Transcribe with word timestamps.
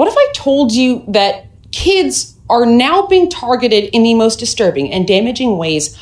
What 0.00 0.08
if 0.08 0.16
I 0.16 0.28
told 0.32 0.72
you 0.72 1.04
that 1.08 1.44
kids 1.72 2.34
are 2.48 2.64
now 2.64 3.06
being 3.06 3.28
targeted 3.28 3.90
in 3.92 4.02
the 4.02 4.14
most 4.14 4.38
disturbing 4.38 4.90
and 4.90 5.06
damaging 5.06 5.58
ways 5.58 5.94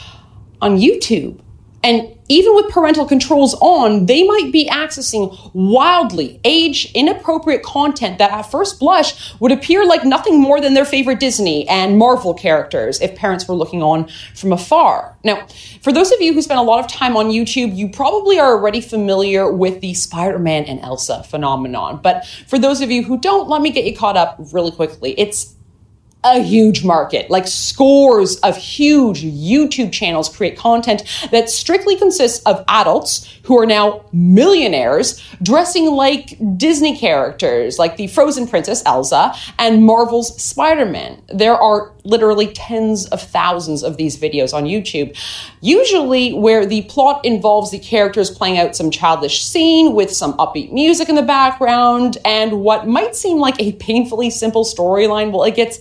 on 0.62 0.78
YouTube? 0.78 1.40
And 1.82 2.16
even 2.28 2.54
with 2.54 2.70
parental 2.70 3.06
controls 3.06 3.54
on, 3.60 4.06
they 4.06 4.24
might 4.24 4.50
be 4.52 4.68
accessing 4.68 5.50
wildly 5.54 6.40
age 6.44 6.92
inappropriate 6.92 7.62
content 7.62 8.18
that 8.18 8.30
at 8.30 8.42
first 8.42 8.78
blush 8.78 9.34
would 9.40 9.52
appear 9.52 9.86
like 9.86 10.04
nothing 10.04 10.40
more 10.40 10.60
than 10.60 10.74
their 10.74 10.84
favorite 10.84 11.20
Disney 11.20 11.66
and 11.68 11.96
Marvel 11.96 12.34
characters 12.34 13.00
if 13.00 13.14
parents 13.14 13.48
were 13.48 13.54
looking 13.54 13.82
on 13.82 14.08
from 14.34 14.52
afar. 14.52 15.16
Now, 15.24 15.46
for 15.80 15.92
those 15.92 16.12
of 16.12 16.20
you 16.20 16.34
who 16.34 16.42
spend 16.42 16.60
a 16.60 16.62
lot 16.62 16.84
of 16.84 16.90
time 16.90 17.16
on 17.16 17.26
YouTube, 17.26 17.74
you 17.74 17.88
probably 17.88 18.38
are 18.38 18.52
already 18.52 18.80
familiar 18.80 19.50
with 19.50 19.80
the 19.80 19.94
Spider 19.94 20.38
Man 20.38 20.64
and 20.64 20.80
Elsa 20.80 21.22
phenomenon. 21.22 22.00
But 22.02 22.26
for 22.46 22.58
those 22.58 22.80
of 22.80 22.90
you 22.90 23.04
who 23.04 23.18
don't, 23.18 23.48
let 23.48 23.62
me 23.62 23.70
get 23.70 23.84
you 23.84 23.96
caught 23.96 24.16
up 24.16 24.36
really 24.52 24.72
quickly. 24.72 25.14
It's 25.16 25.54
a 26.24 26.40
huge 26.40 26.84
market. 26.84 27.30
Like 27.30 27.46
scores 27.46 28.36
of 28.40 28.56
huge 28.56 29.22
YouTube 29.22 29.92
channels 29.92 30.28
create 30.28 30.58
content 30.58 31.04
that 31.30 31.48
strictly 31.48 31.96
consists 31.96 32.42
of 32.44 32.64
adults 32.68 33.32
who 33.44 33.58
are 33.58 33.66
now 33.66 34.04
millionaires 34.12 35.22
dressing 35.42 35.86
like 35.86 36.36
Disney 36.56 36.98
characters, 36.98 37.78
like 37.78 37.96
the 37.96 38.08
Frozen 38.08 38.48
Princess 38.48 38.82
Elsa 38.84 39.32
and 39.58 39.84
Marvel's 39.84 40.40
Spider 40.42 40.86
Man. 40.86 41.22
There 41.28 41.56
are 41.56 41.92
literally 42.08 42.48
tens 42.48 43.06
of 43.06 43.22
thousands 43.22 43.82
of 43.82 43.96
these 43.96 44.16
videos 44.16 44.54
on 44.54 44.64
YouTube, 44.64 45.16
usually 45.60 46.32
where 46.32 46.64
the 46.66 46.82
plot 46.82 47.24
involves 47.24 47.70
the 47.70 47.78
characters 47.78 48.30
playing 48.30 48.58
out 48.58 48.74
some 48.74 48.90
childish 48.90 49.44
scene 49.44 49.94
with 49.94 50.10
some 50.12 50.32
upbeat 50.38 50.72
music 50.72 51.08
in 51.08 51.14
the 51.14 51.22
background 51.22 52.18
and 52.24 52.60
what 52.62 52.88
might 52.88 53.14
seem 53.14 53.38
like 53.38 53.60
a 53.60 53.72
painfully 53.72 54.30
simple 54.30 54.64
storyline. 54.64 55.30
Well, 55.32 55.44
it 55.44 55.54
gets 55.54 55.78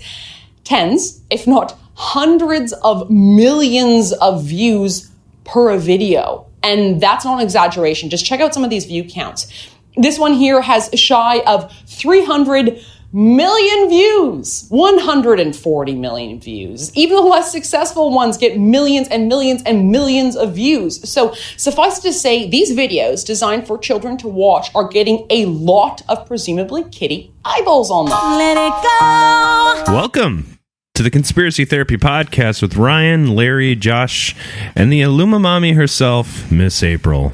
tens, 0.64 1.22
if 1.30 1.48
not 1.48 1.78
hundreds 1.96 2.74
of 2.74 3.10
millions 3.10 4.14
of 4.14 4.44
views 4.44 5.10
per 5.46 5.78
video. 5.78 6.46
And 6.62 7.02
that's 7.02 7.26
not 7.26 7.40
an 7.40 7.44
exaggeration. 7.44 8.10
Just 8.10 8.26
check 8.26 8.40
out 8.40 8.54
some 8.54 8.64
of 8.64 8.70
these 8.70 8.86
view 8.86 9.04
counts. 9.04 9.48
This 9.96 10.20
one 10.20 10.34
here 10.34 10.62
has 10.62 10.90
shy 10.94 11.40
of 11.48 11.74
300 11.88 12.84
million 13.14 13.90
views, 13.90 14.66
140 14.70 15.96
million 15.96 16.40
views. 16.40 16.96
Even 16.96 17.16
the 17.16 17.22
less 17.22 17.52
successful 17.52 18.12
ones 18.12 18.38
get 18.38 18.60
millions 18.60 19.08
and 19.08 19.28
millions 19.28 19.64
and 19.64 19.92
millions 19.92 20.36
of 20.36 20.54
views. 20.56 21.10
So 21.10 21.34
suffice 21.56 22.00
to 22.00 22.12
say, 22.12 22.50
these 22.50 22.72
videos 22.72 23.26
designed 23.26 23.66
for 23.66 23.78
children 23.78 24.18
to 24.18 24.28
watch 24.28 24.74
are 24.76 24.88
getting 24.88 25.26
a 25.30 25.46
lot 25.46 26.02
of 26.10 26.28
presumably 26.28 26.84
kitty 26.86 27.32
eyeballs 27.46 27.90
on 27.90 28.06
them. 28.06 28.18
Let 28.38 28.58
it 28.58 29.88
go. 29.88 29.94
Welcome 29.94 30.60
to 30.96 31.04
the 31.04 31.12
Conspiracy 31.12 31.64
Therapy 31.64 31.96
Podcast 31.96 32.62
with 32.62 32.76
Ryan, 32.76 33.36
Larry, 33.36 33.76
Josh, 33.76 34.36
and 34.76 34.92
the 34.92 35.02
Illumamami 35.02 35.76
herself, 35.76 36.52
Miss 36.52 36.82
April. 36.84 37.34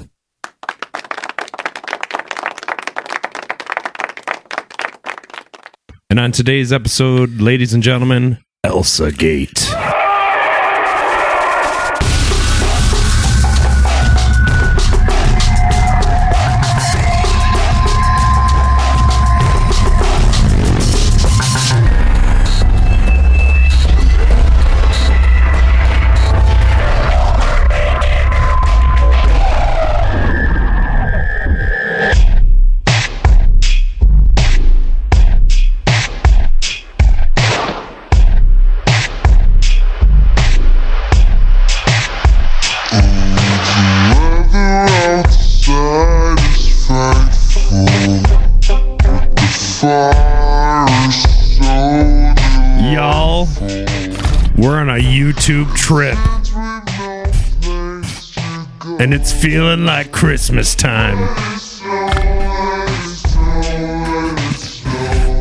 And 6.13 6.19
on 6.19 6.31
today's 6.31 6.71
episode, 6.71 7.41
ladies 7.41 7.73
and 7.73 7.81
gentlemen, 7.81 8.37
Elsa 8.63 9.11
Gate. 9.11 9.72
YouTube 55.43 55.75
trip. 55.75 56.17
And 59.01 59.13
it's 59.13 59.33
feeling 59.33 59.83
like 59.83 60.13
Christmas 60.13 60.73
time. 60.73 61.17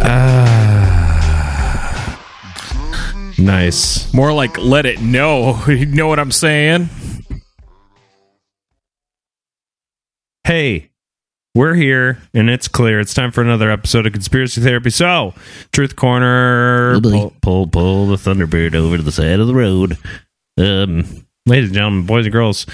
Ah. 0.05 1.39
Nice. 3.39 4.13
More 4.13 4.33
like 4.33 4.59
let 4.59 4.87
it 4.87 5.01
know. 5.01 5.63
You 5.69 5.87
know 5.87 6.09
what 6.09 6.19
I'm 6.19 6.33
saying? 6.33 6.91
Hey, 10.43 10.91
we're 11.55 11.75
here 11.75 12.19
and 12.35 12.49
it's 12.49 12.69
clear. 12.69 13.01
It's 13.01 13.15
time 13.15 13.31
for 13.31 13.43
another 13.43 13.71
episode 13.71 14.07
of 14.07 14.13
Conspiracy 14.13 14.61
Therapy. 14.61 14.91
So, 14.91 15.35
Truth 15.73 15.97
Corner, 15.97 17.01
pull, 17.01 17.35
pull, 17.43 17.67
pull 17.67 18.07
the 18.07 18.17
Thunderbird 18.17 18.75
over 18.75 18.97
to 18.97 19.03
the 19.03 19.13
side 19.13 19.41
of 19.41 19.47
the 19.47 19.55
road. 19.55 19.99
Um, 20.59 21.27
ladies 21.47 21.69
and 21.69 21.75
gentlemen, 21.75 22.07
boys 22.07 22.27
and 22.27 22.33
girls, 22.33 22.67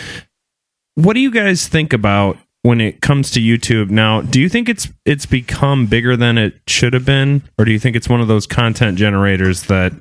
what 0.94 1.14
do 1.14 1.20
you 1.20 1.30
guys 1.30 1.68
think 1.68 1.92
about 1.92 2.38
when 2.62 2.80
it 2.80 3.00
comes 3.00 3.30
to 3.32 3.40
YouTube 3.40 3.90
now? 3.90 4.20
Do 4.20 4.40
you 4.40 4.48
think 4.48 4.68
it's 4.68 4.88
it's 5.04 5.26
become 5.26 5.86
bigger 5.86 6.16
than 6.16 6.38
it 6.38 6.54
should 6.66 6.92
have 6.92 7.04
been, 7.04 7.42
or 7.58 7.64
do 7.64 7.72
you 7.72 7.78
think 7.78 7.96
it's 7.96 8.08
one 8.08 8.20
of 8.20 8.28
those 8.28 8.46
content 8.46 8.98
generators 8.98 9.64
that 9.64 9.92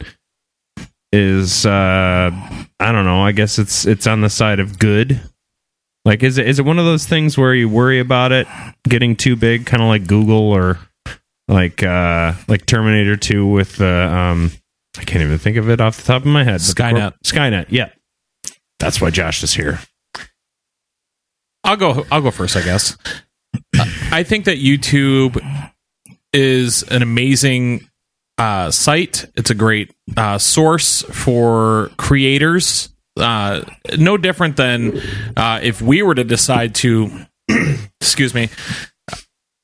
is 1.13 1.65
uh 1.65 2.31
I 2.79 2.91
don't 2.91 3.05
know, 3.05 3.21
I 3.21 3.31
guess 3.31 3.57
it's 3.59 3.85
it's 3.85 4.07
on 4.07 4.21
the 4.21 4.29
side 4.29 4.59
of 4.59 4.79
good 4.79 5.21
like, 6.07 6.23
is 6.23 6.37
it 6.37 6.47
is 6.47 6.57
it 6.57 6.63
one 6.63 6.79
of 6.79 6.85
those 6.85 7.05
things 7.05 7.37
where 7.37 7.53
you 7.53 7.67
worry 7.67 7.99
about 7.99 8.31
it 8.31 8.47
getting 8.87 9.17
too 9.17 9.35
big, 9.35 9.65
kind 9.65 9.83
of 9.83 9.89
like 9.89 10.07
Google 10.07 10.53
or 10.53 10.79
like 11.49 11.83
uh 11.83 12.31
like 12.47 12.65
Terminator 12.65 13.17
Two 13.17 13.45
with 13.45 13.75
the 13.75 14.07
um 14.07 14.51
I 14.97 15.03
can't 15.03 15.21
even 15.21 15.37
think 15.37 15.57
of 15.57 15.69
it 15.69 15.81
off 15.81 15.97
the 15.97 16.03
top 16.03 16.21
of 16.21 16.27
my 16.27 16.45
head. 16.45 16.61
Skynet. 16.61 17.15
Skynet. 17.25 17.65
Yeah, 17.67 17.89
that's 18.79 19.01
why 19.01 19.09
Josh 19.09 19.43
is 19.43 19.53
here. 19.53 19.81
I'll 21.65 21.75
go. 21.75 22.05
I'll 22.09 22.21
go 22.21 22.31
first. 22.31 22.55
I 22.55 22.61
guess. 22.61 22.97
I 24.09 24.23
think 24.23 24.45
that 24.45 24.59
YouTube 24.59 25.43
is 26.31 26.83
an 26.83 27.01
amazing 27.01 27.85
uh, 28.37 28.71
site. 28.71 29.25
It's 29.35 29.49
a 29.49 29.55
great 29.55 29.93
uh, 30.15 30.37
source 30.37 31.01
for 31.01 31.91
creators 31.97 32.93
uh, 33.17 33.65
no 33.97 34.17
different 34.17 34.57
than 34.57 34.99
uh, 35.35 35.59
if 35.61 35.81
we 35.81 36.01
were 36.01 36.15
to 36.15 36.23
decide 36.23 36.75
to, 36.75 37.09
excuse 38.01 38.33
me, 38.33 38.49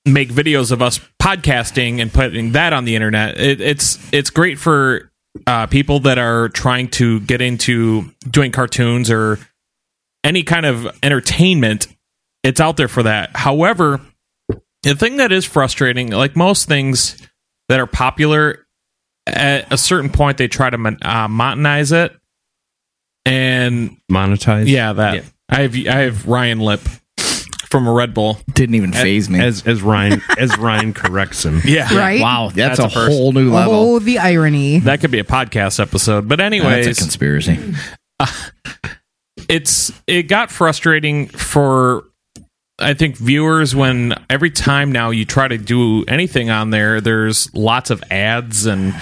make 0.05 0.29
videos 0.29 0.71
of 0.71 0.81
us 0.81 0.99
podcasting 1.21 2.01
and 2.01 2.13
putting 2.13 2.51
that 2.53 2.73
on 2.73 2.85
the 2.85 2.95
internet. 2.95 3.39
It, 3.39 3.61
it's 3.61 3.97
it's 4.11 4.29
great 4.29 4.59
for 4.59 5.11
uh, 5.47 5.67
people 5.67 6.01
that 6.01 6.17
are 6.17 6.49
trying 6.49 6.89
to 6.89 7.19
get 7.21 7.41
into 7.41 8.11
doing 8.29 8.51
cartoons 8.51 9.09
or 9.09 9.39
any 10.23 10.43
kind 10.43 10.65
of 10.65 10.87
entertainment. 11.01 11.87
It's 12.43 12.59
out 12.59 12.77
there 12.77 12.87
for 12.87 13.03
that. 13.03 13.35
However, 13.35 14.01
the 14.83 14.95
thing 14.95 15.17
that 15.17 15.31
is 15.31 15.45
frustrating, 15.45 16.11
like 16.11 16.35
most 16.35 16.67
things 16.67 17.17
that 17.69 17.79
are 17.79 17.87
popular, 17.87 18.67
at 19.25 19.71
a 19.71 19.77
certain 19.77 20.09
point 20.09 20.37
they 20.37 20.47
try 20.49 20.69
to 20.69 20.75
uh, 20.75 21.27
monetize 21.27 21.93
it 21.93 22.13
and 23.25 23.97
monetize. 24.11 24.67
Yeah, 24.67 24.93
that. 24.93 25.15
Yeah. 25.15 25.21
I 25.49 25.61
have 25.61 25.75
I 25.75 25.99
have 26.01 26.27
Ryan 26.27 26.59
Lip 26.59 26.81
from 27.73 27.87
a 27.87 27.91
Red 27.91 28.13
Bull. 28.13 28.37
Didn't 28.53 28.75
even 28.75 28.91
phase 28.91 29.29
me 29.29 29.39
as 29.39 29.65
as 29.65 29.81
Ryan 29.81 30.21
as 30.37 30.57
Ryan 30.57 30.93
corrects 30.93 31.43
him. 31.43 31.61
Yeah, 31.65 31.95
right. 31.95 32.21
Wow, 32.21 32.51
that's, 32.53 32.77
that's 32.77 32.95
a, 32.95 32.99
a 32.99 33.05
whole 33.07 33.31
new 33.31 33.51
level. 33.51 33.73
Oh, 33.73 33.99
the 33.99 34.19
irony. 34.19 34.79
That 34.79 35.01
could 35.01 35.11
be 35.11 35.19
a 35.19 35.23
podcast 35.23 35.79
episode. 35.79 36.27
But 36.27 36.39
anyways, 36.39 36.85
that's 36.85 36.99
a 36.99 37.01
conspiracy. 37.01 37.73
Uh, 38.19 38.27
it's 39.49 39.91
it 40.07 40.23
got 40.23 40.51
frustrating 40.51 41.27
for 41.27 42.05
I 42.79 42.93
think 42.93 43.17
viewers 43.17 43.75
when 43.75 44.13
every 44.29 44.49
time 44.51 44.91
now 44.91 45.11
you 45.11 45.25
try 45.25 45.47
to 45.47 45.57
do 45.57 46.03
anything 46.05 46.49
on 46.49 46.69
there, 46.69 47.01
there's 47.01 47.53
lots 47.55 47.89
of 47.89 48.03
ads 48.11 48.65
and 48.65 48.95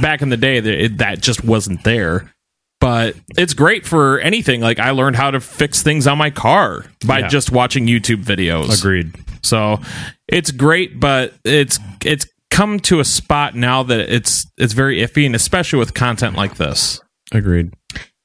back 0.00 0.22
in 0.22 0.28
the 0.28 0.36
day 0.36 0.60
that 0.60 0.98
that 0.98 1.20
just 1.20 1.44
wasn't 1.44 1.82
there 1.84 2.32
but 2.80 3.16
it's 3.36 3.54
great 3.54 3.86
for 3.86 4.20
anything 4.20 4.60
like 4.60 4.78
i 4.78 4.90
learned 4.90 5.16
how 5.16 5.30
to 5.30 5.40
fix 5.40 5.82
things 5.82 6.06
on 6.06 6.16
my 6.16 6.30
car 6.30 6.84
by 7.06 7.20
yeah. 7.20 7.28
just 7.28 7.50
watching 7.50 7.86
youtube 7.86 8.24
videos 8.24 8.78
agreed 8.78 9.12
So 9.42 9.80
it's 10.26 10.50
great, 10.50 11.00
but 11.00 11.34
it's 11.44 11.78
it's 12.04 12.26
come 12.50 12.80
to 12.80 13.00
a 13.00 13.04
spot 13.04 13.54
now 13.54 13.82
that 13.82 14.12
it's 14.12 14.46
it's 14.56 14.72
very 14.72 15.00
iffy, 15.00 15.26
and 15.26 15.34
especially 15.34 15.78
with 15.78 15.94
content 15.94 16.36
like 16.36 16.56
this. 16.56 17.00
Agreed. 17.32 17.72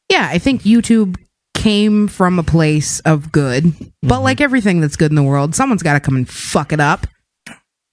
Yeah, 0.09 0.27
I 0.29 0.37
think 0.37 0.63
YouTube 0.63 1.17
came 1.53 2.07
from 2.07 2.39
a 2.39 2.43
place 2.43 2.99
of 3.01 3.31
good, 3.31 3.63
but 4.01 4.15
mm-hmm. 4.15 4.23
like 4.23 4.41
everything 4.41 4.81
that's 4.81 4.95
good 4.95 5.11
in 5.11 5.15
the 5.15 5.23
world, 5.23 5.55
someone's 5.55 5.83
got 5.83 5.93
to 5.93 5.99
come 5.99 6.15
and 6.15 6.29
fuck 6.29 6.73
it 6.73 6.79
up. 6.79 7.07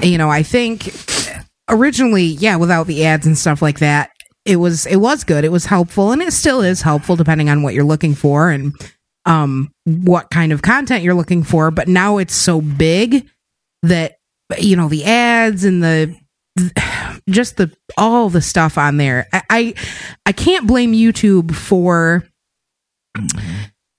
You 0.02 0.18
know, 0.18 0.30
I 0.30 0.42
think 0.42 0.82
originally, 1.70 2.24
yeah, 2.24 2.56
without 2.56 2.86
the 2.86 3.04
ads 3.06 3.26
and 3.26 3.38
stuff 3.38 3.62
like 3.62 3.78
that, 3.78 4.10
it 4.44 4.56
was 4.56 4.86
it 4.86 4.96
was 4.96 5.24
good. 5.24 5.44
It 5.44 5.52
was 5.52 5.66
helpful, 5.66 6.12
and 6.12 6.20
it 6.22 6.32
still 6.32 6.60
is 6.62 6.82
helpful 6.82 7.16
depending 7.16 7.48
on 7.50 7.62
what 7.62 7.74
you're 7.74 7.84
looking 7.84 8.14
for 8.14 8.50
and 8.50 8.72
um 9.26 9.70
what 9.84 10.30
kind 10.30 10.50
of 10.52 10.62
content 10.62 11.02
you're 11.04 11.14
looking 11.14 11.42
for. 11.42 11.70
But 11.70 11.88
now 11.88 12.18
it's 12.18 12.34
so 12.34 12.60
big 12.60 13.28
that 13.82 14.16
you 14.58 14.76
know 14.76 14.88
the 14.88 15.04
ads 15.04 15.64
and 15.64 15.82
the 15.82 16.16
just 17.28 17.56
the 17.58 17.70
all 17.96 18.28
the 18.30 18.40
stuff 18.42 18.78
on 18.78 18.96
there. 18.96 19.26
I 19.32 19.42
I, 19.50 19.74
I 20.26 20.32
can't 20.32 20.66
blame 20.66 20.92
YouTube 20.92 21.54
for 21.54 22.24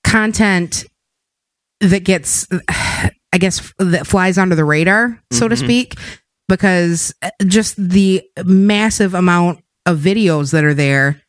content 0.04 0.84
that 1.80 2.04
gets 2.04 2.46
I 3.34 3.38
guess 3.38 3.72
that 3.78 4.06
flies 4.06 4.36
under 4.36 4.54
the 4.54 4.64
radar, 4.64 5.18
so 5.30 5.48
to 5.48 5.54
Mhm. 5.54 5.58
speak, 5.58 5.94
because 6.48 7.14
uh, 7.22 7.30
just 7.46 7.76
the 7.76 8.22
massive 8.44 9.14
amount 9.14 9.62
of 9.86 9.98
videos 9.98 10.52
that 10.52 10.64
are 10.64 10.74
there. 10.74 11.20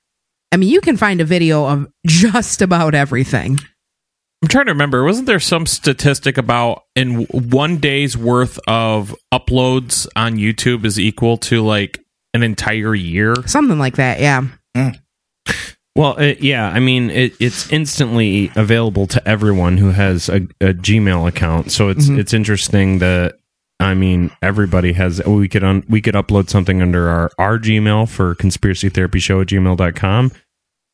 I 0.51 0.57
mean, 0.57 0.69
you 0.69 0.81
can 0.81 0.97
find 0.97 1.19
a 1.21 1.25
video 1.25 1.65
of 1.65 1.87
just 2.07 2.61
about 2.61 2.93
everything. 2.93 3.57
I'm 4.41 4.49
trying 4.49 4.65
to 4.65 4.73
remember. 4.73 5.03
Wasn't 5.05 5.25
there 5.25 5.39
some 5.39 5.65
statistic 5.65 6.37
about 6.37 6.83
in 6.95 7.23
one 7.25 7.77
day's 7.77 8.17
worth 8.17 8.59
of 8.67 9.15
uploads 9.33 10.05
on 10.17 10.35
YouTube 10.35 10.83
is 10.85 10.99
equal 10.99 11.37
to 11.37 11.61
like 11.63 12.03
an 12.33 12.43
entire 12.43 12.93
year? 12.93 13.35
Something 13.45 13.79
like 13.79 13.95
that, 13.95 14.19
yeah. 14.19 14.41
Well, 15.95 16.17
it, 16.17 16.41
yeah, 16.41 16.67
I 16.67 16.79
mean, 16.79 17.11
it, 17.11 17.33
it's 17.39 17.71
instantly 17.71 18.51
available 18.55 19.05
to 19.07 19.27
everyone 19.27 19.77
who 19.77 19.91
has 19.91 20.27
a, 20.27 20.37
a 20.59 20.73
Gmail 20.73 21.27
account. 21.27 21.71
So 21.71 21.89
it's 21.89 22.07
Mhm. 22.09 22.17
it's 22.17 22.33
interesting 22.33 22.97
that 22.99 23.35
I 23.83 23.93
mean 23.93 24.31
everybody 24.41 24.93
has. 24.93 25.21
We 25.25 25.47
could 25.49 25.63
un, 25.63 25.83
we 25.89 26.01
could 26.01 26.15
upload 26.15 26.49
something 26.49 26.81
under 26.81 27.09
our 27.09 27.31
our 27.37 27.59
Gmail 27.59 28.09
for 28.09 28.35
conspiracy 28.35 28.89
therapy 28.89 29.19
show 29.19 29.41
at 29.41 29.47
gmail.com. 29.47 30.31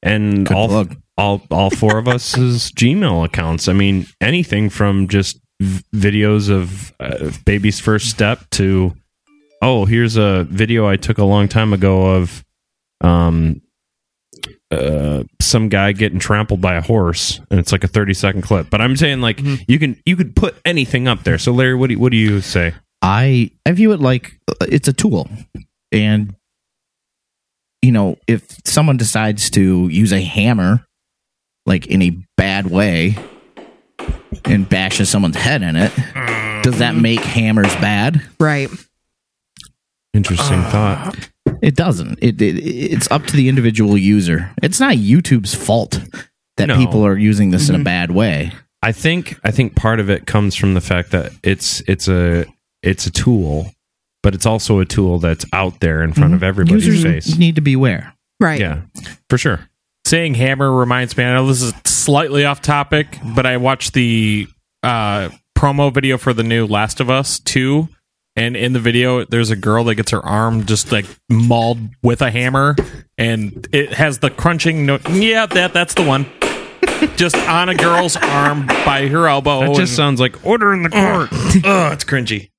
and 0.02 0.46
Good 0.48 0.56
all 0.58 0.68
plug. 0.68 0.96
all 1.18 1.42
all 1.52 1.70
four 1.70 1.98
of 1.98 2.08
us 2.08 2.38
is 2.38 2.72
Gmail 2.76 3.26
accounts. 3.26 3.68
I 3.68 3.74
mean, 3.74 4.08
anything 4.22 4.70
from 4.70 5.08
just 5.08 5.40
v- 5.60 5.84
videos 5.94 6.50
of 6.50 6.94
uh, 7.00 7.32
baby's 7.46 7.80
first 7.80 8.10
step 8.10 8.50
to 8.52 8.96
oh, 9.62 9.86
here's 9.86 10.16
a 10.16 10.46
video 10.46 10.88
I 10.88 10.96
took 10.96 11.18
a 11.18 11.26
long 11.26 11.48
time 11.48 11.74
ago 11.74 12.16
of 12.16 12.44
um 13.02 13.62
uh 14.72 15.24
some 15.42 15.68
guy 15.70 15.92
getting 15.92 16.20
trampled 16.20 16.62
by 16.62 16.76
a 16.76 16.82
horse 16.82 17.40
and 17.50 17.60
it's 17.60 17.72
like 17.72 17.84
a 17.84 17.88
30 17.88 18.14
second 18.14 18.42
clip. 18.44 18.70
But 18.70 18.82
i'm 18.82 18.96
saying 18.96 19.22
like 19.22 19.42
you 19.68 19.80
can 19.80 20.00
you 20.06 20.16
could 20.16 20.36
put 20.36 20.56
anything 20.66 21.08
up 21.08 21.24
there. 21.24 21.38
So 21.38 21.52
larry 21.52 21.76
what 21.76 21.88
do 21.88 21.94
you, 21.94 22.00
what 22.00 22.12
do 22.12 22.18
you 22.18 22.42
say? 22.42 22.74
I 23.02 23.52
I 23.66 23.72
view 23.72 23.92
it 23.94 24.00
like 24.00 24.40
uh, 24.48 24.66
it's 24.68 24.88
a 24.88 24.94
tool, 24.94 25.30
and 25.92 26.36
you 27.82 27.92
know 27.92 28.18
if 28.28 28.58
someone 28.66 28.98
decides 28.98 29.50
to 29.52 29.88
use 29.88 30.12
a 30.12 30.22
hammer, 30.22 30.86
like 31.66 31.88
in 31.88 32.02
a 32.02 32.12
bad 32.36 32.68
way, 32.68 33.16
and 34.46 34.68
bashes 34.68 35.10
someone's 35.10 35.38
head 35.38 35.64
in 35.64 35.76
it, 35.76 35.94
does 36.62 36.80
that 36.80 36.96
make 36.96 37.22
hammers 37.22 37.74
bad? 37.76 38.22
Right. 38.40 38.70
interesting 40.14 40.62
thought 40.64 41.30
It 41.62 41.76
doesn't. 41.76 42.20
It, 42.22 42.42
it 42.42 42.58
it's 42.58 43.10
up 43.12 43.26
to 43.26 43.36
the 43.36 43.50
individual 43.50 43.98
user. 43.98 44.52
It's 44.64 44.80
not 44.80 44.96
YouTube's 44.96 45.54
fault 45.56 46.00
that 46.58 46.68
No. 46.68 46.78
people 46.78 47.06
are 47.06 47.18
using 47.18 47.52
this 47.52 47.70
in 47.70 47.76
a 47.80 47.84
bad 47.84 48.12
way. 48.12 48.52
I 48.82 48.92
think 48.92 49.38
I 49.44 49.52
think 49.52 49.76
part 49.76 50.00
of 50.00 50.10
it 50.10 50.26
comes 50.26 50.56
from 50.56 50.74
the 50.74 50.82
fact 50.82 51.12
that 51.12 51.32
it's 51.44 51.82
it's 51.88 52.08
a 52.08 52.46
it's 52.82 53.06
a 53.06 53.12
tool, 53.12 53.72
but 54.24 54.34
it's 54.34 54.46
also 54.46 54.80
a 54.80 54.86
tool 54.86 55.20
that's 55.20 55.46
out 55.52 55.80
there 55.82 56.02
in 56.02 56.14
front 56.14 56.34
of 56.34 56.44
everybody's 56.44 56.86
Users 56.88 57.04
face. 57.26 57.38
need 57.38 57.56
to 57.56 57.62
beware. 57.62 58.14
Right. 58.40 58.60
Yeah, 58.60 58.82
for 59.30 59.38
sure. 59.38 59.60
Saying 60.06 60.36
hammer 60.36 60.72
reminds 60.72 61.18
me. 61.18 61.26
I 61.26 61.34
know 61.34 61.46
this 61.48 61.62
is 61.62 61.74
slightly 61.86 62.46
off 62.46 62.62
topic, 62.62 63.18
but 63.36 63.46
I 63.46 63.58
watched 63.58 63.94
the 63.94 64.48
uh, 64.82 65.28
promo 65.58 65.94
video 65.94 66.18
for 66.18 66.32
the 66.34 66.44
new 66.44 66.66
Last 66.66 67.02
of 67.02 67.10
Us 67.10 67.38
two, 67.40 67.90
and 68.40 68.56
in 68.56 68.74
the 68.74 68.80
video, 68.80 69.26
there's 69.26 69.50
a 69.50 69.56
girl 69.56 69.84
that 69.86 69.96
gets 69.96 70.12
her 70.12 70.26
arm 70.26 70.66
just 70.66 70.92
like 70.92 71.06
mauled 71.30 71.80
with 72.02 72.22
a 72.22 72.32
hammer, 72.32 72.76
and 73.18 73.68
it 73.72 73.94
has 73.94 74.20
the 74.20 74.30
crunching 74.30 74.86
note. 74.86 75.08
Yeah, 75.10 75.46
that 75.46 75.74
that's 75.74 75.94
the 75.94 76.04
one. 76.06 76.26
just 77.16 77.36
on 77.36 77.70
a 77.70 77.76
girl's 77.76 78.16
arm 78.16 78.66
by 78.68 79.08
her 79.08 79.28
elbow. 79.28 79.62
That 79.62 79.68
just 79.70 79.80
and- 79.80 79.90
sounds 79.90 80.20
like 80.20 80.46
order 80.46 80.74
in 80.74 80.84
the 80.84 80.90
court. 80.90 81.30
oh, 81.66 81.92
it's 81.92 82.04
cringy. 82.04 82.50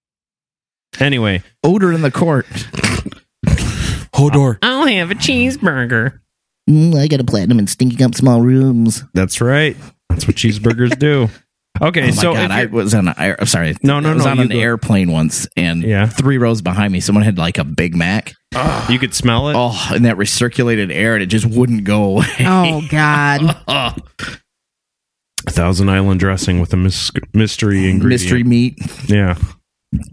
anyway, 0.98 1.42
Odor 1.64 1.92
in 1.92 2.02
the 2.02 2.10
court. 2.10 2.46
Hodor. 4.14 4.58
I'll 4.62 4.86
have 4.86 5.10
a 5.10 5.14
cheeseburger. 5.14 6.20
Mm, 6.68 6.94
I 6.94 7.06
got 7.08 7.20
a 7.20 7.24
platinum 7.24 7.58
and 7.58 7.70
stinking 7.70 8.02
up 8.02 8.14
small 8.14 8.42
rooms. 8.42 9.02
That's 9.14 9.40
right. 9.40 9.76
That's 10.08 10.26
what 10.26 10.36
cheeseburgers 10.36 10.98
do. 10.98 11.28
Okay, 11.82 12.02
Oh 12.02 12.06
my 12.06 12.10
so 12.10 12.32
god! 12.34 12.50
I 12.50 12.66
was 12.66 12.92
on 12.94 13.08
an 13.08 13.14
air, 13.16 13.36
I'm 13.40 13.46
sorry. 13.46 13.74
No, 13.82 14.00
no, 14.00 14.10
I 14.10 14.14
was 14.14 14.24
no, 14.26 14.30
on 14.32 14.38
an 14.40 14.48
go. 14.48 14.58
airplane 14.58 15.10
once, 15.10 15.48
and 15.56 15.82
Yeah. 15.82 16.06
three 16.06 16.36
rows 16.38 16.60
behind 16.60 16.92
me, 16.92 17.00
someone 17.00 17.24
had 17.24 17.38
like 17.38 17.56
a 17.58 17.64
Big 17.64 17.94
Mac. 17.96 18.34
you 18.88 18.98
could 18.98 19.14
smell 19.14 19.48
it. 19.48 19.54
Oh, 19.56 19.88
and 19.94 20.04
that 20.04 20.16
recirculated 20.16 20.92
air, 20.94 21.14
and 21.14 21.22
it 21.22 21.26
just 21.26 21.46
wouldn't 21.46 21.84
go 21.84 22.04
away. 22.04 22.26
Oh 22.40 22.82
God. 22.90 23.56
Thousand 25.48 25.88
Island 25.88 26.20
dressing 26.20 26.60
with 26.60 26.72
a 26.74 26.76
mys- 26.76 27.10
mystery 27.32 27.88
ingredient. 27.88 28.04
mystery 28.22 28.44
meat, 28.44 28.78
Yeah, 29.08 29.36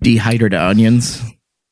dehydrated 0.02 0.58
onions. 0.60 1.22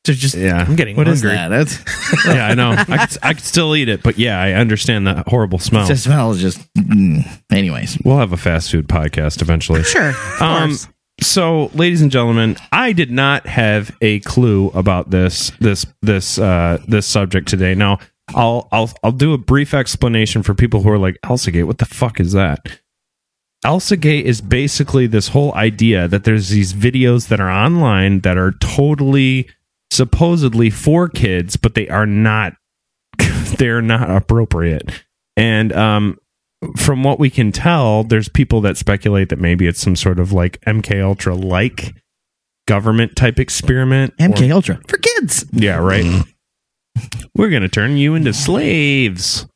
Just, 0.06 0.20
just 0.20 0.34
yeah. 0.36 0.64
I'm 0.66 0.76
getting 0.76 0.96
what 0.96 1.06
is 1.08 1.20
hungry. 1.22 1.36
that? 1.36 1.48
That's, 1.48 2.26
yeah, 2.26 2.46
I 2.48 2.54
know. 2.54 2.70
I 2.70 2.84
could, 3.06 3.18
I 3.22 3.34
could 3.34 3.44
still 3.44 3.76
eat 3.76 3.88
it, 3.88 4.02
but 4.02 4.18
yeah, 4.18 4.40
I 4.40 4.52
understand 4.52 5.06
that 5.06 5.28
horrible 5.28 5.58
smell. 5.58 5.86
the 5.86 5.96
smell 5.96 6.30
is 6.32 6.40
just. 6.40 6.58
Mm. 6.74 7.26
Anyways, 7.52 7.98
we'll 8.04 8.18
have 8.18 8.32
a 8.32 8.36
fast 8.36 8.70
food 8.70 8.88
podcast 8.88 9.42
eventually. 9.42 9.82
Sure. 9.82 10.10
Of 10.10 10.40
Um, 10.42 10.68
course. 10.70 10.88
so, 11.20 11.70
ladies 11.74 12.00
and 12.02 12.10
gentlemen, 12.10 12.56
I 12.72 12.92
did 12.92 13.10
not 13.10 13.46
have 13.46 13.94
a 14.00 14.20
clue 14.20 14.68
about 14.70 15.10
this 15.10 15.50
this 15.60 15.84
this 16.02 16.38
uh, 16.38 16.78
this 16.88 17.06
subject 17.06 17.48
today. 17.48 17.74
Now, 17.74 17.98
I'll 18.34 18.68
I'll 18.72 18.90
I'll 19.02 19.12
do 19.12 19.32
a 19.32 19.38
brief 19.38 19.74
explanation 19.74 20.42
for 20.42 20.54
people 20.54 20.82
who 20.82 20.88
are 20.90 20.98
like 20.98 21.18
ElsaGate. 21.24 21.64
What 21.66 21.78
the 21.78 21.84
fuck 21.86 22.20
is 22.20 22.32
that? 22.32 22.80
ElsaGate 23.64 24.22
is 24.22 24.40
basically 24.40 25.06
this 25.06 25.28
whole 25.28 25.52
idea 25.54 26.06
that 26.08 26.24
there's 26.24 26.50
these 26.50 26.72
videos 26.72 27.28
that 27.28 27.40
are 27.40 27.50
online 27.50 28.20
that 28.20 28.36
are 28.36 28.52
totally 28.60 29.48
supposedly 29.90 30.70
for 30.70 31.08
kids, 31.08 31.56
but 31.56 31.74
they 31.74 31.88
are 31.88 32.06
not. 32.06 32.54
they're 33.58 33.82
not 33.82 34.10
appropriate, 34.10 34.90
and 35.36 35.72
um, 35.72 36.18
from 36.76 37.02
what 37.02 37.18
we 37.18 37.30
can 37.30 37.52
tell, 37.52 38.04
there's 38.04 38.28
people 38.28 38.60
that 38.62 38.76
speculate 38.76 39.28
that 39.30 39.38
maybe 39.38 39.66
it's 39.66 39.80
some 39.80 39.96
sort 39.96 40.18
of 40.18 40.32
like 40.32 40.60
MK 40.62 41.02
Ultra 41.02 41.34
like 41.34 41.94
government 42.68 43.16
type 43.16 43.38
experiment. 43.38 44.14
MK 44.18 44.50
Or- 44.50 44.54
Ultra 44.54 44.80
for 44.88 44.98
kids. 44.98 45.46
yeah, 45.52 45.76
right. 45.78 46.24
We're 47.34 47.50
gonna 47.50 47.68
turn 47.68 47.96
you 47.96 48.14
into 48.14 48.32
slaves. 48.32 49.46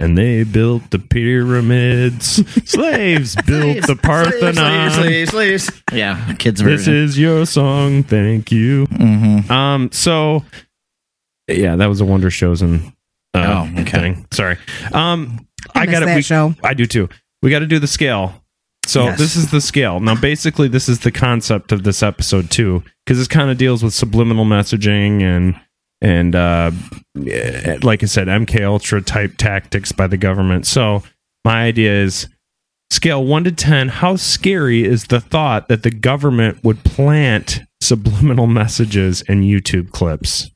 And 0.00 0.16
they 0.16 0.44
built 0.44 0.90
the 0.90 0.98
pyramids. 0.98 2.42
Slaves 2.70 3.36
built 3.46 3.86
the 3.86 3.96
Parthenon. 3.96 4.90
Slaves, 4.90 5.30
slaves, 5.30 5.64
slaves. 5.64 5.82
Yeah, 5.92 6.32
kids 6.38 6.62
Version. 6.62 6.94
This 6.94 7.10
is 7.12 7.18
your 7.18 7.44
song. 7.44 8.02
Thank 8.02 8.50
you. 8.50 8.86
Mhm. 8.86 9.50
Um. 9.50 9.92
So, 9.92 10.42
yeah, 11.48 11.76
that 11.76 11.86
was 11.86 12.00
a 12.00 12.04
Wonder 12.06 12.30
Shows 12.30 12.62
and 12.62 12.92
uh, 13.34 13.66
Oh, 13.68 13.80
okay. 13.82 13.90
thing. 14.14 14.26
Sorry. 14.32 14.56
Um. 14.92 15.46
I, 15.74 15.80
missed 15.80 15.92
got 15.92 16.00
that 16.06 16.12
it. 16.12 16.16
We, 16.16 16.22
show. 16.22 16.54
I 16.64 16.72
do 16.72 16.86
too. 16.86 17.08
We 17.42 17.50
got 17.50 17.58
to 17.58 17.66
do 17.66 17.78
the 17.78 17.86
scale. 17.86 18.42
So 18.86 19.04
Yes. 19.04 19.18
this 19.18 19.36
is 19.36 19.50
the 19.50 19.60
scale. 19.60 20.00
Now, 20.00 20.14
basically, 20.14 20.66
this 20.68 20.88
is 20.88 21.00
the 21.00 21.12
concept 21.12 21.70
of 21.72 21.82
this 21.82 22.02
episode 22.02 22.50
too, 22.50 22.82
because 23.04 23.18
this 23.18 23.28
kind 23.28 23.50
of 23.50 23.58
deals 23.58 23.82
with 23.84 23.92
subliminal 23.92 24.46
messaging 24.46 25.20
and 25.22 25.54
and 26.00 26.34
uh, 26.34 26.70
like 27.14 28.02
I 28.02 28.06
said, 28.06 28.28
MK 28.28 28.62
Ultra 28.62 29.02
type 29.02 29.36
tactics 29.36 29.92
by 29.92 30.06
the 30.06 30.16
government. 30.16 30.66
So 30.66 31.02
my 31.44 31.62
idea 31.64 32.02
is 32.02 32.28
scale 32.90 33.24
one 33.24 33.44
to 33.44 33.52
ten. 33.52 33.88
How 33.88 34.16
scary 34.16 34.84
is 34.84 35.04
the 35.04 35.20
thought 35.20 35.68
that 35.68 35.82
the 35.82 35.90
government 35.90 36.64
would 36.64 36.82
plant 36.84 37.60
subliminal 37.82 38.46
messages 38.46 39.22
in 39.22 39.42
YouTube 39.42 39.90
clips? 39.90 40.50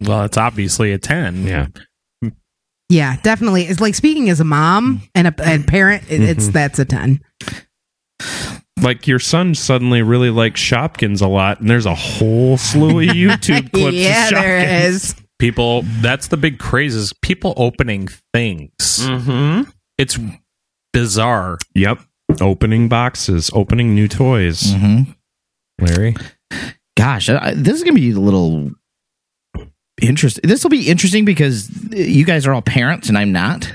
Well, 0.00 0.24
it's 0.24 0.36
obviously 0.36 0.92
a 0.92 0.98
ten. 0.98 1.46
Yeah. 1.46 1.68
Yeah, 2.90 3.16
definitely. 3.22 3.64
It's 3.64 3.80
like 3.80 3.94
speaking 3.94 4.30
as 4.30 4.40
a 4.40 4.44
mom 4.44 5.02
and 5.14 5.28
a, 5.28 5.34
and 5.44 5.66
parent. 5.66 6.04
It, 6.10 6.22
It's 6.22 6.48
that's 6.48 6.78
a 6.78 6.84
ten. 6.86 7.20
Like 8.82 9.06
your 9.06 9.18
son 9.18 9.54
suddenly 9.54 10.02
really 10.02 10.30
likes 10.30 10.60
Shopkins 10.60 11.22
a 11.22 11.26
lot, 11.26 11.60
and 11.60 11.68
there's 11.70 11.86
a 11.86 11.94
whole 11.94 12.56
slew 12.56 13.00
of 13.00 13.06
YouTube 13.16 13.72
clips. 13.72 13.96
yeah, 13.96 14.26
of 14.28 14.32
Shopkins. 14.34 14.40
there 14.40 14.86
is. 14.88 15.14
People, 15.38 15.82
that's 16.00 16.28
the 16.28 16.36
big 16.36 16.58
craze 16.58 16.94
is 16.96 17.12
people 17.22 17.54
opening 17.56 18.08
things. 18.34 18.70
Mm-hmm. 18.80 19.70
It's 19.96 20.18
bizarre. 20.92 21.58
Yep. 21.74 22.00
Opening 22.40 22.88
boxes, 22.88 23.48
opening 23.54 23.94
new 23.94 24.08
toys. 24.08 24.62
Mhm. 24.74 25.14
Larry, 25.80 26.16
Gosh, 26.96 27.28
I, 27.28 27.54
this 27.54 27.76
is 27.76 27.84
gonna 27.84 27.94
be 27.94 28.10
a 28.10 28.18
little 28.18 28.72
interesting. 30.02 30.42
This 30.48 30.62
will 30.64 30.70
be 30.70 30.88
interesting 30.88 31.24
because 31.24 31.70
you 31.92 32.24
guys 32.24 32.46
are 32.46 32.52
all 32.52 32.62
parents 32.62 33.08
and 33.08 33.16
I'm 33.16 33.30
not. 33.32 33.72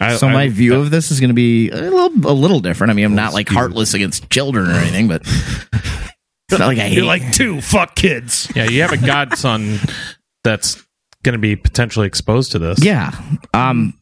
I, 0.00 0.16
so 0.16 0.26
I- 0.28 0.32
my 0.32 0.48
view 0.48 0.74
of 0.74 0.90
this 0.90 1.10
is 1.10 1.20
going 1.20 1.28
to 1.30 1.34
be 1.34 1.70
a 1.70 1.76
little, 1.76 2.30
a 2.30 2.34
little 2.34 2.60
different. 2.60 2.90
I 2.90 2.94
mean, 2.94 3.04
I'm 3.04 3.14
not 3.14 3.32
like 3.34 3.48
heartless 3.48 3.94
against 3.94 4.28
children 4.30 4.68
or 4.68 4.74
anything, 4.74 5.08
but 5.08 5.22
it's 5.24 6.50
not 6.58 6.60
like 6.60 6.78
I 6.78 6.88
hate. 6.88 6.94
you're 6.96 7.04
like 7.04 7.32
two 7.32 7.60
fuck 7.60 7.94
kids. 7.94 8.50
Yeah, 8.56 8.64
you 8.68 8.82
have 8.82 8.92
a 8.92 8.96
godson 8.98 9.78
that's 10.42 10.82
going 11.22 11.32
to 11.34 11.38
be 11.38 11.56
potentially 11.56 12.06
exposed 12.06 12.52
to 12.52 12.58
this. 12.58 12.82
yeah. 12.84 13.12
Um. 13.52 13.94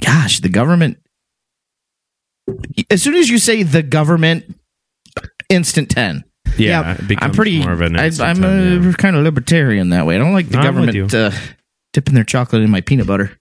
Gosh, 0.00 0.38
the 0.40 0.48
government. 0.48 0.98
As 2.90 3.02
soon 3.02 3.14
as 3.16 3.28
you 3.28 3.38
say 3.38 3.62
the 3.62 3.82
government, 3.82 4.44
instant 5.48 5.90
ten. 5.90 6.24
Yeah, 6.58 6.96
it 7.08 7.18
I'm 7.22 7.30
pretty. 7.32 7.60
more 7.60 7.72
of 7.72 7.80
an 7.80 7.96
I, 7.96 8.06
I'm 8.06 8.12
time, 8.12 8.44
a 8.44 8.86
yeah. 8.86 8.92
kind 8.94 9.14
of 9.16 9.22
libertarian 9.22 9.90
that 9.90 10.04
way. 10.06 10.16
I 10.16 10.18
don't 10.18 10.32
like 10.32 10.48
the 10.48 10.58
I'm 10.58 10.64
government 10.64 11.14
uh, 11.14 11.30
dipping 11.92 12.14
their 12.14 12.24
chocolate 12.24 12.62
in 12.62 12.70
my 12.70 12.80
peanut 12.80 13.06
butter. 13.06 13.38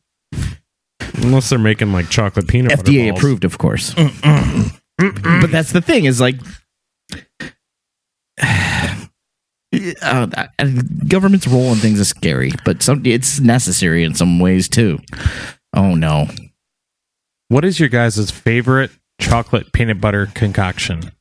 Unless 1.15 1.49
they're 1.49 1.59
making 1.59 1.91
like 1.93 2.09
chocolate 2.09 2.47
peanut 2.47 2.71
butter 2.71 2.83
FDA 2.91 3.09
balls. 3.09 3.19
approved, 3.19 3.45
of 3.45 3.57
course. 3.57 3.93
but 3.93 5.51
that's 5.51 5.71
the 5.71 5.81
thing 5.83 6.05
is 6.05 6.19
like, 6.21 6.35
uh, 8.41 8.97
uh, 10.01 10.47
government's 11.07 11.47
role 11.47 11.71
in 11.71 11.77
things 11.77 11.99
is 11.99 12.09
scary, 12.09 12.51
but 12.65 12.81
some 12.81 13.05
it's 13.05 13.39
necessary 13.39 14.03
in 14.03 14.13
some 14.15 14.39
ways 14.39 14.67
too. 14.69 14.99
Oh 15.75 15.93
no, 15.95 16.27
What 17.49 17.65
is 17.65 17.79
your 17.79 17.89
guys' 17.89 18.31
favorite 18.31 18.91
chocolate 19.19 19.71
peanut 19.73 20.01
butter 20.01 20.27
concoction? 20.33 21.11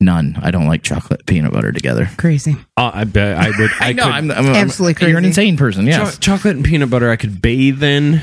none. 0.00 0.36
I 0.42 0.50
don't 0.50 0.66
like 0.66 0.82
chocolate 0.82 1.24
peanut 1.24 1.52
butter 1.54 1.72
together. 1.72 2.10
Crazy. 2.18 2.56
Uh, 2.76 2.90
I 2.92 3.04
bet 3.04 3.38
I 3.38 3.48
would. 3.58 3.70
I, 3.80 3.88
I 3.88 3.92
know. 3.92 4.02
could, 4.04 4.12
I'm, 4.12 4.30
I'm, 4.30 4.46
Absolutely 4.48 5.08
You're 5.08 5.18
an 5.18 5.24
insane 5.24 5.56
person. 5.56 5.86
Yes. 5.86 6.18
Cho- 6.18 6.36
chocolate 6.36 6.56
and 6.56 6.64
peanut 6.64 6.90
butter 6.90 7.10
I 7.10 7.16
could 7.16 7.40
bathe 7.40 7.82
in 7.82 8.20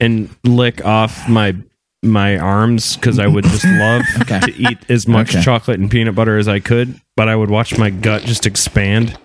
and 0.00 0.28
lick 0.44 0.84
off 0.84 1.28
my 1.28 1.54
my 2.02 2.36
arms 2.38 2.96
because 2.96 3.18
I 3.18 3.26
would 3.26 3.44
just 3.44 3.64
love 3.64 4.02
Okay. 4.22 4.40
to 4.40 4.54
eat 4.54 4.78
as 4.90 5.08
much 5.08 5.30
Okay. 5.34 5.42
chocolate 5.42 5.80
and 5.80 5.90
peanut 5.90 6.14
butter 6.14 6.36
as 6.36 6.48
I 6.48 6.60
could, 6.60 7.00
but 7.16 7.28
I 7.28 7.36
would 7.36 7.48
watch 7.50 7.78
my 7.78 7.88
gut 7.90 8.22
just 8.22 8.44
expand. 8.46 9.18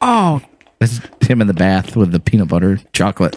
Oh, 0.00 0.40
That's 0.80 1.00
him 1.20 1.40
in 1.40 1.46
the 1.46 1.54
bath 1.54 1.94
with 1.94 2.10
the 2.10 2.18
peanut 2.18 2.48
butter 2.48 2.80
chocolate. 2.92 3.36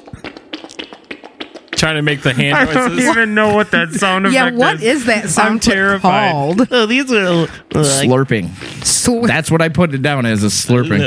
Trying 1.74 1.96
to 1.98 2.02
make 2.02 2.22
the 2.24 2.34
hand 2.34 2.56
I 2.58 2.64
noises. 2.64 3.04
Don't 3.04 3.12
even 3.18 3.36
know 3.36 3.54
what 3.54 3.70
that 3.72 3.92
sound 3.92 4.32
yeah. 4.32 4.50
What 4.50 4.82
is 4.82 5.06
that 5.08 5.28
sound 5.30 5.50
I'm 5.50 5.60
terrified. 5.60 6.32
called? 6.32 6.68
Oh, 6.72 6.86
these 6.86 7.12
are 7.12 7.46
slurping. 7.70 8.50
So 8.84 9.22
That's 9.28 9.52
what 9.52 9.62
I 9.62 9.68
put 9.70 9.94
it 9.94 10.02
down 10.02 10.26
as 10.26 10.42
a 10.44 10.48
slurping. 10.48 11.02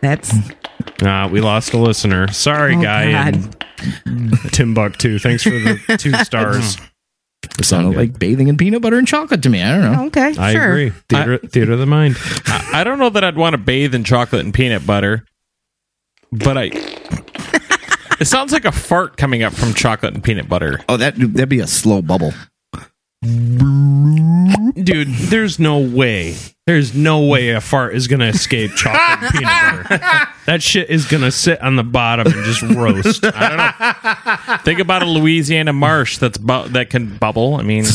that's 0.00 0.32
Nah, 1.02 1.28
we 1.28 1.40
lost 1.40 1.72
a 1.72 1.78
listener. 1.78 2.28
Sorry, 2.32 2.76
Oh, 2.76 2.82
guy. 2.82 3.10
God. 3.32 3.56
in 4.06 4.30
Timbuktu. 4.52 5.18
Thanks 5.18 5.42
for 5.42 5.50
the 5.50 5.96
two 5.98 6.12
stars. 6.24 6.76
It 7.58 7.64
sounded 7.66 7.96
like 7.96 8.18
bathing 8.18 8.48
in 8.48 8.56
peanut 8.56 8.80
butter 8.80 8.96
and 8.98 9.06
chocolate 9.06 9.42
to 9.42 9.50
me. 9.50 9.62
I 9.62 9.72
don't 9.72 9.92
know. 9.92 10.04
okay. 10.06 10.34
I 10.38 10.52
sure. 10.52 10.64
agree. 10.70 10.90
Theater, 11.10 11.38
theater 11.38 11.72
of 11.72 11.78
the 11.78 11.86
mind. 11.86 12.16
I, 12.46 12.80
I 12.80 12.84
don't 12.84 12.98
know 12.98 13.10
that 13.10 13.22
I'd 13.22 13.36
want 13.36 13.52
to 13.54 13.58
bathe 13.58 13.94
in 13.94 14.02
chocolate 14.04 14.44
and 14.44 14.54
peanut 14.54 14.86
butter, 14.86 15.26
but 16.32 16.56
I. 16.56 16.70
it 18.20 18.26
sounds 18.26 18.52
like 18.52 18.64
a 18.64 18.72
fart 18.72 19.16
coming 19.18 19.42
up 19.42 19.52
from 19.52 19.74
chocolate 19.74 20.14
and 20.14 20.24
peanut 20.24 20.48
butter. 20.48 20.80
Oh, 20.88 20.96
that 20.96 21.16
that'd 21.16 21.48
be 21.50 21.60
a 21.60 21.66
slow 21.66 22.00
bubble. 22.00 22.32
Dude, 23.22 25.08
there's 25.08 25.58
no 25.58 25.78
way. 25.78 26.36
There's 26.66 26.94
no 26.94 27.26
way 27.26 27.50
a 27.50 27.60
fart 27.60 27.94
is 27.94 28.08
gonna 28.08 28.26
escape 28.26 28.70
chocolate 28.76 29.22
and 29.22 29.32
peanut 29.34 29.88
butter. 29.88 30.28
That 30.46 30.62
shit 30.62 30.88
is 30.88 31.04
gonna 31.06 31.30
sit 31.30 31.60
on 31.60 31.76
the 31.76 31.84
bottom 31.84 32.26
and 32.26 32.44
just 32.44 32.62
roast. 32.62 33.22
I 33.34 33.48
don't 34.40 34.48
know. 34.48 34.56
Think 34.64 34.80
about 34.80 35.02
a 35.02 35.06
Louisiana 35.06 35.72
marsh 35.74 36.16
that's 36.18 36.38
bu- 36.38 36.68
that 36.68 36.88
can 36.90 37.18
bubble. 37.18 37.54
I 37.56 37.62
mean, 37.62 37.84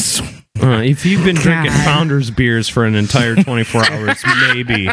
Uh, 0.62 0.82
if 0.84 1.06
you've 1.06 1.24
been 1.24 1.38
drinking 1.38 1.72
God. 1.72 1.86
Founders 1.86 2.32
beers 2.32 2.68
for 2.68 2.84
an 2.84 2.94
entire 2.94 3.34
24 3.34 3.92
hours, 3.94 4.22
maybe. 4.52 4.90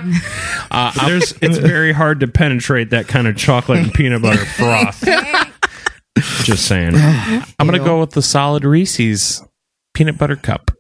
uh, 0.70 1.06
There's, 1.08 1.32
it's 1.42 1.58
very 1.58 1.92
hard 1.92 2.20
to 2.20 2.28
penetrate 2.28 2.90
that 2.90 3.08
kind 3.08 3.26
of 3.26 3.36
chocolate 3.36 3.80
and 3.80 3.92
peanut 3.92 4.22
butter 4.22 4.44
froth. 4.46 5.02
Just 6.44 6.66
saying. 6.68 6.92
I'm 6.94 7.66
gonna 7.66 7.80
go 7.80 7.98
with 7.98 8.10
the 8.12 8.22
solid 8.22 8.64
Reese's 8.64 9.42
peanut 9.92 10.16
butter 10.18 10.36
cup. 10.36 10.70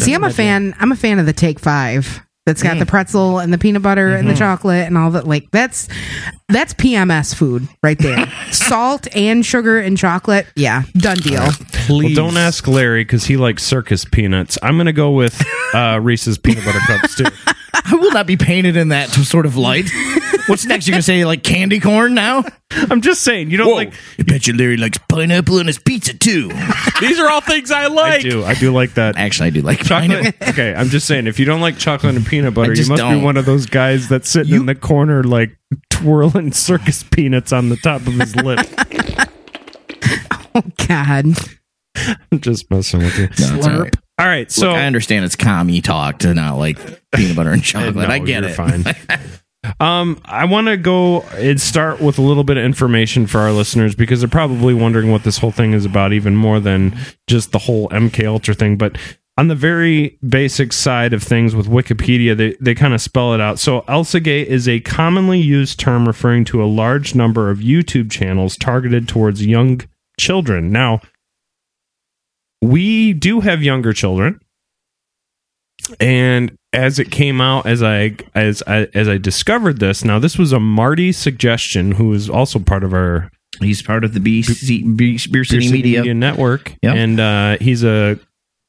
See, 0.00 0.14
I'm 0.14 0.24
a 0.24 0.30
fan. 0.30 0.74
I'm 0.78 0.92
a 0.92 0.96
fan 0.96 1.18
of 1.18 1.26
the 1.26 1.32
Take 1.32 1.58
Five. 1.58 2.20
That's 2.46 2.62
got 2.62 2.78
the 2.78 2.86
pretzel 2.86 3.38
and 3.38 3.52
the 3.52 3.58
peanut 3.58 3.82
butter 3.82 4.08
and 4.16 4.28
the 4.28 4.34
chocolate 4.34 4.86
and 4.86 4.98
all 4.98 5.12
that. 5.12 5.26
Like 5.26 5.50
that's 5.52 5.88
that's 6.48 6.74
PMS 6.74 7.32
food 7.34 7.68
right 7.82 7.98
there. 7.98 8.26
Salt 8.50 9.06
and 9.14 9.46
sugar 9.46 9.78
and 9.78 9.96
chocolate. 9.96 10.46
Yeah, 10.56 10.82
done 10.96 11.18
deal. 11.18 11.40
Well, 11.40 11.52
Please 11.86 12.16
don't 12.16 12.36
ask 12.36 12.66
Larry 12.66 13.04
because 13.04 13.24
he 13.26 13.36
likes 13.36 13.62
circus 13.62 14.04
peanuts. 14.04 14.58
I'm 14.62 14.76
going 14.76 14.86
to 14.86 14.92
go 14.92 15.12
with 15.12 15.40
uh, 15.74 16.00
Reese's 16.02 16.38
peanut 16.38 16.64
butter 16.64 16.80
cups 16.80 17.14
too. 17.16 17.26
I 17.84 17.94
will 17.94 18.12
not 18.12 18.26
be 18.26 18.36
painted 18.36 18.76
in 18.76 18.88
that 18.88 19.10
sort 19.10 19.46
of 19.46 19.56
light. 19.56 19.88
What's 20.46 20.64
next? 20.66 20.86
You're 20.86 20.94
gonna 20.94 21.02
say 21.02 21.24
like 21.24 21.42
candy 21.42 21.80
corn 21.80 22.14
now? 22.14 22.44
I'm 22.70 23.00
just 23.00 23.22
saying, 23.22 23.50
you 23.50 23.56
don't 23.56 23.68
Whoa. 23.68 23.74
like. 23.74 23.92
I 24.18 24.22
bet 24.22 24.46
you 24.46 24.54
Larry 24.56 24.76
likes 24.76 24.98
pineapple 25.08 25.58
on 25.58 25.66
his 25.66 25.78
pizza 25.78 26.14
too. 26.14 26.48
These 27.00 27.18
are 27.18 27.28
all 27.28 27.40
things 27.40 27.70
I 27.70 27.84
I 27.84 27.86
like. 27.88 28.22
do. 28.22 28.44
I 28.44 28.54
do 28.54 28.72
like 28.72 28.94
that. 28.94 29.16
Actually, 29.16 29.48
I 29.48 29.50
do 29.50 29.62
like 29.62 29.84
pineapple. 29.86 30.32
Chocolate. 30.32 30.48
okay, 30.50 30.74
I'm 30.74 30.88
just 30.88 31.06
saying, 31.06 31.26
if 31.26 31.38
you 31.38 31.46
don't 31.46 31.60
like 31.60 31.78
chocolate 31.78 32.14
and 32.14 32.24
peanut 32.24 32.54
butter, 32.54 32.72
you 32.72 32.86
must 32.86 32.90
be 32.90 32.96
don't. 32.96 33.22
one 33.22 33.36
of 33.36 33.44
those 33.46 33.66
guys 33.66 34.08
that's 34.08 34.28
sitting 34.28 34.54
in 34.54 34.66
the 34.66 34.74
corner, 34.74 35.22
like 35.24 35.56
twirling 35.90 36.52
circus 36.52 37.02
peanuts 37.02 37.52
on 37.52 37.68
the 37.68 37.76
top 37.76 38.02
of 38.06 38.14
his 38.14 38.34
lip. 38.36 38.60
Oh 40.54 40.62
God. 40.88 41.26
I'm 42.32 42.40
just 42.40 42.70
messing 42.70 43.00
with 43.00 43.18
you. 43.18 43.28
No, 43.38 43.62
all 43.62 43.80
right. 43.82 43.94
All 44.18 44.26
right, 44.26 44.50
so 44.50 44.68
Look, 44.68 44.76
I 44.76 44.84
understand 44.84 45.24
it's 45.24 45.34
commie 45.34 45.80
talk 45.80 46.18
to 46.18 46.34
not 46.34 46.58
like 46.58 46.78
peanut 47.10 47.36
butter 47.36 47.52
and 47.52 47.62
chocolate. 47.64 47.96
No, 47.96 48.02
I 48.06 48.18
get 48.18 48.42
you're 48.42 48.50
it. 48.50 48.54
Fine. 48.54 48.84
Um, 49.78 50.20
I 50.24 50.46
want 50.46 50.68
to 50.68 50.76
go 50.76 51.22
and 51.32 51.60
start 51.60 52.00
with 52.00 52.18
a 52.18 52.22
little 52.22 52.44
bit 52.44 52.56
of 52.56 52.64
information 52.64 53.26
for 53.26 53.40
our 53.40 53.52
listeners 53.52 53.94
because 53.94 54.20
they're 54.20 54.28
probably 54.28 54.72
wondering 54.72 55.10
what 55.10 55.22
this 55.22 55.38
whole 55.38 55.50
thing 55.50 55.72
is 55.72 55.84
about, 55.84 56.12
even 56.12 56.34
more 56.34 56.60
than 56.60 56.96
just 57.26 57.52
the 57.52 57.58
whole 57.58 57.88
MK 57.90 58.26
Ultra 58.26 58.54
thing. 58.54 58.76
But 58.76 58.96
on 59.36 59.48
the 59.48 59.54
very 59.54 60.18
basic 60.26 60.72
side 60.72 61.12
of 61.12 61.22
things 61.22 61.54
with 61.54 61.66
Wikipedia, 61.66 62.36
they, 62.36 62.56
they 62.60 62.74
kind 62.74 62.94
of 62.94 63.00
spell 63.00 63.34
it 63.34 63.40
out. 63.40 63.58
So, 63.58 63.82
ElsaGate 63.82 64.46
is 64.46 64.68
a 64.68 64.80
commonly 64.80 65.40
used 65.40 65.78
term 65.78 66.06
referring 66.06 66.44
to 66.46 66.62
a 66.62 66.66
large 66.66 67.14
number 67.14 67.50
of 67.50 67.58
YouTube 67.58 68.10
channels 68.10 68.56
targeted 68.56 69.08
towards 69.08 69.44
young 69.44 69.82
children. 70.18 70.72
Now, 70.72 71.00
we 72.62 73.12
do 73.12 73.40
have 73.40 73.62
younger 73.62 73.92
children 73.92 74.40
and 75.98 76.56
as 76.72 76.98
it 76.98 77.10
came 77.10 77.40
out 77.40 77.66
as 77.66 77.82
I 77.82 78.16
as 78.34 78.62
I 78.66 78.88
as 78.94 79.08
I 79.08 79.18
discovered 79.18 79.80
this 79.80 80.04
now 80.04 80.18
this 80.18 80.38
was 80.38 80.52
a 80.52 80.60
Marty 80.60 81.10
suggestion 81.12 81.92
who 81.92 82.12
is 82.12 82.30
also 82.30 82.58
part 82.58 82.84
of 82.84 82.92
our 82.94 83.30
He's 83.60 83.82
part 83.82 84.04
of 84.04 84.14
the 84.14 84.20
BC, 84.20 84.96
B, 84.96 85.18
Beer 85.18 85.18
City 85.18 85.30
Beer 85.32 85.44
City 85.44 85.70
Media. 85.70 86.14
network 86.14 86.74
Yep. 86.82 86.94
and 86.94 87.20
uh 87.20 87.56
he's 87.60 87.82
a 87.84 88.18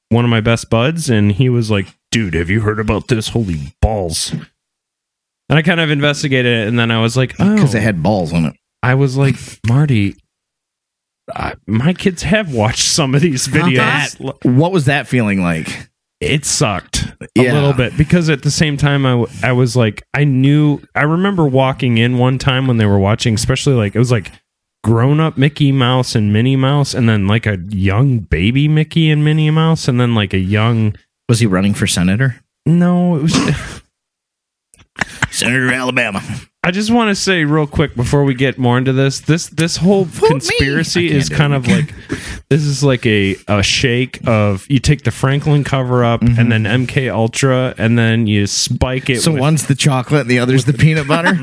one 0.09 0.25
of 0.25 0.31
my 0.31 0.41
best 0.41 0.69
buds 0.69 1.09
and 1.09 1.31
he 1.31 1.47
was 1.49 1.69
like 1.71 1.85
dude 2.11 2.33
have 2.33 2.49
you 2.49 2.61
heard 2.61 2.79
about 2.79 3.07
this 3.07 3.29
holy 3.29 3.73
balls 3.81 4.31
and 4.33 5.59
I 5.59 5.61
kind 5.61 5.79
of 5.79 5.91
investigated 5.91 6.63
it 6.63 6.67
and 6.67 6.77
then 6.79 6.89
I 6.91 6.99
was 7.01 7.15
like 7.15 7.35
oh 7.39 7.53
because 7.55 7.75
it 7.75 7.83
had 7.83 8.01
balls 8.03 8.33
on 8.33 8.45
it. 8.45 8.55
I 8.83 8.95
was 8.95 9.15
like 9.15 9.35
Marty 9.67 10.15
I, 11.33 11.53
my 11.67 11.93
kids 11.93 12.23
have 12.23 12.53
watched 12.53 12.87
some 12.87 13.13
of 13.15 13.21
these 13.21 13.47
videos 13.47 14.19
What 14.43 14.71
was 14.71 14.85
that 14.85 15.07
feeling 15.07 15.41
like? 15.41 15.87
it 16.19 16.43
sucked 16.45 16.90
a 17.21 17.27
Yeah. 17.43 17.53
little 17.53 17.73
bit 17.73 17.95
because 17.97 18.29
at 18.29 18.43
the 18.43 18.51
same 18.51 18.77
time 18.77 19.05
I, 19.05 19.11
w- 19.11 19.27
I 19.43 19.51
was 19.51 19.75
like 19.75 20.03
i 20.13 20.23
knew 20.23 20.79
i 20.95 21.03
remember 21.03 21.45
walking 21.45 21.97
in 21.97 22.17
one 22.17 22.37
time 22.37 22.67
when 22.67 22.77
they 22.77 22.85
were 22.85 22.99
watching 22.99 23.33
especially 23.35 23.73
like 23.73 23.95
it 23.95 23.99
was 23.99 24.11
like 24.11 24.31
grown 24.83 25.19
up 25.19 25.37
mickey 25.37 25.71
mouse 25.71 26.15
and 26.15 26.33
minnie 26.33 26.55
mouse 26.55 26.93
and 26.93 27.07
then 27.07 27.27
like 27.27 27.45
a 27.45 27.57
young 27.69 28.19
baby 28.19 28.67
mickey 28.67 29.09
and 29.11 29.23
minnie 29.23 29.51
mouse 29.51 29.87
and 29.87 29.99
then 29.99 30.15
like 30.15 30.33
a 30.33 30.39
young 30.39 30.95
Was 31.29 31.39
he 31.39 31.45
running 31.45 31.73
for 31.73 31.85
senator? 31.87 32.41
no 32.65 33.15
it 33.17 33.21
was 33.23 33.35
Senator 35.41 35.73
Alabama. 35.73 36.21
I 36.63 36.69
just 36.69 36.91
want 36.91 37.09
to 37.09 37.15
say 37.15 37.43
real 37.43 37.65
quick 37.65 37.95
before 37.95 38.23
we 38.23 38.35
get 38.35 38.59
more 38.59 38.77
into 38.77 38.93
this, 38.93 39.21
this 39.21 39.47
this 39.47 39.77
whole 39.77 40.05
conspiracy 40.05 41.09
is 41.11 41.27
kind 41.27 41.53
it. 41.53 41.55
of 41.55 41.67
like 41.67 41.91
this 42.49 42.61
is 42.61 42.83
like 42.83 43.03
a 43.07 43.35
a 43.47 43.63
shake 43.63 44.19
of 44.27 44.67
you 44.69 44.77
take 44.77 45.01
the 45.03 45.09
Franklin 45.09 45.63
cover 45.63 46.03
up 46.05 46.21
and 46.21 46.51
then 46.51 46.65
MK 46.65 47.11
Ultra 47.11 47.73
and 47.79 47.97
then 47.97 48.27
you 48.27 48.45
spike 48.45 49.09
it. 49.09 49.21
So 49.21 49.31
with, 49.31 49.41
one's 49.41 49.65
the 49.65 49.73
chocolate 49.73 50.21
and 50.21 50.29
the 50.29 50.37
other's 50.37 50.65
the 50.65 50.73
peanut 50.73 51.07
butter. 51.07 51.33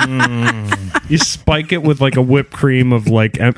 you 1.09 1.19
spike 1.19 1.73
it 1.73 1.83
with 1.83 2.01
like 2.01 2.15
a 2.17 2.23
whipped 2.23 2.53
cream 2.53 2.93
of 2.93 3.09
like 3.09 3.41
uh, 3.41 3.53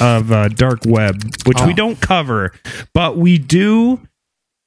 of 0.00 0.30
uh, 0.30 0.46
dark 0.48 0.80
web, 0.86 1.22
which 1.44 1.60
we 1.62 1.72
Oh. 1.72 1.76
don't 1.76 2.00
cover, 2.00 2.52
but 2.94 3.16
we 3.16 3.36
do. 3.38 4.00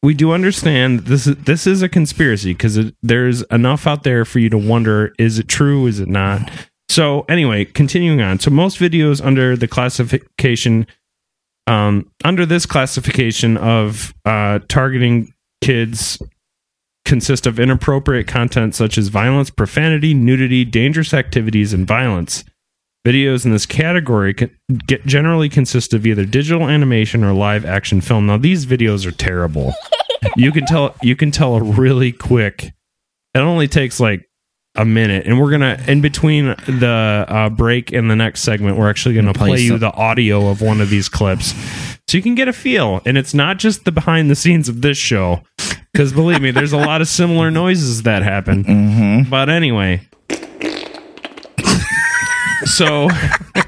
We 0.03 0.13
do 0.13 0.33
understand 0.33 1.05
this 1.05 1.25
is 1.25 1.38
this 1.38 1.65
is 1.65 1.81
a 1.81 1.88
conspiracy 1.88 2.51
because 2.53 2.91
there's 3.01 3.41
enough 3.43 3.88
out 3.88 4.03
there 4.03 4.25
for 4.25 4.39
you 4.39 4.50
to 4.50 4.57
wonder: 4.57 5.15
is 5.17 5.39
it 5.39 5.48
true? 5.48 5.88
Is 5.88 6.01
it 6.01 6.10
not? 6.10 6.51
So 6.89 7.22
anyway, 7.29 7.63
continuing 7.65 8.22
on. 8.22 8.39
So 8.39 8.51
most 8.51 8.77
videos 8.77 9.24
under 9.24 9.55
the 9.55 9.67
classification, 9.67 10.86
um, 11.67 12.12
under 12.25 12.45
this 12.45 12.65
classification 12.65 13.55
of 13.55 14.13
uh, 14.25 14.60
targeting 14.67 15.33
kids, 15.62 16.22
consist 17.05 17.48
of 17.48 17.57
inappropriate 17.57 18.27
content 18.27 18.75
such 18.75 18.98
as 18.98 19.07
violence, 19.07 19.50
profanity, 19.50 20.13
nudity, 20.13 20.65
dangerous 20.65 21.13
activities, 21.13 21.74
and 21.74 21.88
violence. 21.88 22.43
Videos 23.05 23.43
in 23.45 23.51
this 23.51 23.65
category 23.65 24.33
can 24.33 24.50
get 24.88 25.05
generally 25.05 25.50
consist 25.50 25.93
of 25.93 26.05
either 26.05 26.25
digital 26.25 26.69
animation 26.69 27.24
or 27.24 27.33
live 27.33 27.65
action 27.65 28.00
film. 28.00 28.27
Now 28.27 28.38
these 28.38 28.65
videos 28.65 29.05
are 29.05 29.12
terrible. 29.12 29.74
you 30.38 30.51
can 30.53 30.65
tell 30.65 30.95
you 31.01 31.15
can 31.15 31.29
tell 31.31 31.55
a 31.55 31.63
really 31.63 32.12
quick. 32.13 32.72
It 33.33 33.39
only 33.39 33.67
takes 33.67 34.00
like 34.00 34.29
a 34.75 34.86
minute, 34.86 35.27
and 35.27 35.39
we're 35.39 35.51
gonna 35.51 35.83
in 35.86 36.00
between 36.01 36.45
the 36.65 37.25
uh, 37.27 37.50
break 37.50 37.91
and 37.91 38.10
the 38.10 38.15
next 38.15 38.41
segment, 38.41 38.77
we're 38.77 38.89
actually 38.89 39.15
gonna 39.15 39.33
Play 39.33 39.50
play 39.50 39.62
you 39.62 39.69
some- 39.72 39.79
the 39.79 39.91
audio 39.91 40.48
of 40.48 40.62
one 40.62 40.79
of 40.79 40.89
these 40.89 41.10
clips, 41.10 41.53
so 42.07 42.17
you 42.17 42.24
can 42.24 42.36
get 42.36 42.48
a 42.48 42.53
feel. 42.53 43.01
And 43.05 43.17
it's 43.17 43.33
not 43.33 43.60
just 43.60 43.83
the 43.86 43.91
behind 43.91 44.29
the 44.31 44.36
scenes 44.36 44.69
of 44.69 44.81
this 44.81 44.98
show, 44.98 45.41
because 45.91 46.13
believe 46.13 46.41
me, 46.41 46.51
there's 46.51 46.74
a 46.74 46.77
lot 46.77 47.01
of 47.01 47.07
similar 47.10 47.51
noises 47.51 48.03
that 48.03 48.24
happen. 48.24 48.63
mm-hmm. 48.63 49.29
But 49.29 49.50
anyway. 49.50 50.07
So 52.65 53.10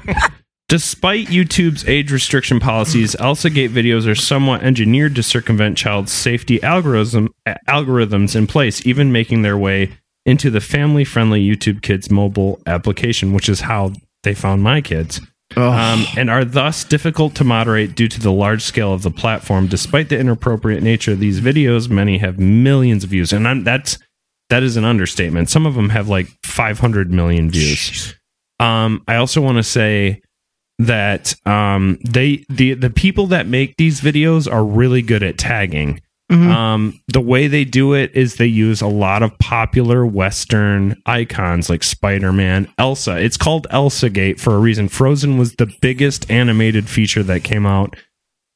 despite 0.68 1.28
YouTube's 1.28 1.86
age 1.88 2.12
restriction 2.12 2.60
policies, 2.60 3.16
Elsa 3.16 3.50
Gate 3.50 3.70
videos 3.70 4.06
are 4.06 4.14
somewhat 4.14 4.62
engineered 4.62 5.14
to 5.16 5.22
circumvent 5.22 5.78
child 5.78 6.08
safety 6.08 6.62
algorithm, 6.62 7.32
algorithms 7.68 8.34
in 8.34 8.46
place, 8.46 8.84
even 8.86 9.12
making 9.12 9.42
their 9.42 9.56
way 9.56 9.96
into 10.24 10.50
the 10.50 10.60
family-friendly 10.60 11.46
YouTube 11.46 11.82
Kids 11.82 12.10
mobile 12.10 12.60
application, 12.66 13.32
which 13.32 13.48
is 13.48 13.60
how 13.60 13.92
they 14.24 14.34
found 14.34 14.62
my 14.62 14.80
kids. 14.80 15.20
Um, 15.56 16.04
and 16.16 16.28
are 16.28 16.44
thus 16.44 16.84
difficult 16.84 17.36
to 17.36 17.44
moderate 17.44 17.94
due 17.94 18.08
to 18.08 18.20
the 18.20 18.32
large 18.32 18.62
scale 18.62 18.92
of 18.92 19.02
the 19.02 19.12
platform. 19.12 19.68
Despite 19.68 20.08
the 20.08 20.18
inappropriate 20.18 20.82
nature 20.82 21.12
of 21.12 21.20
these 21.20 21.40
videos, 21.40 21.88
many 21.88 22.18
have 22.18 22.38
millions 22.38 23.04
of 23.04 23.10
views, 23.10 23.32
and 23.32 23.46
I'm, 23.46 23.64
that's 23.64 23.98
that 24.50 24.62
is 24.62 24.76
an 24.76 24.84
understatement. 24.84 25.48
Some 25.48 25.64
of 25.64 25.74
them 25.74 25.90
have 25.90 26.08
like 26.08 26.28
500 26.44 27.10
million 27.10 27.50
views. 27.50 28.14
Um, 28.60 29.02
I 29.06 29.16
also 29.16 29.40
want 29.40 29.56
to 29.58 29.62
say 29.62 30.22
that 30.78 31.34
um, 31.46 31.98
they 32.06 32.44
the 32.48 32.74
the 32.74 32.90
people 32.90 33.26
that 33.28 33.46
make 33.46 33.76
these 33.76 34.00
videos 34.00 34.50
are 34.50 34.64
really 34.64 35.02
good 35.02 35.22
at 35.22 35.38
tagging. 35.38 36.00
Mhm. 36.30 36.48
Um, 36.50 37.00
the 37.06 37.20
way 37.20 37.46
they 37.46 37.64
do 37.64 37.94
it 37.94 38.10
is 38.14 38.34
they 38.34 38.46
use 38.46 38.80
a 38.80 38.88
lot 38.88 39.22
of 39.22 39.38
popular 39.38 40.04
Western 40.04 41.00
icons 41.06 41.70
like 41.70 41.84
Spider 41.84 42.32
Man, 42.32 42.66
Elsa. 42.78 43.16
It's 43.16 43.36
called 43.36 43.68
Elsa 43.70 44.10
Gate 44.10 44.40
for 44.40 44.54
a 44.54 44.58
reason. 44.58 44.88
Frozen 44.88 45.38
was 45.38 45.54
the 45.54 45.72
biggest 45.80 46.28
animated 46.30 46.88
feature 46.88 47.22
that 47.22 47.44
came 47.44 47.64
out 47.64 47.94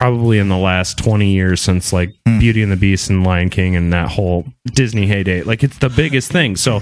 probably 0.01 0.39
in 0.39 0.49
the 0.49 0.57
last 0.57 0.99
20 0.99 1.31
years 1.31 1.61
since 1.61 1.93
like 1.93 2.11
Hmm. 2.27 2.39
Beauty 2.41 2.63
and 2.63 2.73
the 2.73 2.77
Beast 2.77 3.09
and 3.09 3.23
Lion 3.23 3.51
King 3.51 3.77
and 3.77 3.93
that 3.93 4.09
whole 4.11 4.47
Disney 4.75 5.07
heyday. 5.07 5.43
Like 5.43 5.63
it's 5.63 5.79
the 5.79 5.91
biggest 5.91 6.33
thing. 6.33 6.57
So 6.57 6.81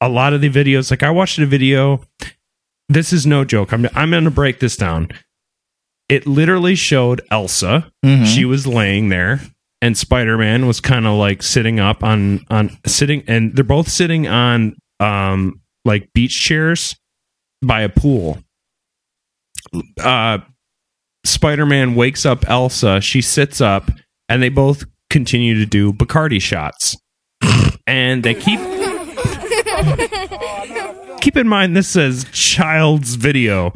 a 0.00 0.08
lot 0.08 0.34
of 0.34 0.40
the 0.40 0.50
videos, 0.50 0.90
like 0.92 1.02
I 1.02 1.10
watched 1.10 1.38
a 1.40 1.46
video. 1.46 2.00
This 2.92 3.12
is 3.12 3.26
no 3.26 3.44
joke. 3.44 3.72
I'm 3.72 3.88
I'm 3.94 4.10
going 4.10 4.24
to 4.24 4.30
break 4.30 4.60
this 4.60 4.76
down. 4.76 5.08
It 6.08 6.26
literally 6.26 6.74
showed 6.74 7.22
Elsa. 7.30 7.90
Mhm. 8.04 8.26
She 8.26 8.44
was 8.44 8.66
laying 8.66 9.08
there 9.08 9.40
and 9.80 9.96
Spider-Man 9.96 10.66
was 10.66 10.80
kind 10.80 11.06
of 11.06 11.14
like 11.14 11.42
sitting 11.42 11.80
up 11.80 12.04
on 12.04 12.44
on 12.50 12.76
sitting 12.86 13.22
and 13.26 13.56
they're 13.56 13.64
both 13.64 13.88
sitting 13.88 14.26
on 14.28 14.76
um 15.00 15.60
like 15.86 16.12
beach 16.12 16.38
chairs 16.42 16.94
by 17.62 17.80
a 17.80 17.88
pool. 17.88 18.38
Uh 19.98 20.38
Spider-Man 21.24 21.94
wakes 21.94 22.26
up 22.26 22.46
Elsa, 22.48 23.00
she 23.00 23.22
sits 23.22 23.60
up 23.62 23.90
and 24.28 24.42
they 24.42 24.48
both 24.50 24.84
continue 25.08 25.54
to 25.54 25.64
do 25.66 25.92
Bacardi 25.94 26.42
shots. 26.42 26.96
and 27.86 28.22
they 28.22 28.34
keep 28.34 28.60
keep 31.22 31.36
in 31.38 31.48
mind 31.48 31.74
this 31.74 31.88
says 31.88 32.26
child's 32.32 33.14
video. 33.14 33.72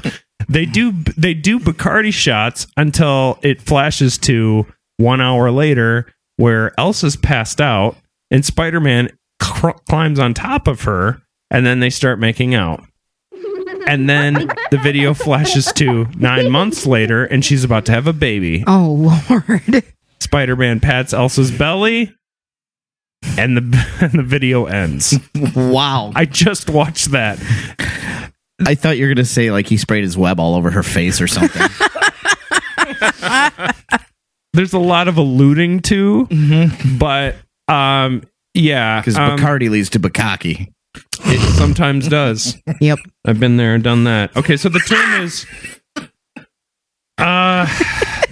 They 0.49 0.67
do 0.67 0.93
they 1.17 1.33
do 1.33 1.59
Bacardi 1.59 2.13
shots 2.13 2.67
until 2.77 3.39
it 3.43 3.63
flashes 3.63 4.19
to 4.19 4.67
one 4.99 5.21
hour 5.21 5.51
later 5.51 6.07
where 6.37 6.79
Elsa's 6.79 7.17
passed 7.17 7.61
out 7.61 7.97
and 8.31 8.45
Spider-Man 8.45 9.11
cr- 9.41 9.71
climbs 9.89 10.19
on 10.19 10.35
top 10.35 10.67
of 10.69 10.83
her 10.83 11.23
and 11.51 11.65
then 11.65 11.81
they 11.81 11.91
start 11.91 12.19
making 12.19 12.55
out. 12.55 12.85
And 13.87 14.09
then 14.11 14.49
the 14.71 14.79
video 14.79 15.15
flashes 15.15 15.73
to 15.75 16.07
nine 16.17 16.51
months 16.51 16.87
later 16.87 17.25
and 17.25 17.45
she's 17.45 17.63
about 17.63 17.87
to 17.87 17.93
have 17.93 18.07
a 18.07 18.13
baby. 18.13 18.65
Oh 18.67 19.21
Lord. 19.31 19.85
Spider-Man 20.21 20.81
pats 20.81 21.13
Elsa's 21.13 21.51
belly 21.53 22.13
and 23.39 23.57
the 23.57 23.87
and 24.01 24.13
the 24.13 24.23
video 24.23 24.67
ends. 24.67 25.19
Wow. 25.55 26.13
I 26.15 26.25
just 26.25 26.71
watched 26.71 27.11
that. 27.13 27.39
I 28.67 28.75
thought 28.75 28.97
you 28.97 29.07
were 29.07 29.15
gonna 29.15 29.25
say 29.25 29.51
like 29.51 29.67
he 29.67 29.77
sprayed 29.77 30.05
his 30.05 30.17
web 30.17 30.41
all 30.41 30.55
over 30.55 30.71
her 30.71 30.83
face 30.83 31.21
or 31.21 31.27
something. 31.27 31.63
There's 34.53 34.73
a 34.73 34.79
lot 34.79 35.07
of 35.09 35.19
alluding 35.19 35.81
to, 35.83 36.27
but 36.99 37.37
um, 37.69 38.23
yeah, 38.55 39.01
Because 39.01 39.19
um, 39.19 39.39
Bacardi 39.39 39.69
leads 39.69 39.91
to 39.91 40.01
bukkake. 40.01 40.73
it 40.95 41.57
sometimes 41.59 42.09
does. 42.09 42.57
Yep. 42.81 42.99
I've 43.27 43.39
been 43.39 43.59
there 43.59 43.75
and 43.75 43.85
done 43.85 44.05
that. 44.05 44.35
Okay, 44.35 44.57
so 44.57 44.71
the 44.71 44.79
term 44.81 45.23
is 45.23 45.45
uh 47.19 47.67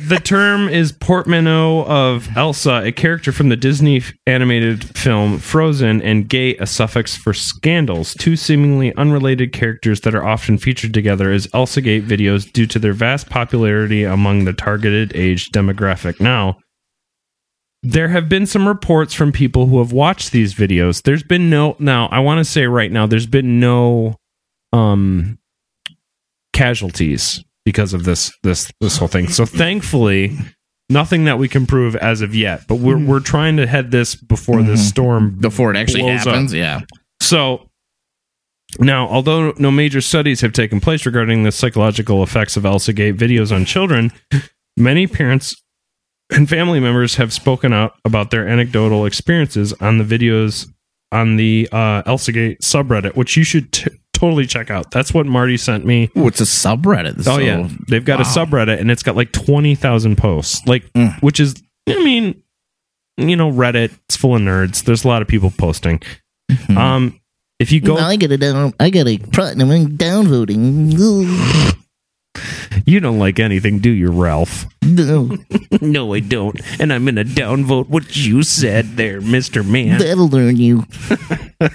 the 0.08 0.18
term 0.18 0.68
is 0.68 0.92
portmanteau 0.92 1.84
of 1.86 2.28
Elsa, 2.36 2.82
a 2.84 2.92
character 2.92 3.32
from 3.32 3.48
the 3.48 3.56
Disney 3.56 4.02
animated 4.26 4.84
film 4.96 5.38
Frozen, 5.38 6.02
and 6.02 6.28
gate, 6.28 6.60
a 6.60 6.66
suffix 6.66 7.16
for 7.16 7.32
scandals, 7.32 8.14
two 8.14 8.36
seemingly 8.36 8.94
unrelated 8.96 9.52
characters 9.52 10.00
that 10.02 10.14
are 10.14 10.24
often 10.24 10.58
featured 10.58 10.92
together 10.92 11.30
as 11.30 11.48
Elsa 11.54 11.80
Gate 11.80 12.06
videos 12.06 12.50
due 12.50 12.66
to 12.66 12.78
their 12.78 12.92
vast 12.92 13.30
popularity 13.30 14.04
among 14.04 14.44
the 14.44 14.52
targeted 14.52 15.14
age 15.16 15.50
demographic. 15.50 16.20
Now, 16.20 16.58
there 17.82 18.08
have 18.08 18.28
been 18.28 18.46
some 18.46 18.66
reports 18.68 19.14
from 19.14 19.32
people 19.32 19.66
who 19.66 19.78
have 19.78 19.92
watched 19.92 20.32
these 20.32 20.54
videos. 20.54 21.02
There's 21.02 21.22
been 21.22 21.50
no 21.50 21.76
now, 21.78 22.08
I 22.08 22.20
want 22.20 22.38
to 22.38 22.44
say 22.44 22.66
right 22.66 22.90
now, 22.90 23.06
there's 23.06 23.26
been 23.26 23.60
no 23.60 24.16
um 24.72 25.38
casualties 26.52 27.44
because 27.64 27.94
of 27.94 28.04
this 28.04 28.32
this 28.42 28.70
this 28.80 28.96
whole 28.98 29.08
thing. 29.08 29.28
So 29.28 29.44
thankfully, 29.64 30.36
nothing 30.90 31.24
that 31.24 31.38
we 31.38 31.48
can 31.48 31.66
prove 31.66 31.96
as 31.96 32.20
of 32.20 32.34
yet. 32.34 32.62
But 32.68 32.76
we're 32.76 32.98
we're 32.98 33.20
trying 33.20 33.56
to 33.58 33.66
head 33.66 33.90
this 33.90 34.14
before 34.14 34.62
this 34.62 34.80
Mhm. 34.80 34.88
storm 34.88 35.36
Before 35.40 35.70
it 35.70 35.76
actually 35.76 36.02
blows 36.02 36.20
up. 36.26 36.34
happens, 36.34 36.52
yeah. 36.54 36.80
So 37.20 37.68
now, 38.80 39.06
although 39.08 39.52
no 39.58 39.70
major 39.70 40.00
studies 40.00 40.40
have 40.40 40.52
taken 40.52 40.80
place 40.80 41.06
regarding 41.06 41.44
the 41.44 41.52
psychological 41.52 42.22
effects 42.22 42.56
of 42.56 42.64
Elsa 42.66 42.92
Gate 42.92 43.16
videos 43.16 43.54
on 43.54 43.64
children, 43.64 44.10
many 44.76 45.06
parents 45.06 45.54
and 46.32 46.48
family 46.48 46.80
members 46.80 47.14
have 47.16 47.32
spoken 47.32 47.72
out 47.72 47.92
about 48.04 48.30
their 48.30 48.48
anecdotal 48.48 49.06
experiences 49.06 49.72
on 49.74 49.98
the 49.98 50.04
videos 50.04 50.66
on 51.12 51.36
the 51.36 51.68
uh, 51.70 52.02
Elsa 52.06 52.32
Gate 52.32 52.58
subreddit, 52.62 53.14
which 53.14 53.36
you 53.36 53.44
should 53.44 53.70
t- 53.70 53.90
totally 54.14 54.46
check 54.46 54.70
out. 54.70 54.90
That's 54.90 55.12
what 55.12 55.26
Marty 55.26 55.58
sent 55.58 55.84
me. 55.84 56.10
Ooh, 56.16 56.26
it's 56.26 56.40
a 56.40 56.44
subreddit. 56.44 57.26
Oh 57.28 57.38
yeah, 57.38 57.68
they've 57.88 58.04
got 58.04 58.20
a 58.20 58.24
subreddit 58.24 58.80
and 58.80 58.90
it's 58.90 59.02
got 59.02 59.14
like 59.16 59.32
twenty 59.32 59.74
thousand 59.74 60.16
posts, 60.16 60.66
like 60.66 60.90
Mm. 60.94 61.20
which 61.22 61.38
is, 61.40 61.54
I 61.88 62.02
mean, 62.02 62.42
you 63.18 63.36
know, 63.36 63.50
Reddit. 63.52 63.92
It's 64.06 64.16
full 64.16 64.34
of 64.36 64.40
nerds. 64.42 64.84
There's 64.84 65.04
a 65.04 65.08
lot 65.08 65.20
of 65.22 65.28
people 65.28 65.52
posting. 65.58 66.00
Mhm. 66.50 66.76
Um, 66.76 67.20
if 67.60 67.70
you 67.72 67.80
go, 67.80 67.96
I 67.96 68.16
got 68.16 68.32
it. 68.32 68.38
down. 68.38 68.72
I 68.80 68.90
got 68.90 69.06
a 69.06 69.18
platinum 69.18 69.70
in 69.70 69.96
downvoting. 69.98 71.74
You 72.86 73.00
don't 73.00 73.18
like 73.18 73.38
anything, 73.38 73.78
do 73.78 73.90
you, 73.90 74.10
Ralph? 74.10 74.66
No, 74.82 75.36
No, 75.80 76.12
I 76.14 76.20
don't. 76.20 76.60
And 76.80 76.92
I'm 76.92 77.04
going 77.04 77.16
to 77.16 77.24
downvote 77.24 77.88
what 77.88 78.14
you 78.16 78.42
said 78.42 78.96
there, 78.96 79.20
Mr. 79.20 79.66
Man. 79.66 79.98
that'll 79.98 80.28
learn 80.28 80.56
you. 80.56 80.84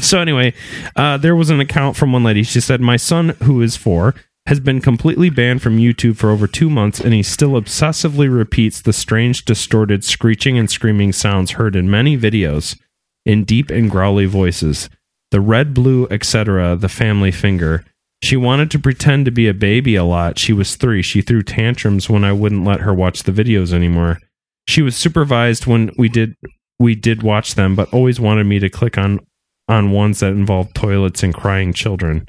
So 0.00 0.20
anyway, 0.20 0.54
uh, 0.94 1.16
there 1.16 1.34
was 1.34 1.50
an 1.50 1.58
account 1.58 1.96
from 1.96 2.12
one 2.12 2.22
lady. 2.22 2.44
She 2.44 2.60
said, 2.60 2.80
"My 2.80 2.96
son, 2.96 3.30
who 3.42 3.60
is 3.60 3.76
four, 3.76 4.14
has 4.46 4.60
been 4.60 4.80
completely 4.80 5.28
banned 5.28 5.60
from 5.60 5.76
YouTube 5.78 6.16
for 6.16 6.30
over 6.30 6.46
two 6.46 6.70
months, 6.70 7.00
and 7.00 7.12
he 7.12 7.22
still 7.24 7.50
obsessively 7.60 8.32
repeats 8.32 8.80
the 8.80 8.92
strange, 8.92 9.44
distorted 9.44 10.04
screeching 10.04 10.56
and 10.56 10.70
screaming 10.70 11.12
sounds 11.12 11.50
heard 11.52 11.74
in 11.74 11.90
many 11.90 12.16
videos 12.16 12.78
in 13.26 13.42
deep 13.42 13.70
and 13.70 13.90
growly 13.90 14.24
voices. 14.24 14.88
The 15.32 15.40
red, 15.40 15.74
blue, 15.74 16.06
etc. 16.12 16.76
The 16.76 16.88
family 16.88 17.32
finger." 17.32 17.84
She 18.22 18.36
wanted 18.36 18.70
to 18.72 18.78
pretend 18.78 19.24
to 19.26 19.30
be 19.30 19.46
a 19.48 19.54
baby 19.54 19.94
a 19.94 20.04
lot. 20.04 20.38
She 20.38 20.52
was 20.52 20.74
three. 20.76 21.02
She 21.02 21.22
threw 21.22 21.42
tantrums 21.42 22.10
when 22.10 22.24
I 22.24 22.32
wouldn't 22.32 22.64
let 22.64 22.80
her 22.80 22.92
watch 22.92 23.22
the 23.22 23.32
videos 23.32 23.72
anymore. 23.72 24.18
She 24.66 24.82
was 24.82 24.96
supervised 24.96 25.66
when 25.66 25.90
we 25.96 26.08
did 26.08 26.34
we 26.80 26.94
did 26.94 27.22
watch 27.22 27.54
them, 27.54 27.74
but 27.74 27.92
always 27.92 28.20
wanted 28.20 28.44
me 28.44 28.58
to 28.58 28.68
click 28.68 28.98
on 28.98 29.20
on 29.68 29.90
ones 29.92 30.20
that 30.20 30.32
involve 30.32 30.72
toilets 30.74 31.22
and 31.22 31.34
crying 31.34 31.72
children. 31.72 32.26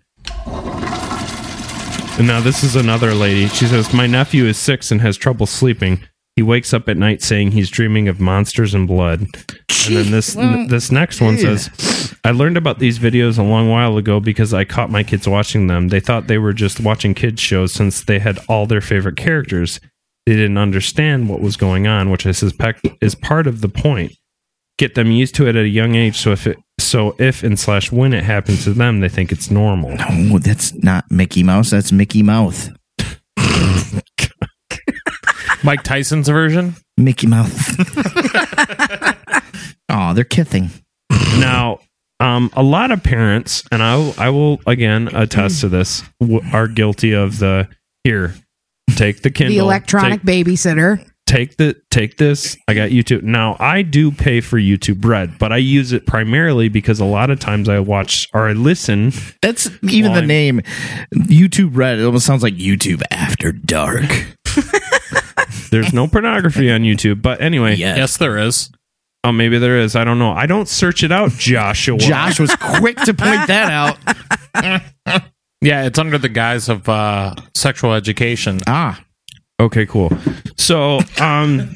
And 2.18 2.28
now 2.28 2.42
this 2.42 2.64
is 2.64 2.76
another 2.76 3.14
lady. 3.14 3.48
She 3.48 3.66
says, 3.66 3.94
My 3.94 4.06
nephew 4.06 4.46
is 4.46 4.58
six 4.58 4.92
and 4.92 5.00
has 5.02 5.16
trouble 5.18 5.46
sleeping. 5.46 6.02
He 6.36 6.44
wakes 6.44 6.74
up 6.74 6.90
at 6.90 6.98
night 6.98 7.22
saying 7.22 7.52
he's 7.52 7.70
dreaming 7.70 8.08
of 8.10 8.20
monsters 8.20 8.74
and 8.74 8.88
blood. 8.88 9.22
And 9.88 9.96
then 9.96 10.12
this 10.12 10.36
n- 10.36 10.68
this 10.68 10.92
next 10.92 11.22
one 11.22 11.38
says, 11.38 11.70
I 12.24 12.32
learned 12.32 12.58
about 12.58 12.80
these 12.80 13.00
videos 13.00 13.38
a 13.38 13.44
long 13.44 13.70
while 13.70 13.98
ago 13.98 14.20
because 14.20 14.54
I 14.54 14.66
caught 14.66 14.90
my 14.90 15.04
kids 15.04 15.28
watching 15.28 15.68
them. 15.68 15.90
They 15.90 16.00
thought 16.00 16.28
they 16.28 16.38
were 16.38 16.54
just 16.54 16.80
watching 16.80 17.14
kids 17.14 17.42
shows 17.42 17.74
since 17.74 18.04
they 18.04 18.20
had 18.20 18.40
all 18.48 18.66
their 18.66 18.82
favorite 18.82 19.18
characters. 19.18 19.80
They 20.26 20.34
didn't 20.34 20.58
understand 20.58 21.30
what 21.30 21.42
was 21.42 21.58
going 21.58 21.88
on, 21.88 22.12
which 22.12 22.26
I 22.26 22.32
suspect 22.32 22.86
is 23.02 23.16
part 23.16 23.48
of 23.48 23.62
the 23.62 23.70
point 23.70 24.14
get 24.80 24.96
them 24.96 25.12
used 25.12 25.36
to 25.36 25.46
it 25.46 25.58
at 25.58 25.66
a 25.66 25.68
young 25.68 25.94
age 25.94 26.18
so 26.18 26.32
if 26.32 26.48
it 26.48 26.58
so 26.80 27.14
if 27.20 27.44
and 27.44 27.60
slash 27.60 27.92
when 27.92 28.14
it 28.14 28.24
happens 28.24 28.64
to 28.64 28.72
them 28.72 29.02
they 29.02 29.10
think 29.10 29.30
it's 29.30 29.52
normal 29.52 29.94
No, 29.98 30.40
that's 30.40 30.74
not 30.74 31.04
Mickey 31.12 31.44
Mouse. 31.44 31.72
That's 31.72 31.92
Mickey 31.92 32.24
Mouth. 32.24 32.70
Mike 35.64 35.84
Tyson's 35.84 36.30
version. 36.30 36.76
Mickey 36.96 37.28
Mouth. 37.28 37.52
oh, 39.90 40.14
they're 40.14 40.24
kissing. 40.24 40.70
now 41.38 41.80
um 42.20 42.50
a 42.54 42.64
lot 42.64 42.92
of 42.92 43.02
parents 43.04 43.64
and 43.72 43.82
i 43.84 43.96
will- 43.96 44.14
i 44.18 44.30
will 44.30 44.60
again 44.68 45.08
attest 45.16 45.62
to 45.62 45.70
this 45.70 46.04
w- 46.20 46.42
are 46.54 46.68
guilty 46.68 47.14
of 47.14 47.40
the 47.40 47.68
here 48.04 48.34
take 48.96 49.22
the 49.22 49.30
kindle 49.32 49.56
the 49.56 49.60
electronic 49.62 50.22
take, 50.24 50.46
babysitter. 50.46 51.04
take 51.28 51.56
the 51.58 51.76
take 51.92 52.18
this 52.18 52.58
i 52.68 52.74
got 52.74 52.90
youtube 52.90 53.22
now 53.24 53.56
i 53.60 53.82
do 53.84 54.12
pay 54.12 54.42
for 54.42 54.58
youtube 54.58 55.06
red 55.06 55.38
but 55.38 55.54
i 55.54 55.58
use 55.58 55.92
it 55.94 56.06
primarily 56.08 56.68
because 56.70 57.00
a 57.00 57.06
lot 57.06 57.30
of 57.30 57.40
times 57.40 57.70
i 57.70 57.80
watch 57.80 58.28
or 58.34 58.50
i 58.50 58.54
listen 58.54 59.12
That's 59.42 59.70
even 59.84 60.14
the 60.14 60.20
Lime. 60.22 60.28
name. 60.28 60.62
YouTube 61.16 61.72
Red. 61.78 62.00
It 62.00 62.06
almost 62.06 62.26
sounds 62.26 62.44
like 62.44 62.56
YouTube 62.56 63.02
After 63.12 63.52
Dark. 63.52 64.04
there's 65.72 65.94
no 65.94 66.08
pornography 66.08 66.72
on 66.72 66.82
youtube 66.82 67.22
but 67.22 67.40
anyway 67.42 67.76
Yeah. 67.76 67.96
Yes, 67.96 68.18
there 68.18 68.38
is. 68.38 68.72
Oh 69.24 69.32
maybe 69.32 69.58
there 69.58 69.78
is 69.78 69.96
i 69.96 70.04
don't 70.04 70.20
know 70.20 70.32
i 70.32 70.46
don't 70.46 70.68
search 70.68 71.04
it 71.04 71.12
out 71.12 71.32
joshua 71.32 71.98
Josh 72.00 72.40
was 72.40 72.56
quick 72.56 72.98
to 72.98 73.14
point 73.14 73.48
that 73.48 73.72
out. 73.72 74.82
Yeah, 75.62 75.84
it's 75.84 76.00
under 76.00 76.18
the 76.18 76.30
guise 76.30 76.70
of 76.70 76.88
uh, 76.88 77.36
sexual 77.54 77.94
education. 77.94 78.62
Ah, 78.66 79.04
Okay, 79.60 79.86
cool. 79.86 80.10
So, 80.56 81.00
um, 81.20 81.76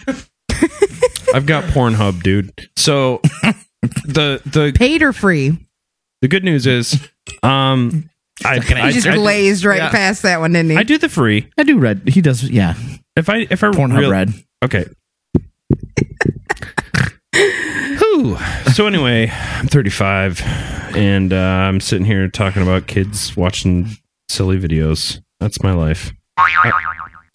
I've 1.34 1.46
got 1.46 1.66
Pornhub, 1.66 2.24
dude. 2.24 2.54
So 2.78 3.20
the 4.06 4.42
the 4.46 4.72
Paid 4.74 5.02
or 5.04 5.12
free? 5.12 5.58
the 6.22 6.30
good 6.30 6.46
news 6.46 6.66
is, 6.66 7.10
um, 7.44 8.10
I 8.46 8.56
I, 8.56 8.92
just 8.92 9.06
I, 9.06 9.16
glazed 9.16 9.66
right 9.66 9.80
yeah. 9.80 9.90
past 9.92 10.22
that 10.22 10.40
one, 10.40 10.54
didn't 10.54 10.72
he? 10.72 10.78
I 10.78 10.84
do 10.84 10.98
the 10.98 11.10
free. 11.10 11.50
I 11.58 11.64
do 11.64 11.78
Red. 11.78 12.08
He 12.08 12.22
does. 12.22 12.42
Yeah, 12.50 12.76
If 13.18 13.28
I 13.28 13.48
if 13.50 13.66
I 13.66 13.72
Pornhub 13.72 14.00
real- 14.00 14.12
Red. 14.12 14.34
Okay. 14.64 14.86
So 18.74 18.88
anyway, 18.88 19.30
I'm 19.32 19.68
35, 19.68 20.42
and 20.96 21.34
uh, 21.34 21.36
I'm 21.36 21.80
sitting 21.80 22.06
here 22.06 22.28
talking 22.30 22.62
about 22.62 22.88
kids 22.88 23.36
watching 23.36 23.90
silly 24.30 24.58
videos. 24.58 25.22
That's 25.40 25.62
my 25.62 25.74
life. 25.74 26.14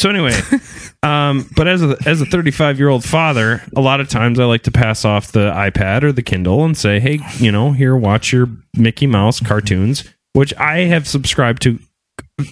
So 0.00 0.10
anyway, 0.10 0.32
um, 1.02 1.48
but 1.56 1.68
as 1.68 1.82
a 1.82 1.96
as 2.06 2.20
a 2.20 2.26
35 2.26 2.78
year 2.78 2.88
old 2.88 3.04
father, 3.04 3.62
a 3.76 3.80
lot 3.80 4.00
of 4.00 4.08
times 4.08 4.38
I 4.38 4.44
like 4.44 4.62
to 4.62 4.70
pass 4.70 5.04
off 5.04 5.32
the 5.32 5.50
iPad 5.50 6.04
or 6.04 6.12
the 6.12 6.22
Kindle 6.22 6.64
and 6.64 6.76
say, 6.76 7.00
"Hey, 7.00 7.20
you 7.36 7.52
know, 7.52 7.72
here, 7.72 7.96
watch 7.96 8.32
your 8.32 8.48
Mickey 8.74 9.06
Mouse 9.06 9.40
cartoons," 9.40 10.04
which 10.32 10.54
I 10.54 10.80
have 10.86 11.06
subscribed 11.06 11.62
to 11.62 11.78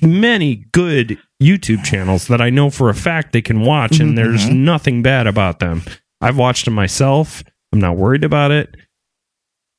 many 0.02 0.66
good 0.72 1.18
YouTube 1.42 1.84
channels 1.84 2.26
that 2.26 2.40
I 2.40 2.50
know 2.50 2.68
for 2.68 2.90
a 2.90 2.94
fact 2.94 3.32
they 3.32 3.42
can 3.42 3.60
watch, 3.60 4.00
and 4.00 4.18
there's 4.18 4.48
nothing 4.48 5.02
bad 5.02 5.26
about 5.26 5.60
them. 5.60 5.82
I've 6.20 6.36
watched 6.36 6.64
them 6.64 6.74
myself. 6.74 7.42
I'm 7.76 7.80
not 7.80 7.96
worried 7.96 8.24
about 8.24 8.50
it. 8.52 8.74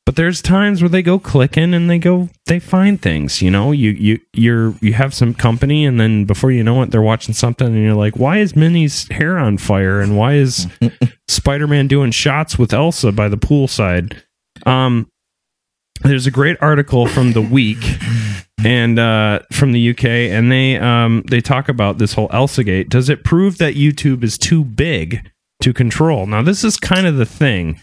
But 0.06 0.16
there's 0.16 0.42
times 0.42 0.82
where 0.82 0.88
they 0.88 1.02
go 1.02 1.20
clicking 1.20 1.74
and 1.74 1.90
they 1.90 1.98
go 1.98 2.30
they 2.46 2.60
find 2.60 3.02
things, 3.02 3.42
you 3.42 3.52
know. 3.52 3.72
You 3.72 3.90
you 3.90 4.20
you're 4.34 4.76
you 4.80 4.94
have 4.94 5.14
some 5.14 5.34
company 5.34 5.86
and 5.86 6.00
then 6.00 6.24
before 6.24 6.52
you 6.52 6.64
know 6.64 6.82
it 6.84 6.92
they're 6.92 7.02
watching 7.02 7.34
something 7.34 7.68
and 7.68 7.84
you're 7.84 7.94
like, 7.94 8.16
"Why 8.16 8.38
is 8.38 8.56
Minnie's 8.56 9.08
hair 9.10 9.38
on 9.38 9.58
fire 9.58 10.00
and 10.00 10.16
why 10.16 10.36
is 10.36 10.68
Spider-Man 11.28 11.88
doing 11.88 12.12
shots 12.12 12.58
with 12.58 12.72
Elsa 12.72 13.12
by 13.12 13.28
the 13.28 13.36
poolside?" 13.36 14.22
Um 14.66 15.10
there's 16.02 16.28
a 16.28 16.32
great 16.32 16.58
article 16.62 17.08
from 17.08 17.34
the 17.34 17.42
week 17.42 17.84
and 18.64 19.00
uh, 19.00 19.40
from 19.52 19.72
the 19.72 19.90
UK, 19.90 20.06
and 20.06 20.52
they 20.52 20.78
um, 20.78 21.24
they 21.28 21.42
talk 21.42 21.70
about 21.70 21.98
this 21.98 22.14
whole 22.14 22.30
Elsa 22.32 22.64
gate. 22.64 22.90
Does 22.90 23.10
it 23.10 23.24
prove 23.24 23.58
that 23.58 23.74
YouTube 23.74 24.24
is 24.24 24.38
too 24.38 24.64
big 24.64 25.32
to 25.62 25.74
control? 25.74 26.26
Now, 26.26 26.42
this 26.42 26.64
is 26.64 26.78
kind 26.78 27.08
of 27.08 27.18
the 27.18 27.26
thing. 27.26 27.80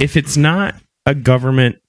If 0.00 0.16
it's 0.16 0.36
not 0.36 0.74
a 1.06 1.14
government, 1.14 1.80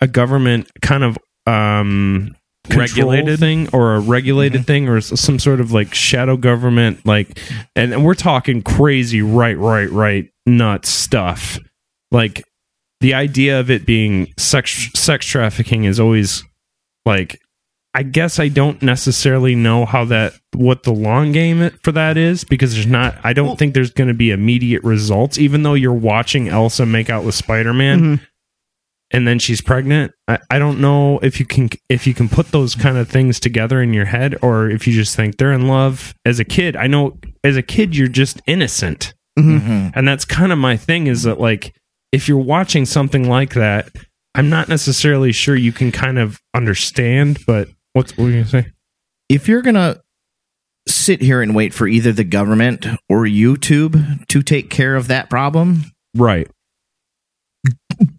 a 0.00 0.06
government 0.06 0.70
kind 0.82 1.04
of 1.04 1.18
um, 1.46 2.34
Regulated? 2.74 3.38
thing 3.38 3.68
or 3.72 3.94
a 3.94 4.00
regulated 4.00 4.66
thing 4.66 4.88
or 4.88 5.00
some 5.00 5.38
sort 5.38 5.60
of 5.60 5.72
like 5.72 5.94
shadow 5.94 6.36
government, 6.36 7.06
like, 7.06 7.38
and, 7.76 7.92
and 7.92 8.04
we're 8.04 8.14
talking 8.14 8.62
crazy, 8.62 9.22
right, 9.22 9.56
right, 9.56 9.90
right, 9.90 10.30
nuts 10.46 10.88
stuff, 10.88 11.58
like 12.10 12.44
the 13.00 13.14
idea 13.14 13.60
of 13.60 13.70
it 13.70 13.86
being 13.86 14.32
sex 14.36 14.90
sex 14.94 15.26
trafficking 15.26 15.84
is 15.84 16.00
always 16.00 16.42
like 17.04 17.40
I 17.96 18.02
guess 18.02 18.38
I 18.38 18.48
don't 18.48 18.82
necessarily 18.82 19.54
know 19.54 19.86
how 19.86 20.04
that 20.04 20.34
what 20.52 20.82
the 20.82 20.92
long 20.92 21.32
game 21.32 21.70
for 21.82 21.92
that 21.92 22.18
is 22.18 22.44
because 22.44 22.74
there's 22.74 22.86
not 22.86 23.16
I 23.24 23.32
don't 23.32 23.58
think 23.58 23.72
there's 23.72 23.90
going 23.90 24.08
to 24.08 24.14
be 24.14 24.32
immediate 24.32 24.84
results 24.84 25.38
even 25.38 25.62
though 25.62 25.72
you're 25.72 25.94
watching 25.94 26.46
Elsa 26.46 26.84
make 26.84 27.08
out 27.08 27.24
with 27.24 27.34
Spider-Man 27.34 28.00
mm-hmm. 28.00 28.24
and 29.12 29.26
then 29.26 29.38
she's 29.38 29.62
pregnant. 29.62 30.12
I, 30.28 30.38
I 30.50 30.58
don't 30.58 30.78
know 30.78 31.20
if 31.20 31.40
you 31.40 31.46
can 31.46 31.70
if 31.88 32.06
you 32.06 32.12
can 32.12 32.28
put 32.28 32.48
those 32.48 32.74
kind 32.74 32.98
of 32.98 33.08
things 33.08 33.40
together 33.40 33.80
in 33.80 33.94
your 33.94 34.04
head 34.04 34.36
or 34.42 34.68
if 34.68 34.86
you 34.86 34.92
just 34.92 35.16
think 35.16 35.38
they're 35.38 35.54
in 35.54 35.66
love. 35.66 36.14
As 36.26 36.38
a 36.38 36.44
kid 36.44 36.76
I 36.76 36.88
know 36.88 37.18
as 37.44 37.56
a 37.56 37.62
kid 37.62 37.96
you're 37.96 38.08
just 38.08 38.42
innocent. 38.46 39.14
Mm-hmm. 39.38 39.56
Mm-hmm. 39.56 39.98
And 39.98 40.06
that's 40.06 40.26
kind 40.26 40.52
of 40.52 40.58
my 40.58 40.76
thing 40.76 41.06
is 41.06 41.22
that 41.22 41.40
like 41.40 41.74
if 42.12 42.28
you're 42.28 42.36
watching 42.36 42.84
something 42.84 43.26
like 43.26 43.54
that 43.54 43.88
i'm 44.34 44.50
not 44.50 44.68
necessarily 44.68 45.32
sure 45.32 45.56
you 45.56 45.72
can 45.72 45.90
kind 45.90 46.18
of 46.18 46.40
understand 46.54 47.38
but 47.46 47.68
what's 47.96 48.16
what 48.16 48.24
were 48.24 48.30
you 48.30 48.36
gonna 48.44 48.48
say? 48.48 48.72
If 49.28 49.48
you're 49.48 49.62
gonna 49.62 50.02
sit 50.86 51.20
here 51.20 51.40
and 51.40 51.54
wait 51.54 51.74
for 51.74 51.88
either 51.88 52.12
the 52.12 52.24
government 52.24 52.86
or 53.08 53.24
YouTube 53.24 54.26
to 54.28 54.42
take 54.42 54.70
care 54.70 54.94
of 54.94 55.08
that 55.08 55.30
problem, 55.30 55.84
right. 56.14 56.48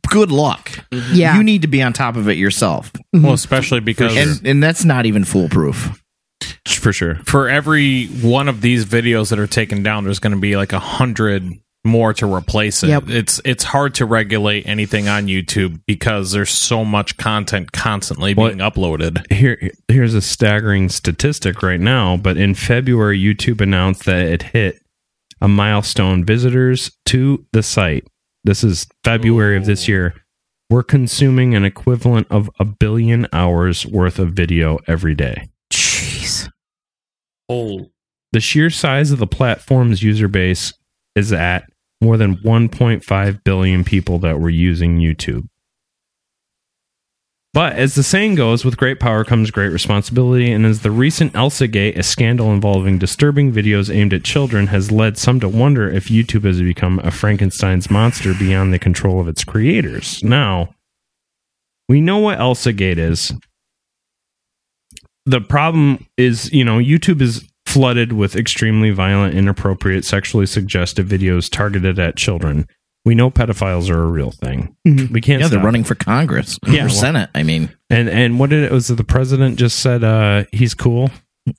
good 0.09 0.31
luck. 0.31 0.71
Mm-hmm. 0.91 1.15
yeah. 1.15 1.37
You 1.37 1.43
need 1.43 1.61
to 1.61 1.67
be 1.67 1.81
on 1.81 1.93
top 1.93 2.15
of 2.15 2.27
it 2.27 2.37
yourself, 2.37 2.91
mm-hmm. 2.93 3.23
Well, 3.23 3.33
especially 3.33 3.79
because 3.79 4.17
and 4.17 4.45
and 4.47 4.63
that's 4.63 4.83
not 4.83 5.05
even 5.05 5.23
foolproof. 5.23 6.01
for 6.67 6.91
sure. 6.91 7.15
For 7.25 7.47
every 7.47 8.07
one 8.07 8.49
of 8.49 8.61
these 8.61 8.85
videos 8.85 9.29
that 9.29 9.39
are 9.39 9.47
taken 9.47 9.83
down, 9.83 10.03
there's 10.03 10.19
going 10.19 10.33
to 10.33 10.39
be 10.39 10.57
like 10.57 10.73
a 10.73 10.79
hundred 10.79 11.43
more 11.87 12.13
to 12.13 12.31
replace 12.31 12.83
it. 12.83 12.89
Yep. 12.89 13.09
It's 13.09 13.41
it's 13.45 13.63
hard 13.63 13.95
to 13.95 14.05
regulate 14.05 14.67
anything 14.67 15.07
on 15.07 15.27
YouTube 15.27 15.81
because 15.87 16.31
there's 16.31 16.49
so 16.51 16.85
much 16.85 17.17
content 17.17 17.71
constantly 17.71 18.33
Well, 18.33 18.49
being 18.49 18.59
uploaded. 18.59 19.31
here 19.31 19.71
here's 19.87 20.13
a 20.13 20.21
staggering 20.21 20.89
statistic 20.89 21.63
right 21.63 21.79
now 21.79 22.17
but 22.17 22.37
in 22.37 22.53
february 22.53 23.19
youtube 23.19 23.61
announced 23.61 24.05
that 24.05 24.21
it 24.21 24.43
hit 24.43 24.81
a 25.41 25.47
milestone 25.47 26.23
visitors 26.25 26.91
to 27.05 27.45
the 27.53 27.63
site 27.63 28.05
this 28.43 28.63
is 28.63 28.87
february 29.03 29.55
of 29.57 29.65
this 29.65 29.87
year 29.87 30.13
we're 30.69 30.83
consuming 30.83 31.55
an 31.55 31.63
equivalent 31.65 32.27
of 32.29 32.49
a 32.59 32.65
billion 32.65 33.27
hours 33.33 33.85
worth 33.85 34.19
of 34.19 34.31
video 34.33 34.77
every 34.87 35.15
day 35.15 35.49
Jeez. 35.73 36.49
Oh, 37.49 37.87
The 38.33 38.39
sheer 38.41 38.69
size 38.69 39.11
of 39.11 39.19
the 39.19 39.27
platform's 39.27 40.03
user 40.03 40.27
base 40.27 40.73
is 41.15 41.31
at 41.33 41.63
more 42.01 42.17
than 42.17 42.37
1.5 42.37 43.43
billion 43.43 43.83
people 43.83 44.19
that 44.19 44.39
were 44.39 44.49
using 44.49 44.99
YouTube. 44.99 45.47
But 47.53 47.73
as 47.73 47.95
the 47.95 48.03
saying 48.03 48.35
goes, 48.35 48.63
with 48.63 48.77
great 48.77 48.99
power 48.99 49.23
comes 49.23 49.49
great 49.49 49.69
responsibility, 49.71 50.51
and 50.51 50.63
as 50.63 50.81
the 50.81 50.91
recent 50.91 51.35
Elsa 51.35 51.67
Gate, 51.67 51.97
a 51.97 52.03
scandal 52.03 52.51
involving 52.51 52.99
disturbing 52.99 53.51
videos 53.51 53.91
aimed 53.91 54.13
at 54.13 54.23
children, 54.23 54.67
has 54.67 54.91
led 54.91 55.17
some 55.17 55.39
to 55.39 55.49
wonder 55.49 55.89
if 55.89 56.07
YouTube 56.07 56.43
has 56.43 56.61
become 56.61 56.99
a 56.99 57.09
Frankenstein's 57.09 57.89
monster 57.89 58.35
beyond 58.35 58.73
the 58.73 58.77
control 58.77 59.19
of 59.19 59.27
its 59.27 59.43
creators. 59.43 60.23
Now, 60.23 60.75
we 61.89 61.99
know 61.99 62.19
what 62.19 62.39
Elsa 62.39 62.73
Gate 62.73 62.99
is. 62.99 63.33
The 65.25 65.41
problem 65.41 66.05
is, 66.15 66.51
you 66.53 66.63
know, 66.63 66.77
YouTube 66.77 67.21
is 67.21 67.43
flooded 67.77 68.13
with 68.13 68.35
extremely 68.35 68.89
violent, 68.91 69.35
inappropriate, 69.35 70.03
sexually 70.05 70.45
suggestive 70.45 71.05
videos 71.07 71.49
targeted 71.49 71.99
at 71.99 72.15
children. 72.15 72.65
We 73.05 73.15
know 73.15 73.29
pedophiles 73.31 73.89
are 73.89 74.01
a 74.03 74.07
real 74.07 74.31
thing. 74.31 74.75
Mhm. 74.85 75.11
We 75.11 75.21
can't. 75.21 75.39
Yeah, 75.41 75.47
they're 75.47 75.59
stop 75.59 75.65
running 75.65 75.83
for 75.83 75.95
Congress, 75.95 76.57
Yeah, 76.65 76.71
for 76.83 76.87
well- 76.87 76.89
Senate. 76.89 77.29
I 77.35 77.43
mean, 77.43 77.69
and 77.89 78.09
and 78.09 78.39
what 78.39 78.49
did 78.49 78.63
it 78.63 78.71
was 78.71 78.89
it 78.89 78.95
the 78.95 79.03
president 79.03 79.57
just 79.57 79.79
said 79.79 80.03
uh 80.03 80.43
he's 80.51 80.73
cool. 80.73 81.09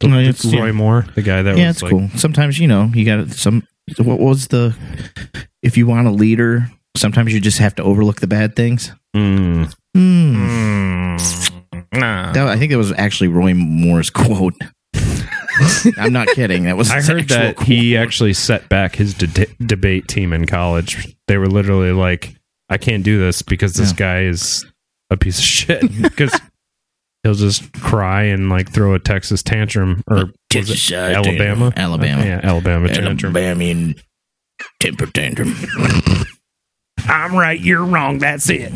Oh, 0.05 0.19
it's- 0.19 0.45
Roy 0.45 0.67
yeah. 0.67 0.73
Moore, 0.73 1.07
the 1.15 1.23
guy 1.23 1.41
that 1.43 1.57
yeah, 1.57 1.69
was 1.69 1.77
it's 1.77 1.83
like, 1.83 1.91
cool. 1.93 2.11
Sometimes 2.17 2.59
you 2.59 2.67
know 2.69 2.91
you 2.95 3.05
got 3.07 3.31
some. 3.31 3.63
What 3.97 4.19
was 4.21 4.49
the? 4.49 4.75
If 5.63 5.79
you 5.79 5.87
want 5.87 6.07
a 6.07 6.11
leader, 6.11 6.71
sometimes 6.97 7.33
you 7.33 7.41
just 7.41 7.59
have 7.59 7.75
to 7.77 7.83
overlook 7.83 8.21
the 8.21 8.27
bad 8.27 8.55
things. 8.55 8.93
mm, 9.17 9.73
Hmm. 9.95 10.47
mm, 10.47 11.51
nah. 11.95 12.33
That, 12.33 12.47
I 12.49 12.57
think 12.59 12.73
it 12.73 12.77
was 12.77 12.93
actually 12.99 13.29
Roy 13.29 13.55
Moore's 13.55 14.11
quote. 14.21 14.55
I'm 15.99 16.13
not 16.13 16.29
kidding. 16.29 16.65
That 16.65 16.77
was 16.77 16.91
I 16.91 17.01
heard 17.03 17.21
actual 17.31 17.37
that 17.39 17.61
he 17.61 17.97
actually 17.97 18.33
set 18.35 18.69
back 18.69 18.95
his 18.97 19.15
de- 19.15 19.47
debate 19.65 20.09
team 20.09 20.33
in 20.33 20.47
college. 20.47 21.17
They 21.27 21.37
were 21.39 21.49
literally 21.49 21.93
like, 21.93 22.35
"I 22.69 22.79
can't 22.79 23.03
do 23.05 23.19
this 23.19 23.43
because 23.43 23.75
this 23.75 23.91
Yeah. 23.91 23.97
guy 23.97 24.23
is 24.25 24.65
a 25.11 25.17
piece 25.17 25.39
of 25.39 25.45
shit." 25.45 25.83
Because 26.03 26.39
he'll 27.23 27.35
just 27.35 27.73
cry 27.73 28.23
and 28.25 28.49
like 28.49 28.73
throw 28.73 28.95
a 28.95 28.99
Texas 28.99 29.43
tantrum 29.43 30.03
or 30.07 30.27
was 30.55 30.71
it 30.91 30.93
Alabama, 30.93 31.73
Alabama, 31.77 32.25
yeah, 32.25 32.41
Alabama 32.43 32.89
tantrum. 32.89 33.37
Alabamian 33.37 33.95
temper 34.81 35.07
tantrum. 35.07 35.55
I'm 37.09 37.35
right, 37.35 37.59
you're 37.61 37.85
wrong. 37.85 38.19
That's 38.19 38.49
it. 38.51 38.73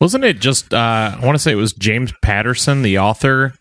Wasn't 0.00 0.24
it 0.24 0.38
just? 0.40 0.72
Uh, 0.74 1.16
I 1.20 1.24
want 1.24 1.34
to 1.36 1.38
say 1.38 1.52
it 1.52 1.56
was 1.56 1.72
James 1.72 2.12
Patterson, 2.22 2.82
the 2.82 2.98
author, 2.98 3.54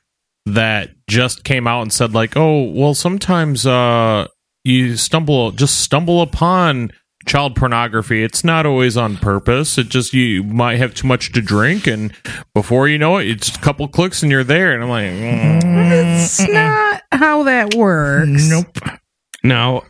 that 0.46 0.92
just 1.08 1.44
came 1.44 1.68
out 1.68 1.82
and 1.82 1.94
said 1.94 2.14
like, 2.14 2.36
"Oh, 2.36 2.64
well, 2.64 2.94
sometimes 2.94 3.66
uh, 3.66 4.28
you 4.64 4.98
stumble, 4.98 5.52
just 5.52 5.80
stumble 5.80 6.22
upon." 6.22 6.92
Child 7.26 7.56
pornography. 7.56 8.22
It's 8.22 8.44
not 8.44 8.66
always 8.66 8.98
on 8.98 9.16
purpose. 9.16 9.78
It 9.78 9.88
just 9.88 10.14
you 10.14 10.44
might 10.44 10.78
have 10.80 10.94
too 10.94 11.08
much 11.08 11.32
to 11.32 11.42
drink, 11.42 11.88
and 11.88 12.12
before 12.54 12.90
you 12.90 12.98
know 12.98 13.16
it, 13.16 13.28
it's 13.28 13.56
a 13.56 13.60
couple 13.60 13.88
clicks 13.88 14.24
and 14.24 14.30
you're 14.30 14.44
there. 14.44 14.74
And 14.74 14.84
I'm 14.84 14.90
like, 14.90 15.06
mm. 15.06 15.64
It's 15.94 16.42
not 16.42 17.02
how 17.14 17.44
that 17.44 17.76
works. 17.76 18.50
Nope. 18.50 19.00
Now, 19.42 19.84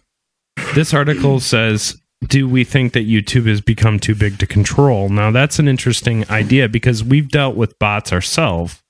this 0.76 0.94
article 0.94 1.40
says, 1.40 2.00
Do 2.28 2.48
we 2.48 2.64
think 2.64 2.94
that 2.94 3.08
YouTube 3.08 3.48
has 3.48 3.62
become 3.62 4.00
too 4.00 4.16
big 4.16 4.38
to 4.40 4.46
control? 4.46 5.10
Now, 5.10 5.32
that's 5.32 5.58
an 5.58 5.68
interesting 5.68 6.30
idea 6.30 6.70
because 6.70 7.04
we've 7.04 7.30
dealt 7.30 7.56
with 7.56 7.78
bots 7.80 8.14
ourselves 8.14 8.83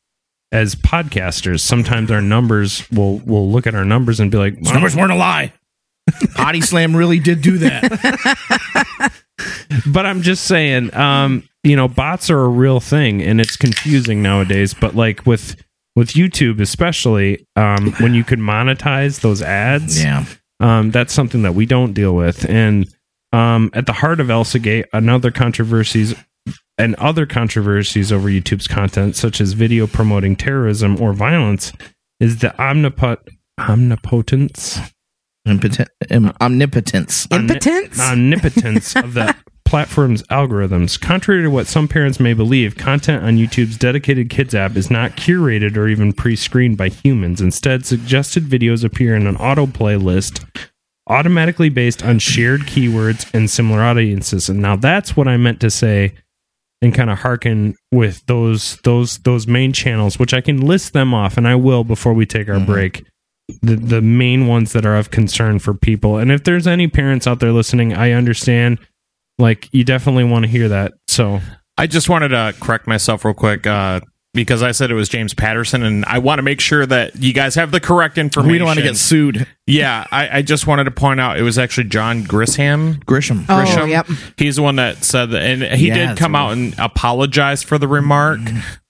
as 0.54 0.76
podcasters. 0.76 1.60
Sometimes 1.62 2.12
our 2.12 2.22
numbers 2.22 2.90
will 2.92 3.18
will 3.20 3.52
look 3.52 3.68
at 3.68 3.76
our 3.76 3.84
numbers 3.84 4.22
and 4.22 4.32
be 4.32 4.38
like, 4.38 4.56
Those 4.62 4.72
numbers 4.72 4.96
weren't 4.96 5.12
a 5.12 5.16
lie. 5.16 5.52
Potty 6.36 6.62
Slam 6.62 6.96
really 6.96 7.20
did 7.20 7.42
do 7.42 7.58
that. 7.58 9.12
but 9.88 10.06
I'm 10.06 10.22
just 10.22 10.46
saying, 10.46 10.94
um, 10.96 11.48
you 11.64 11.76
know, 11.76 11.88
bots 11.88 12.30
are 12.30 12.40
a 12.40 12.48
real 12.48 12.80
thing 12.80 13.22
and 13.22 13.42
it's 13.42 13.58
confusing 13.58 14.22
nowadays. 14.22 14.74
But 14.74 14.96
like 14.96 15.26
with 15.26 15.56
with 15.96 16.10
YouTube, 16.10 16.62
especially, 16.62 17.48
um, 17.56 17.94
when 17.94 18.14
you 18.14 18.24
could 18.24 18.40
monetize 18.40 19.22
those 19.22 19.42
ads, 19.42 20.02
yeah. 20.02 20.26
Um, 20.60 20.92
that's 20.92 21.12
something 21.12 21.42
that 21.42 21.56
we 21.56 21.66
don't 21.66 21.92
deal 21.92 22.16
with. 22.16 22.48
And 22.50 22.88
um, 23.34 23.70
at 23.74 23.86
the 23.86 23.92
heart 23.92 24.22
of 24.22 24.28
ElsaGate, 24.28 24.86
another 24.94 25.30
controversies 25.30 26.16
and 26.78 26.96
other 26.96 27.26
controversies 27.26 28.12
over 28.12 28.30
YouTube's 28.30 28.68
content, 28.68 29.16
such 29.16 29.40
as 29.40 29.54
video 29.54 29.88
promoting 29.88 30.36
terrorism 30.36 31.00
or 31.02 31.14
violence, 31.14 31.72
is 32.20 32.40
the 32.40 32.50
omnipot 32.58 33.18
omnipotence 33.60 34.80
Impotent, 35.46 35.90
omnipotence. 36.40 37.28
Impotence? 37.30 38.00
omnipotence 38.00 38.96
of 38.96 39.14
the 39.14 39.36
platform's 39.66 40.24
algorithms. 40.24 41.00
Contrary 41.00 41.42
to 41.42 41.50
what 41.50 41.68
some 41.68 41.90
parents 41.90 42.18
may 42.18 42.34
believe, 42.34 42.78
content 42.78 43.24
on 43.26 43.36
YouTube's 43.36 43.78
dedicated 43.78 44.30
kids 44.30 44.56
app 44.56 44.78
is 44.78 44.90
not 44.90 45.18
curated 45.18 45.76
or 45.76 45.90
even 45.90 46.14
pre-screened 46.14 46.78
by 46.78 46.88
humans. 46.88 47.42
Instead, 47.42 47.86
suggested 47.86 48.44
videos 48.44 48.86
appear 48.86 49.16
in 49.16 49.28
an 49.28 49.36
autoplay 49.36 50.02
list 50.02 50.46
automatically 51.08 51.68
based 51.68 52.06
on 52.06 52.20
shared 52.20 52.62
keywords 52.62 53.30
and 53.34 53.50
similar 53.50 53.82
audiences. 53.82 54.48
And 54.48 54.62
now 54.62 54.78
that's 54.78 55.18
what 55.18 55.28
I 55.28 55.36
meant 55.36 55.60
to 55.60 55.70
say 55.70 56.14
and 56.84 56.94
kind 56.94 57.10
of 57.10 57.20
hearken 57.20 57.76
with 57.92 58.24
those 58.28 58.78
those 58.84 59.18
those 59.20 59.48
main 59.48 59.72
channels, 59.74 60.20
which 60.20 60.34
I 60.34 60.42
can 60.42 60.62
list 60.62 60.94
them 60.94 61.14
off 61.14 61.38
and 61.38 61.48
I 61.48 61.56
will 61.56 61.84
before 61.84 62.14
we 62.14 62.26
take 62.26 62.50
our 62.50 62.56
Mhm. 62.56 62.66
break. 62.66 63.06
The 63.62 63.76
the 63.76 64.02
main 64.02 64.48
ones 64.48 64.74
that 64.74 64.86
are 64.86 64.96
of 64.98 65.10
concern 65.10 65.60
for 65.60 65.74
people. 65.74 66.18
And 66.18 66.32
if 66.32 66.44
there's 66.44 66.68
any 66.68 66.88
parents 66.88 67.26
out 67.26 67.40
there 67.40 67.52
listening, 67.52 67.94
I 67.94 68.12
understand 68.12 68.80
like 69.40 69.70
you 69.72 69.84
definitely 69.84 70.26
want 70.26 70.44
to 70.46 70.52
hear 70.52 70.68
that. 70.70 70.94
So 71.08 71.42
I 71.78 71.88
just 71.88 72.10
wanted 72.10 72.30
to 72.30 72.54
correct 72.60 72.86
myself 72.86 73.26
real 73.26 73.34
quick 73.34 73.66
uh, 73.66 74.02
because 74.34 74.64
I 74.64 74.72
said 74.72 74.90
it 74.92 74.96
was 74.96 75.10
James 75.10 75.34
Patterson, 75.34 75.84
and 75.84 76.04
I 76.06 76.18
want 76.20 76.40
to 76.40 76.44
make 76.44 76.60
sure 76.60 76.86
that 76.86 77.16
you 77.16 77.34
guys 77.34 77.56
have 77.56 77.72
the 77.72 77.80
correct 77.80 78.18
information. 78.18 78.52
We 78.52 78.58
don't 78.58 78.68
want 78.68 78.78
to 78.80 78.84
get 78.84 78.98
sued. 78.98 79.46
Yeah, 79.68 80.06
I, 80.12 80.40
I 80.40 80.42
just 80.42 80.66
wanted 80.68 80.86
to 80.86 80.92
point 80.92 81.20
out 81.20 81.38
it 81.38 81.44
was 81.44 81.58
actually 81.58 81.90
John 81.90 82.24
Grisham. 82.24 83.04
Grisham. 83.06 83.46
Oh, 83.48 83.64
Grisham. 83.64 83.90
yep. 83.90 84.08
He's 84.38 84.56
the 84.58 84.62
one 84.64 84.78
that 84.78 85.04
said 85.04 85.28
that, 85.32 85.42
and 85.44 85.64
he 85.80 85.88
Yeah, 85.90 86.10
did 86.10 86.18
come 86.18 86.34
right. 86.34 86.42
out 86.42 86.54
and 86.54 86.76
apologize 86.80 87.62
for 87.64 87.78
the 87.78 87.88
remark. 87.88 88.40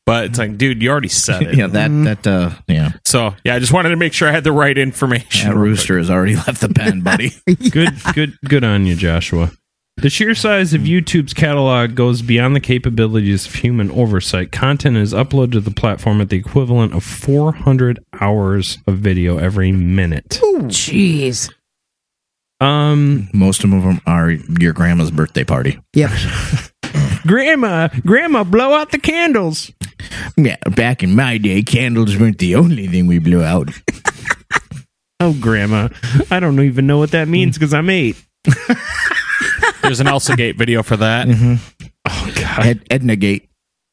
But 0.06 0.26
it's 0.26 0.38
like, 0.40 0.58
dude, 0.58 0.82
you 0.84 0.90
already 0.90 1.08
said 1.08 1.42
it. 1.44 1.56
Yeah, 1.58 1.68
that 1.68 1.88
that 2.24 2.28
uh 2.28 2.52
yeah. 2.68 2.92
So 3.06 3.36
yeah, 3.46 3.56
I 3.56 3.60
just 3.60 3.72
wanted 3.72 3.90
to 3.90 3.96
make 3.96 4.12
sure 4.12 4.28
I 4.28 4.32
had 4.34 4.44
the 4.44 4.52
right 4.52 4.78
information. 4.78 5.50
That 5.50 5.56
rooster 5.56 5.98
has 5.98 6.10
already 6.10 6.36
left 6.36 6.60
the 6.60 6.68
pen, 6.70 7.02
buddy. 7.02 7.32
good 7.70 7.94
good 8.14 8.38
good 8.44 8.64
on 8.66 8.86
you, 8.86 8.96
Joshua. 8.98 9.52
The 9.98 10.10
sheer 10.10 10.36
size 10.36 10.74
of 10.74 10.82
YouTube's 10.82 11.34
catalog 11.34 11.96
goes 11.96 12.22
beyond 12.22 12.56
the 12.56 12.60
capabilities 12.60 13.46
of 13.46 13.54
human 13.56 13.90
oversight. 13.92 14.52
Content 14.52 14.98
is 14.98 15.14
uploaded 15.14 15.52
to 15.54 15.60
the 15.62 15.72
platform 15.72 16.20
at 16.20 16.30
the 16.30 16.38
equivalent 16.38 16.94
of 16.94 17.04
400 17.04 18.04
hours 18.20 18.80
of 18.88 18.98
video 18.98 19.38
every 19.38 19.72
minute. 19.72 20.40
Jeez. 20.42 21.54
Um, 22.60 23.30
Most 23.34 23.64
of 23.64 23.70
them 23.70 24.02
are 24.06 24.32
your 24.32 24.74
grandma's 24.74 25.12
birthday 25.12 25.44
party. 25.44 25.80
Yep. 25.94 26.12
grandma, 27.28 27.88
grandma, 28.06 28.44
blow 28.44 28.74
out 28.74 28.92
the 28.92 29.00
candles. 29.00 29.72
Yeah, 30.36 30.58
back 30.76 31.04
in 31.04 31.16
my 31.16 31.38
day, 31.38 31.62
candles 31.62 32.18
weren't 32.18 32.40
the 32.40 32.56
only 32.56 32.88
thing 32.88 33.08
we 33.08 33.20
blew 33.20 33.44
out. 33.44 33.70
Oh, 35.20 35.34
grandma, 35.40 35.88
I 36.32 36.42
don't 36.42 36.60
even 36.60 36.86
know 36.86 36.98
what 36.98 37.12
that 37.12 37.30
means 37.30 37.58
because 37.58 37.74
I'm 37.74 37.90
eight. 37.90 38.22
There's 39.82 40.00
an 40.00 40.08
Elsa 40.08 40.36
Gate 40.36 40.58
video 40.58 40.84
for 40.84 40.98
that. 40.98 41.28
Oh 42.08 42.34
God, 42.36 42.66
Ed, 42.66 42.86
Edna 42.90 43.16
Gate. 43.16 43.50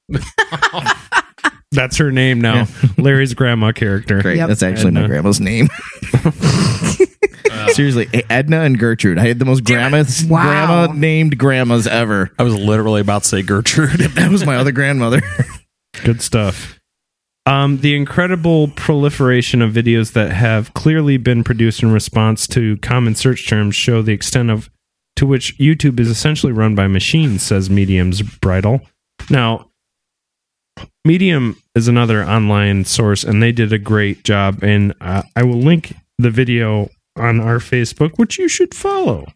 that's 1.73 1.97
her 1.99 2.11
name 2.11 2.41
now. 2.41 2.67
Larry's 2.99 3.35
grandma 3.35 3.73
character. 3.73 4.21
Great. 4.21 4.37
Yep. 4.39 4.49
That's 4.49 4.63
actually 4.63 4.93
my 4.93 5.07
grandma's 5.07 5.41
name. 5.41 5.69
Seriously, 7.73 8.09
Edna 8.29 8.61
and 8.63 8.79
Gertrude. 8.79 9.19
I 9.19 9.29
had 9.29 9.39
the 9.39 9.45
most 9.45 9.65
grandma 9.65 10.05
Wow. 10.29 10.43
grandma 10.43 10.93
named 10.93 11.39
grandmas 11.39 11.87
ever. 11.87 12.31
I 12.39 12.43
was 12.43 12.55
literally 12.55 13.01
about 13.01 13.23
to 13.23 13.29
say 13.29 13.43
Gertrude. 13.43 14.01
That 14.15 14.31
was 14.31 14.45
my 14.45 14.57
other 14.57 14.73
grandmother. 14.73 15.21
Good 16.05 16.21
stuff. 16.23 16.79
Um, 17.47 17.79
the 17.79 17.97
incredible 17.97 18.69
proliferation 18.69 19.63
of 19.63 19.73
videos 19.73 20.13
that 20.13 20.31
have 20.33 20.75
clearly 20.75 21.17
been 21.17 21.43
produced 21.45 21.83
in 21.83 21.91
response 21.93 22.47
to 22.49 22.77
common 22.79 23.15
search 23.15 23.49
terms 23.49 23.75
show 23.75 24.03
the 24.03 24.13
extent 24.13 24.51
of 24.51 24.69
to 25.21 25.27
which 25.27 25.55
YouTube 25.59 26.01
is 26.01 26.09
essentially 26.09 26.51
run 26.51 26.75
by 26.75 26.87
machines, 26.89 27.43
says 27.43 27.69
Medium's 27.69 28.23
Bridle. 28.23 28.81
Now, 29.29 29.67
Medium 31.05 31.61
is 31.75 31.89
another 31.89 32.25
online 32.25 32.87
source, 32.87 33.23
and 33.23 33.43
they 33.43 33.53
did 33.53 33.71
a 33.71 33.79
great 33.79 34.25
job. 34.25 34.63
And 34.63 34.95
uh, 35.03 35.23
I 35.37 35.43
will 35.43 35.59
link 35.59 35.95
the 36.19 36.31
video 36.31 36.89
on 37.17 37.39
our 37.39 37.59
Facebook, 37.59 38.13
which 38.17 38.39
you 38.39 38.49
should 38.49 38.75
follow. 38.75 39.27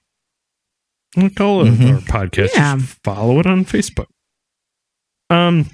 Like 1.16 1.38
all 1.38 1.60
of 1.60 1.68
Mhm. 1.68 1.94
our 1.96 2.00
podcasts, 2.00 2.54
Yeah. 2.54 2.78
follow 2.78 3.38
it 3.40 3.46
on 3.46 3.66
Facebook. 3.66 4.06
Um, 5.28 5.66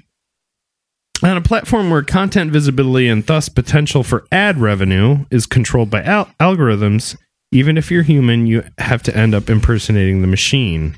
On 1.23 1.37
a 1.37 1.41
platform 1.41 1.89
where 1.91 2.01
content 2.01 2.51
visibility 2.51 3.07
and 3.07 3.25
thus 3.25 3.47
potential 3.47 4.03
for 4.03 4.25
ad 4.31 4.57
revenue 4.59 5.25
is 5.31 5.45
controlled 5.45 5.89
by 5.91 6.01
al- 6.03 6.33
algorithms, 6.39 7.15
even 7.51 7.77
if 7.77 7.91
you're 7.91 8.03
human, 8.03 8.47
you 8.47 8.63
have 8.77 9.03
to 9.03 9.15
end 9.15 9.35
up 9.35 9.49
impersonating 9.49 10.21
the 10.21 10.27
machine. 10.27 10.97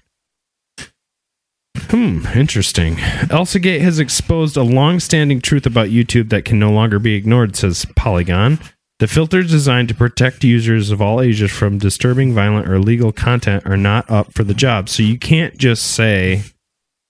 Hmm, 1.76 2.26
interesting. 2.36 2.96
Elsagate 3.30 3.82
has 3.82 4.00
exposed 4.00 4.56
a 4.58 4.64
long 4.64 5.00
standing 5.00 5.42
truth 5.42 5.66
about 5.66 5.90
YouTube 5.90 6.30
that 6.30 6.46
can 6.46 6.60
no 6.60 6.72
longer 6.72 7.00
be 7.00 7.16
ignored, 7.16 7.56
says 7.56 7.86
Polygon. 7.96 8.60
The 9.00 9.08
filters 9.08 9.50
designed 9.52 9.90
to 9.90 9.96
protect 9.96 10.44
users 10.44 10.92
of 10.92 11.02
all 11.02 11.20
ages 11.20 11.52
from 11.52 11.80
disturbing, 11.80 12.34
violent, 12.34 12.70
or 12.70 12.76
illegal 12.76 13.12
content 13.12 13.66
are 13.66 13.78
not 13.78 14.10
up 14.10 14.34
for 14.34 14.44
the 14.44 14.54
job. 14.54 14.88
So 14.88 15.04
you 15.04 15.18
can't 15.18 15.58
just 15.58 15.84
say 15.84 16.44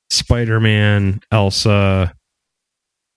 Spider 0.09 0.59
Man, 0.59 1.19
Elsa, 1.31 2.13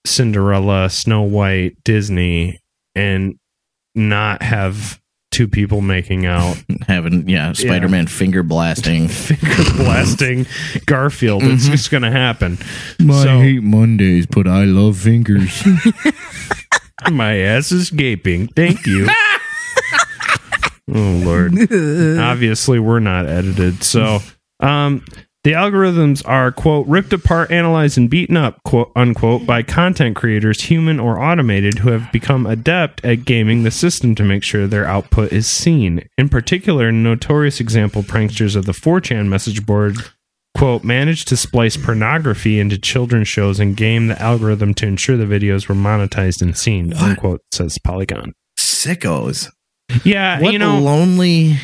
Cinderella, 0.05 0.91
Snow 0.91 1.23
White, 1.23 1.77
Disney, 1.85 2.61
and 2.95 3.39
not 3.95 4.43
have 4.43 5.01
two 5.37 5.47
people 5.47 5.83
making 5.83 6.25
out 6.25 6.57
Having 6.89 7.29
yeah, 7.29 7.53
Spider 7.53 7.89
Man 7.89 8.07
finger 8.07 8.43
blasting. 8.43 9.09
finger 9.09 9.71
blasting 9.77 10.47
Garfield. 10.87 11.43
It's 11.43 11.69
just 11.69 11.91
going 11.91 12.05
to 12.05 12.11
happen. 12.11 12.57
I 13.01 13.23
So- 13.25 13.41
hate 13.41 13.63
Mondays, 13.63 14.25
but 14.27 14.47
I 14.49 14.65
love 14.65 14.97
fingers. 14.97 15.63
My 17.13 17.37
ass 17.37 17.71
is 17.73 17.91
gaping. 17.91 18.49
Thank 18.49 18.87
you. 18.87 19.07
oh 20.89 21.21
Lord. 21.25 21.53
Obviously, 21.71 22.79
we're 22.79 23.01
not 23.01 23.27
edited. 23.27 23.85
So, 23.85 24.21
um, 24.61 25.05
the 25.47 25.53
algorithms 25.53 26.27
are 26.27 26.51
quote 26.51 26.85
ripped 26.89 27.13
apart, 27.13 27.53
analyzed, 27.53 27.97
and 27.97 28.11
beaten 28.11 28.37
up 28.37 28.61
quote 28.65 28.91
unquote 28.97 29.47
by 29.47 29.63
content 29.63 30.17
creators, 30.17 30.63
human 30.63 30.99
or 30.99 31.23
automated, 31.23 31.79
who 31.79 31.91
have 31.91 32.11
become 32.11 32.47
adept 32.47 33.05
at 33.05 33.25
gaming 33.25 33.63
the 33.63 33.71
system 33.71 34.17
to 34.17 34.25
make 34.25 34.43
sure 34.43 34.67
their 34.67 34.87
output 34.87 35.33
is 35.33 35.47
seen. 35.47 36.03
In 36.19 36.29
particular, 36.29 36.91
notorious 36.91 37.61
example 37.61 38.03
pranksters 38.03 38.57
of 38.57 38.65
the 38.65 38.73
4chan 38.73 39.29
message 39.29 39.65
board 39.65 39.95
quote 40.59 40.83
managed 40.83 41.29
to 41.29 41.37
splice 41.37 41.77
pornography 41.77 42.59
into 42.59 42.77
children's 42.77 43.29
shows 43.29 43.61
and 43.61 43.77
game 43.77 44.09
the 44.09 44.21
algorithm 44.21 44.75
to 44.75 44.87
ensure 44.89 45.17
the 45.17 45.27
videos 45.27 45.69
were 45.69 45.77
monetized 45.77 46.43
and 46.43 46.57
seen 46.59 46.93
unquote 46.95 47.43
says 47.53 47.79
polygon 47.85 48.33
Sickos. 48.59 49.49
yeah 50.03 50.41
What 50.41 50.53
you 50.53 50.59
know 50.59 50.81
lonely. 50.81 51.57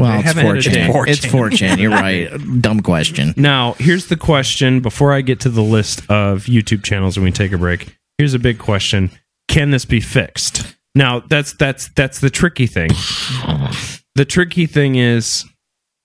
Well, 0.00 0.10
I 0.10 0.16
it's 0.18 0.24
haven't 0.24 0.46
edited 0.46 0.72
4chan. 0.90 1.08
It's 1.08 1.26
4chan. 1.26 1.78
You're 1.78 1.90
right. 1.90 2.30
Dumb 2.60 2.80
question. 2.80 3.34
now 3.36 3.74
here's 3.78 4.06
the 4.06 4.16
question 4.16 4.80
before 4.80 5.12
i 5.12 5.20
get 5.20 5.40
to 5.40 5.48
the 5.48 5.62
list 5.62 6.00
of 6.10 6.44
youtube 6.44 6.82
channels 6.82 7.16
and 7.16 7.24
we 7.24 7.30
take 7.30 7.52
a 7.52 7.58
break 7.58 7.96
here's 8.18 8.34
a 8.34 8.38
big 8.38 8.58
question 8.58 9.10
can 9.48 9.70
this 9.70 9.84
be 9.84 10.00
fixed 10.00 10.76
now 10.94 11.20
that's 11.20 11.52
that's 11.54 11.88
that's 11.90 12.20
the 12.20 12.30
tricky 12.30 12.66
thing 12.66 12.88
the 14.14 14.24
tricky 14.24 14.66
thing 14.66 14.96
is 14.96 15.44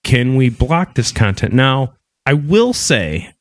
can 0.03 0.35
we 0.35 0.49
block 0.49 0.95
this 0.95 1.11
content 1.11 1.53
now 1.53 1.93
i 2.25 2.33
will 2.33 2.73
say 2.73 3.33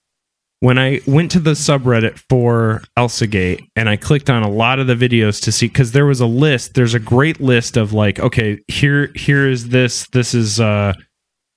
when 0.64 0.79
i 0.79 0.98
went 1.07 1.31
to 1.31 1.38
the 1.38 1.50
subreddit 1.50 2.18
for 2.31 2.83
elsagate 2.96 3.61
and 3.77 3.87
i 3.87 3.96
clicked 3.96 4.31
on 4.31 4.42
a 4.42 4.48
lot 4.48 4.79
of 4.79 4.87
the 4.87 4.94
videos 4.94 5.42
to 5.42 5.53
see 5.53 5.68
because 5.68 5.92
there 5.92 6.07
was 6.07 6.20
a 6.20 6.27
list 6.27 6.72
there's 6.72 6.94
a 6.94 6.98
great 6.98 7.38
list 7.38 7.77
of 7.77 7.92
like 7.92 8.18
okay 8.18 8.59
here 8.68 9.11
here 9.14 9.46
is 9.46 9.68
this 9.68 10.09
this 10.09 10.33
is 10.33 10.61
uh 10.61 10.94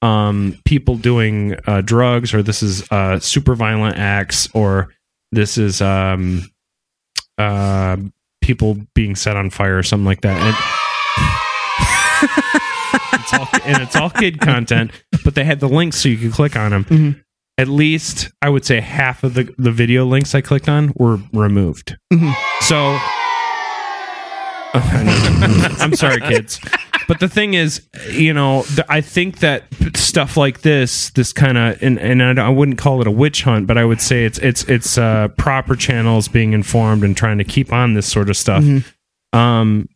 um 0.02 0.58
people 0.66 0.98
doing 0.98 1.56
uh 1.68 1.80
drugs 1.82 2.34
or 2.34 2.44
this 2.44 2.62
is 2.62 2.84
uh 2.92 3.18
super 3.20 3.56
violent 3.56 3.98
acts 3.98 4.50
or 4.54 4.94
this 5.32 5.58
is 5.58 5.82
um 5.82 6.42
uh 7.38 7.96
people 8.42 8.78
being 8.94 9.16
set 9.16 9.38
on 9.38 9.50
fire 9.50 9.78
or 9.78 9.84
something 9.84 10.06
like 10.06 10.22
that 10.22 10.38
and 10.42 10.56
it's 13.14 13.34
all, 13.34 13.48
and 13.66 13.84
it's 13.84 13.96
all 13.96 14.10
kid 14.10 14.40
content, 14.40 14.92
but 15.24 15.36
they 15.36 15.44
had 15.44 15.60
the 15.60 15.68
links 15.68 15.98
so 16.02 16.10
you 16.10 16.18
could 16.18 16.32
click 16.32 16.56
on 16.56 16.72
them. 16.72 16.84
Mhm. 16.86 17.24
At 17.58 17.68
least 17.68 18.30
I 18.42 18.50
would 18.50 18.66
say 18.66 18.80
half 18.82 19.24
of 19.24 19.34
the, 19.34 19.54
the 19.58 19.72
video 19.72 20.06
links 20.06 20.36
I 20.36 20.42
clicked 20.42 20.70
on 20.70 20.94
were 20.96 21.18
removed. 21.34 21.98
Mhm. 22.14 22.34
So 22.62 22.98
I'm 24.74 25.94
sorry, 25.96 26.22
kids. 26.22 26.60
But 27.08 27.20
the 27.20 27.30
thing 27.30 27.54
is, 27.54 27.88
you 28.12 28.34
know, 28.34 28.66
I 28.90 29.02
think 29.02 29.40
that 29.40 29.64
stuff 29.96 30.36
like 30.38 30.62
this, 30.62 31.10
this 31.12 31.32
kind 31.34 31.58
of, 31.58 31.82
and, 31.82 31.98
and 32.00 32.22
I, 32.40 32.46
I 32.48 32.50
wouldn't 32.50 32.78
call 32.78 33.00
it 33.02 33.08
a 33.08 33.12
witch 33.12 33.44
hunt, 33.44 33.66
but 33.66 33.78
I 33.78 33.86
would 33.86 34.02
say 34.02 34.26
it's 34.26 34.38
it's 34.40 34.64
it's 34.66 34.98
uh, 34.98 35.30
proper 35.38 35.76
channels 35.76 36.28
being 36.28 36.54
informed 36.54 37.04
and 37.04 37.16
trying 37.16 37.38
to 37.38 37.44
keep 37.46 37.72
on 37.72 37.94
this 37.94 38.06
sort 38.12 38.30
of 38.30 38.36
stuff. 38.38 38.64
Um, 39.34 39.88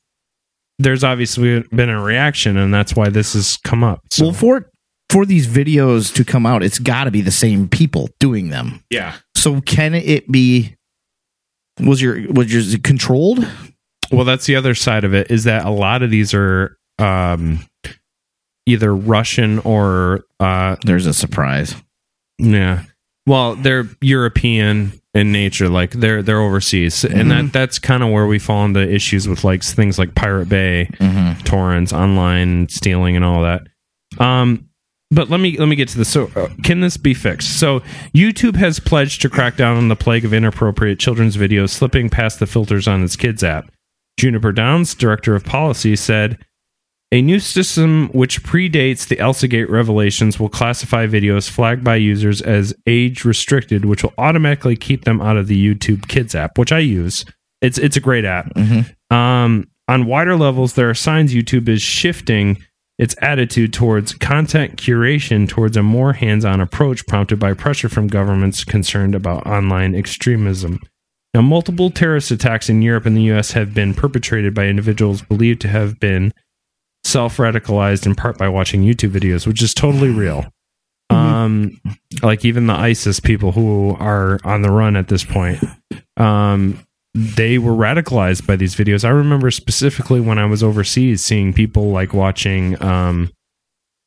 there's 0.80 1.04
obviously 1.04 1.62
been 1.72 1.90
a 1.90 2.02
reaction, 2.02 2.58
and 2.58 2.74
that's 2.74 2.96
why 2.96 3.10
this 3.10 3.34
has 3.34 3.58
come 3.58 3.84
up. 3.84 4.02
So, 4.10 4.26
Well, 4.26 4.34
for 4.34 4.71
for 5.12 5.26
these 5.26 5.48
videos 5.48 6.14
to 6.16 6.24
come 6.24 6.46
out, 6.46 6.64
it's 6.64 6.80
got 6.80 7.04
to 7.06 7.12
be 7.12 7.22
the 7.22 7.32
same 7.32 7.68
people 7.68 8.10
doing 8.20 8.50
them. 8.50 8.84
yeah. 8.90 9.16
So 9.36 9.60
can 9.62 9.94
it 9.96 10.32
be? 10.32 10.76
Was 11.80 12.02
your 12.02 12.32
was 12.32 12.54
yours 12.54 12.76
controlled? 12.84 13.48
Well, 14.12 14.26
that's 14.26 14.46
the 14.46 14.56
other 14.56 14.76
side 14.76 15.04
of 15.04 15.14
it 15.16 15.32
is 15.32 15.46
that 15.46 15.66
a 15.66 15.70
lot 15.72 16.04
of 16.04 16.12
these 16.12 16.34
are 16.34 16.78
um, 17.00 17.66
either 18.66 18.96
Russian 18.96 19.60
or 19.60 20.26
uh, 20.40 20.76
There's 20.86 21.06
a 21.08 21.14
surprise. 21.14 21.76
yeah. 22.38 22.84
Well, 23.28 23.56
they're 23.56 23.88
European 24.02 24.94
in 25.14 25.32
nature, 25.32 25.70
like 25.70 25.92
they're 25.92 26.22
they're 26.24 26.42
overseas, 26.42 27.04
and 27.06 27.30
that 27.32 27.54
that's 27.54 27.80
kind 27.80 28.02
of 28.04 28.10
where 28.10 28.26
we 28.28 28.40
fall 28.40 28.66
into 28.66 28.80
issues 28.82 29.28
with 29.28 29.44
like 29.44 29.64
things 29.64 29.98
like 30.00 30.16
Pirate 30.16 30.50
Bay, 30.50 30.90
Mm-hmm. 31.00 31.44
torrents, 31.44 31.94
online 31.94 32.68
stealing, 32.70 33.16
and 33.16 33.24
all 33.26 33.44
that. 33.44 33.62
Um, 34.20 34.70
but 35.12 35.30
let 35.30 35.40
me 35.40 35.58
let 35.58 35.68
me 35.68 35.76
get 35.76 35.90
to 35.90 35.98
this. 35.98 36.10
So, 36.10 36.32
uh, 36.36 36.48
can 36.64 36.80
this 36.80 36.98
be 36.98 37.14
fixed? 37.14 37.60
So, 37.60 37.82
YouTube 38.16 38.56
has 38.56 38.80
pledged 38.80 39.22
to 39.22 39.30
crack 39.30 39.58
down 39.58 39.78
on 39.78 39.90
the 39.90 39.96
plague 39.96 40.26
of 40.26 40.34
inappropriate 40.34 41.00
children's 41.00 41.38
videos 41.38 41.70
slipping 41.70 42.10
past 42.10 42.40
the 42.40 42.48
filters 42.48 42.88
on 42.88 43.04
its 43.04 43.16
kids 43.16 43.44
app. 43.44 43.72
Juniper 44.18 44.52
Downs, 44.52 44.96
director 44.96 45.36
of 45.36 45.44
policy, 45.44 45.96
said. 45.96 46.38
A 47.14 47.22
new 47.22 47.42
system 47.42 48.08
which 48.14 48.42
predates 48.42 49.06
the 49.06 49.18
Elsagate 49.18 49.70
revelations 49.70 50.40
will 50.40 50.48
classify 50.48 51.08
videos 51.08 51.50
flagged 51.50 51.84
by 51.84 51.98
users 51.98 52.42
as 52.42 52.74
age 52.88 53.26
restricted, 53.26 53.84
which 53.84 54.02
will 54.02 54.14
automatically 54.18 54.78
keep 54.78 55.04
them 55.04 55.20
out 55.20 55.36
of 55.36 55.48
the 55.48 55.76
YouTube 55.76 56.08
Kids 56.08 56.36
app, 56.36 56.58
which 56.58 56.72
I 56.72 56.80
use. 56.80 57.26
It's 57.62 57.78
it's 57.78 57.98
a 57.98 58.00
great 58.00 58.24
app. 58.24 58.56
Um, 59.14 59.68
on 59.90 60.06
wider 60.06 60.38
levels, 60.38 60.76
there 60.76 60.90
are 60.90 60.94
signs 60.94 61.34
YouTube 61.34 61.68
is 61.68 61.82
shifting 61.82 62.58
its 63.02 63.16
attitude 63.20 63.74
towards 63.74 64.14
content 64.14 64.78
curation 64.78 65.50
towards 65.50 65.76
a 65.76 65.82
more 65.82 66.14
hands-on 66.14 66.62
approach 66.62 67.06
prompted 67.08 67.40
by 67.40 67.52
pressure 67.52 67.90
from 67.90 68.06
governments 68.06 68.64
concerned 68.64 69.16
about 69.16 69.46
online 69.48 69.96
extremism. 69.96 70.80
Now, 71.34 71.42
multiple 71.42 71.90
terrorist 71.90 72.30
attacks 72.30 72.70
in 72.70 72.84
Europe 72.84 73.08
and 73.08 73.18
the 73.18 73.32
US 73.32 73.54
have 73.54 73.74
been 73.74 73.96
perpetrated 73.96 74.54
by 74.54 74.68
individuals 74.68 75.24
believed 75.24 75.62
to 75.62 75.68
have 75.68 76.00
been 76.00 76.32
self 77.04 77.38
radicalized 77.38 78.06
in 78.06 78.14
part 78.14 78.38
by 78.38 78.48
watching 78.48 78.84
YouTube 78.84 79.12
videos, 79.12 79.48
which 79.48 79.64
is 79.64 79.74
totally 79.74 80.12
real. 80.12 80.46
Um, 81.10 81.82
like 82.22 82.46
even 82.46 82.68
the 82.68 82.74
ISIS 82.74 83.20
people 83.20 83.52
who 83.52 83.98
are 84.00 84.40
on 84.44 84.62
the 84.62 84.72
run 84.72 84.96
at 84.96 85.08
this 85.08 85.26
point, 85.26 85.62
um, 86.18 86.80
they 87.14 87.58
were 87.58 87.74
radicalized 87.74 88.48
by 88.48 88.56
these 88.56 88.76
videos. 88.76 89.04
I 89.04 89.10
remember 89.10 89.52
specifically 89.52 90.22
when 90.22 90.38
I 90.40 90.46
was 90.46 90.64
overseas 90.64 91.24
seeing 91.26 91.54
people 91.54 91.92
like 91.92 92.14
watching 92.14 92.82
um, 92.82 93.30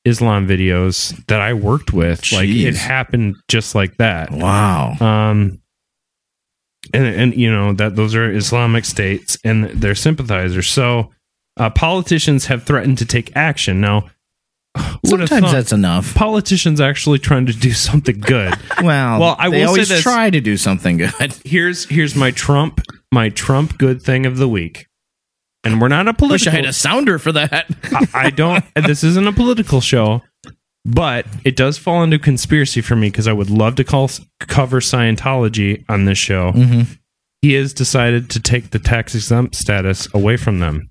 Islam 0.04 0.46
videos 0.48 1.14
that 1.26 1.40
I 1.40 1.52
worked 1.52 1.92
with. 1.92 2.32
Like 2.32 2.48
it 2.48 2.76
happened 2.76 3.36
just 3.48 3.74
like 3.74 3.96
that. 3.98 4.30
Wow. 4.30 4.94
Um, 5.00 5.60
and 6.92 7.06
and 7.06 7.34
you 7.34 7.50
know 7.50 7.72
that 7.74 7.96
those 7.96 8.14
are 8.14 8.30
Islamic 8.30 8.84
states 8.84 9.36
and 9.44 9.64
their 9.70 9.94
sympathizers. 9.94 10.68
So 10.68 11.10
uh, 11.58 11.70
politicians 11.70 12.46
have 12.46 12.64
threatened 12.64 12.98
to 12.98 13.06
take 13.06 13.34
action. 13.36 13.80
Now, 13.80 14.10
Sometimes 15.06 15.52
that's 15.52 15.72
enough. 15.72 16.14
politicians 16.14 16.80
actually 16.80 17.18
trying 17.20 17.46
to 17.46 17.52
do 17.52 17.72
something 17.72 18.18
good. 18.18 18.54
Well, 18.82 19.20
Well, 19.20 19.36
I 19.38 19.48
they 19.48 19.58
will 19.60 19.66
say 19.66 19.68
always 19.68 19.88
this. 19.88 20.02
try 20.02 20.30
to 20.30 20.40
do 20.40 20.56
something 20.56 20.96
good. 20.96 21.12
here's 21.44 21.84
here's 21.86 22.16
my 22.16 22.30
Trump 22.32 22.80
my 23.14 23.30
Trump 23.30 23.78
good 23.78 24.02
thing 24.02 24.26
of 24.26 24.36
the 24.36 24.48
week. 24.48 24.86
And 25.62 25.80
we're 25.80 25.88
not 25.88 26.06
a 26.06 26.10
Wish 26.10 26.16
political. 26.18 26.52
I 26.52 26.56
had 26.56 26.64
a 26.66 26.72
sounder 26.74 27.18
for 27.18 27.32
that. 27.32 27.66
I, 27.84 28.06
I 28.26 28.30
don't. 28.30 28.62
This 28.86 29.02
isn't 29.02 29.26
a 29.26 29.32
political 29.32 29.80
show, 29.80 30.20
but 30.84 31.24
it 31.44 31.56
does 31.56 31.78
fall 31.78 32.02
into 32.02 32.18
conspiracy 32.18 32.82
for 32.82 32.96
me 32.96 33.08
because 33.08 33.26
I 33.26 33.32
would 33.32 33.48
love 33.48 33.76
to 33.76 33.84
call 33.84 34.10
cover 34.40 34.80
Scientology 34.80 35.82
on 35.88 36.04
this 36.04 36.18
show. 36.18 36.52
Mhm. 36.52 36.98
He 37.40 37.54
has 37.54 37.72
decided 37.72 38.28
to 38.30 38.40
take 38.40 38.70
the 38.70 38.78
tax 38.78 39.14
exempt 39.14 39.54
status 39.54 40.06
away 40.12 40.36
from 40.36 40.58
them, 40.60 40.90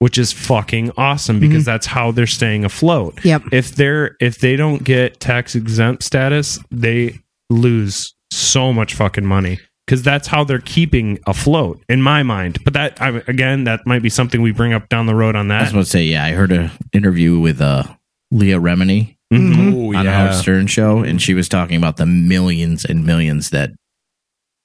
which 0.00 0.18
is 0.18 0.32
fucking 0.32 0.92
awesome 0.98 1.40
because 1.40 1.64
that's 1.64 1.86
how 1.86 2.10
they're 2.10 2.26
staying 2.26 2.64
afloat. 2.66 3.24
Yep. 3.24 3.42
If 3.52 3.74
they're 3.74 4.16
if 4.20 4.38
they 4.40 4.56
don't 4.56 4.84
get 4.84 5.18
tax 5.20 5.54
exempt 5.54 6.02
status, 6.02 6.58
they 6.70 7.18
lose 7.48 8.14
so 8.30 8.72
much 8.72 8.94
fucking 8.94 9.24
money. 9.26 9.58
Because 9.88 10.02
that's 10.02 10.28
how 10.28 10.44
they're 10.44 10.58
keeping 10.60 11.18
afloat 11.26 11.82
in 11.88 12.02
my 12.02 12.22
mind. 12.22 12.62
But 12.62 12.74
that 12.74 13.00
I, 13.00 13.22
again, 13.26 13.64
that 13.64 13.86
might 13.86 14.02
be 14.02 14.10
something 14.10 14.42
we 14.42 14.52
bring 14.52 14.74
up 14.74 14.90
down 14.90 15.06
the 15.06 15.14
road 15.14 15.34
on 15.34 15.48
that. 15.48 15.54
I 15.54 15.60
was 15.62 15.68
that. 15.70 15.72
going 15.72 15.84
to 15.84 15.90
say, 15.90 16.02
yeah, 16.04 16.24
I 16.26 16.32
heard 16.32 16.52
an 16.52 16.70
interview 16.92 17.38
with 17.38 17.62
uh, 17.62 17.84
Leah 18.30 18.58
Remini 18.60 19.16
Mhm. 19.32 19.74
Oh 19.94 19.98
on 19.98 20.04
the 20.06 20.12
Howard 20.12 20.34
Stern 20.34 20.66
show, 20.66 20.98
and 21.02 21.20
she 21.20 21.32
was 21.34 21.48
talking 21.48 21.76
about 21.76 21.96
the 21.98 22.04
millions 22.06 22.84
and 22.84 23.04
millions 23.06 23.50
that 23.50 23.70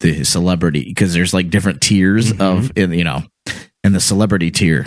the 0.01 0.23
celebrity, 0.25 0.83
because 0.85 1.13
there's 1.13 1.33
like 1.33 1.49
different 1.49 1.81
tiers 1.81 2.33
Mhm. 2.33 2.41
of, 2.41 2.71
in, 2.77 2.91
you 2.93 3.03
know, 3.05 3.23
and 3.83 3.95
the 3.95 3.99
celebrity 4.01 4.51
tier. 4.51 4.85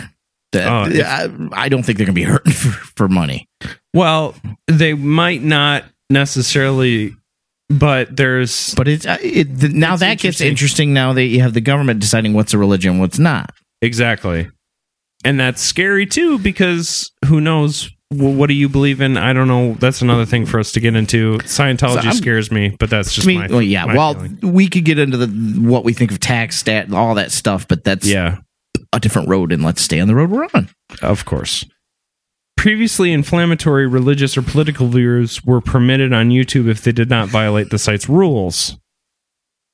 That 0.53 0.67
Oh, 0.67 1.49
I, 1.53 1.65
I 1.65 1.69
don't 1.69 1.83
think 1.83 1.97
they're 1.97 2.05
going 2.07 2.15
to 2.15 2.21
be 2.21 2.23
hurting 2.23 2.53
for, 2.53 2.69
for 2.95 3.07
money. 3.07 3.47
Well, 3.93 4.33
they 4.67 4.93
might 4.93 5.41
not 5.43 5.83
necessarily, 6.09 7.15
but 7.69 8.15
there's 8.15 8.73
But 8.75 8.87
it's 8.87 9.05
uh, 9.05 9.17
it, 9.21 9.47
now 9.73 9.93
It's 9.93 9.99
that 10.01 10.09
gets 10.19 10.41
interesting. 10.41 10.47
interesting. 10.49 10.93
Now 10.93 11.13
that 11.13 11.23
you 11.25 11.41
have 11.41 11.53
the 11.53 11.61
government 11.61 11.99
deciding 11.99 12.33
what's 12.33 12.53
a 12.53 12.57
religion, 12.57 12.99
what's 12.99 13.19
not. 13.19 13.51
exactly, 13.81 14.49
and 15.23 15.39
that's 15.39 15.61
scary 15.61 16.05
too 16.05 16.39
because 16.39 17.11
who 17.25 17.41
knows. 17.41 17.89
Well, 18.09 18.31
what 18.33 18.47
do 18.47 18.53
you 18.53 18.69
believe 18.69 19.01
in? 19.01 19.17
I 19.17 19.33
don't 19.33 19.49
know. 19.49 19.73
That's 19.73 20.01
another 20.01 20.25
thing 20.25 20.45
for 20.45 20.61
us 20.61 20.71
to 20.71 20.79
get 20.79 20.95
into. 20.95 21.39
Scientology 21.39 22.03
So 22.03 22.11
scares 22.11 22.49
me, 22.49 22.73
but 22.79 22.89
that's 22.89 23.13
just 23.13 23.27
I 23.27 23.31
mean, 23.31 23.39
my. 23.41 23.47
well, 23.47 23.61
yeah. 23.61 23.83
my 23.85 23.95
well, 23.95 24.13
feeling. 24.13 24.39
we 24.53 24.69
could 24.69 24.85
get 24.85 24.97
into 24.97 25.17
the 25.17 25.27
what 25.59 25.83
we 25.83 25.91
think 25.91 26.11
of 26.13 26.21
tax 26.21 26.55
stat, 26.57 26.93
all 26.93 27.15
that 27.15 27.33
stuff, 27.33 27.67
but 27.67 27.83
that's 27.83 28.07
yeah. 28.07 28.37
a 28.93 29.01
different 29.01 29.27
road, 29.27 29.51
and 29.51 29.61
let's 29.61 29.81
stay 29.81 29.99
on 29.99 30.07
the 30.07 30.15
road 30.15 30.29
we're 30.29 30.47
on. 30.53 30.69
Of 31.01 31.25
course. 31.25 31.65
Previously 32.57 33.13
inflammatory 33.13 33.87
religious 33.87 34.35
or 34.35 34.41
political 34.41 34.87
views 34.87 35.43
were 35.45 35.61
permitted 35.61 36.11
on 36.11 36.29
YouTube 36.29 36.67
if 36.67 36.81
they 36.81 36.91
did 36.91 37.09
not 37.09 37.29
violate 37.29 37.69
the 37.69 37.77
site's 37.77 38.09
rules 38.09 38.77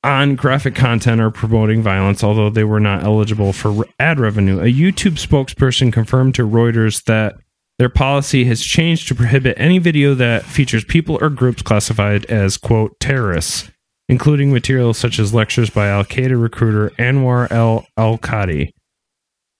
on 0.04 0.36
graphic 0.36 0.74
content 0.74 1.20
or 1.20 1.30
promoting 1.30 1.82
violence, 1.82 2.22
although 2.22 2.50
they 2.50 2.62
were 2.62 2.78
not 2.78 3.02
eligible 3.02 3.54
for 3.54 3.86
ad 3.98 4.20
revenue. 4.20 4.60
A 4.60 4.64
YouTube 4.64 5.14
spokesperson 5.14 5.92
confirmed 5.92 6.34
to 6.34 6.46
Reuters 6.46 7.02
that 7.04 7.36
their 7.78 7.88
policy 7.88 8.44
has 8.44 8.62
changed 8.62 9.08
to 9.08 9.14
prohibit 9.14 9.58
any 9.58 9.78
video 9.78 10.14
that 10.14 10.44
features 10.44 10.84
people 10.84 11.18
or 11.22 11.30
groups 11.30 11.62
classified 11.62 12.26
as, 12.26 12.58
quote, 12.58 13.00
terrorists, 13.00 13.70
including 14.08 14.52
materials 14.52 14.98
such 14.98 15.18
as 15.18 15.34
lectures 15.34 15.70
by 15.70 15.88
Al 15.88 16.04
Qaeda 16.04 16.40
recruiter 16.40 16.90
Anwar 16.98 17.50
el 17.50 17.86
Al 17.96 18.18
Qadi. 18.18 18.72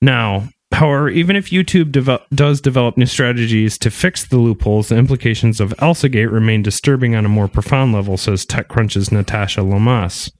Now, 0.02 0.48
however, 0.74 1.08
even 1.08 1.36
if 1.36 1.50
YouTube 1.50 1.90
devel- 1.90 2.22
does 2.34 2.60
develop 2.60 2.96
new 2.96 3.06
strategies 3.06 3.78
to 3.78 3.90
fix 3.90 4.26
the 4.26 4.38
loopholes, 4.38 4.88
the 4.88 4.96
implications 4.96 5.60
of 5.60 5.70
ElsaGate 5.78 6.30
remain 6.30 6.62
disturbing 6.62 7.14
on 7.14 7.24
a 7.24 7.28
more 7.28 7.48
profound 7.48 7.92
level, 7.92 8.16
says 8.16 8.44
TechCrunch's 8.44 9.10
Natasha 9.10 9.62
Lomas. 9.62 10.30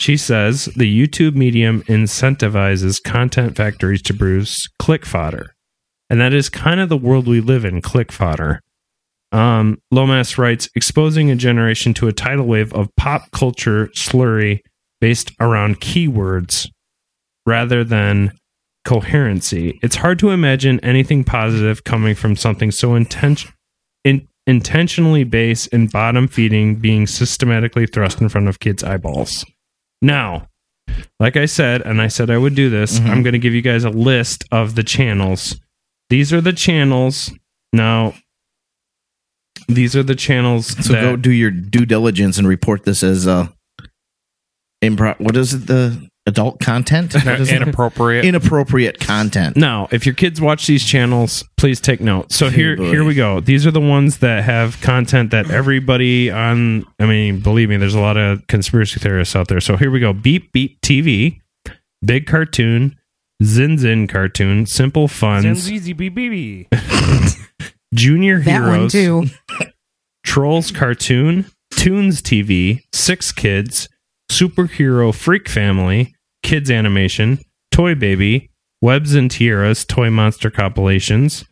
She 0.00 0.16
says 0.16 0.66
the 0.76 1.06
YouTube 1.06 1.34
medium 1.34 1.82
incentivizes 1.84 3.02
content 3.02 3.56
factories 3.56 4.02
to 4.02 4.14
produce 4.14 4.68
click 4.78 5.04
fodder. 5.04 5.54
And 6.10 6.20
that 6.20 6.32
is 6.32 6.48
kind 6.48 6.80
of 6.80 6.88
the 6.88 6.96
world 6.96 7.26
we 7.26 7.40
live 7.40 7.64
in, 7.64 7.82
click 7.82 8.12
fodder. 8.12 8.60
Um, 9.32 9.78
Lomas 9.90 10.38
writes, 10.38 10.68
exposing 10.74 11.30
a 11.30 11.36
generation 11.36 11.92
to 11.94 12.08
a 12.08 12.12
tidal 12.12 12.46
wave 12.46 12.72
of 12.72 12.88
pop 12.96 13.30
culture 13.32 13.88
slurry 13.88 14.60
based 15.00 15.32
around 15.40 15.80
keywords 15.80 16.68
rather 17.44 17.84
than 17.84 18.32
coherency. 18.84 19.78
It's 19.82 19.96
hard 19.96 20.18
to 20.20 20.30
imagine 20.30 20.80
anything 20.80 21.24
positive 21.24 21.84
coming 21.84 22.14
from 22.14 22.36
something 22.36 22.70
so 22.70 22.94
intention 22.94 23.52
in, 24.04 24.26
intentionally 24.46 25.24
base 25.24 25.66
and 25.68 25.90
bottom 25.92 26.26
feeding 26.28 26.76
being 26.76 27.06
systematically 27.06 27.86
thrust 27.86 28.20
in 28.20 28.28
front 28.28 28.48
of 28.48 28.60
kids' 28.60 28.82
eyeballs. 28.82 29.44
Now, 30.00 30.48
like 31.20 31.36
I 31.36 31.44
said, 31.46 31.82
and 31.82 32.00
I 32.00 32.08
said 32.08 32.30
I 32.30 32.38
would 32.38 32.54
do 32.54 32.70
this, 32.70 32.98
Mhm. 32.98 33.06
I'm 33.10 33.22
going 33.22 33.34
to 33.34 33.38
give 33.38 33.52
you 33.52 33.60
guys 33.62 33.84
a 33.84 33.90
list 33.90 34.44
of 34.50 34.74
the 34.74 34.82
channels. 34.82 35.60
These 36.08 36.32
are 36.32 36.40
the 36.40 36.54
channels. 36.54 37.30
Now, 37.74 38.14
these 39.66 39.94
are 39.94 40.02
the 40.02 40.14
channels. 40.14 40.68
So 40.86 40.94
that, 40.94 41.02
go 41.02 41.16
do 41.16 41.30
your 41.30 41.50
due 41.50 41.84
diligence 41.84 42.38
and 42.38 42.48
report 42.48 42.84
this 42.84 43.02
as 43.02 43.26
uh, 43.26 43.48
impro- 44.82 45.20
What 45.20 45.36
is 45.36 45.52
it? 45.52 45.66
The 45.66 46.07
adult 46.28 46.60
content? 46.60 47.14
What 47.14 47.40
is 47.40 47.50
it? 47.50 47.62
Inappropriate. 47.62 48.24
Inappropriate 48.24 49.00
content. 49.00 49.56
Now, 49.56 49.88
if 49.90 50.06
your 50.06 50.14
kids 50.14 50.40
watch 50.40 50.66
these 50.66 50.84
channels, 50.84 51.42
please 51.56 51.80
take 51.80 52.00
note. 52.00 52.30
So 52.32 52.50
here, 52.50 52.76
boy. 52.76 52.90
here 52.90 53.04
we 53.04 53.14
go. 53.14 53.40
These 53.40 53.66
are 53.66 53.70
the 53.70 53.80
ones 53.80 54.18
that 54.18 54.44
have 54.44 54.80
content 54.80 55.30
that 55.32 55.50
everybody 55.50 56.30
on. 56.30 56.84
I 57.00 57.06
mean, 57.06 57.40
believe 57.40 57.70
me, 57.70 57.76
there's 57.78 57.94
a 57.94 58.00
lot 58.00 58.16
of 58.16 58.46
conspiracy 58.46 59.00
theorists 59.00 59.34
out 59.34 59.48
there. 59.48 59.60
So 59.60 59.76
here 59.76 59.90
we 59.90 60.00
go. 60.00 60.12
Beep 60.12 60.52
Beep 60.52 60.80
TV, 60.82 61.40
Big 62.04 62.26
Cartoon, 62.26 62.96
Zin 63.42 63.78
Zin 63.78 64.06
Cartoon, 64.06 64.66
Simple 64.66 65.08
Funds, 65.08 65.68
Junior 67.94 68.40
That 68.40 68.60
one 68.60 68.88
Heroes, 68.88 68.92
too. 68.92 69.24
Trolls 70.24 70.70
Cartoon, 70.70 71.46
Toons 71.70 72.20
TV, 72.20 72.82
Six 72.92 73.32
Kids, 73.32 73.88
Superhero 74.30 75.14
Freak 75.14 75.48
Family, 75.48 76.14
Kids 76.42 76.70
Animation, 76.70 77.38
Toy 77.70 77.94
Baby, 77.94 78.50
Webs 78.80 79.14
and 79.14 79.30
Tiaras, 79.30 79.86
Toy 79.86 80.10
Monster 80.10 80.50
Compilations, 80.50 81.44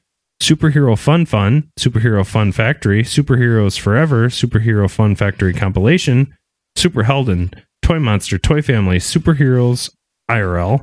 Superhero 0.42 0.98
Fun 0.98 1.26
Fun, 1.26 1.70
Superhero 1.78 2.24
Fun 2.26 2.52
Factory, 2.52 3.02
Superheroes 3.02 3.78
Forever, 3.78 4.28
Superhero 4.28 4.90
Fun 4.90 5.16
Factory 5.16 5.52
Compilation, 5.52 6.34
Super 6.76 7.04
Helden, 7.04 7.50
Toy 7.82 7.98
Monster, 7.98 8.38
Toy 8.38 8.62
Family, 8.62 8.98
Superheroes 8.98 9.90
IRL, 10.30 10.80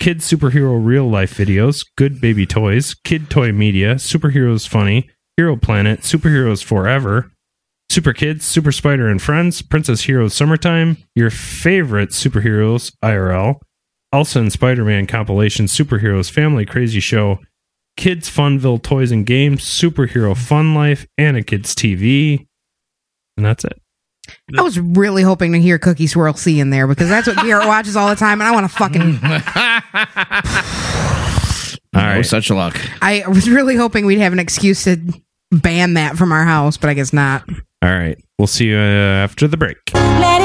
Kids 0.00 0.30
Superhero 0.30 0.84
Real 0.84 1.08
Life 1.08 1.36
Videos, 1.36 1.84
Good 1.96 2.20
Baby 2.20 2.46
Toys, 2.46 2.94
Kid 3.04 3.30
Toy 3.30 3.52
Media, 3.52 3.96
Superheroes 3.96 4.66
Funny, 4.66 5.08
Hero 5.36 5.56
Planet, 5.56 6.00
Superheroes 6.00 6.62
Forever, 6.62 7.32
Super 7.90 8.12
Kids, 8.12 8.44
Super 8.44 8.70
Spider 8.72 9.08
and 9.08 9.20
Friends, 9.20 9.62
Princess 9.62 10.02
Heroes 10.02 10.34
Summertime, 10.34 10.98
your 11.14 11.30
favorite 11.30 12.10
superheroes 12.10 12.92
IRL, 13.02 13.56
Elsa 14.12 14.40
and 14.40 14.52
Spider 14.52 14.84
Man 14.84 15.06
compilation, 15.06 15.66
Superheroes 15.66 16.30
Family 16.30 16.66
Crazy 16.66 17.00
Show, 17.00 17.38
Kids 17.96 18.30
Funville 18.30 18.82
Toys 18.82 19.10
and 19.10 19.24
Games, 19.24 19.62
Superhero 19.64 20.36
Fun 20.36 20.74
Life, 20.74 21.06
and 21.16 21.36
a 21.36 21.42
Kids 21.42 21.74
TV. 21.74 22.46
And 23.36 23.46
that's 23.46 23.64
it. 23.64 23.80
I 24.58 24.60
was 24.62 24.78
really 24.78 25.22
hoping 25.22 25.52
to 25.52 25.60
hear 25.60 25.78
Cookie 25.78 26.06
Swirl 26.06 26.34
C 26.34 26.60
in 26.60 26.68
there 26.68 26.86
because 26.86 27.08
that's 27.08 27.26
what 27.26 27.36
Garrett 27.38 27.66
watches 27.66 27.96
all 27.96 28.08
the 28.10 28.16
time, 28.16 28.42
and 28.42 28.48
I 28.48 28.52
want 28.52 28.70
to 28.70 28.76
fucking. 28.76 29.00
All 31.94 32.02
No 32.02 32.16
right. 32.16 32.26
such 32.26 32.50
luck. 32.50 32.78
I 33.00 33.24
was 33.26 33.48
really 33.48 33.74
hoping 33.76 34.04
we'd 34.04 34.18
have 34.18 34.34
an 34.34 34.38
excuse 34.38 34.84
to 34.84 34.98
ban 35.50 35.94
that 35.94 36.18
from 36.18 36.32
our 36.32 36.44
house, 36.44 36.76
but 36.76 36.90
I 36.90 36.94
guess 36.94 37.14
not. 37.14 37.48
All 37.82 37.90
right. 37.90 38.18
We'll 38.38 38.46
see 38.46 38.66
you 38.66 38.76
uh, 38.76 39.24
after 39.24 39.46
the 39.48 39.56
break. 39.56 39.78
Let 39.94 40.37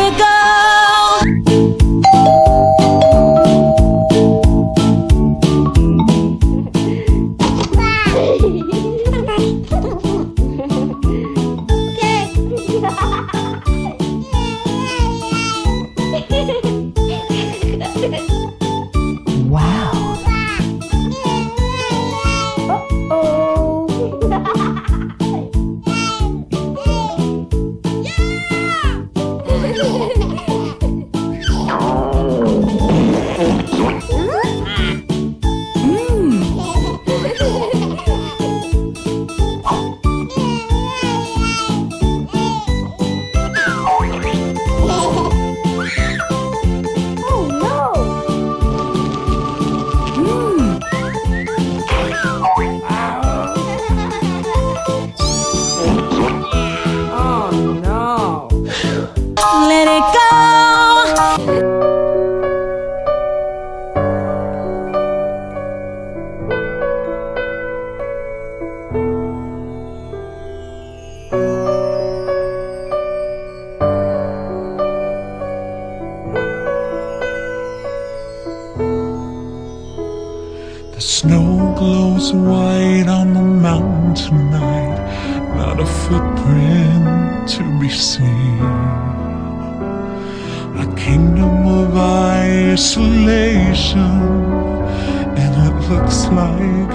looks 95.94 96.26
like 96.28 96.92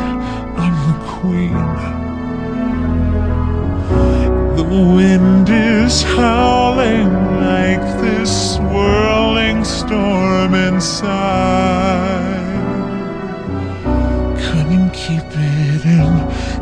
I'm 0.62 0.76
the 0.88 0.96
queen. 1.14 1.68
The 4.57 4.64
wind 4.96 5.49
is 5.49 6.03
howling 6.03 7.12
like 7.49 7.84
this 8.03 8.57
swirling 8.57 9.64
storm 9.64 10.55
inside. 10.55 11.14
Couldn't 14.44 14.90
keep 14.90 15.28
it 15.30 15.84
in, 15.84 16.12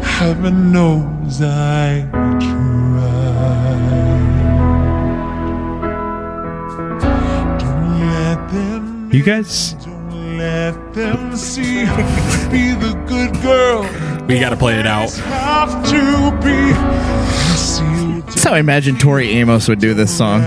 heaven 0.03 0.73
knows 0.73 1.41
I 1.41 2.07
tried. 2.45 3.47
Don't 7.61 8.01
let 8.11 8.41
them 8.53 9.11
You 9.11 9.23
guys, 9.23 9.75
let 10.37 10.95
them 10.95 11.37
see. 11.37 11.85
Be 12.51 12.75
the 12.75 13.01
good 13.07 13.33
girl. 13.43 13.83
We 14.27 14.41
got 14.41 14.51
to 14.51 14.57
play 14.57 14.79
it 14.79 14.87
out. 14.87 15.11
Have 15.13 15.85
to 15.87 16.31
be. 16.45 16.73
See 17.57 18.21
That's 18.21 18.43
how 18.43 18.55
I 18.55 18.59
imagine 18.59 18.99
Tori 18.99 19.29
Amos 19.31 19.69
would 19.69 19.79
do 19.79 19.95
this 19.95 20.17
song. 20.17 20.43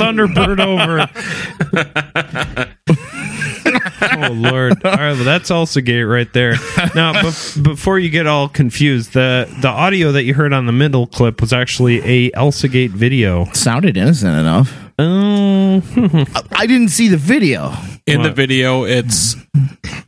Thunderbird 0.00 0.60
over. 0.60 1.08
oh 4.26 4.32
Lord! 4.32 4.84
All 4.84 4.90
right, 4.92 5.12
well, 5.12 5.24
that's 5.24 5.50
Elsagate 5.50 6.10
right 6.10 6.32
there. 6.32 6.52
Now, 6.94 7.12
bef- 7.14 7.62
before 7.62 7.98
you 7.98 8.10
get 8.10 8.26
all 8.26 8.48
confused, 8.48 9.12
the 9.12 9.48
the 9.60 9.68
audio 9.68 10.12
that 10.12 10.24
you 10.24 10.34
heard 10.34 10.52
on 10.52 10.66
the 10.66 10.72
middle 10.72 11.06
clip 11.06 11.40
was 11.40 11.52
actually 11.52 12.00
a 12.04 12.30
Elsa 12.34 12.68
Gate 12.68 12.90
video. 12.92 13.46
Sounded 13.52 13.96
innocent 13.96 14.36
enough. 14.38 14.76
Oh, 14.98 15.82
I 16.52 16.66
didn't 16.66 16.88
see 16.88 17.08
the 17.08 17.16
video. 17.16 17.72
In 18.06 18.22
the 18.22 18.32
video, 18.32 18.84
it's 18.84 19.36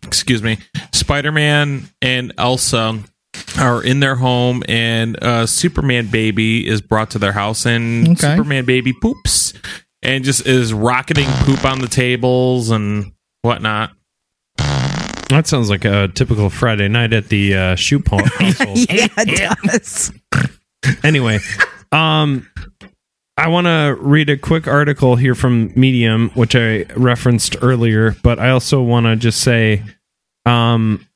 excuse 0.02 0.42
me, 0.42 0.58
Spider 0.92 1.32
Man 1.32 1.88
and 2.02 2.32
Elsa 2.36 2.98
are 3.58 3.82
in 3.82 4.00
their 4.00 4.14
home, 4.16 4.62
and 4.68 5.16
a 5.22 5.46
Superman 5.46 6.08
baby 6.08 6.66
is 6.66 6.80
brought 6.82 7.10
to 7.12 7.18
their 7.18 7.32
house, 7.32 7.64
and 7.64 8.08
Okay. 8.08 8.36
Superman 8.36 8.64
baby 8.64 8.92
poops 8.92 9.54
and 10.02 10.24
just 10.24 10.46
is 10.46 10.72
rocketing 10.72 11.28
poop 11.44 11.64
on 11.64 11.80
the 11.80 11.88
tables 11.88 12.70
and 12.70 13.12
whatnot. 13.42 13.92
that 15.28 15.46
sounds 15.46 15.70
like 15.70 15.84
a 15.84 16.08
typical 16.08 16.50
Friday 16.50 16.88
night 16.88 17.12
at 17.12 17.28
the 17.28 17.54
uh, 17.54 17.74
shoe 17.74 18.00
paw 18.00 18.18
yeah, 18.40 19.08
it 19.18 19.62
does. 19.72 20.12
anyway, 21.04 21.38
um, 21.92 22.48
I 23.36 23.48
want 23.48 23.66
to 23.66 23.96
read 23.98 24.28
a 24.30 24.36
quick 24.36 24.66
article 24.68 25.16
here 25.16 25.34
from 25.34 25.72
Medium, 25.74 26.30
which 26.34 26.54
I 26.54 26.84
referenced 26.96 27.56
earlier, 27.62 28.14
but 28.22 28.38
I 28.38 28.50
also 28.50 28.82
want 28.82 29.06
to 29.06 29.16
just 29.16 29.40
say, 29.40 29.82
um, 30.44 31.06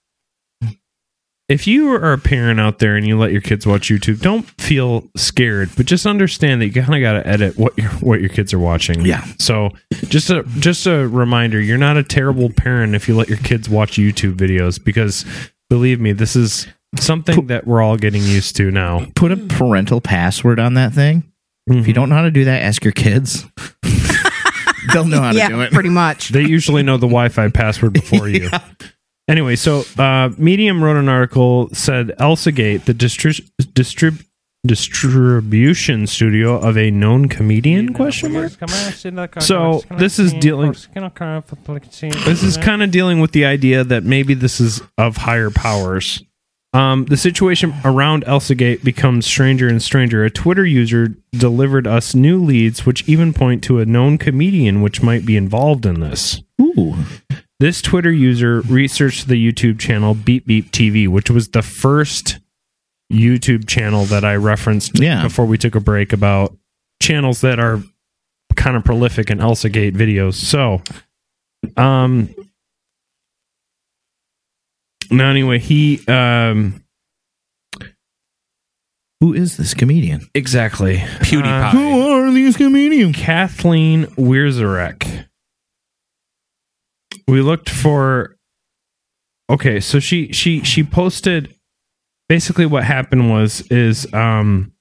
if 1.48 1.66
you 1.66 1.92
are 1.92 2.12
a 2.12 2.18
parent 2.18 2.58
out 2.58 2.80
there 2.80 2.96
and 2.96 3.06
you 3.06 3.16
let 3.18 3.30
your 3.30 3.40
kids 3.40 3.66
watch 3.66 3.88
YouTube, 3.88 4.20
don't 4.20 4.42
feel 4.60 5.08
scared, 5.16 5.70
but 5.76 5.86
just 5.86 6.04
understand 6.04 6.60
that 6.60 6.66
you 6.66 6.82
kind 6.82 6.94
of 6.94 7.00
got 7.00 7.22
to 7.22 7.26
edit 7.26 7.56
what 7.56 7.76
your 7.78 7.90
what 7.90 8.20
your 8.20 8.28
kids 8.28 8.52
are 8.52 8.58
watching. 8.58 9.04
Yeah. 9.04 9.24
So 9.38 9.70
just 10.08 10.30
a 10.30 10.42
just 10.58 10.86
a 10.86 11.06
reminder, 11.06 11.60
you're 11.60 11.78
not 11.78 11.96
a 11.96 12.02
terrible 12.02 12.50
parent 12.50 12.94
if 12.94 13.08
you 13.08 13.16
let 13.16 13.28
your 13.28 13.38
kids 13.38 13.68
watch 13.68 13.92
YouTube 13.92 14.34
videos 14.34 14.82
because 14.82 15.24
believe 15.70 16.00
me, 16.00 16.12
this 16.12 16.34
is 16.34 16.66
something 16.98 17.46
that 17.46 17.66
we're 17.66 17.82
all 17.82 17.96
getting 17.96 18.22
used 18.22 18.56
to 18.56 18.70
now. 18.70 19.06
Put 19.14 19.30
a 19.30 19.36
parental 19.36 20.00
password 20.00 20.58
on 20.58 20.74
that 20.74 20.92
thing. 20.92 21.32
If 21.68 21.74
you 21.74 21.82
mm-hmm. 21.82 21.92
don't 21.92 22.08
know 22.08 22.16
how 22.16 22.22
to 22.22 22.30
do 22.30 22.44
that, 22.44 22.62
ask 22.62 22.84
your 22.84 22.92
kids. 22.92 23.44
They'll 24.92 25.04
know 25.04 25.20
how 25.20 25.32
to 25.32 25.48
do 25.48 25.60
it. 25.62 25.72
pretty 25.72 25.88
much. 25.88 26.28
They 26.28 26.42
usually 26.42 26.84
know 26.84 26.96
the 26.96 27.08
Wi-Fi 27.08 27.50
password 27.50 27.92
before 27.92 28.28
you. 28.28 28.48
Anyway, 29.28 29.56
so 29.56 29.84
uh, 29.98 30.30
Medium 30.38 30.82
wrote 30.82 30.96
an 30.96 31.08
article 31.08 31.68
said 31.72 32.08
ElsaGate, 32.20 32.84
the 32.84 32.94
distri- 32.94 33.40
distrib- 33.60 34.24
distribution 34.64 36.06
studio 36.06 36.56
of 36.58 36.76
a 36.78 36.90
known 36.90 37.28
comedian? 37.28 37.92
Question 37.92 38.32
mark. 38.32 38.52
So, 39.42 39.80
this 39.98 40.18
is 40.18 40.32
dealing- 40.40 40.68
This 42.24 42.42
is 42.42 42.56
kind 42.56 42.82
of 42.82 42.90
dealing 42.90 43.20
with 43.20 43.32
the 43.32 43.44
idea 43.44 43.84
that 43.84 44.04
maybe 44.04 44.34
this 44.34 44.60
is 44.60 44.80
of 44.98 45.16
higher 45.18 45.50
powers. 45.50 46.22
Um, 46.72 47.06
the 47.06 47.16
situation 47.16 47.74
around 47.84 48.24
ElsaGate 48.26 48.84
becomes 48.84 49.24
stranger 49.24 49.66
and 49.66 49.82
stranger. 49.82 50.24
A 50.24 50.30
Twitter 50.30 50.64
user 50.66 51.14
delivered 51.32 51.86
us 51.86 52.14
new 52.14 52.42
leads, 52.42 52.84
which 52.84 53.08
even 53.08 53.32
point 53.32 53.64
to 53.64 53.78
a 53.78 53.86
known 53.86 54.18
comedian 54.18 54.82
which 54.82 55.02
might 55.02 55.24
be 55.24 55.36
involved 55.36 55.86
in 55.86 56.00
this. 56.00 56.42
Ooh. 56.60 56.96
This 57.58 57.80
Twitter 57.80 58.12
user 58.12 58.60
researched 58.62 59.28
the 59.28 59.34
YouTube 59.52 59.78
channel 59.78 60.14
Beep 60.14 60.46
Beep 60.46 60.70
TV, 60.72 61.08
which 61.08 61.30
was 61.30 61.48
the 61.48 61.62
first 61.62 62.38
YouTube 63.10 63.66
channel 63.66 64.04
that 64.06 64.24
I 64.24 64.36
referenced 64.36 64.98
Yeah. 64.98 65.22
before 65.22 65.46
we 65.46 65.56
took 65.56 65.74
a 65.74 65.80
break 65.80 66.12
about 66.12 66.54
channels 67.00 67.40
that 67.40 67.58
are 67.58 67.82
kind 68.56 68.76
of 68.76 68.84
prolific 68.84 69.30
in 69.30 69.40
Elsa 69.40 69.68
Gate 69.70 69.94
videos. 69.94 70.34
So, 70.34 70.82
um, 71.76 72.28
now 75.10 75.30
anyway, 75.30 75.58
he 75.58 76.04
um 76.08 76.82
Who 79.20 79.32
is 79.32 79.56
this 79.56 79.72
comedian? 79.72 80.28
exactly 80.34 80.96
PewDiePie. 80.98 81.70
Who 81.70 82.08
are 82.10 82.30
these 82.32 82.56
comedians? 82.58 83.16
Kathleen 83.16 84.06
Wierzarek. 84.16 85.05
We 87.28 87.40
looked 87.42 87.70
for 87.70 88.36
Okay, 89.50 89.78
so 89.80 90.00
she 90.00 90.32
she 90.32 90.62
she 90.64 90.82
posted 90.82 91.54
basically 92.28 92.66
what 92.66 92.84
happened 92.84 93.30
was 93.30 93.60
is 93.70 94.12
um 94.12 94.72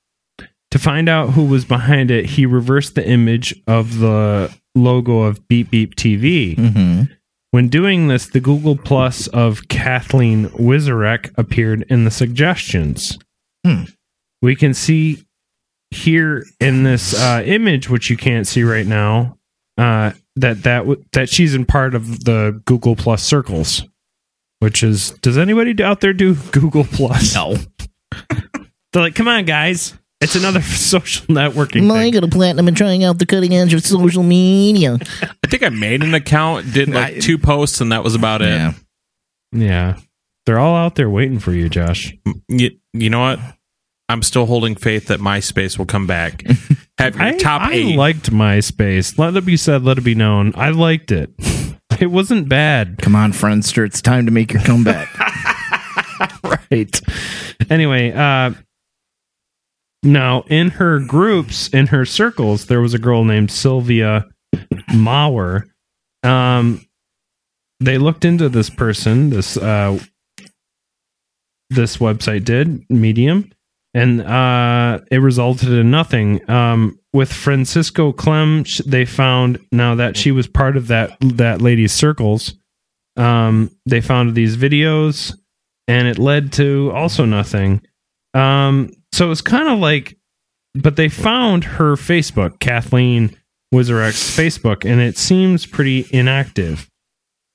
to 0.71 0.79
find 0.79 1.07
out 1.07 1.31
who 1.31 1.45
was 1.45 1.63
behind 1.63 2.11
it, 2.11 2.25
he 2.25 2.45
reversed 2.45 2.95
the 2.95 3.07
image 3.07 3.55
of 3.67 3.99
the 3.99 4.53
logo 4.73 5.21
of 5.21 5.47
Beep 5.47 5.69
Beep 5.69 5.95
TV. 5.95 6.55
Mm-hmm. 6.55 7.13
When 7.51 7.69
doing 7.69 8.09
this, 8.09 8.27
the 8.27 8.41
Google 8.41 8.75
Plus 8.75 9.27
of 9.27 9.69
Kathleen 9.69 10.49
Wizarek 10.49 11.31
appeared 11.37 11.85
in 11.89 12.03
the 12.03 12.11
suggestions. 12.11 13.17
Hmm. 13.65 13.83
We 14.41 14.57
can 14.57 14.73
see 14.73 15.23
here 15.91 16.43
in 16.59 16.83
this 16.83 17.17
uh, 17.17 17.41
image, 17.45 17.89
which 17.89 18.09
you 18.09 18.17
can't 18.17 18.45
see 18.45 18.63
right 18.63 18.85
now, 18.85 19.37
uh, 19.77 20.11
that 20.35 20.63
that 20.63 20.79
w- 20.79 21.03
that 21.13 21.29
she's 21.29 21.53
in 21.55 21.65
part 21.65 21.95
of 21.95 22.25
the 22.25 22.61
Google 22.65 22.95
Plus 22.95 23.23
circles. 23.23 23.83
Which 24.59 24.83
is, 24.83 25.11
does 25.21 25.37
anybody 25.37 25.83
out 25.83 25.99
there 26.01 26.13
do 26.13 26.33
Google 26.51 26.85
Plus? 26.85 27.35
No. 27.35 27.55
They're 28.93 29.03
like, 29.03 29.13
come 29.13 29.27
on, 29.27 29.43
guys, 29.45 29.93
it's 30.21 30.35
another 30.35 30.61
social 30.63 31.25
networking 31.27 31.87
thing. 31.91 32.11
got 32.13 32.23
a 32.23 32.27
platinum 32.29 32.67
and 32.69 32.75
trying 32.77 33.03
out 33.03 33.19
the 33.19 33.25
cutting 33.25 33.53
edge 33.53 33.73
of 33.73 33.83
social 33.85 34.23
media. 34.23 34.97
I 35.21 35.47
think 35.47 35.61
I 35.61 35.69
made 35.69 36.01
an 36.03 36.13
account, 36.13 36.71
did 36.73 36.87
like 36.89 37.19
two 37.19 37.37
posts, 37.37 37.81
and 37.81 37.91
that 37.91 38.03
was 38.03 38.15
about 38.15 38.41
it. 38.41 38.47
Yeah. 38.47 38.73
Yeah, 39.51 39.97
they're 40.45 40.59
all 40.59 40.75
out 40.75 40.95
there 40.95 41.09
waiting 41.09 41.39
for 41.39 41.51
you, 41.53 41.69
Josh. 41.69 42.13
You, 42.47 42.71
you 42.93 43.09
know 43.09 43.19
what? 43.19 43.39
I'm 44.07 44.21
still 44.21 44.45
holding 44.45 44.75
faith 44.75 45.07
that 45.07 45.19
MySpace 45.19 45.77
will 45.77 45.85
come 45.85 46.05
back. 46.07 46.43
Have 46.99 47.15
your 47.15 47.23
I, 47.25 47.37
top 47.37 47.61
I 47.63 47.73
eight. 47.73 47.97
liked 47.97 48.31
MySpace. 48.31 49.17
Let 49.17 49.35
it 49.35 49.45
be 49.45 49.57
said, 49.57 49.83
let 49.83 49.97
it 49.97 50.03
be 50.03 50.15
known. 50.15 50.53
I 50.55 50.69
liked 50.69 51.11
it. 51.11 51.31
It 51.97 52.07
wasn't 52.07 52.49
bad. 52.49 52.97
Come 52.97 53.15
on, 53.15 53.31
Friendster. 53.31 53.85
It's 53.85 54.01
time 54.01 54.25
to 54.25 54.31
make 54.31 54.51
your 54.51 54.61
comeback. 54.63 55.07
Right. 56.43 56.99
Anyway, 57.69 58.11
uh 58.11 58.53
now 60.03 60.41
in 60.47 60.71
her 60.71 60.99
groups, 60.99 61.69
in 61.69 61.87
her 61.87 62.05
circles, 62.05 62.65
there 62.65 62.81
was 62.81 62.93
a 62.93 62.99
girl 62.99 63.23
named 63.23 63.49
Sylvia 63.49 64.25
Mauer. 64.91 65.63
Um 66.23 66.85
they 67.79 67.97
looked 67.97 68.25
into 68.25 68.49
this 68.49 68.69
person, 68.69 69.29
this 69.29 69.55
uh 69.55 69.97
this 71.69 71.97
website 71.97 72.43
did, 72.45 72.83
Medium, 72.89 73.49
and 73.95 74.21
uh, 74.21 74.99
it 75.09 75.19
resulted 75.19 75.69
in 75.69 75.89
nothing. 75.89 76.47
Um, 76.51 76.99
with 77.13 77.31
Francisco 77.31 78.11
Clem, 78.11 78.65
they 78.85 79.05
found 79.05 79.57
now 79.71 79.95
that 79.95 80.17
she 80.17 80.31
was 80.31 80.47
part 80.47 80.75
of 80.75 80.87
that 80.87 81.17
that 81.21 81.61
lady's 81.61 81.93
circles. 81.93 82.55
Um, 83.15 83.71
they 83.85 84.01
found 84.01 84.35
these 84.35 84.57
videos, 84.57 85.33
and 85.87 86.09
it 86.09 86.19
led 86.19 86.51
to 86.53 86.91
also 86.93 87.23
nothing. 87.23 87.81
Um, 88.33 88.91
so 89.13 89.31
it's 89.31 89.41
kind 89.41 89.69
of 89.69 89.79
like, 89.79 90.17
but 90.73 90.97
they 90.97 91.07
found 91.07 91.63
her 91.63 91.95
Facebook, 91.95 92.59
Kathleen 92.59 93.33
Wizerek's 93.73 94.37
Facebook, 94.37 94.83
and 94.83 94.99
it 94.99 95.17
seems 95.17 95.65
pretty 95.65 96.05
inactive. 96.11 96.89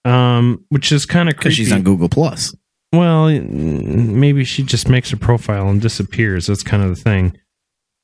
Um, 0.07 0.65
which 0.71 0.91
is 0.91 1.05
kind 1.05 1.29
of 1.29 1.37
because 1.37 1.53
she's 1.53 1.71
on 1.71 1.83
Google 1.83 2.09
Plus. 2.09 2.55
Well, 2.93 3.29
maybe 3.31 4.45
she 4.45 4.63
just 4.63 4.89
makes 4.89 5.13
a 5.13 5.17
profile 5.17 5.69
and 5.69 5.81
disappears. 5.81 6.47
That's 6.47 6.63
kind 6.63 6.83
of 6.83 6.89
the 6.91 7.03
thing. 7.03 7.37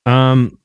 Um, 0.04 0.58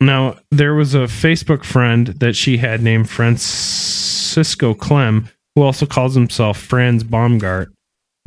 now 0.00 0.36
there 0.50 0.74
was 0.74 0.94
a 0.94 1.04
Facebook 1.04 1.64
friend 1.64 2.08
that 2.08 2.36
she 2.36 2.58
had 2.58 2.82
named 2.82 3.08
Francisco 3.08 4.74
Clem, 4.74 5.28
who 5.54 5.62
also 5.62 5.86
calls 5.86 6.14
himself 6.14 6.58
Franz 6.58 7.04
Baumgart. 7.04 7.68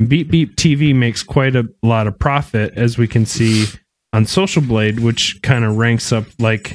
Beep 0.06 0.30
Beep 0.30 0.56
TV 0.56 0.94
makes 0.94 1.22
quite 1.22 1.56
a 1.56 1.68
lot 1.82 2.06
of 2.06 2.18
profit, 2.18 2.72
as 2.76 2.98
we 2.98 3.08
can 3.08 3.26
see 3.26 3.66
on 4.12 4.26
Social 4.26 4.62
Blade, 4.62 5.00
which 5.00 5.40
kind 5.42 5.64
of 5.64 5.76
ranks 5.76 6.12
up 6.12 6.24
like 6.38 6.74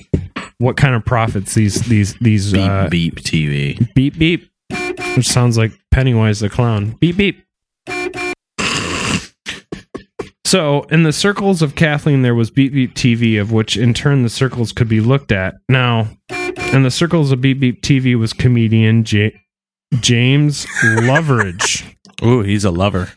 what 0.57 0.77
kind 0.77 0.93
of 0.93 1.05
profits 1.05 1.53
these 1.53 1.81
these 1.83 2.15
these 2.15 2.51
Beep 2.51 2.69
uh, 2.69 2.89
Beep 2.89 3.15
TV. 3.15 3.93
beep 3.93 4.17
beep, 4.17 4.49
which 5.15 5.27
sounds 5.27 5.57
like 5.57 5.71
Pennywise 5.91 6.41
the 6.41 6.49
clown. 6.49 6.91
Beep 6.99 7.17
beep. 7.17 7.43
So, 10.45 10.83
in 10.91 11.01
the 11.01 11.11
circles 11.11 11.63
of 11.63 11.73
Kathleen, 11.73 12.21
there 12.21 12.35
was 12.35 12.51
Beep 12.51 12.73
Beep 12.73 12.93
TV, 12.93 13.41
of 13.41 13.51
which 13.51 13.75
in 13.75 13.91
turn 13.91 14.21
the 14.21 14.29
circles 14.29 14.71
could 14.71 14.87
be 14.87 15.01
looked 15.01 15.31
at. 15.31 15.55
Now, 15.67 16.09
in 16.71 16.83
the 16.83 16.91
circles 16.91 17.31
of 17.31 17.41
Beep 17.41 17.59
Beep 17.59 17.81
TV 17.81 18.15
was 18.15 18.33
comedian 18.33 19.03
J- 19.03 19.35
James 19.95 20.67
Loveridge. 20.83 21.95
Ooh, 22.23 22.41
he's 22.41 22.65
a 22.65 22.69
lover. 22.69 23.13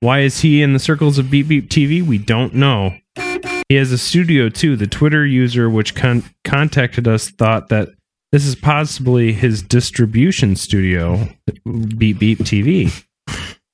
Why 0.00 0.20
is 0.20 0.40
he 0.40 0.62
in 0.62 0.72
the 0.72 0.78
circles 0.78 1.18
of 1.18 1.30
Beep 1.30 1.46
Beep 1.46 1.68
TV? 1.68 2.02
We 2.02 2.16
don't 2.16 2.54
know. 2.54 2.96
He 3.68 3.74
has 3.74 3.92
a 3.92 3.98
studio 3.98 4.48
too. 4.48 4.76
The 4.76 4.86
Twitter 4.86 5.26
user 5.26 5.68
which 5.68 5.94
con- 5.94 6.24
contacted 6.44 7.06
us 7.06 7.28
thought 7.28 7.68
that 7.68 7.90
this 8.32 8.46
is 8.46 8.54
possibly 8.54 9.34
his 9.34 9.60
distribution 9.60 10.56
studio, 10.56 11.28
Beep 11.98 12.18
Beep 12.18 12.38
TV. 12.38 13.04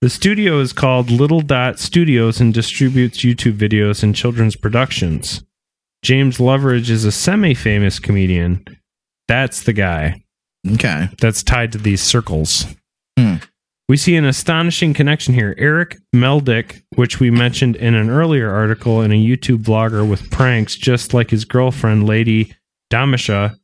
The 0.07 0.11
studio 0.11 0.61
is 0.61 0.73
called 0.73 1.11
Little 1.11 1.41
Dot 1.41 1.81
Studios 1.81 2.41
and 2.41 2.55
distributes 2.55 3.25
YouTube 3.25 3.59
videos 3.59 4.05
and 4.05 4.15
children's 4.15 4.55
productions. 4.55 5.43
James 6.01 6.39
Loveridge 6.39 6.91
is 6.91 7.05
a 7.05 7.11
semi 7.11 7.55
famous 7.55 7.99
comedian. 7.99 8.65
That's 9.27 9.65
the 9.65 9.73
guy 9.73 10.23
Okay. 10.75 11.09
that's 11.21 11.43
tied 11.43 11.73
to 11.73 11.79
these 11.79 12.03
circles. 12.03 12.67
Hmm. 13.19 13.39
We 13.89 13.97
see 13.97 14.15
an 14.15 14.25
astonishing 14.25 14.95
connection 14.95 15.35
here. 15.35 15.57
Eric 15.59 15.97
Meldick, 16.15 16.83
which 16.95 17.19
we 17.19 17.33
mentioned 17.33 17.75
in 17.75 17.97
an 17.97 18.09
earlier 18.09 18.49
article 18.49 19.03
in 19.03 19.11
a 19.11 19.21
YouTube 19.21 19.65
blogger 19.65 20.09
with 20.09 20.31
pranks, 20.31 20.77
just 20.77 21.15
like 21.15 21.31
his 21.31 21.45
girlfriend, 21.45 22.07
Lady 22.07 22.55
Damisha. 22.93 23.57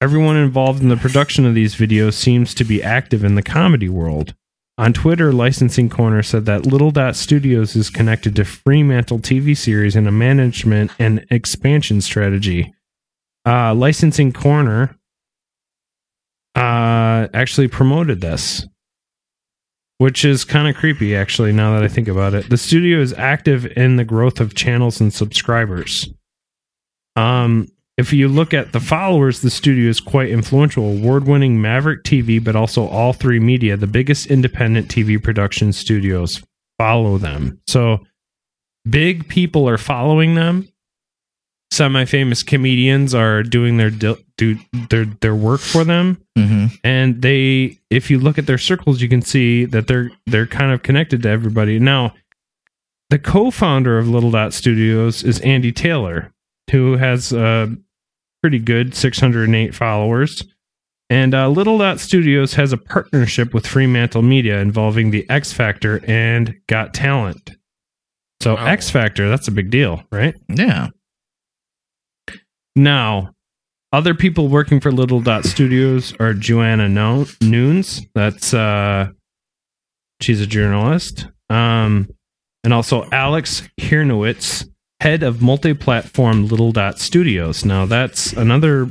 Everyone 0.00 0.36
involved 0.36 0.82
in 0.84 0.88
the 0.88 0.96
production 0.96 1.44
of 1.44 1.56
these 1.56 1.74
videos 1.74 2.12
seems 2.12 2.54
to 2.54 2.62
be 2.62 2.80
active 2.80 3.24
in 3.24 3.34
the 3.34 3.42
comedy 3.42 3.88
world. 3.88 4.36
On 4.76 4.92
Twitter, 4.92 5.32
Licensing 5.32 5.88
Corner 5.88 6.22
said 6.22 6.46
that 6.46 6.66
Little 6.66 6.90
Dot 6.90 7.14
Studios 7.14 7.76
is 7.76 7.90
connected 7.90 8.34
to 8.36 8.44
Fremantle 8.44 9.20
TV 9.20 9.56
series 9.56 9.94
and 9.94 10.08
a 10.08 10.12
management 10.12 10.90
and 10.98 11.24
expansion 11.30 12.00
strategy. 12.00 12.74
Uh, 13.46 13.72
Licensing 13.72 14.32
Corner 14.32 14.98
uh, 16.56 17.28
actually 17.32 17.68
promoted 17.68 18.20
this, 18.20 18.66
which 19.98 20.24
is 20.24 20.44
kind 20.44 20.66
of 20.66 20.74
creepy, 20.74 21.14
actually, 21.14 21.52
now 21.52 21.74
that 21.74 21.84
I 21.84 21.88
think 21.88 22.08
about 22.08 22.34
it. 22.34 22.50
The 22.50 22.56
studio 22.56 22.98
is 22.98 23.12
active 23.12 23.66
in 23.76 23.94
the 23.94 24.04
growth 24.04 24.40
of 24.40 24.56
channels 24.56 25.00
and 25.00 25.14
subscribers. 25.14 26.08
Um, 27.14 27.68
if 27.96 28.12
you 28.12 28.28
look 28.28 28.52
at 28.52 28.72
the 28.72 28.80
followers, 28.80 29.40
the 29.40 29.50
studio 29.50 29.88
is 29.88 30.00
quite 30.00 30.28
influential. 30.30 30.84
Award 30.84 31.26
winning 31.26 31.62
Maverick 31.62 32.02
TV, 32.02 32.42
but 32.42 32.56
also 32.56 32.88
All3Media, 32.88 33.78
the 33.78 33.86
biggest 33.86 34.26
independent 34.26 34.88
TV 34.88 35.22
production 35.22 35.72
studios, 35.72 36.42
follow 36.78 37.18
them. 37.18 37.60
So 37.68 38.00
big 38.88 39.28
people 39.28 39.68
are 39.68 39.78
following 39.78 40.34
them. 40.34 40.68
Semi 41.70 42.04
famous 42.04 42.42
comedians 42.44 43.14
are 43.14 43.42
doing 43.42 43.78
their 43.78 43.90
do, 43.90 44.16
do 44.36 44.56
their 44.90 45.06
their 45.06 45.34
work 45.34 45.60
for 45.60 45.82
them 45.84 46.20
Mm-hmm. 46.38 46.66
and 46.82 47.22
they 47.22 47.78
if 47.90 48.10
you 48.10 48.18
look 48.18 48.38
at 48.38 48.46
their 48.46 48.58
circles 48.58 49.00
you 49.00 49.08
can 49.08 49.22
see 49.22 49.64
that 49.66 49.86
they're 49.86 50.10
they're 50.26 50.48
kind 50.48 50.72
of 50.72 50.82
connected 50.82 51.22
to 51.22 51.28
everybody 51.28 51.78
now 51.78 52.12
the 53.10 53.20
co-founder 53.20 53.98
of 53.98 54.08
little 54.08 54.32
dot 54.32 54.52
studios 54.52 55.22
is 55.22 55.38
andy 55.40 55.70
taylor 55.70 56.32
who 56.70 56.96
has 56.96 57.32
a 57.32 57.74
pretty 58.42 58.58
good 58.58 58.94
608 58.94 59.74
followers 59.74 60.42
and 61.10 61.34
uh, 61.34 61.48
little 61.48 61.78
dot 61.78 62.00
studios 62.00 62.54
has 62.54 62.72
a 62.72 62.76
partnership 62.78 63.52
with 63.54 63.66
fremantle 63.66 64.22
media 64.22 64.60
involving 64.60 65.10
the 65.10 65.28
x 65.30 65.52
factor 65.52 66.00
and 66.06 66.54
got 66.68 66.92
talent 66.94 67.52
so 68.42 68.54
Wow. 68.54 68.66
x 68.66 68.90
factor 68.90 69.28
that's 69.28 69.48
a 69.48 69.52
big 69.52 69.70
deal 69.70 70.02
right 70.12 70.34
Yeah. 70.48 70.88
now, 72.76 73.30
other 73.92 74.14
people 74.14 74.48
working 74.48 74.80
for 74.80 74.90
Little 74.90 75.20
Dot 75.20 75.44
Studios 75.44 76.12
are 76.18 76.34
Joanna 76.34 76.88
no- 76.88 77.26
Nunes. 77.40 78.02
That's 78.14 78.52
uh 78.52 79.08
she's 80.20 80.40
a 80.40 80.46
journalist. 80.46 81.28
Um 81.48 82.08
and 82.64 82.72
also 82.74 83.08
Alex 83.12 83.62
Hirnowitz, 83.80 84.66
head 85.00 85.22
of 85.22 85.42
multi-platform 85.42 86.46
Little 86.48 86.72
Dot 86.72 86.98
Studios. 86.98 87.64
Now 87.64 87.86
that's 87.86 88.32
another 88.32 88.86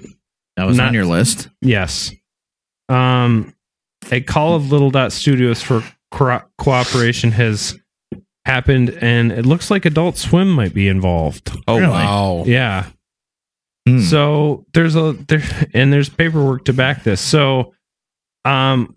That 0.56 0.66
was 0.68 0.78
Not- 0.78 0.90
on 0.90 0.94
your 0.94 1.06
list. 1.06 1.50
yes. 1.62 2.12
Um 2.90 3.54
a 4.12 4.20
call 4.22 4.56
of 4.56 4.72
Little 4.72 4.92
Dot 4.92 5.12
Studios 5.14 5.62
for 5.62 5.84
co- 6.12 6.42
cooperation 6.58 7.32
has 7.32 7.78
happened 8.46 8.90
and 9.02 9.32
it 9.32 9.46
looks 9.46 9.72
like 9.72 9.86
Adult 9.86 10.18
Swim 10.18 10.50
might 10.52 10.74
be 10.74 10.88
involved. 10.90 11.52
Oh 11.68 11.80
Really? 11.80 11.92
wow. 11.92 12.44
Yeah. 12.46 12.88
Hmm. 13.88 14.00
So 14.02 14.66
there's 14.74 14.96
a 14.96 15.14
there 15.28 15.42
and 15.74 15.92
there's 15.92 16.10
paperwork 16.10 16.66
to 16.66 16.74
back 16.74 17.04
this. 17.04 17.22
So 17.22 17.74
um 18.46 18.96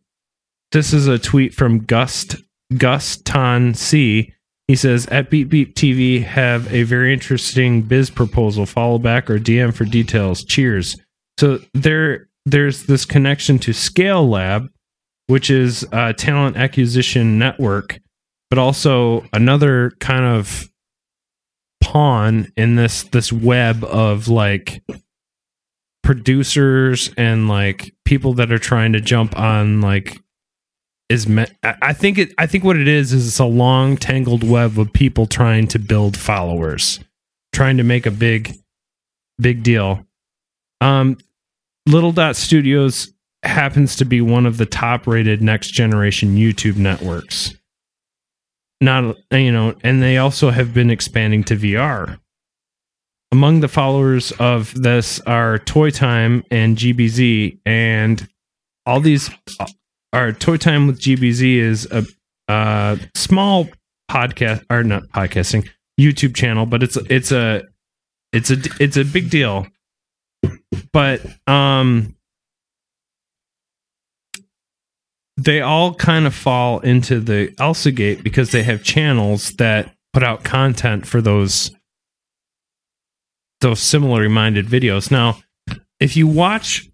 this 0.72 0.92
is 0.92 1.06
a 1.06 1.18
tweet 1.18 1.54
from 1.54 1.84
Gust 1.84 2.36
Guston 2.72 3.76
C. 3.76 4.32
He 4.68 4.74
says 4.74 5.06
at 5.06 5.30
Beep 5.30 5.48
Beep 5.48 5.76
TV 5.76 6.24
have 6.24 6.72
a 6.72 6.82
very 6.82 7.12
interesting 7.12 7.82
biz 7.82 8.10
proposal. 8.10 8.66
Follow 8.66 8.98
back 8.98 9.30
or 9.30 9.38
DM 9.38 9.72
for 9.72 9.84
details. 9.84 10.44
Cheers. 10.44 10.96
So 11.38 11.60
there 11.72 12.28
there's 12.44 12.84
this 12.84 13.04
connection 13.04 13.58
to 13.60 13.72
Scale 13.72 14.28
Lab, 14.28 14.68
which 15.28 15.50
is 15.50 15.86
a 15.92 16.12
talent 16.14 16.56
acquisition 16.56 17.38
network, 17.38 18.00
but 18.50 18.58
also 18.58 19.24
another 19.32 19.92
kind 20.00 20.24
of 20.24 20.68
pawn 21.80 22.52
in 22.56 22.74
this 22.74 23.04
this 23.04 23.32
web 23.32 23.84
of 23.84 24.26
like 24.26 24.82
producers 26.02 27.10
and 27.16 27.48
like 27.48 27.92
people 28.04 28.34
that 28.34 28.52
are 28.52 28.58
trying 28.58 28.92
to 28.92 29.00
jump 29.00 29.36
on 29.38 29.80
like 29.80 30.16
is 31.08 31.28
me- 31.28 31.46
I 31.62 31.74
I 31.82 31.92
think 31.92 32.18
it 32.18 32.32
I 32.38 32.46
think 32.46 32.64
what 32.64 32.76
it 32.76 32.88
is 32.88 33.12
is 33.12 33.26
it's 33.26 33.38
a 33.38 33.44
long 33.44 33.96
tangled 33.96 34.42
web 34.48 34.78
of 34.78 34.92
people 34.92 35.26
trying 35.26 35.68
to 35.68 35.78
build 35.78 36.16
followers, 36.16 37.00
trying 37.52 37.76
to 37.76 37.84
make 37.84 38.06
a 38.06 38.10
big 38.10 38.54
big 39.38 39.62
deal. 39.62 40.06
Um 40.80 41.18
Little 41.86 42.12
Dot 42.12 42.34
Studios 42.34 43.12
happens 43.44 43.94
to 43.96 44.04
be 44.04 44.20
one 44.20 44.44
of 44.46 44.58
the 44.58 44.66
top 44.66 45.06
rated 45.06 45.40
next 45.40 45.70
generation 45.70 46.36
YouTube 46.36 46.76
networks. 46.76 47.54
Not 48.80 49.16
you 49.30 49.52
know, 49.52 49.74
and 49.82 50.02
they 50.02 50.18
also 50.18 50.50
have 50.50 50.74
been 50.74 50.90
expanding 50.90 51.44
to 51.44 51.56
VR. 51.56 52.18
Among 53.32 53.60
the 53.60 53.68
followers 53.68 54.32
of 54.32 54.74
this 54.74 55.20
are 55.20 55.58
Toy 55.58 55.90
Time 55.90 56.44
and 56.50 56.76
GBZ, 56.76 57.58
and 57.64 58.26
all 58.84 59.00
these 59.00 59.30
are 60.12 60.32
Toy 60.32 60.56
Time 60.56 60.86
with 60.86 61.00
GBZ 61.00 61.56
is 61.56 61.86
a, 61.90 62.04
a 62.48 62.98
small 63.14 63.68
podcast 64.10 64.64
or 64.70 64.82
not 64.82 65.04
podcasting 65.08 65.68
YouTube 66.00 66.34
channel, 66.34 66.66
but 66.66 66.82
it's 66.82 66.96
it's 67.10 67.32
a 67.32 67.62
it's 68.32 68.50
a 68.50 68.56
it's 68.80 68.96
a 68.96 69.04
big 69.04 69.30
deal. 69.30 69.66
But 70.92 71.22
um 71.46 72.16
they 75.36 75.60
all 75.60 75.94
kind 75.94 76.26
of 76.26 76.34
fall 76.34 76.80
into 76.80 77.20
the 77.20 77.54
Elsa 77.58 77.92
Gate 77.92 78.24
because 78.24 78.52
they 78.52 78.62
have 78.62 78.82
channels 78.82 79.50
that 79.52 79.94
put 80.12 80.22
out 80.22 80.44
content 80.44 81.06
for 81.06 81.20
those 81.20 81.70
those 83.60 83.80
similarly 83.80 84.28
minded 84.28 84.66
videos. 84.66 85.10
Now, 85.10 85.38
if 86.00 86.16
you 86.16 86.26
watch, 86.26 86.88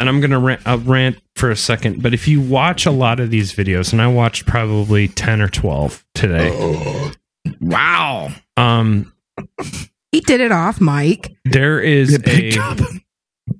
and 0.00 0.08
I'm 0.08 0.20
gonna 0.20 0.38
rant, 0.38 0.60
I'll 0.66 0.78
rant 0.78 1.20
for 1.36 1.50
a 1.50 1.56
second, 1.56 2.02
but 2.02 2.14
if 2.14 2.26
you 2.28 2.40
watch 2.40 2.86
a 2.86 2.90
lot 2.90 3.20
of 3.20 3.30
these 3.30 3.52
videos, 3.52 3.92
and 3.92 4.00
I 4.02 4.06
watched 4.08 4.46
probably 4.46 5.08
ten 5.08 5.40
or 5.40 5.48
twelve 5.48 6.04
today, 6.14 6.50
Wow. 7.60 8.28
um, 8.56 9.12
He 10.12 10.20
did 10.20 10.40
it 10.40 10.52
off, 10.52 10.80
Mike. 10.80 11.32
there 11.44 11.80
is 11.80 12.14
a 12.26 12.50
job. 12.50 12.80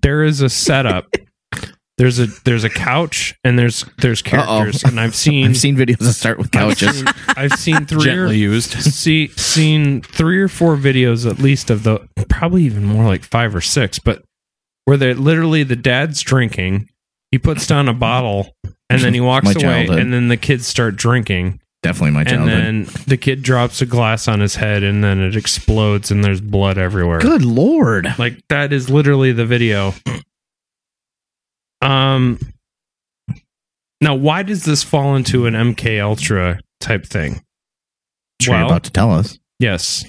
there 0.03 0.25
is 0.25 0.41
a 0.41 0.49
setup. 0.49 1.07
There's 1.99 2.21
a 2.21 2.27
there's 2.45 2.63
a 2.63 2.71
couch 2.71 3.37
and 3.43 3.59
there's 3.59 3.85
there's 3.99 4.23
characters 4.23 4.85
and 4.85 5.01
I've 5.01 5.17
seen 5.17 5.49
I've 5.49 5.57
seen 5.57 5.75
videos 5.77 5.99
that 5.99 6.13
start 6.13 6.39
with 6.39 6.55
I've 6.55 6.79
couches. 6.79 6.99
seen, 6.99 7.09
I've 7.37 7.53
seen 7.55 7.87
three 7.87 8.11
or, 8.13 8.33
used. 8.33 8.71
see 8.71 9.27
seen 9.29 10.03
three 10.03 10.41
or 10.41 10.47
four 10.47 10.77
videos 10.77 11.29
at 11.29 11.41
least 11.41 11.71
of 11.71 11.83
the 11.83 12.07
probably 12.29 12.63
even 12.63 12.85
more 12.85 13.05
like 13.05 13.25
five 13.25 13.53
or 13.53 13.61
six, 13.61 13.99
but 13.99 14.23
where 14.89 14.97
they 14.97 15.13
literally 15.13 15.63
the 15.65 15.77
dad's 15.77 16.23
drinking, 16.23 16.89
he 17.31 17.39
puts 17.39 17.67
down 17.67 17.89
a 17.89 17.93
bottle 17.95 18.55
and 18.89 19.03
then 19.03 19.13
he 19.13 19.21
walks 19.21 19.45
My 19.45 19.51
away 19.53 19.61
childhood. 19.61 19.99
and 19.99 20.13
then 20.15 20.29
the 20.29 20.37
kids 20.39 20.67
start 20.67 20.97
drinking 20.97 21.61
Definitely 21.83 22.13
my 22.13 22.25
challenge. 22.25 22.51
and 22.53 22.87
childhood. 22.87 22.97
then 23.05 23.05
the 23.09 23.17
kid 23.19 23.43
drops 23.43 23.83
a 23.83 23.87
glass 23.87 24.27
on 24.29 24.41
his 24.41 24.57
head 24.57 24.83
and 24.83 25.05
then 25.05 25.21
it 25.21 25.37
explodes 25.37 26.11
and 26.11 26.25
there's 26.25 26.41
blood 26.41 26.79
everywhere. 26.79 27.19
Good 27.21 27.45
lord. 27.45 28.07
Like 28.19 28.41
that 28.49 28.73
is 28.73 28.89
literally 28.89 29.33
the 29.33 29.45
video. 29.47 29.93
Um 31.83 32.39
now 34.01 34.15
why 34.15 34.43
does 34.43 34.65
this 34.65 34.83
fall 34.83 35.17
into 35.17 35.47
an 35.47 35.55
MK 35.55 36.01
Ultra 36.03 36.61
type 36.81 37.05
thing? 37.05 37.43
Sure 38.41 38.55
you're 38.55 38.65
Well- 38.65 38.71
about 38.73 38.85
to 38.85 38.91
tell 38.91 39.13
us. 39.13 39.39
Yes. 39.59 40.05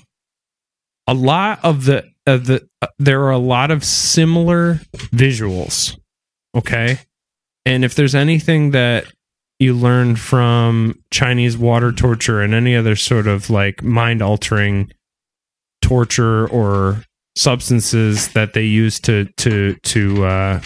A 1.07 1.13
lot 1.13 1.59
of 1.63 1.85
the 1.85 2.05
of 2.29 2.45
the 2.45 2.67
uh, 2.81 2.87
there 2.97 3.23
are 3.23 3.31
a 3.31 3.37
lot 3.37 3.71
of 3.71 3.83
similar 3.83 4.75
visuals. 5.11 5.97
Okay? 6.55 6.99
And 7.65 7.83
if 7.83 7.95
there's 7.95 8.15
anything 8.15 8.71
that 8.71 9.05
you 9.59 9.73
learn 9.73 10.15
from 10.15 11.01
Chinese 11.11 11.57
water 11.57 11.91
torture 11.91 12.41
and 12.41 12.53
any 12.53 12.75
other 12.75 12.95
sort 12.95 13.27
of 13.27 13.49
like 13.49 13.83
mind 13.83 14.21
altering 14.21 14.91
torture 15.81 16.47
or 16.47 17.03
substances 17.37 18.29
that 18.33 18.53
they 18.53 18.63
use 18.63 18.99
to 18.99 19.25
to 19.37 19.75
to 19.83 20.25
uh 20.25 20.61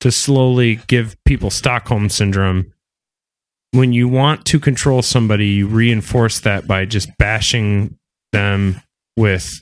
to 0.00 0.10
slowly 0.10 0.80
give 0.86 1.16
people 1.24 1.50
Stockholm 1.50 2.08
syndrome 2.08 2.72
when 3.72 3.92
you 3.92 4.08
want 4.08 4.44
to 4.46 4.60
control 4.60 5.02
somebody 5.02 5.46
you 5.48 5.66
reinforce 5.66 6.40
that 6.40 6.66
by 6.66 6.84
just 6.84 7.08
bashing 7.18 7.96
them 8.32 8.80
with 9.16 9.61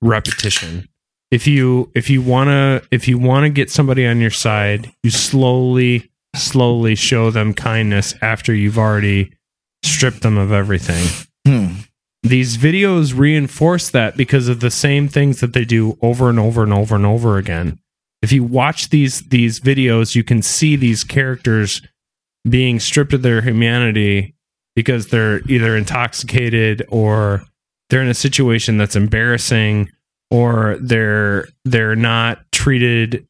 repetition. 0.00 0.88
If 1.30 1.46
you 1.46 1.90
if 1.94 2.08
you 2.08 2.22
want 2.22 2.48
to 2.48 2.82
if 2.90 3.06
you 3.06 3.18
want 3.18 3.44
to 3.44 3.50
get 3.50 3.70
somebody 3.70 4.06
on 4.06 4.20
your 4.20 4.30
side 4.30 4.90
you 5.02 5.10
slowly 5.10 6.10
slowly 6.34 6.94
show 6.94 7.30
them 7.30 7.52
kindness 7.52 8.14
after 8.22 8.54
you've 8.54 8.78
already 8.78 9.32
stripped 9.84 10.22
them 10.22 10.38
of 10.38 10.52
everything. 10.52 11.06
Hmm. 11.46 11.80
these 12.22 12.58
videos 12.58 13.16
reinforce 13.18 13.90
that 13.90 14.16
because 14.16 14.48
of 14.48 14.60
the 14.60 14.70
same 14.70 15.08
things 15.08 15.40
that 15.40 15.54
they 15.54 15.64
do 15.64 15.96
over 16.02 16.28
and 16.28 16.38
over 16.38 16.62
and 16.62 16.72
over 16.72 16.94
and 16.94 17.06
over 17.06 17.38
again. 17.38 17.78
If 18.22 18.32
you 18.32 18.44
watch 18.44 18.90
these 18.90 19.20
these 19.28 19.60
videos 19.60 20.14
you 20.14 20.24
can 20.24 20.42
see 20.42 20.76
these 20.76 21.04
characters 21.04 21.82
being 22.48 22.80
stripped 22.80 23.12
of 23.12 23.22
their 23.22 23.42
humanity 23.42 24.34
because 24.74 25.08
they're 25.08 25.40
either 25.50 25.76
intoxicated 25.76 26.86
or 26.88 27.44
they're 27.90 28.02
in 28.02 28.08
a 28.08 28.14
situation 28.14 28.76
that's 28.76 28.96
embarrassing 28.96 29.90
or 30.30 30.76
they're 30.80 31.48
they're 31.64 31.96
not 31.96 32.40
treated 32.52 33.26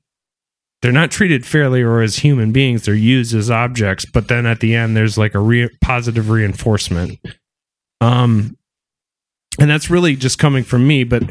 they're 0.81 0.93
not 0.93 1.11
treated 1.11 1.45
fairly 1.45 1.83
or 1.83 2.03
as 2.03 2.19
human 2.19 2.53
beings. 2.53 2.85
They're 2.85 2.95
used 2.95 3.35
as 3.35 3.51
objects 3.51 4.05
but 4.05 4.29
then 4.29 4.47
at 4.47 4.61
the 4.61 4.75
end 4.75 4.97
there's 4.97 5.19
like 5.19 5.35
a 5.35 5.41
re- 5.41 5.71
positive 5.81 6.31
reinforcement. 6.31 7.19
Um 8.01 8.57
and 9.59 9.69
that's 9.69 9.91
really 9.91 10.17
just 10.17 10.39
coming 10.39 10.65
from 10.65 10.87
me 10.87 11.05
but 11.05 11.23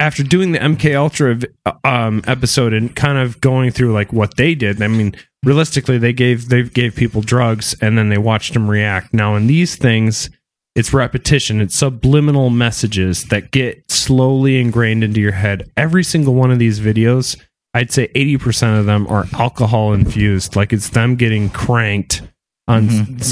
after 0.00 0.22
doing 0.22 0.52
the 0.52 0.58
mk 0.58 0.94
ultra 0.94 1.38
um 1.84 2.22
episode 2.26 2.72
and 2.72 2.94
kind 2.94 3.16
of 3.18 3.40
going 3.40 3.70
through 3.70 3.92
like 3.92 4.12
what 4.12 4.36
they 4.36 4.54
did 4.54 4.82
i 4.82 4.88
mean 4.88 5.14
realistically 5.44 5.98
they 5.98 6.12
gave 6.12 6.48
they 6.48 6.62
gave 6.62 6.96
people 6.96 7.20
drugs 7.20 7.76
and 7.80 7.96
then 7.96 8.08
they 8.08 8.18
watched 8.18 8.54
them 8.54 8.68
react. 8.68 9.12
Now 9.14 9.36
in 9.36 9.46
these 9.46 9.76
things 9.76 10.30
it's 10.74 10.92
repetition. 10.92 11.60
It's 11.60 11.76
subliminal 11.76 12.50
messages 12.50 13.24
that 13.26 13.50
get 13.50 13.90
slowly 13.90 14.60
ingrained 14.60 15.04
into 15.04 15.20
your 15.20 15.32
head. 15.32 15.70
Every 15.76 16.04
single 16.04 16.34
one 16.34 16.50
of 16.50 16.58
these 16.58 16.80
videos 16.80 17.36
i'd 17.74 17.90
say 17.90 18.08
80% 18.14 18.78
of 18.78 18.86
them 18.86 19.06
are 19.08 19.26
alcohol 19.34 19.92
infused. 19.92 20.56
Like 20.56 20.72
it's 20.72 20.90
them 20.90 21.16
getting 21.16 21.50
cranked 21.50 22.22
on 22.66 22.88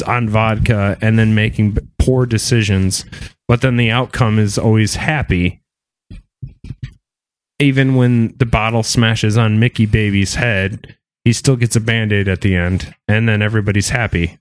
on 0.06 0.28
vodka 0.28 0.98
and 1.00 1.18
then 1.18 1.34
making 1.34 1.78
poor 1.98 2.26
decisions. 2.26 3.06
But 3.48 3.62
then 3.62 3.76
the 3.76 3.90
outcome 3.90 4.38
is 4.38 4.58
always 4.58 4.96
happy. 4.96 5.62
Even 7.58 7.94
when 7.94 8.34
the 8.38 8.46
bottle 8.46 8.82
smashes 8.82 9.38
on 9.38 9.60
Mickey 9.60 9.86
Baby's 9.86 10.34
head, 10.34 10.96
he 11.24 11.32
still 11.32 11.54
gets 11.56 11.76
a 11.76 11.80
band-aid 11.80 12.26
at 12.26 12.40
the 12.40 12.56
end, 12.56 12.92
and 13.06 13.28
then 13.28 13.40
everybody's 13.40 13.90
happy. 13.90 14.38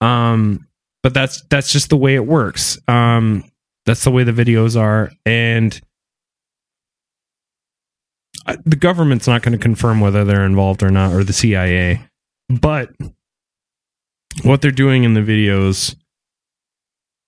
Um, 0.00 0.67
but 1.02 1.14
that's 1.14 1.42
that's 1.50 1.72
just 1.72 1.90
the 1.90 1.96
way 1.96 2.14
it 2.14 2.26
works. 2.26 2.78
Um, 2.88 3.44
that's 3.86 4.04
the 4.04 4.10
way 4.10 4.24
the 4.24 4.32
videos 4.32 4.78
are, 4.78 5.10
and 5.24 5.80
the 8.64 8.76
government's 8.76 9.26
not 9.26 9.42
going 9.42 9.52
to 9.52 9.62
confirm 9.62 10.00
whether 10.00 10.24
they're 10.24 10.46
involved 10.46 10.82
or 10.82 10.90
not, 10.90 11.12
or 11.12 11.24
the 11.24 11.32
CIA. 11.32 12.02
But 12.48 12.90
what 14.42 14.62
they're 14.62 14.70
doing 14.70 15.04
in 15.04 15.14
the 15.14 15.20
videos 15.20 15.94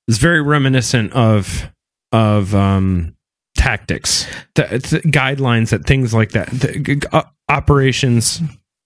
is 0.08 0.18
very 0.18 0.42
reminiscent 0.42 1.12
of 1.12 1.70
of 2.12 2.54
um 2.54 3.14
tactics, 3.54 4.26
guidelines 4.54 5.70
that 5.70 5.84
things 5.84 6.14
like 6.14 6.30
that, 6.30 6.48
th- 6.48 7.04
uh, 7.12 7.22
operations 7.48 8.40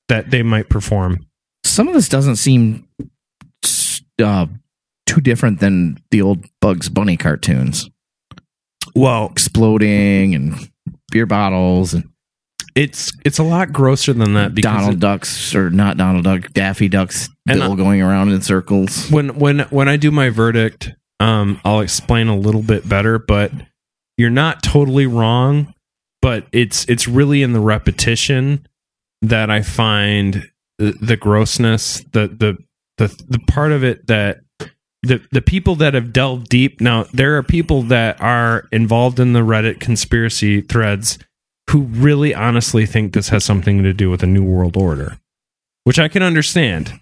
that 0.08 0.30
they 0.30 0.42
might 0.42 0.68
perform. 0.68 1.24
Some 1.62 1.86
of 1.86 1.94
this 1.94 2.08
doesn't 2.08 2.36
seem 2.36 2.88
uh, 4.22 4.46
too 5.06 5.20
different 5.20 5.60
than 5.60 5.98
the 6.10 6.22
old 6.22 6.44
Bugs 6.60 6.88
Bunny 6.88 7.16
cartoons. 7.16 7.88
Well, 8.94 9.26
Exploding 9.30 10.34
and 10.34 10.70
beer 11.10 11.26
bottles 11.26 11.94
and 11.94 12.08
it's 12.74 13.12
it's 13.24 13.38
a 13.38 13.44
lot 13.44 13.72
grosser 13.72 14.12
than 14.12 14.34
that 14.34 14.52
because 14.54 14.72
Donald 14.72 14.94
it- 14.94 15.00
Ducks 15.00 15.54
or 15.54 15.70
not 15.70 15.96
Donald 15.96 16.24
Duck, 16.24 16.52
Daffy 16.52 16.88
Ducks, 16.88 17.28
And 17.48 17.60
Bill 17.60 17.72
I- 17.72 17.76
going 17.76 18.02
around 18.02 18.30
in 18.32 18.40
circles. 18.42 19.08
when 19.10 19.38
when 19.38 19.60
when 19.70 19.88
I 19.88 19.96
do 19.96 20.10
my 20.10 20.28
verdict, 20.30 20.90
um, 21.20 21.60
I'll 21.64 21.80
explain 21.80 22.26
a 22.26 22.36
little 22.36 22.62
bit 22.62 22.88
better. 22.88 23.18
But 23.20 23.52
you're 24.18 24.30
not 24.30 24.62
totally 24.62 25.06
wrong. 25.06 25.72
But 26.20 26.46
it's 26.52 26.84
it's 26.86 27.06
really 27.06 27.42
in 27.42 27.52
the 27.52 27.60
repetition 27.60 28.66
that 29.22 29.50
I 29.50 29.62
find 29.62 30.48
the, 30.78 30.92
the 31.00 31.16
grossness, 31.16 32.02
the 32.12 32.26
the 32.26 32.56
the 32.98 33.06
the 33.28 33.38
part 33.46 33.70
of 33.70 33.84
it 33.84 34.06
that 34.08 34.38
the 35.04 35.26
the 35.30 35.42
people 35.42 35.76
that 35.76 35.94
have 35.94 36.12
delved 36.12 36.48
deep. 36.48 36.80
Now 36.80 37.04
there 37.12 37.36
are 37.36 37.42
people 37.42 37.82
that 37.82 38.20
are 38.20 38.68
involved 38.72 39.20
in 39.20 39.32
the 39.32 39.40
Reddit 39.40 39.80
conspiracy 39.80 40.60
threads 40.60 41.18
who 41.70 41.82
really 41.82 42.34
honestly 42.34 42.86
think 42.86 43.12
this 43.12 43.28
has 43.30 43.44
something 43.44 43.82
to 43.82 43.92
do 43.92 44.10
with 44.10 44.22
a 44.22 44.26
new 44.26 44.44
world 44.44 44.76
order, 44.76 45.18
which 45.84 45.98
I 45.98 46.08
can 46.08 46.22
understand 46.22 47.00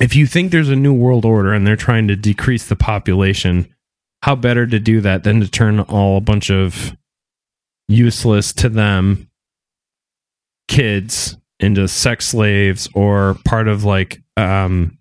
if 0.00 0.14
you 0.14 0.26
think 0.26 0.52
there's 0.52 0.68
a 0.68 0.76
new 0.76 0.92
world 0.94 1.24
order 1.24 1.52
and 1.52 1.66
they're 1.66 1.76
trying 1.76 2.08
to 2.08 2.16
decrease 2.16 2.66
the 2.66 2.76
population, 2.76 3.74
how 4.22 4.36
better 4.36 4.66
to 4.66 4.78
do 4.78 5.00
that 5.00 5.24
than 5.24 5.40
to 5.40 5.50
turn 5.50 5.80
all 5.80 6.16
a 6.16 6.20
bunch 6.20 6.50
of 6.50 6.96
useless 7.88 8.52
to 8.52 8.68
them 8.68 9.28
kids 10.68 11.36
into 11.58 11.88
sex 11.88 12.26
slaves 12.26 12.88
or 12.94 13.36
part 13.44 13.66
of 13.66 13.84
like 13.84 14.22
um 14.36 14.97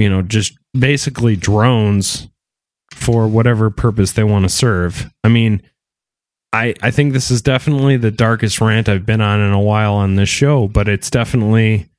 you 0.00 0.08
know 0.08 0.22
just 0.22 0.58
basically 0.72 1.36
drones 1.36 2.28
for 2.94 3.28
whatever 3.28 3.70
purpose 3.70 4.12
they 4.12 4.24
want 4.24 4.44
to 4.44 4.48
serve. 4.48 5.10
I 5.24 5.28
mean, 5.28 5.62
I 6.52 6.74
I 6.82 6.90
think 6.90 7.12
this 7.12 7.30
is 7.30 7.42
definitely 7.42 7.96
the 7.96 8.10
darkest 8.10 8.60
rant 8.60 8.88
I've 8.88 9.06
been 9.06 9.20
on 9.20 9.40
in 9.40 9.52
a 9.52 9.60
while 9.60 9.94
on 9.94 10.16
this 10.16 10.28
show, 10.28 10.68
but 10.68 10.88
it's 10.88 11.10
definitely 11.10 11.90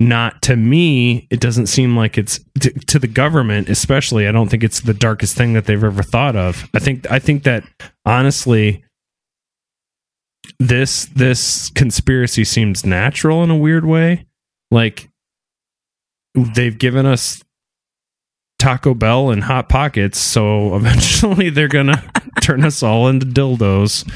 not 0.00 0.40
to 0.42 0.54
me 0.56 1.26
it 1.30 1.40
doesn't 1.40 1.66
seem 1.66 1.96
like 1.96 2.16
it's 2.16 2.38
to, 2.60 2.70
to 2.86 3.00
the 3.00 3.08
government 3.08 3.68
especially 3.68 4.28
i 4.28 4.32
don't 4.32 4.48
think 4.48 4.62
it's 4.62 4.80
the 4.80 4.94
darkest 4.94 5.36
thing 5.36 5.54
that 5.54 5.64
they've 5.64 5.82
ever 5.82 6.04
thought 6.04 6.36
of 6.36 6.68
i 6.72 6.78
think 6.78 7.10
i 7.10 7.18
think 7.18 7.42
that 7.42 7.64
honestly 8.06 8.84
this 10.60 11.06
this 11.06 11.68
conspiracy 11.70 12.44
seems 12.44 12.86
natural 12.86 13.42
in 13.42 13.50
a 13.50 13.56
weird 13.56 13.84
way 13.84 14.24
like 14.70 15.10
they've 16.34 16.78
given 16.78 17.06
us 17.06 17.42
Taco 18.58 18.94
Bell 18.94 19.30
and 19.30 19.44
Hot 19.44 19.68
Pockets, 19.68 20.18
so 20.18 20.74
eventually 20.76 21.50
they're 21.50 21.68
gonna 21.68 22.10
turn 22.40 22.64
us 22.64 22.82
all 22.82 23.08
into 23.08 23.26
dildos. 23.26 24.08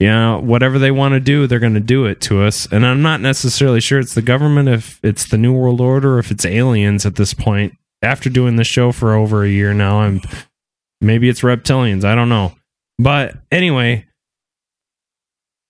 You 0.00 0.08
know, 0.08 0.40
whatever 0.40 0.78
they 0.78 0.90
want 0.90 1.14
to 1.14 1.20
do, 1.20 1.46
they're 1.46 1.60
gonna 1.60 1.80
do 1.80 2.04
it 2.06 2.20
to 2.22 2.42
us. 2.42 2.66
And 2.70 2.84
I'm 2.84 3.02
not 3.02 3.20
necessarily 3.20 3.80
sure 3.80 4.00
it's 4.00 4.14
the 4.14 4.22
government, 4.22 4.68
if 4.68 5.00
it's 5.02 5.28
the 5.28 5.38
New 5.38 5.52
World 5.52 5.80
Order, 5.80 6.18
if 6.18 6.30
it's 6.30 6.44
aliens 6.44 7.06
at 7.06 7.16
this 7.16 7.34
point. 7.34 7.74
After 8.02 8.28
doing 8.28 8.56
the 8.56 8.64
show 8.64 8.92
for 8.92 9.14
over 9.14 9.44
a 9.44 9.48
year 9.48 9.72
now, 9.72 10.00
I'm 10.00 10.20
maybe 11.00 11.28
it's 11.28 11.40
reptilians. 11.40 12.04
I 12.04 12.14
don't 12.14 12.28
know. 12.28 12.54
But 12.98 13.36
anyway, 13.50 14.04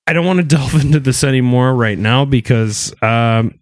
I 0.07 0.13
don't 0.13 0.27
want 0.27 0.39
to 0.39 0.45
delve 0.57 0.75
into 0.75 1.01
this 1.01 1.23
anymore 1.23 1.75
right 1.75 1.99
now 1.99 2.25
because 2.25 2.93
um 3.03 3.61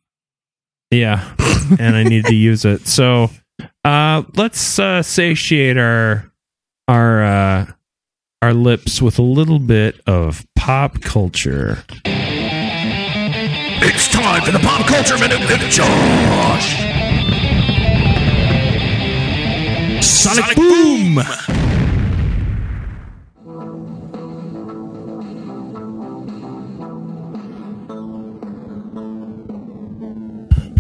yeah, 0.91 1.35
and 1.79 1.97
I 1.97 2.03
need 2.05 2.25
to 2.27 2.35
use 2.35 2.65
it. 2.65 2.87
So 2.87 3.31
uh 3.85 4.23
let's 4.37 4.79
uh 4.79 5.03
satiate 5.03 5.77
our 5.79 6.31
our 6.89 7.25
uh 7.25 7.67
our 8.41 8.55
lips 8.55 9.01
with 9.01 9.19
a 9.19 9.23
little 9.23 9.59
bit 9.59 10.01
of 10.07 10.45
pop 10.57 11.01
culture. 11.01 11.85
It's 13.85 14.09
time 14.09 14.43
for 14.43 14.53
the 14.53 14.59
pop 14.59 14.87
culture 14.87 15.19
minute 15.19 15.41
with 15.41 15.61
Josh. 15.71 16.77
Sonic, 20.05 20.57
boom. 20.57 21.62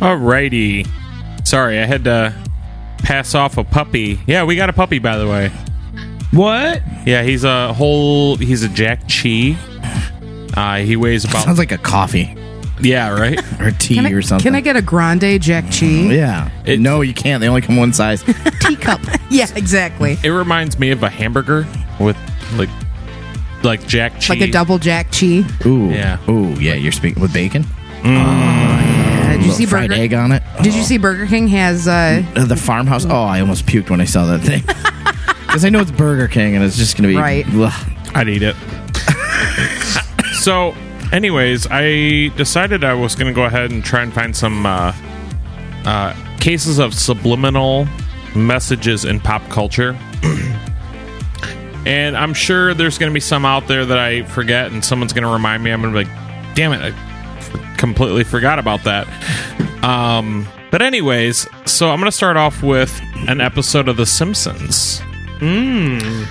Alrighty. 0.03 0.87
Sorry, 1.47 1.79
I 1.79 1.85
had 1.85 2.05
to 2.05 2.35
pass 2.99 3.35
off 3.35 3.59
a 3.59 3.65
puppy. 3.65 4.19
Yeah, 4.27 4.45
we 4.45 4.57
got 4.57 4.69
a 4.69 4.73
puppy, 4.73 4.99
by 4.99 5.17
the 5.17 5.27
way. 5.27 5.49
What? 6.33 6.83
Yeah, 7.07 7.23
he's 7.23 7.45
a 7.45 7.73
whole. 7.73 8.37
He's 8.37 8.63
a 8.63 8.69
Jack 8.69 9.03
Chi. 9.09 9.57
Uh, 10.55 10.77
he 10.85 10.97
weighs 10.97 11.25
about. 11.25 11.45
Sounds 11.45 11.59
like 11.59 11.73
a 11.73 11.79
coffee 11.79 12.37
yeah, 12.83 13.19
right. 13.19 13.39
or 13.61 13.71
tea 13.71 13.95
Can 13.97 14.07
I, 14.07 14.11
or 14.11 14.23
something. 14.23 14.45
can 14.45 14.55
I 14.55 14.61
get 14.61 14.77
a 14.77 14.83
grande 14.83 15.41
Jack 15.41 15.65
Chi? 15.65 15.87
Mm, 15.87 16.15
yeah. 16.17 16.51
It- 16.65 16.81
no, 16.81 17.01
you 17.01 17.15
can't. 17.15 17.41
They 17.41 17.49
only 17.49 17.61
come 17.63 17.77
one 17.77 17.93
size. 17.93 18.23
Teacup. 18.61 19.01
Yeah, 19.33 19.47
exactly. 19.57 20.19
It 20.23 20.29
reminds 20.29 20.79
me 20.79 20.91
of 20.91 21.03
a 21.03 21.09
hamburger 21.09 21.67
with 21.99 22.19
like, 22.57 22.69
like 23.63 23.87
Jack 23.87 24.21
Chi. 24.21 24.35
Like 24.35 24.43
a 24.43 24.51
double 24.51 24.77
Jack 24.77 25.11
Chi. 25.11 25.43
Ooh. 25.65 25.89
Yeah. 25.89 26.19
Ooh, 26.29 26.53
yeah. 26.61 26.75
You're 26.75 26.93
speaking 26.93 27.23
with 27.23 27.33
bacon. 27.33 27.63
Mm. 28.03 28.19
Ah, 28.19 28.92
Uh, 29.35 29.37
did 29.39 29.47
you 29.47 29.53
see 29.53 29.67
fried 29.67 29.89
Burger? 29.91 30.01
egg 30.03 30.15
on 30.15 30.33
it. 30.33 30.43
Did 30.63 30.75
you 30.75 30.83
see 30.83 30.99
Burger 30.99 31.27
King 31.27 31.49
has 31.49 31.87
uh, 31.89 32.23
Uh, 32.37 32.45
the 32.45 32.57
farmhouse. 32.57 33.05
Oh, 33.07 33.23
I 33.23 33.41
almost 33.41 33.67
puked 33.67 33.91
when 33.91 34.01
I 34.01 34.05
saw 34.05 34.27
that 34.27 34.41
thing. 34.41 34.63
Because 35.53 35.67
I 35.67 35.69
know 35.69 35.81
it's 35.81 35.91
Burger 35.91 36.29
King 36.29 36.55
and 36.57 36.65
it's 36.65 36.79
just 36.79 36.97
going 36.97 37.03
to 37.03 37.09
be 37.15 37.17
Right. 37.21 37.45
Ugh. 37.51 37.93
I'd 38.15 38.27
eat 38.31 38.43
it. 38.43 38.57
so, 40.33 40.75
anyways, 41.13 41.67
I 41.71 42.29
decided 42.39 42.85
I 42.85 42.95
was 42.95 43.15
going 43.15 43.27
to 43.27 43.35
go 43.35 43.45
ahead 43.45 43.71
and 43.71 43.85
try 43.85 44.01
and 44.03 44.15
find 44.15 44.35
some 44.35 44.65
uh, 44.65 44.95
uh, 45.85 46.15
cases 46.41 46.79
of 46.79 46.95
subliminal 46.95 47.87
messages 48.35 49.05
in 49.05 49.21
pop 49.21 49.47
culture. 49.51 49.95
and 51.87 52.17
I'm 52.17 52.33
sure 52.33 52.73
there's 52.75 52.97
going 52.97 53.11
to 53.11 53.15
be 53.15 53.21
some 53.21 53.45
out 53.45 53.67
there 53.69 53.85
that 53.85 53.99
I 53.99 54.23
forget, 54.23 54.73
and 54.73 54.83
someone's 54.83 55.13
going 55.13 55.25
to 55.25 55.31
remind 55.31 55.63
me. 55.63 55.71
I'm 55.71 55.83
going 55.83 55.93
to 55.93 55.99
be 56.05 56.09
like, 56.11 56.55
damn 56.55 56.73
it, 56.73 56.81
I 56.81 56.89
f- 56.89 57.12
completely 57.77 58.25
forgot 58.25 58.59
about 58.59 58.85
that. 58.85 59.07
Um, 59.85 60.47
but, 60.71 60.83
anyways, 60.83 61.47
so 61.67 61.91
I'm 61.91 61.99
going 61.99 62.11
to 62.11 62.17
start 62.17 62.37
off 62.37 62.63
with 62.63 63.01
an 63.29 63.41
episode 63.41 63.89
of 63.89 63.97
The 63.97 64.07
Simpsons. 64.07 65.01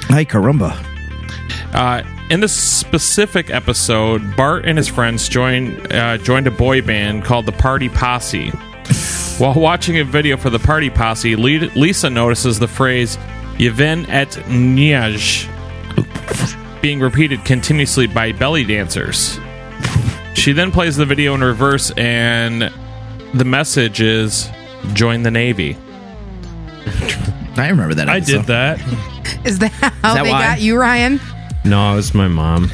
Hi, 0.10 0.26
caramba. 0.26 0.78
Uh, 1.74 2.04
in 2.30 2.40
this 2.40 2.54
specific 2.54 3.50
episode, 3.50 4.36
Bart 4.38 4.66
and 4.66 4.78
his 4.78 4.88
friends 4.88 5.28
joined 5.28 5.92
uh, 5.92 6.18
joined 6.18 6.48
a 6.48 6.52
boy 6.52 6.82
band 6.82 7.24
called 7.26 7.46
the 7.46 7.52
Party 7.52 7.90
Posse. 7.90 8.52
While 9.38 9.56
watching 9.56 10.00
a 10.00 10.04
video 10.04 10.38
for 10.38 10.50
the 10.50 10.60
Party 10.60 10.90
Posse, 10.90 11.36
Le- 11.36 11.72
Lisa 11.76 12.10
notices 12.10 12.58
the 12.60 12.68
phrase 12.68 13.18
"Yvan 13.60 14.06
eht 14.06 14.42
nioj" 14.46 15.50
being 16.82 17.00
repeated 17.00 17.44
continuously 17.44 18.08
by 18.08 18.32
belly 18.32 18.64
dancers. 18.64 19.38
She 20.34 20.54
then 20.54 20.72
plays 20.72 20.96
the 20.96 21.06
video 21.06 21.34
in 21.36 21.42
reverse, 21.42 21.92
and 21.92 22.72
the 23.34 23.46
message 23.46 24.02
is 24.02 24.50
"Join 24.94 25.24
the 25.24 25.32
Navy." 25.32 25.78
I 27.58 27.68
remember 27.70 27.94
that. 27.96 28.10
I 28.10 28.18
episode. 28.18 28.38
did 28.38 28.46
that. 28.48 28.80
is 29.46 29.60
that 29.60 29.72
how 29.72 30.16
that 30.16 30.24
they 30.24 30.32
why? 30.32 30.42
got 30.42 30.62
you, 30.62 30.78
Ryan? 30.78 31.20
No, 31.66 31.94
it 31.94 31.96
was 31.98 32.14
my 32.14 32.28
mom. 32.28 32.72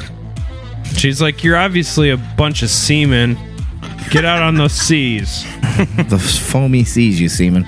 She's 0.96 1.22
like, 1.22 1.44
You're 1.44 1.58
obviously 1.58 2.10
a 2.12 2.18
bunch 2.18 2.64
of 2.64 2.70
seamen. 2.70 3.38
Get 4.12 4.24
out 4.24 4.42
on 4.42 4.56
those 4.56 4.74
seas. 4.74 5.46
The 5.78 6.18
foamy 6.18 6.84
seas, 6.86 7.22
you 7.22 7.30
seaman. 7.30 7.64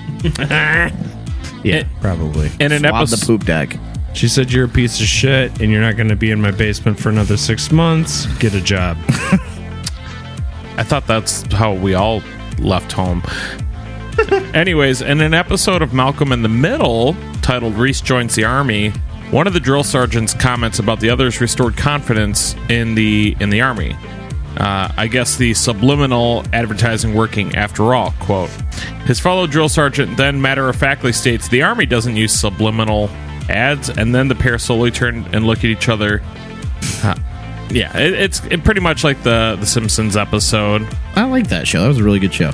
Yeah, 1.62 1.84
probably. 2.00 2.50
In 2.58 2.72
an 2.72 2.80
Swab 2.80 3.06
the 3.06 3.22
poop 3.24 3.44
deck. 3.44 3.76
She 4.14 4.26
said, 4.26 4.50
You're 4.50 4.64
a 4.64 4.68
piece 4.68 4.98
of 5.00 5.06
shit 5.06 5.60
and 5.60 5.70
you're 5.70 5.80
not 5.80 5.96
going 5.96 6.08
to 6.08 6.16
be 6.16 6.32
in 6.32 6.40
my 6.40 6.50
basement 6.50 6.98
for 6.98 7.10
another 7.10 7.36
six 7.36 7.70
months. 7.70 8.26
Get 8.38 8.54
a 8.54 8.60
job. 8.60 8.96
I 10.80 10.82
thought 10.82 11.06
that's 11.06 11.42
how 11.52 11.74
we 11.74 11.92
all 11.92 12.22
left 12.58 12.90
home. 12.92 13.22
Anyways, 14.54 15.02
in 15.02 15.20
an 15.20 15.34
episode 15.34 15.82
of 15.82 15.92
Malcolm 15.92 16.32
in 16.32 16.40
the 16.40 16.48
Middle 16.48 17.14
titled 17.42 17.74
Reese 17.74 18.00
Joins 18.00 18.34
the 18.34 18.44
Army, 18.44 18.88
one 19.30 19.46
of 19.46 19.52
the 19.52 19.60
drill 19.60 19.84
sergeants 19.84 20.32
comments 20.32 20.78
about 20.78 20.98
the 21.00 21.10
others' 21.10 21.38
restored 21.38 21.76
confidence 21.76 22.54
in 22.70 22.94
the 22.94 23.36
in 23.40 23.50
the 23.50 23.60
army. 23.60 23.94
Uh, 24.56 24.90
I 24.96 25.06
guess 25.06 25.36
the 25.36 25.52
subliminal 25.52 26.44
advertising 26.54 27.12
working 27.12 27.54
after 27.56 27.94
all. 27.94 28.12
Quote. 28.18 28.48
His 29.04 29.20
fellow 29.20 29.46
drill 29.46 29.68
sergeant 29.68 30.16
then 30.16 30.40
matter 30.40 30.66
of 30.70 30.76
factly 30.76 31.12
states 31.12 31.46
the 31.48 31.60
army 31.60 31.84
doesn't 31.84 32.16
use 32.16 32.32
subliminal 32.32 33.10
ads, 33.50 33.90
and 33.90 34.14
then 34.14 34.28
the 34.28 34.34
pair 34.34 34.58
slowly 34.58 34.90
turn 34.90 35.28
and 35.34 35.46
look 35.46 35.58
at 35.58 35.66
each 35.66 35.90
other. 35.90 36.22
Yeah, 37.70 37.96
it, 37.96 38.12
it's 38.14 38.44
it 38.46 38.64
pretty 38.64 38.80
much 38.80 39.04
like 39.04 39.22
the 39.22 39.56
the 39.58 39.66
Simpsons 39.66 40.16
episode. 40.16 40.86
I 41.14 41.24
like 41.24 41.48
that 41.48 41.66
show. 41.68 41.82
That 41.82 41.88
was 41.88 41.98
a 41.98 42.04
really 42.04 42.18
good 42.18 42.34
show. 42.34 42.50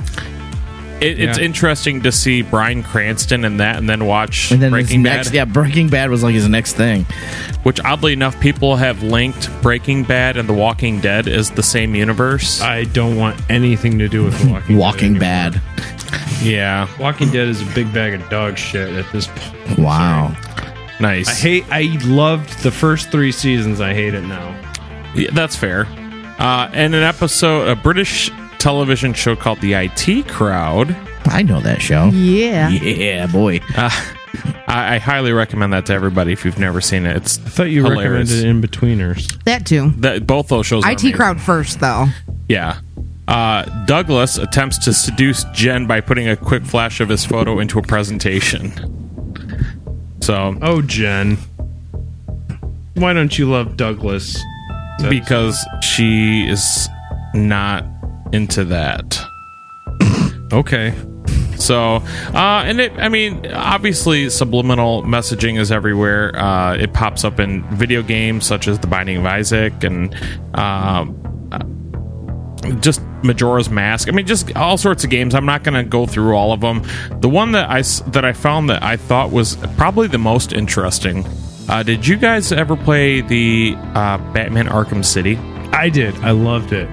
It, 0.99 1.19
It's 1.19 1.37
Yeah. 1.37 1.45
interesting 1.45 2.01
to 2.03 2.11
see 2.11 2.41
Bryan 2.41 2.81
Cranston 2.81 3.45
in 3.45 3.57
that, 3.57 3.75
and 3.77 3.87
then 3.87 4.05
watch 4.05 4.51
And 4.51 4.59
then 4.61 4.73
his 4.73 4.85
Breaking 4.87 5.03
next, 5.03 5.27
Bad, 5.29 5.35
yeah, 5.35 5.45
Breaking 5.45 5.89
Bad 5.89 6.09
was 6.09 6.23
like 6.23 6.33
his 6.33 6.47
next 6.49 6.73
thing. 6.73 7.05
which 7.63 7.79
oddly 7.83 8.13
enough, 8.13 8.39
people 8.39 8.75
have 8.77 9.03
linked 9.03 9.49
Breaking 9.61 10.03
Bad 10.03 10.37
and 10.37 10.49
The 10.49 10.53
Walking 10.53 10.99
Dead 10.99 11.27
as 11.27 11.51
the 11.51 11.61
same 11.63 11.93
universe. 11.95 12.61
I 12.61 12.85
don't 12.85 13.15
want 13.15 13.39
anything 13.49 13.99
to 13.99 14.07
do 14.07 14.23
with 14.23 14.43
Walking 14.49 14.77
Walking 14.85 15.13
Dead. 15.15 15.55
anymore. 15.55 15.61
Bad. 15.75 16.41
yeah, 16.41 16.87
Walking 16.99 17.29
Dead 17.29 17.47
is 17.47 17.61
a 17.61 17.65
big 17.75 17.93
bag 17.93 18.13
of 18.15 18.27
dog 18.29 18.57
shit 18.57 18.89
at 18.95 19.05
this 19.11 19.27
point. 19.27 19.77
Wow. 19.79 20.35
nice. 20.99 21.27
I 21.29 21.33
hate. 21.33 21.65
I 21.69 21.97
loved 22.05 22.63
the 22.63 22.71
first 22.71 23.11
three 23.11 23.31
seasons. 23.31 23.81
I 23.81 23.93
hate 23.93 24.13
it 24.15 24.23
now. 24.23 24.55
Yeah, 25.17 25.31
that's 25.31 25.55
fair. 25.55 25.85
Uh, 26.39 26.69
and 26.73 26.93
an 26.93 27.03
episode, 27.03 27.67
a 27.67 27.75
British 27.75 28.29
television 28.59 29.13
show 29.13 29.35
called 29.35 29.59
The 29.61 29.73
IT 29.73 30.27
Crowd. 30.27 30.95
I 31.25 31.41
know 31.41 31.59
that 31.61 31.81
show. 31.81 32.05
Yeah. 32.13 32.69
Yeah, 32.69 33.25
boy. 33.27 33.59
Uh, 33.75 33.89
I, 34.67 34.95
I 34.95 34.97
highly 34.99 35.31
recommend 35.31 35.73
that 35.73 35.85
to 35.87 35.93
everybody 35.93 36.31
if 36.31 36.45
you've 36.45 36.59
never 36.59 36.79
seen 36.81 37.05
it. 37.05 37.15
It's 37.17 37.39
I 37.39 37.49
thought 37.49 37.63
you 37.65 37.83
Hilarious. 37.83 38.31
recommended 38.31 38.71
Inbetweeners. 38.71 39.43
That 39.45 39.65
too. 39.65 39.89
that 39.97 40.27
both 40.27 40.47
those 40.49 40.65
shows. 40.65 40.83
IT 40.85 40.89
amazing. 41.01 41.13
crowd 41.13 41.41
first, 41.41 41.79
though. 41.79 42.05
Yeah. 42.47 42.79
Uh, 43.27 43.63
Douglas 43.85 44.37
attempts 44.37 44.77
to 44.79 44.93
seduce 44.93 45.43
Jen 45.53 45.85
by 45.87 45.99
putting 46.01 46.29
a 46.29 46.37
quick 46.37 46.63
flash 46.63 47.01
of 47.01 47.09
his 47.09 47.25
photo 47.25 47.59
into 47.59 47.77
a 47.79 47.81
presentation. 47.81 48.71
So, 50.21 50.55
Oh, 50.61 50.81
Jen. 50.81 51.37
Why 52.95 53.13
don't 53.13 53.37
you 53.37 53.49
love 53.49 53.75
Douglas? 53.77 54.41
Because 55.09 55.57
she 55.81 56.47
is 56.47 56.87
not 57.33 57.85
into 58.31 58.65
that. 58.65 59.19
Okay. 60.53 60.93
So, 61.57 61.95
uh, 62.33 62.63
and 62.65 62.79
it, 62.79 62.93
I 62.97 63.09
mean, 63.09 63.51
obviously, 63.51 64.29
subliminal 64.29 65.03
messaging 65.03 65.59
is 65.59 65.73
everywhere. 65.73 66.33
Uh, 66.37 66.75
it 66.75 66.93
pops 66.93 67.25
up 67.25 67.41
in 67.41 67.63
video 67.75 68.01
games 68.01 68.45
such 68.45 68.69
as 68.69 68.79
The 68.79 68.87
Binding 68.87 69.17
of 69.17 69.25
Isaac 69.25 69.83
and 69.83 70.15
um, 70.55 71.49
uh, 71.51 72.69
just 72.79 73.01
Majora's 73.23 73.69
Mask. 73.69 74.07
I 74.07 74.11
mean, 74.11 74.25
just 74.25 74.55
all 74.55 74.77
sorts 74.77 75.03
of 75.03 75.09
games. 75.09 75.35
I'm 75.35 75.45
not 75.45 75.63
going 75.63 75.73
to 75.75 75.83
go 75.83 76.05
through 76.05 76.33
all 76.33 76.53
of 76.53 76.61
them. 76.61 76.83
The 77.19 77.29
one 77.29 77.51
that 77.51 77.69
I 77.69 77.81
that 78.11 78.23
I 78.23 78.31
found 78.33 78.69
that 78.69 78.83
I 78.83 78.95
thought 78.95 79.31
was 79.31 79.57
probably 79.75 80.07
the 80.07 80.17
most 80.17 80.53
interesting. 80.53 81.25
Uh, 81.69 81.83
did 81.83 82.07
you 82.07 82.15
guys 82.15 82.51
ever 82.51 82.77
play 82.77 83.21
the 83.21 83.75
uh, 83.93 84.17
Batman 84.31 84.67
Arkham 84.67 85.03
City? 85.03 85.37
I 85.73 85.89
did. 85.89 86.15
I 86.19 86.31
loved 86.31 86.71
it. 86.71 86.89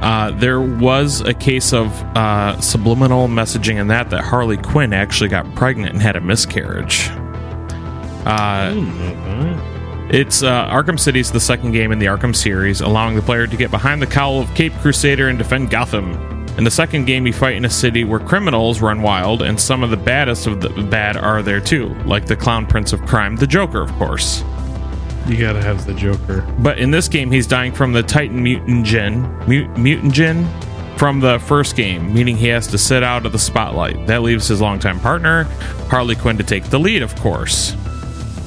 Uh, 0.00 0.30
there 0.32 0.60
was 0.60 1.20
a 1.22 1.34
case 1.34 1.72
of 1.72 1.88
uh, 2.16 2.60
subliminal 2.60 3.26
messaging 3.26 3.76
in 3.80 3.88
that 3.88 4.10
that 4.10 4.22
Harley 4.22 4.56
Quinn 4.58 4.92
actually 4.92 5.30
got 5.30 5.52
pregnant 5.54 5.92
and 5.94 6.02
had 6.02 6.14
a 6.14 6.20
miscarriage. 6.20 7.08
Uh, 8.26 8.72
it's 10.10 10.42
uh, 10.42 10.68
Arkham 10.68 11.00
City 11.00 11.20
is 11.20 11.32
the 11.32 11.40
second 11.40 11.72
game 11.72 11.90
in 11.90 11.98
the 11.98 12.06
Arkham 12.06 12.36
series, 12.36 12.80
allowing 12.80 13.16
the 13.16 13.22
player 13.22 13.46
to 13.46 13.56
get 13.56 13.70
behind 13.70 14.00
the 14.00 14.06
cowl 14.06 14.40
of 14.40 14.54
Cape 14.54 14.74
Crusader 14.74 15.28
and 15.28 15.38
defend 15.38 15.70
Gotham. 15.70 16.12
In 16.56 16.62
the 16.62 16.70
second 16.70 17.06
game, 17.06 17.26
you 17.26 17.32
fight 17.32 17.56
in 17.56 17.64
a 17.64 17.70
city 17.70 18.04
where 18.04 18.20
criminals 18.20 18.80
run 18.80 19.02
wild, 19.02 19.42
and 19.42 19.58
some 19.58 19.82
of 19.82 19.90
the 19.90 19.96
baddest 19.96 20.46
of 20.46 20.60
the 20.60 20.68
bad 20.68 21.16
are 21.16 21.42
there 21.42 21.60
too, 21.60 21.88
like 22.04 22.26
the 22.26 22.36
Clown 22.36 22.64
Prince 22.64 22.92
of 22.92 23.02
Crime, 23.02 23.34
the 23.34 23.46
Joker, 23.46 23.82
of 23.82 23.90
course. 23.94 24.44
You 25.26 25.36
gotta 25.36 25.60
have 25.60 25.84
the 25.84 25.94
Joker. 25.94 26.42
But 26.60 26.78
in 26.78 26.92
this 26.92 27.08
game, 27.08 27.32
he's 27.32 27.48
dying 27.48 27.72
from 27.72 27.92
the 27.92 28.04
Titan 28.04 28.44
mutagen, 28.44 29.48
mutant 29.48 29.78
mutagen 29.78 30.46
from 30.96 31.18
the 31.18 31.40
first 31.40 31.74
game, 31.74 32.14
meaning 32.14 32.36
he 32.36 32.46
has 32.48 32.68
to 32.68 32.78
sit 32.78 33.02
out 33.02 33.26
of 33.26 33.32
the 33.32 33.38
spotlight. 33.38 34.06
That 34.06 34.22
leaves 34.22 34.46
his 34.46 34.60
longtime 34.60 35.00
partner, 35.00 35.44
Harley 35.88 36.14
Quinn, 36.14 36.38
to 36.38 36.44
take 36.44 36.64
the 36.64 36.78
lead, 36.78 37.02
of 37.02 37.16
course. 37.16 37.74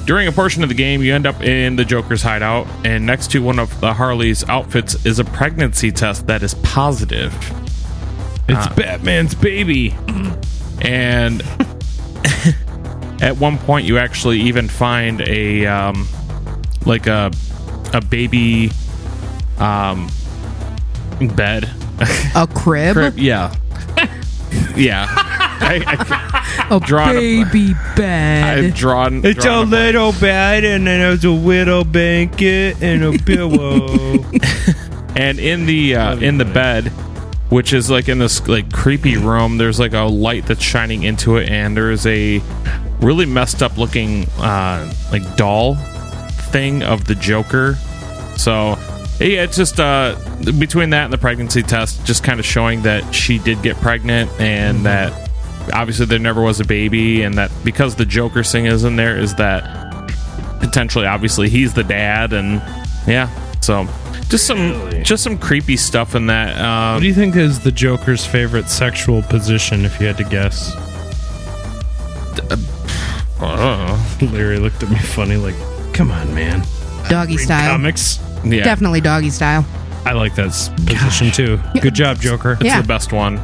During 0.06 0.28
a 0.28 0.32
portion 0.32 0.62
of 0.62 0.70
the 0.70 0.74
game, 0.74 1.02
you 1.02 1.14
end 1.14 1.26
up 1.26 1.42
in 1.42 1.76
the 1.76 1.84
Joker's 1.84 2.22
hideout, 2.22 2.66
and 2.86 3.04
next 3.04 3.30
to 3.32 3.42
one 3.42 3.58
of 3.58 3.78
the 3.80 3.92
Harley's 3.92 4.48
outfits 4.48 5.04
is 5.04 5.18
a 5.18 5.24
pregnancy 5.24 5.92
test 5.92 6.26
that 6.28 6.42
is 6.42 6.54
positive. 6.54 7.34
It's 8.48 8.66
Batman's 8.74 9.34
baby. 9.34 9.94
And 10.80 11.42
at 13.20 13.36
one 13.36 13.58
point, 13.58 13.86
you 13.86 13.98
actually 13.98 14.40
even 14.42 14.68
find 14.68 15.20
a 15.22 15.66
um, 15.66 16.06
like 16.86 17.06
a 17.06 17.30
a 17.92 18.00
baby 18.00 18.70
um 19.58 20.08
bed. 21.34 21.68
A 22.36 22.46
crib, 22.46 22.94
Crib, 22.94 23.18
yeah, 23.18 23.52
yeah. 24.76 25.06
I, 25.60 25.82
I, 26.70 26.76
a 26.76 26.80
drawn 26.80 27.10
a- 27.16 27.42
baby 27.44 27.74
bed. 27.96 28.58
I've 28.66 28.74
drawn. 28.74 29.24
It's 29.24 29.38
a 29.38 29.42
drawn 29.42 29.66
a- 29.66 29.70
little 29.70 30.12
bed, 30.12 30.64
and 30.64 30.86
then 30.86 31.00
there's 31.00 31.24
a 31.24 31.30
little 31.30 31.84
blanket 31.84 32.80
and 32.80 33.02
a 33.02 33.18
pillow. 33.24 34.24
and 35.16 35.40
in 35.40 35.66
the 35.66 35.96
uh, 35.96 36.16
in 36.18 36.38
the 36.38 36.44
bed 36.44 36.92
which 37.50 37.72
is 37.72 37.90
like 37.90 38.08
in 38.08 38.18
this 38.18 38.46
like 38.46 38.72
creepy 38.72 39.16
room 39.16 39.56
there's 39.56 39.80
like 39.80 39.94
a 39.94 40.02
light 40.02 40.46
that's 40.46 40.62
shining 40.62 41.02
into 41.02 41.36
it 41.36 41.48
and 41.48 41.76
there's 41.76 42.06
a 42.06 42.42
really 43.00 43.26
messed 43.26 43.62
up 43.62 43.76
looking 43.78 44.24
uh 44.38 44.92
like 45.12 45.36
doll 45.36 45.74
thing 46.50 46.82
of 46.82 47.04
the 47.04 47.14
joker. 47.14 47.74
So 48.36 48.76
yeah 49.20 49.42
it's 49.42 49.56
just 49.56 49.80
uh 49.80 50.16
between 50.58 50.90
that 50.90 51.04
and 51.04 51.12
the 51.12 51.18
pregnancy 51.18 51.62
test 51.62 52.04
just 52.06 52.22
kind 52.22 52.38
of 52.38 52.46
showing 52.46 52.82
that 52.82 53.14
she 53.14 53.38
did 53.38 53.62
get 53.62 53.76
pregnant 53.78 54.30
and 54.40 54.86
that 54.86 55.28
obviously 55.72 56.06
there 56.06 56.18
never 56.18 56.40
was 56.40 56.60
a 56.60 56.64
baby 56.64 57.22
and 57.22 57.36
that 57.36 57.50
because 57.64 57.96
the 57.96 58.06
joker 58.06 58.42
thing 58.44 58.66
is 58.66 58.84
in 58.84 58.96
there 58.96 59.18
is 59.18 59.34
that 59.34 60.08
potentially 60.60 61.04
obviously 61.04 61.48
he's 61.48 61.74
the 61.74 61.84
dad 61.84 62.32
and 62.32 62.62
yeah 63.06 63.28
so 63.60 63.86
just 64.28 64.46
some 64.46 65.02
just 65.02 65.22
some 65.22 65.38
creepy 65.38 65.76
stuff 65.76 66.14
in 66.14 66.26
that 66.26 66.56
what 66.56 66.64
um, 66.96 67.00
do 67.00 67.06
you 67.06 67.14
think 67.14 67.34
is 67.36 67.60
the 67.60 67.72
Joker's 67.72 68.24
favorite 68.26 68.68
sexual 68.68 69.22
position, 69.22 69.84
if 69.84 70.00
you 70.00 70.06
had 70.06 70.16
to 70.18 70.24
guess? 70.24 70.74
uh, 73.40 73.98
Larry 74.32 74.58
looked 74.58 74.82
at 74.82 74.90
me 74.90 74.98
funny, 74.98 75.36
like, 75.36 75.54
"Come 75.92 76.10
on, 76.10 76.34
man." 76.34 76.62
doggy 77.08 77.36
Read 77.36 77.44
style. 77.44 77.70
comics. 77.70 78.18
yeah 78.44 78.62
Definitely 78.64 79.00
doggy 79.00 79.30
style. 79.30 79.64
I 80.04 80.12
like 80.12 80.34
that 80.34 80.48
s- 80.48 80.68
position 80.86 81.30
too. 81.30 81.58
Good 81.80 81.94
job, 81.94 82.20
Joker. 82.20 82.52
it's 82.52 82.64
Yeah. 82.64 82.82
the 82.82 82.86
best 82.86 83.12
one 83.14 83.38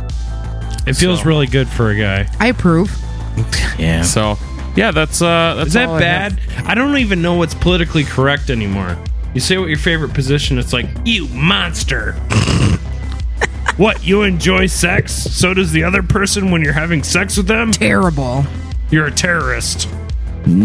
It 0.86 0.94
feels 0.96 1.20
So- 1.20 1.24
really 1.24 1.46
good 1.46 1.66
for 1.68 1.90
a 1.90 1.96
guy. 1.98 2.28
I 2.40 2.48
approve. 2.48 2.94
Yeah. 3.78 4.02
so 4.02 4.38
yeah 4.76 4.90
that's 4.92 5.20
uh 5.22 5.54
that's 5.56 5.68
Is 5.68 5.72
that 5.74 5.88
all 5.88 5.94
I 5.96 6.02
have. 6.02 6.36
bad? 6.36 6.66
I, 6.68 6.74
don't 6.74 6.96
even 6.98 7.22
know 7.22 7.34
what's 7.34 7.54
politically 7.54 8.04
correct 8.04 8.50
anymore. 8.50 8.96
You 9.34 9.40
say 9.40 9.58
what 9.58 9.68
your 9.68 9.78
favorite 9.78 10.14
position, 10.14 10.58
it's 10.58 10.72
like, 10.72 10.86
you 11.04 11.26
monster. 11.28 12.12
what, 13.76 14.04
you 14.06 14.22
enjoy 14.22 14.66
sex? 14.66 15.12
So 15.12 15.52
does 15.54 15.72
the 15.72 15.82
other 15.82 16.02
person 16.04 16.52
when 16.52 16.62
you're 16.62 16.72
having 16.72 17.02
sex 17.02 17.36
with 17.36 17.48
them? 17.48 17.72
Terrible. 17.72 18.44
You're 18.90 19.06
a 19.06 19.10
terrorist. 19.10 19.88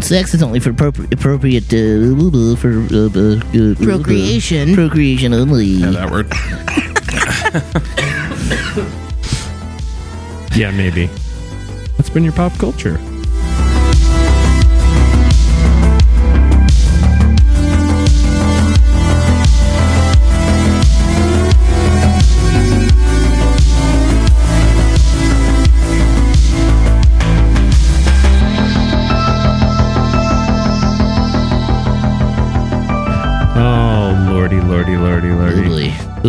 Sex 0.02 0.34
is 0.34 0.44
only 0.44 0.60
for 0.60 0.72
appropri- 0.74 1.12
appropriate 1.12 1.64
uh, 1.74 2.56
for 2.58 2.82
uh, 2.94 3.10
uh, 3.16 3.40
uh, 3.72 3.76
Procreation. 3.84 4.76
procreation 4.76 5.34
only. 5.34 5.66
yeah 5.66 5.92
that 5.92 6.12
word 6.12 6.28
Yeah, 10.56 10.72
maybe. 10.72 11.08
That's 11.96 12.10
been 12.10 12.24
your 12.26 12.34
pop 12.34 12.52
culture. 12.60 13.00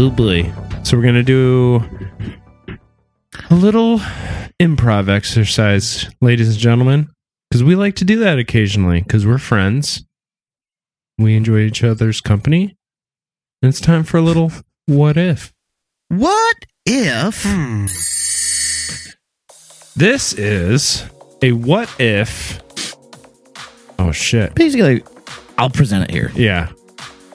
Oh 0.02 0.08
boy. 0.08 0.50
So 0.82 0.96
we're 0.96 1.02
gonna 1.02 1.22
do 1.22 1.84
a 3.50 3.54
little 3.54 3.98
improv 4.58 5.10
exercise, 5.10 6.08
ladies 6.22 6.48
and 6.48 6.56
gentlemen, 6.56 7.10
because 7.50 7.62
we 7.62 7.74
like 7.74 7.96
to 7.96 8.06
do 8.06 8.20
that 8.20 8.38
occasionally. 8.38 9.02
Because 9.02 9.26
we're 9.26 9.36
friends, 9.36 10.02
we 11.18 11.36
enjoy 11.36 11.58
each 11.58 11.84
other's 11.84 12.22
company, 12.22 12.78
and 13.60 13.68
it's 13.68 13.78
time 13.78 14.02
for 14.02 14.16
a 14.16 14.22
little 14.22 14.50
what 14.86 15.18
if. 15.18 15.52
What 16.08 16.56
if? 16.86 17.42
Hmm. 17.44 17.84
This 19.96 20.32
is 20.32 21.04
a 21.42 21.52
what 21.52 21.94
if. 22.00 22.62
Oh 23.98 24.12
shit! 24.12 24.54
Basically, 24.54 25.04
I'll 25.58 25.68
present 25.68 26.04
it 26.04 26.10
here. 26.10 26.32
Yeah, 26.34 26.72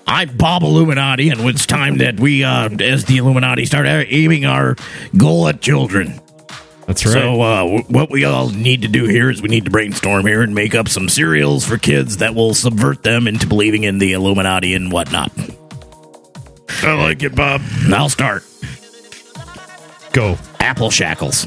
I'm 0.07 0.37
Bob 0.37 0.63
Illuminati, 0.63 1.29
and 1.29 1.41
it's 1.41 1.65
time 1.65 1.97
that 1.97 2.19
we, 2.19 2.43
uh, 2.43 2.69
as 2.79 3.05
the 3.05 3.17
Illuminati, 3.17 3.65
start 3.65 3.87
aiming 3.87 4.45
our 4.45 4.75
goal 5.17 5.47
at 5.47 5.61
children. 5.61 6.19
that's 6.85 7.05
right. 7.05 7.13
So, 7.13 7.41
uh, 7.41 7.57
w- 7.63 7.83
what 7.87 8.11
we 8.11 8.23
all 8.23 8.49
need 8.49 8.83
to 8.83 8.87
do 8.87 9.05
here 9.05 9.31
is 9.31 9.41
we 9.41 9.49
need 9.49 9.65
to 9.65 9.71
brainstorm 9.71 10.25
here 10.27 10.43
and 10.43 10.53
make 10.53 10.75
up 10.75 10.87
some 10.89 11.09
cereals 11.09 11.65
for 11.65 11.77
kids 11.79 12.17
that 12.17 12.35
will 12.35 12.53
subvert 12.53 13.01
them 13.03 13.27
into 13.27 13.47
believing 13.47 13.83
in 13.83 13.97
the 13.97 14.13
Illuminati 14.13 14.75
and 14.75 14.91
whatnot. 14.91 15.31
I 16.83 16.93
like 16.93 17.23
it, 17.23 17.33
Bob. 17.35 17.61
I'll 17.91 18.09
start. 18.09 18.43
Go. 20.13 20.37
Apple 20.59 20.91
shackles. 20.91 21.45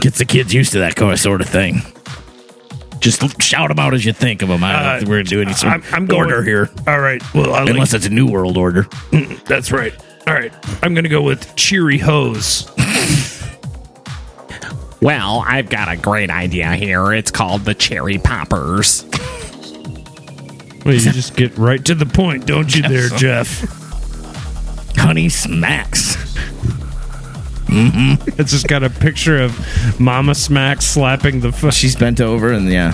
Gets 0.00 0.18
the 0.18 0.26
kids 0.26 0.52
used 0.52 0.72
to 0.72 0.80
that 0.80 0.94
kind 0.94 1.10
of 1.12 1.18
sort 1.18 1.40
of 1.40 1.48
thing. 1.48 1.80
Just 3.00 3.40
shout 3.42 3.68
them 3.68 3.78
out 3.78 3.94
as 3.94 4.04
you 4.04 4.12
think 4.12 4.42
of 4.42 4.48
them. 4.48 4.64
I 4.64 4.72
don't 4.72 4.82
know 4.82 4.96
if 4.96 5.02
Uh, 5.04 5.10
we're 5.10 5.22
doing 5.22 5.52
some 5.52 5.70
I'm- 5.70 5.82
I'm 5.92 6.06
going- 6.06 6.22
order 6.22 6.42
here, 6.42 6.70
All 6.86 6.98
right. 7.00 7.22
Well, 7.34 7.54
I 7.54 7.60
like 7.60 7.70
unless 7.70 7.94
it's 7.94 8.06
a 8.06 8.10
new 8.10 8.26
world 8.26 8.56
order. 8.56 8.86
That's 9.46 9.70
right. 9.70 9.94
All 10.26 10.34
right. 10.34 10.52
I'm 10.82 10.94
going 10.94 11.04
to 11.04 11.10
go 11.10 11.22
with 11.22 11.54
Cheery 11.56 11.98
Hose. 11.98 12.68
well 15.02 15.44
i've 15.46 15.68
got 15.68 15.90
a 15.90 15.96
great 15.96 16.30
idea 16.30 16.72
here 16.74 17.12
it's 17.12 17.30
called 17.30 17.62
the 17.66 17.74
cherry 17.74 18.16
poppers 18.18 19.04
Well, 20.84 20.94
you 20.94 21.00
just 21.12 21.36
get 21.36 21.56
right 21.58 21.84
to 21.84 21.94
the 21.94 22.06
point, 22.06 22.46
don't 22.46 22.74
you, 22.74 22.80
there, 22.82 23.08
Jeff? 23.10 23.60
Honey 24.96 25.28
smacks. 25.28 26.15
It's 28.38 28.50
just 28.50 28.68
got 28.68 28.82
a 28.82 28.90
picture 28.90 29.38
of 29.42 30.00
Mama 30.00 30.34
Smack 30.34 30.82
slapping 30.82 31.40
the. 31.40 31.48
F- 31.48 31.72
She's 31.74 31.96
bent 31.96 32.20
over 32.20 32.52
and 32.52 32.70
yeah. 32.70 32.92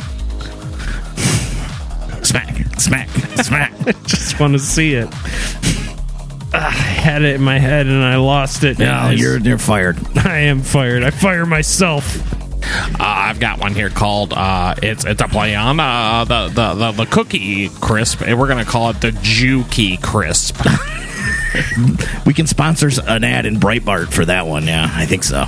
Smack, 2.22 2.54
smack, 2.80 3.08
smack. 3.42 3.72
just 4.06 4.38
want 4.40 4.52
to 4.54 4.58
see 4.58 4.94
it. 4.94 5.08
I 6.54 6.70
had 6.70 7.22
it 7.22 7.36
in 7.36 7.42
my 7.42 7.58
head 7.58 7.86
and 7.86 8.02
I 8.04 8.16
lost 8.16 8.62
it. 8.64 8.78
No, 8.78 9.10
you're 9.10 9.38
you're 9.38 9.58
fired. 9.58 9.98
I 10.16 10.38
am 10.40 10.60
fired. 10.62 11.02
I 11.02 11.10
fire 11.10 11.46
myself. 11.46 12.16
uh, 12.64 12.96
i've 13.00 13.40
got 13.40 13.58
one 13.58 13.74
here 13.74 13.90
called 13.90 14.32
uh 14.32 14.72
it's 14.84 15.04
it's 15.04 15.20
a 15.20 15.26
play 15.26 15.56
on 15.56 15.80
uh 15.80 16.24
the 16.24 16.46
the 16.48 16.74
the, 16.74 16.92
the 16.92 17.06
cookie 17.06 17.68
crisp 17.80 18.20
and 18.22 18.38
we're 18.38 18.46
gonna 18.46 18.64
call 18.64 18.88
it 18.90 19.00
the 19.00 19.10
jukey 19.10 20.00
crisp 20.00 20.58
we 22.26 22.34
can 22.34 22.46
sponsor 22.46 22.90
an 23.06 23.24
ad 23.24 23.46
in 23.46 23.56
Breitbart 23.56 24.12
for 24.12 24.24
that 24.24 24.46
one. 24.46 24.66
Yeah, 24.66 24.88
I 24.90 25.06
think 25.06 25.24
so. 25.24 25.46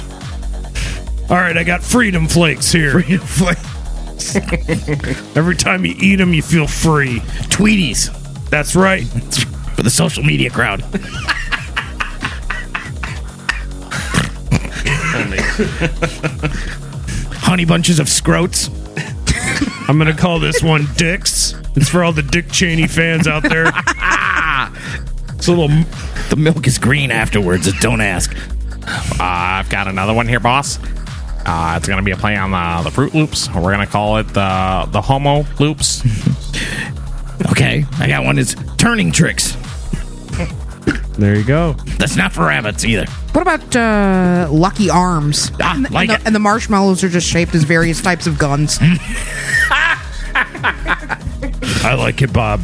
All 1.31 1.37
right, 1.37 1.57
I 1.57 1.65
got 1.65 1.83
freedom 1.83 2.29
flakes 2.29 2.71
here. 2.71 3.01
Freedom 3.01 3.27
flakes. 3.27 4.37
Every 5.37 5.57
time 5.57 5.85
you 5.85 5.95
eat 5.99 6.17
them, 6.17 6.35
you 6.35 6.43
feel 6.43 6.67
free. 6.67 7.21
Tweeties. 7.51 8.11
That's 8.51 8.77
right. 8.77 9.05
For 9.75 9.83
the 9.83 9.91
social 9.91 10.23
media 10.23 10.51
crowd. 10.51 10.83
Honey 17.41 17.65
bunches 17.65 17.99
of 17.99 18.09
scroats. 18.09 18.69
I'm 19.89 19.99
going 19.99 20.15
to 20.15 20.21
call 20.21 20.39
this 20.39 20.63
one 20.63 20.87
Dicks. 20.97 21.55
It's 21.77 21.89
for 21.89 22.05
all 22.05 22.13
the 22.13 22.23
Dick 22.23 22.51
Cheney 22.51 22.87
fans 22.87 23.27
out 23.27 23.43
there. 23.43 23.71
It's 25.37 25.49
a 25.49 25.53
little. 25.53 25.69
The 26.31 26.37
milk 26.37 26.67
is 26.67 26.79
green 26.79 27.11
afterwards. 27.11 27.71
Don't 27.81 28.01
ask. 28.01 28.35
Uh, 28.87 29.17
I've 29.21 29.69
got 29.71 29.89
another 29.89 30.15
one 30.15 30.29
here, 30.29 30.41
boss. 30.41 30.79
Uh, 31.47 31.75
it's 31.77 31.87
gonna 31.87 32.03
be 32.03 32.11
a 32.13 32.17
play 32.17 32.37
on 32.37 32.51
the, 32.51 32.83
the 32.85 32.91
Fruit 32.91 33.15
Loops. 33.15 33.49
We're 33.55 33.71
gonna 33.73 33.87
call 33.87 34.17
it 34.19 34.29
the 34.29 34.89
the 34.91 35.01
Homo 35.03 35.45
Loops. 35.59 36.03
Okay, 37.51 37.85
I 37.99 38.07
got 38.07 38.25
one. 38.25 38.39
It's 38.39 38.55
turning 38.79 39.11
tricks. 39.11 39.57
There 41.19 41.35
you 41.37 41.45
go. 41.45 41.75
That's 41.99 42.17
not 42.17 42.33
for 42.33 42.47
rabbits 42.47 42.85
either. 42.85 43.07
What 43.33 43.43
about 43.43 43.77
uh, 43.77 44.49
Lucky 44.51 44.89
Arms? 44.89 45.51
Ah, 45.61 45.75
and, 45.75 45.91
like 45.91 46.09
and 46.09 46.17
it. 46.17 46.21
the, 46.21 46.27
and 46.27 46.35
the 46.35 46.41
marshmallows 46.41 47.05
are 47.05 47.09
just 47.09 47.27
shaped 47.29 47.55
as 47.55 47.65
various 47.65 48.01
types 48.01 48.27
of 48.27 48.39
guns. 48.39 48.79
I 51.83 51.95
like 51.99 52.23
it, 52.23 52.33
Bob. 52.33 52.61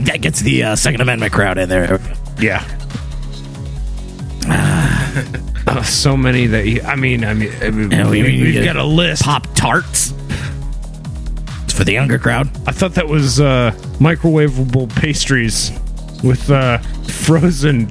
That 0.00 0.18
gets 0.20 0.40
the 0.40 0.62
uh, 0.62 0.76
Second 0.76 1.00
Amendment 1.00 1.32
crowd 1.32 1.58
in 1.58 1.68
there. 1.68 2.00
Yeah. 2.38 2.64
Uh, 4.48 5.82
so 5.82 6.16
many 6.16 6.46
that 6.46 6.66
you, 6.66 6.80
I 6.82 6.96
mean, 6.96 7.24
I 7.24 7.34
mean, 7.34 7.52
I 7.62 7.70
mean 7.70 7.90
Yeah, 7.90 8.08
we- 8.08 8.22
we, 8.22 8.42
we 8.42 8.54
have 8.54 8.64
get 8.64 8.74
got 8.74 8.76
a 8.76 8.84
list. 8.84 9.22
Pop 9.22 9.46
tarts. 9.54 10.12
It's 11.64 11.72
for 11.74 11.84
the 11.84 11.92
younger 11.92 12.18
crowd. 12.18 12.48
I 12.68 12.72
thought 12.72 12.94
that 12.94 13.08
was 13.08 13.40
uh, 13.40 13.72
microwavable 13.98 14.94
pastries 14.96 15.72
with 16.22 16.50
uh, 16.50 16.78
frozen 17.08 17.88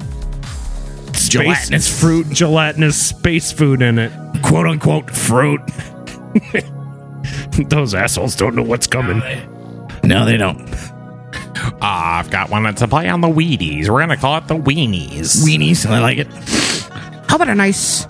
space- 1.12 1.28
Gelatinous 1.28 2.00
fruit. 2.00 2.28
gelatinous 2.30 3.08
space 3.08 3.52
food 3.52 3.82
in 3.82 3.98
it. 3.98 4.12
Quote 4.42 4.66
unquote 4.66 5.10
fruit. 5.10 5.60
Those 7.68 7.94
assholes 7.94 8.36
don't 8.36 8.54
know 8.54 8.62
what's 8.62 8.86
coming. 8.86 9.18
No, 10.04 10.24
they 10.24 10.36
don't. 10.36 10.66
Uh, 11.56 11.78
I've 11.80 12.30
got 12.30 12.50
one 12.50 12.62
that's 12.64 12.82
a 12.82 12.88
play 12.88 13.08
on 13.08 13.20
the 13.20 13.28
Wheaties. 13.28 13.88
We're 13.88 14.00
gonna 14.00 14.16
call 14.16 14.36
it 14.38 14.46
the 14.48 14.54
Weenies. 14.56 15.44
Weenies. 15.44 15.86
I 15.86 16.00
like 16.00 16.18
it. 16.18 16.26
How 17.28 17.36
about 17.36 17.48
a 17.48 17.54
nice 17.54 18.06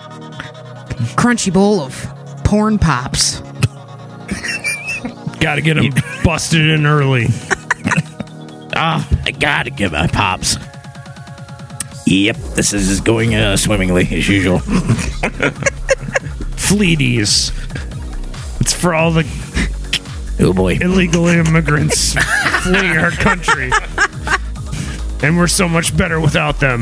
crunchy 1.15 1.51
bowl 1.53 1.81
of 1.81 1.93
porn 2.43 2.77
pops? 2.79 3.39
Got 5.39 5.55
to 5.55 5.61
get 5.61 5.75
them 5.75 5.91
busted 6.23 6.67
in 6.69 6.85
early. 6.85 7.27
Ah, 8.79 9.09
I 9.25 9.31
gotta 9.31 9.71
get 9.71 9.91
my 9.91 10.05
pops. 10.05 10.55
Yep, 12.05 12.35
this 12.53 12.73
is 12.73 13.01
going 13.01 13.33
uh, 13.33 13.57
swimmingly 13.57 14.03
as 14.11 14.29
usual. 14.29 14.59
Fleeties. 16.55 17.51
It's 18.61 18.73
for 18.73 18.93
all 18.93 19.09
the 19.09 19.23
Oh 20.39 20.53
boy. 20.53 20.77
illegal 20.79 21.27
immigrants 21.27 22.13
fleeing 22.63 22.97
our 22.97 23.11
country. 23.11 23.71
And 25.23 25.37
we're 25.37 25.47
so 25.47 25.67
much 25.67 25.95
better 25.97 26.19
without 26.21 26.59
them. 26.59 26.81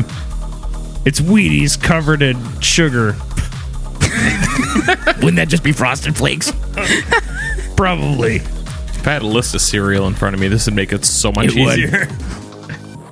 It's 1.05 1.21
Wheaties 1.21 1.81
covered 1.81 2.21
in 2.21 2.35
sugar. 2.59 3.15
Wouldn't 5.21 5.35
that 5.37 5.47
just 5.47 5.63
be 5.63 5.71
frosted 5.71 6.17
flakes? 6.17 6.51
Probably. 7.77 8.37
If 8.37 9.07
I 9.07 9.13
had 9.13 9.21
a 9.21 9.27
list 9.27 9.55
of 9.55 9.61
cereal 9.61 10.07
in 10.07 10.15
front 10.15 10.33
of 10.33 10.41
me, 10.41 10.47
this 10.47 10.65
would 10.65 10.75
make 10.75 10.91
it 10.91 11.05
so 11.05 11.31
much 11.31 11.55
It 11.55 11.63
would. 11.63 11.79
easier. 11.79 12.07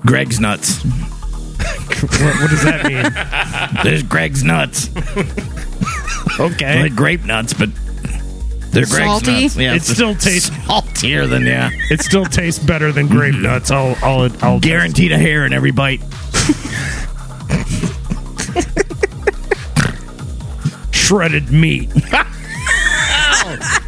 Greg's 0.06 0.40
nuts. 0.40 0.84
What, 0.84 2.36
what 2.42 2.50
does 2.50 2.64
that 2.66 2.84
mean? 2.86 3.84
There's 3.84 4.04
Greg's 4.04 4.44
nuts. 4.44 4.90
Okay. 6.40 6.82
Like 6.82 6.96
grape 6.96 7.24
nuts, 7.24 7.54
but 7.54 7.70
they're 8.74 8.86
Greg's 8.86 9.06
Salty? 9.26 9.42
nuts. 9.44 9.56
Yeah, 9.56 9.76
It 9.76 9.84
still 9.84 10.16
tastes- 10.16 10.52
saltier 10.66 11.28
than 11.28 11.46
yeah. 11.46 11.70
It 11.90 12.02
still 12.02 12.26
tastes 12.26 12.64
better 12.64 12.92
than 12.92 13.08
grape 13.08 13.34
mm-hmm. 13.36 13.44
nuts. 13.44 13.72
I'll, 13.72 13.96
I'll, 14.02 14.30
I'll 14.44 14.60
Guaranteed 14.60 15.12
a 15.12 15.18
hair 15.18 15.46
in 15.46 15.54
every 15.54 15.72
bite. 15.72 16.02
shredded 20.92 21.52
meat. 21.52 21.90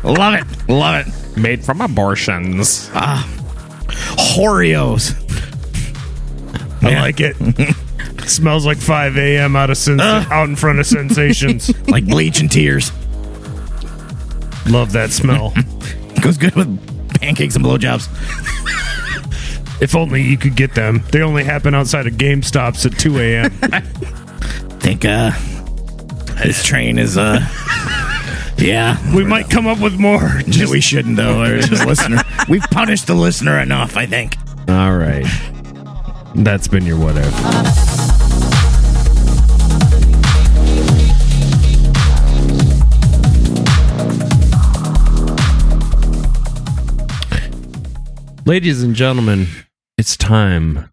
Love 0.03 0.33
it. 0.35 0.69
Love 0.69 1.07
it. 1.07 1.37
Made 1.37 1.63
from 1.63 1.81
abortions. 1.81 2.89
Ah. 2.93 3.27
Oreos. 4.37 5.13
I 6.83 6.99
like 7.01 7.19
it. 7.19 7.35
Smells 8.29 8.65
like 8.65 8.77
5 8.77 9.17
a.m. 9.17 9.55
out 9.55 9.69
of 9.69 9.77
sens- 9.77 10.01
out 10.01 10.47
in 10.49 10.55
front 10.55 10.79
of 10.79 10.85
sensations. 10.85 11.71
Like 11.87 12.05
bleach 12.05 12.39
and 12.39 12.51
tears. 12.51 12.91
Love 14.67 14.91
that 14.93 15.11
smell. 15.11 15.53
Goes 16.21 16.37
good 16.37 16.55
with 16.55 17.19
pancakes 17.19 17.55
and 17.55 17.63
blowjobs. 17.65 18.07
If 19.81 19.93
only 19.93 20.21
you 20.21 20.37
could 20.37 20.55
get 20.55 20.73
them. 20.73 21.03
They 21.11 21.21
only 21.21 21.43
happen 21.43 21.75
outside 21.75 22.07
of 22.07 22.13
GameStops 22.13 22.85
at 22.85 22.97
2 22.97 23.19
a.m. 23.19 23.51
I 23.63 23.81
think 24.79 25.03
uh 25.03 25.31
this 26.41 26.63
train 26.63 26.97
is 26.97 27.17
uh 27.17 27.41
yeah 28.57 28.95
we 29.13 29.25
might 29.25 29.49
come 29.49 29.67
up 29.67 29.79
with 29.81 29.99
more. 29.99 30.41
just, 30.47 30.71
we 30.71 30.79
shouldn't 30.79 31.17
though 31.17 31.43
the 31.57 31.83
listener 31.85 32.21
we've 32.47 32.63
punished 32.71 33.07
the 33.07 33.15
listener 33.15 33.59
enough 33.59 33.97
i 33.97 34.05
think 34.05 34.37
All 34.69 34.95
right. 34.95 35.25
That's 36.35 36.67
been 36.69 36.85
your 36.85 36.97
whatever. 36.97 37.94
Ladies 48.47 48.83
and 48.83 48.93
gentlemen, 48.93 49.47
it's 49.97 50.15
time 50.15 50.91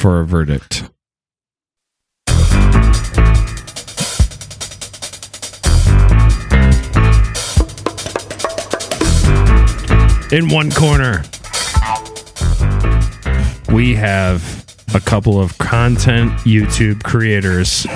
for 0.00 0.18
a 0.18 0.26
verdict. 0.26 0.82
In 10.32 10.48
one 10.48 10.72
corner, 10.72 11.22
we 13.72 13.94
have 13.94 14.66
a 14.92 14.98
couple 14.98 15.40
of 15.40 15.56
content 15.58 16.32
YouTube 16.40 17.04
creators 17.04 17.86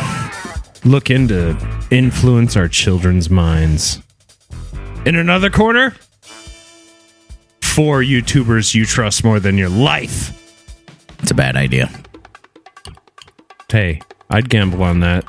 look 0.85 1.11
into 1.11 1.59
influence 1.91 2.57
our 2.57 2.69
children's 2.69 3.29
minds. 3.29 4.01
In 5.05 5.17
another 5.17 5.51
corner, 5.51 5.97
four 7.75 8.03
YouTubers 8.03 8.75
you 8.75 8.87
trust 8.87 9.25
more 9.25 9.41
than 9.41 9.59
your 9.59 9.69
life. 9.69 10.33
it's 11.21 11.31
a 11.31 11.35
bad 11.35 11.57
idea 11.57 11.91
Hey, 13.75 14.01
I'd 14.31 14.49
gamble 14.49 14.85
on 14.85 15.01
that. 15.01 15.25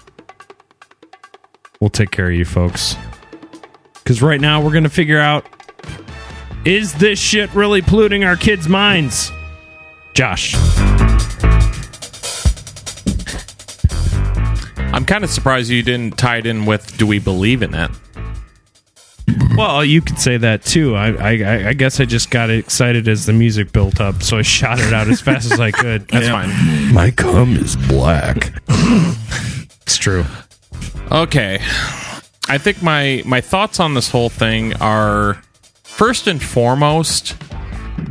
We'll 1.82 1.90
take 1.90 2.12
care 2.12 2.28
of 2.28 2.36
you 2.36 2.46
folks. 2.46 2.96
Because 3.96 4.22
right 4.22 4.40
now 4.40 4.62
we're 4.62 4.72
going 4.72 4.84
to 4.84 4.90
figure 4.92 5.20
out 5.20 5.48
is 6.64 6.94
this 6.94 7.18
shit 7.18 7.52
really 7.56 7.82
polluting 7.82 8.24
our 8.24 8.36
kids' 8.36 8.70
minds? 8.70 9.32
Josh. 10.14 10.54
I'm 14.94 15.06
kind 15.06 15.24
of 15.24 15.32
surprised 15.32 15.72
you 15.72 15.82
didn't 15.82 16.20
tie 16.20 16.38
it 16.38 16.46
in 16.46 16.68
with 16.68 16.96
"Do 17.00 17.08
we 17.08 17.18
believe 17.18 17.64
in 17.64 17.74
it?" 17.74 17.90
Well, 19.58 19.86
you 19.86 20.02
could 20.02 20.20
say 20.20 20.38
that 20.38 20.64
too. 20.64 20.96
I, 20.96 21.14
I, 21.14 21.68
I 21.70 21.74
guess 21.74 22.00
I 22.00 22.06
just 22.06 22.30
got 22.32 22.50
excited 22.50 23.08
as 23.08 23.26
the 23.26 23.34
music 23.34 23.72
built 23.72 24.02
up, 24.02 24.22
so 24.24 24.38
I 24.38 24.42
shot 24.42 24.80
it 24.80 24.94
out 24.94 25.08
as 25.08 25.22
fast 25.22 25.52
as 25.52 25.60
I 25.60 25.72
could. 25.72 26.08
That's 26.10 26.28
fine. 26.28 26.94
My 26.94 27.12
cum 27.12 27.56
is 27.56 27.76
black. 27.76 28.54
It's 28.68 29.98
true. 29.98 30.26
Okay. 31.12 31.60
I 32.48 32.58
think 32.58 32.82
my 32.82 33.24
my 33.26 33.42
thoughts 33.42 33.80
on 33.80 33.94
this 33.94 34.10
whole 34.10 34.30
thing 34.30 34.74
are 34.76 35.42
first 35.84 36.28
and 36.28 36.42
foremost 36.42 37.36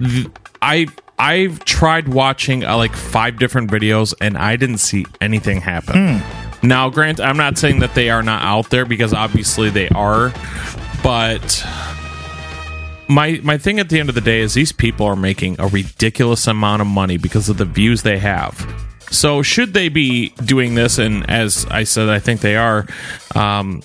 th- 0.01 0.27
I 0.63 0.87
I've 1.19 1.65
tried 1.65 2.09
watching 2.09 2.65
uh, 2.65 2.77
like 2.77 2.95
five 2.97 3.39
different 3.39 3.71
videos 3.71 4.15
and 4.21 4.37
I 4.37 4.57
didn't 4.57 4.79
see 4.79 5.05
anything 5.21 5.61
happen. 5.61 6.23
Now, 6.63 6.89
grant 6.91 7.21
I'm 7.21 7.37
not 7.37 7.59
saying 7.59 7.81
that 7.81 7.95
they 7.95 8.11
are 8.11 8.23
not 8.23 8.43
out 8.43 8.71
there 8.71 8.85
because 8.85 9.13
obviously 9.13 9.71
they 9.71 9.89
are, 9.91 10.31
but 11.05 11.65
my 13.09 13.39
my 13.43 13.59
thing 13.59 13.79
at 13.79 13.91
the 13.91 14.01
end 14.01 14.09
of 14.09 14.15
the 14.15 14.21
day 14.23 14.41
is 14.41 14.55
these 14.55 14.73
people 14.73 15.07
are 15.07 15.15
making 15.15 15.61
a 15.61 15.69
ridiculous 15.69 16.47
amount 16.47 16.81
of 16.81 16.89
money 16.89 17.19
because 17.19 17.49
of 17.49 17.59
the 17.59 17.67
views 17.67 18.03
they 18.03 18.19
have. 18.19 18.67
So 19.11 19.43
should 19.43 19.75
they 19.75 19.91
be 19.91 20.31
doing 20.31 20.75
this? 20.75 20.99
And 20.99 21.29
as 21.31 21.67
I 21.71 21.85
said, 21.85 22.09
I 22.09 22.19
think 22.19 22.41
they 22.41 22.57
are. 22.57 22.87
Um, 23.35 23.83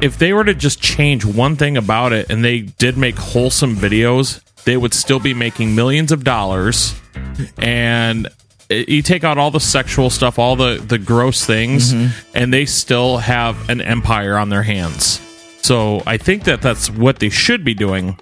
if 0.00 0.18
they 0.18 0.32
were 0.32 0.44
to 0.44 0.54
just 0.54 0.80
change 0.80 1.24
one 1.24 1.56
thing 1.56 1.76
about 1.76 2.12
it, 2.12 2.30
and 2.30 2.44
they 2.44 2.60
did 2.60 2.96
make 2.96 3.16
wholesome 3.16 3.74
videos, 3.74 4.40
they 4.64 4.76
would 4.76 4.94
still 4.94 5.20
be 5.20 5.34
making 5.34 5.74
millions 5.74 6.12
of 6.12 6.22
dollars. 6.24 6.94
And 7.58 8.28
you 8.70 9.02
take 9.02 9.24
out 9.24 9.38
all 9.38 9.50
the 9.50 9.60
sexual 9.60 10.08
stuff, 10.08 10.38
all 10.38 10.54
the 10.54 10.76
the 10.76 10.98
gross 10.98 11.44
things, 11.44 11.92
and 12.32 12.52
they 12.52 12.64
still 12.64 13.18
have 13.18 13.68
an 13.68 13.80
empire 13.80 14.38
on 14.38 14.50
their 14.50 14.62
hands. 14.62 15.20
So 15.64 16.02
I 16.06 16.18
think 16.18 16.44
that 16.44 16.60
that's 16.60 16.90
what 16.90 17.20
they 17.20 17.30
should 17.30 17.64
be 17.64 17.72
doing. 17.72 18.18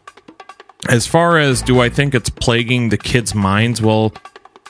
As 0.89 1.09
far 1.09 1.39
as 1.39 1.61
do 1.61 1.81
I 1.81 1.89
think 1.89 2.15
it's 2.15 2.31
plaguing 2.31 2.91
the 2.91 2.97
kids' 2.97 3.35
minds? 3.35 3.83
Well, 3.83 4.13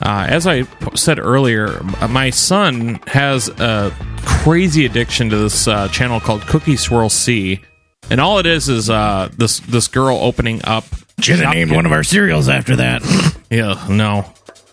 uh, 0.03 0.25
as 0.27 0.47
I 0.47 0.63
p- 0.63 0.95
said 0.97 1.19
earlier, 1.19 1.83
my 2.09 2.31
son 2.31 2.95
has 3.05 3.47
a 3.47 3.93
crazy 4.25 4.87
addiction 4.87 5.29
to 5.29 5.37
this 5.37 5.67
uh, 5.67 5.87
channel 5.89 6.19
called 6.19 6.41
Cookie 6.47 6.75
Swirl 6.75 7.09
C, 7.09 7.61
and 8.09 8.19
all 8.19 8.39
it 8.39 8.47
is 8.47 8.69
is 8.69 8.89
uh, 8.89 9.29
this 9.37 9.59
this 9.59 9.87
girl 9.87 10.17
opening 10.17 10.59
up. 10.65 10.85
Should 11.19 11.41
have 11.41 11.53
named 11.53 11.71
one 11.71 11.85
of 11.85 11.91
our 11.91 12.03
cereals 12.03 12.49
after 12.49 12.75
that. 12.77 13.03
Yeah, 13.53 13.85
no. 13.87 14.25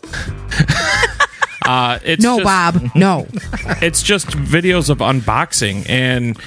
uh, 1.67 1.99
it's 2.03 2.23
No, 2.23 2.39
just- 2.39 2.45
Bob. 2.45 2.91
No. 2.95 3.27
it's 3.83 4.03
just 4.03 4.29
videos 4.29 4.89
of 4.89 4.99
unboxing 4.99 5.85
and 5.87 6.39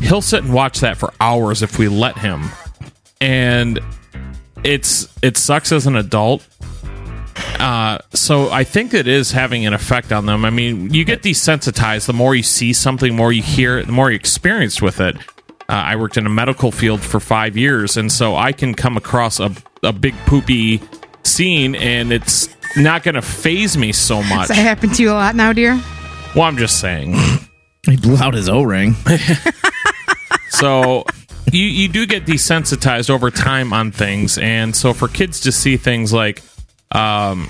he'll 0.00 0.22
sit 0.22 0.42
and 0.44 0.52
watch 0.52 0.80
that 0.80 0.96
for 0.96 1.12
hours 1.20 1.62
if 1.62 1.78
we 1.78 1.88
let 1.88 2.18
him 2.18 2.42
and 3.20 3.80
it's 4.64 5.08
it 5.22 5.36
sucks 5.36 5.72
as 5.72 5.86
an 5.86 5.96
adult 5.96 6.46
uh, 7.58 7.98
so 8.12 8.50
I 8.50 8.64
think 8.64 8.92
it 8.92 9.06
is 9.06 9.30
having 9.30 9.66
an 9.66 9.72
effect 9.72 10.12
on 10.12 10.26
them. 10.26 10.44
I 10.44 10.50
mean, 10.50 10.92
you 10.92 11.04
get 11.04 11.22
desensitized 11.22 12.06
the 12.06 12.12
more 12.12 12.34
you 12.34 12.42
see 12.42 12.72
something, 12.72 13.12
the 13.12 13.16
more 13.16 13.32
you 13.32 13.42
hear 13.42 13.78
it, 13.78 13.86
the 13.86 13.92
more 13.92 14.10
you're 14.10 14.18
experienced 14.18 14.82
with 14.82 15.00
it. 15.00 15.16
Uh, 15.68 15.74
I 15.74 15.96
worked 15.96 16.16
in 16.16 16.26
a 16.26 16.30
medical 16.30 16.72
field 16.72 17.00
for 17.00 17.20
five 17.20 17.56
years, 17.56 17.96
and 17.96 18.10
so 18.10 18.34
I 18.34 18.52
can 18.52 18.74
come 18.74 18.96
across 18.96 19.38
a, 19.38 19.52
a 19.84 19.92
big 19.92 20.14
poopy 20.26 20.82
scene, 21.22 21.76
and 21.76 22.12
it's 22.12 22.48
not 22.76 23.04
going 23.04 23.14
to 23.14 23.22
phase 23.22 23.76
me 23.76 23.92
so 23.92 24.22
much. 24.24 24.48
Does 24.48 24.56
that 24.56 24.62
happen 24.62 24.90
to 24.90 25.02
you 25.02 25.10
a 25.10 25.14
lot 25.14 25.36
now, 25.36 25.52
dear? 25.52 25.80
Well, 26.34 26.44
I'm 26.44 26.56
just 26.56 26.80
saying. 26.80 27.14
He 27.84 27.96
blew 27.96 28.16
out 28.16 28.34
his 28.34 28.48
O 28.48 28.62
ring. 28.62 28.94
So 30.52 31.04
you 31.50 31.64
you 31.64 31.88
do 31.88 32.06
get 32.06 32.26
desensitized 32.26 33.08
over 33.08 33.30
time 33.30 33.72
on 33.72 33.90
things, 33.90 34.36
and 34.38 34.76
so 34.76 34.92
for 34.92 35.08
kids 35.08 35.40
to 35.40 35.52
see 35.52 35.78
things 35.78 36.12
like 36.12 36.42
um, 36.92 37.48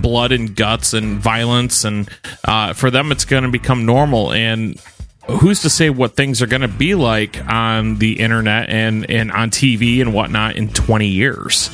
blood 0.00 0.30
and 0.30 0.54
guts 0.54 0.94
and 0.94 1.18
violence, 1.18 1.84
and 1.84 2.08
uh, 2.44 2.74
for 2.74 2.90
them 2.90 3.10
it's 3.10 3.24
going 3.24 3.42
to 3.42 3.50
become 3.50 3.84
normal. 3.86 4.32
And 4.32 4.80
who's 5.28 5.62
to 5.62 5.70
say 5.70 5.90
what 5.90 6.14
things 6.14 6.40
are 6.40 6.46
going 6.46 6.62
to 6.62 6.68
be 6.68 6.94
like 6.94 7.44
on 7.46 7.98
the 7.98 8.20
internet 8.20 8.70
and 8.70 9.10
and 9.10 9.32
on 9.32 9.50
TV 9.50 10.00
and 10.00 10.14
whatnot 10.14 10.54
in 10.56 10.68
20 10.68 11.08
years? 11.08 11.70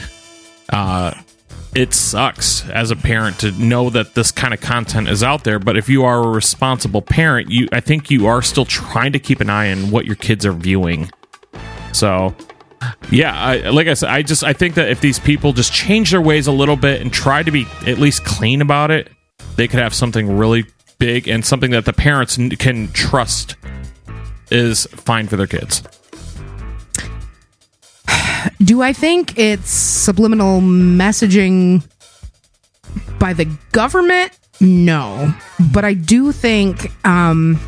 Uh, 0.70 1.12
it 1.74 1.92
sucks 1.94 2.68
as 2.70 2.90
a 2.90 2.96
parent 2.96 3.38
to 3.40 3.50
know 3.52 3.90
that 3.90 4.14
this 4.14 4.30
kind 4.32 4.54
of 4.54 4.60
content 4.60 5.08
is 5.08 5.22
out 5.22 5.44
there 5.44 5.58
but 5.58 5.76
if 5.76 5.88
you 5.88 6.04
are 6.04 6.24
a 6.24 6.28
responsible 6.28 7.02
parent 7.02 7.50
you 7.50 7.68
i 7.72 7.80
think 7.80 8.10
you 8.10 8.26
are 8.26 8.42
still 8.42 8.64
trying 8.64 9.12
to 9.12 9.18
keep 9.18 9.40
an 9.40 9.50
eye 9.50 9.70
on 9.70 9.90
what 9.90 10.04
your 10.06 10.16
kids 10.16 10.46
are 10.46 10.52
viewing. 10.52 11.10
So 11.92 12.34
yeah 13.10 13.36
I, 13.36 13.70
like 13.70 13.88
i 13.88 13.94
said 13.94 14.10
i 14.10 14.22
just 14.22 14.44
i 14.44 14.52
think 14.52 14.74
that 14.76 14.88
if 14.88 15.00
these 15.00 15.18
people 15.18 15.52
just 15.52 15.72
change 15.72 16.12
their 16.12 16.20
ways 16.20 16.46
a 16.46 16.52
little 16.52 16.76
bit 16.76 17.00
and 17.00 17.12
try 17.12 17.42
to 17.42 17.50
be 17.50 17.66
at 17.86 17.98
least 17.98 18.24
clean 18.24 18.60
about 18.60 18.90
it 18.90 19.10
they 19.56 19.66
could 19.66 19.80
have 19.80 19.94
something 19.94 20.36
really 20.36 20.64
big 20.98 21.28
and 21.28 21.44
something 21.44 21.72
that 21.72 21.84
the 21.84 21.92
parents 21.92 22.38
can 22.58 22.88
trust 22.92 23.56
is 24.50 24.86
fine 24.86 25.26
for 25.26 25.36
their 25.36 25.46
kids 25.46 25.82
Do 28.62 28.82
I 28.82 28.92
think 28.92 29.38
it's 29.38 29.70
subliminal 29.70 30.60
messaging 30.60 31.84
by 33.18 33.32
the 33.32 33.46
government? 33.72 34.36
No. 34.60 35.32
But 35.72 35.84
I 35.84 35.94
do 35.94 36.32
think 36.32 36.90
um 37.06 37.58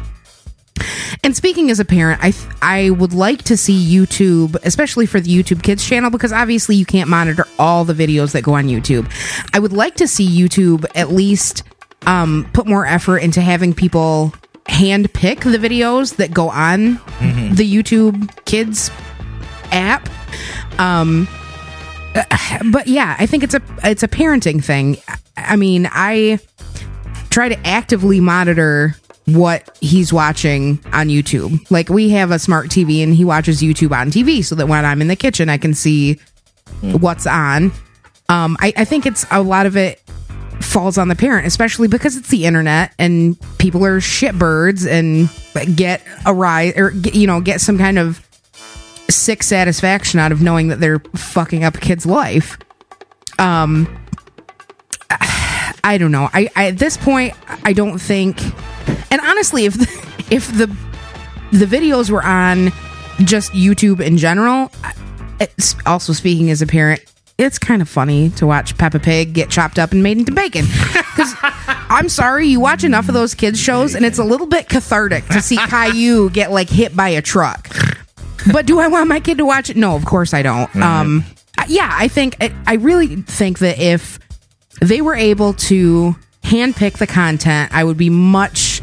and 1.22 1.36
speaking 1.36 1.70
as 1.70 1.78
a 1.80 1.84
parent, 1.84 2.22
I 2.24 2.30
th- 2.30 2.48
I 2.62 2.90
would 2.90 3.12
like 3.12 3.42
to 3.44 3.56
see 3.56 3.94
YouTube, 3.94 4.56
especially 4.64 5.04
for 5.06 5.20
the 5.20 5.30
YouTube 5.30 5.62
Kids 5.62 5.84
channel 5.86 6.10
because 6.10 6.32
obviously 6.32 6.76
you 6.76 6.86
can't 6.86 7.10
monitor 7.10 7.44
all 7.58 7.84
the 7.84 7.92
videos 7.92 8.32
that 8.32 8.42
go 8.42 8.54
on 8.54 8.64
YouTube. 8.68 9.10
I 9.52 9.58
would 9.58 9.72
like 9.72 9.96
to 9.96 10.08
see 10.08 10.26
YouTube 10.26 10.86
at 10.94 11.10
least 11.10 11.62
um 12.06 12.48
put 12.52 12.66
more 12.66 12.86
effort 12.86 13.18
into 13.18 13.40
having 13.40 13.74
people 13.74 14.32
hand 14.66 15.12
pick 15.12 15.40
the 15.40 15.58
videos 15.58 16.16
that 16.16 16.32
go 16.32 16.48
on 16.48 16.94
the 17.54 17.70
YouTube 17.70 18.44
Kids 18.46 18.90
app. 19.72 20.08
Um, 20.78 21.28
uh, 22.14 22.24
but 22.70 22.88
yeah, 22.88 23.16
I 23.18 23.26
think 23.26 23.42
it's 23.42 23.54
a 23.54 23.62
it's 23.84 24.02
a 24.02 24.08
parenting 24.08 24.62
thing. 24.62 24.96
I 25.36 25.56
mean, 25.56 25.88
I 25.90 26.38
try 27.30 27.48
to 27.48 27.66
actively 27.66 28.20
monitor 28.20 28.96
what 29.26 29.76
he's 29.80 30.12
watching 30.12 30.80
on 30.92 31.08
YouTube. 31.08 31.70
Like 31.70 31.88
we 31.88 32.10
have 32.10 32.30
a 32.30 32.38
smart 32.38 32.68
TV 32.68 33.02
and 33.02 33.14
he 33.14 33.24
watches 33.24 33.62
YouTube 33.62 33.92
on 33.92 34.10
TV 34.10 34.44
so 34.44 34.54
that 34.56 34.66
when 34.66 34.84
I'm 34.84 35.00
in 35.00 35.08
the 35.08 35.16
kitchen 35.16 35.48
I 35.48 35.58
can 35.58 35.74
see 35.74 36.18
what's 36.80 37.26
on. 37.26 37.72
Um, 38.28 38.56
I, 38.60 38.72
I 38.76 38.84
think 38.84 39.06
it's 39.06 39.26
a 39.30 39.42
lot 39.42 39.66
of 39.66 39.76
it 39.76 40.00
falls 40.60 40.98
on 40.98 41.08
the 41.08 41.16
parent, 41.16 41.46
especially 41.46 41.88
because 41.88 42.16
it's 42.16 42.28
the 42.28 42.44
internet 42.46 42.94
and 42.98 43.36
people 43.58 43.84
are 43.84 43.98
shitbirds 43.98 44.88
and 44.88 45.76
get 45.76 46.02
a 46.26 46.34
rise 46.34 46.76
or 46.76 46.92
you 46.92 47.26
know 47.26 47.40
get 47.40 47.60
some 47.60 47.78
kind 47.78 47.98
of 47.98 48.26
sick 49.10 49.42
satisfaction 49.42 50.20
out 50.20 50.32
of 50.32 50.42
knowing 50.42 50.68
that 50.68 50.80
they're 50.80 51.00
fucking 51.16 51.64
up 51.64 51.76
a 51.76 51.80
kid's 51.80 52.06
life. 52.06 52.58
Um, 53.38 53.88
I 55.82 55.98
don't 55.98 56.12
know. 56.12 56.28
I, 56.32 56.48
I 56.54 56.66
at 56.68 56.78
this 56.78 56.96
point 56.96 57.34
I 57.64 57.72
don't 57.72 57.98
think, 57.98 58.40
and 59.10 59.20
honestly, 59.22 59.64
if 59.64 59.74
the, 59.74 60.24
if 60.30 60.48
the 60.56 60.66
the 61.52 61.66
videos 61.66 62.10
were 62.10 62.22
on 62.22 62.72
just 63.24 63.52
YouTube 63.52 64.00
in 64.00 64.18
general, 64.18 64.70
it's 65.40 65.74
also 65.86 66.12
speaking 66.12 66.50
as 66.50 66.62
a 66.62 66.66
parent, 66.66 67.02
it's 67.38 67.58
kind 67.58 67.80
of 67.80 67.88
funny 67.88 68.28
to 68.30 68.46
watch 68.46 68.76
Peppa 68.76 68.98
Pig 68.98 69.32
get 69.32 69.50
chopped 69.50 69.78
up 69.78 69.92
and 69.92 70.02
made 70.02 70.18
into 70.18 70.32
bacon. 70.32 70.66
Because 70.66 71.34
I'm 71.42 72.08
sorry, 72.08 72.46
you 72.46 72.60
watch 72.60 72.84
enough 72.84 73.08
of 73.08 73.14
those 73.14 73.34
kids 73.34 73.58
shows, 73.58 73.94
and 73.94 74.04
it's 74.04 74.18
a 74.18 74.24
little 74.24 74.46
bit 74.46 74.68
cathartic 74.68 75.26
to 75.28 75.40
see 75.40 75.56
Caillou 75.68 76.30
get 76.30 76.50
like 76.52 76.68
hit 76.68 76.94
by 76.94 77.08
a 77.08 77.22
truck. 77.22 77.68
But 78.52 78.66
do 78.66 78.78
I 78.80 78.88
want 78.88 79.08
my 79.08 79.20
kid 79.20 79.38
to 79.38 79.44
watch 79.44 79.70
it? 79.70 79.76
No, 79.76 79.96
of 79.96 80.04
course 80.04 80.32
I 80.34 80.42
don't. 80.42 80.74
Um, 80.76 81.24
yeah, 81.68 81.90
I 81.92 82.08
think 82.08 82.36
I, 82.40 82.54
I 82.66 82.74
really 82.74 83.16
think 83.16 83.58
that 83.60 83.78
if 83.78 84.18
they 84.80 85.00
were 85.02 85.14
able 85.14 85.52
to 85.54 86.16
handpick 86.42 86.98
the 86.98 87.06
content, 87.06 87.72
I 87.72 87.84
would 87.84 87.96
be 87.96 88.10
much. 88.10 88.82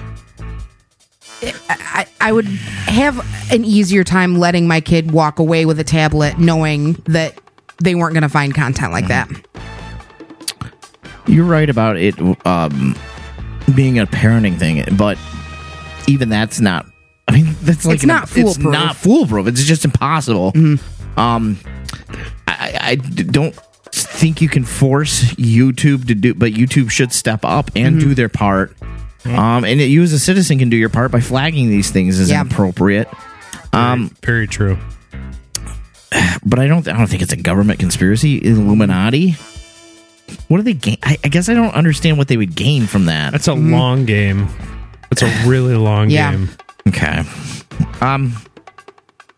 I, 1.69 2.07
I 2.21 2.31
would 2.31 2.45
have 2.45 3.19
an 3.51 3.63
easier 3.63 4.03
time 4.03 4.37
letting 4.39 4.67
my 4.67 4.81
kid 4.81 5.11
walk 5.11 5.39
away 5.39 5.65
with 5.65 5.79
a 5.79 5.83
tablet, 5.83 6.39
knowing 6.39 6.93
that 7.05 7.39
they 7.83 7.93
weren't 7.95 8.13
going 8.13 8.23
to 8.23 8.29
find 8.29 8.55
content 8.55 8.91
like 8.91 9.07
that. 9.07 9.29
You're 11.27 11.45
right 11.45 11.69
about 11.69 11.97
it 11.97 12.15
um, 12.45 12.95
being 13.75 13.99
a 13.99 14.05
parenting 14.07 14.57
thing, 14.57 14.83
but 14.95 15.17
even 16.07 16.29
that's 16.29 16.59
not. 16.59 16.85
I 17.67 17.71
that's 17.71 17.85
like 17.85 17.95
It's 17.95 18.05
not 18.05 18.23
It's 18.23 18.33
foolproof. 18.33 18.57
Mm-hmm. 18.57 18.71
not 18.71 18.95
foolproof. 18.95 19.47
It's 19.47 19.63
just 19.63 19.85
impossible. 19.85 20.53
Um, 21.17 21.57
I, 22.47 22.53
I- 22.57 22.77
I 22.91 22.95
d- 22.95 23.23
don't 23.23 23.55
think 23.91 24.41
you 24.41 24.49
can 24.49 24.63
force 24.63 25.23
YouTube 25.35 26.07
to 26.07 26.15
do, 26.15 26.33
but 26.33 26.53
YouTube 26.53 26.89
should 26.91 27.11
step 27.11 27.41
up 27.43 27.71
and 27.75 27.97
Mm-hmm. 27.97 28.09
do 28.09 28.15
their 28.15 28.29
part. 28.29 28.75
Um, 29.25 29.65
and 29.65 29.81
you 29.81 30.03
as 30.03 30.13
a 30.13 30.19
citizen 30.19 30.57
can 30.59 30.69
do 30.69 30.77
your 30.77 30.89
part 30.89 31.11
by 31.11 31.19
flagging 31.19 31.69
these 31.69 31.91
things 31.91 32.17
as 32.19 32.29
Yeah. 32.29 32.41
inappropriate. 32.41 33.09
Um, 33.73 34.11
Very 34.23 34.47
true. 34.47 34.77
but 36.45 36.59
I 36.59 36.67
don't. 36.67 36.87
I 36.87 36.97
don't 36.97 37.07
think 37.07 37.21
it's 37.21 37.33
a 37.33 37.37
government 37.37 37.79
conspiracy. 37.79 38.37
Illuminati. 38.45 39.35
What 40.47 40.57
do 40.57 40.63
they 40.63 40.73
gain? 40.73 40.97
I, 41.03 41.17
I 41.23 41.27
guess 41.27 41.49
I 41.49 41.53
don't 41.53 41.73
understand 41.73 42.17
what 42.17 42.27
they 42.29 42.37
would 42.37 42.55
gain 42.55 42.85
from 42.87 43.05
that. 43.05 43.31
That's 43.31 43.47
a 43.47 43.53
long 43.53 44.05
game. 44.05 44.47
It's 45.11 45.21
a 45.21 45.27
really 45.45 45.75
long 45.75 46.09
Yeah. 46.09 46.31
game. 46.31 46.49
Okay. 46.87 47.23
Um. 48.01 48.35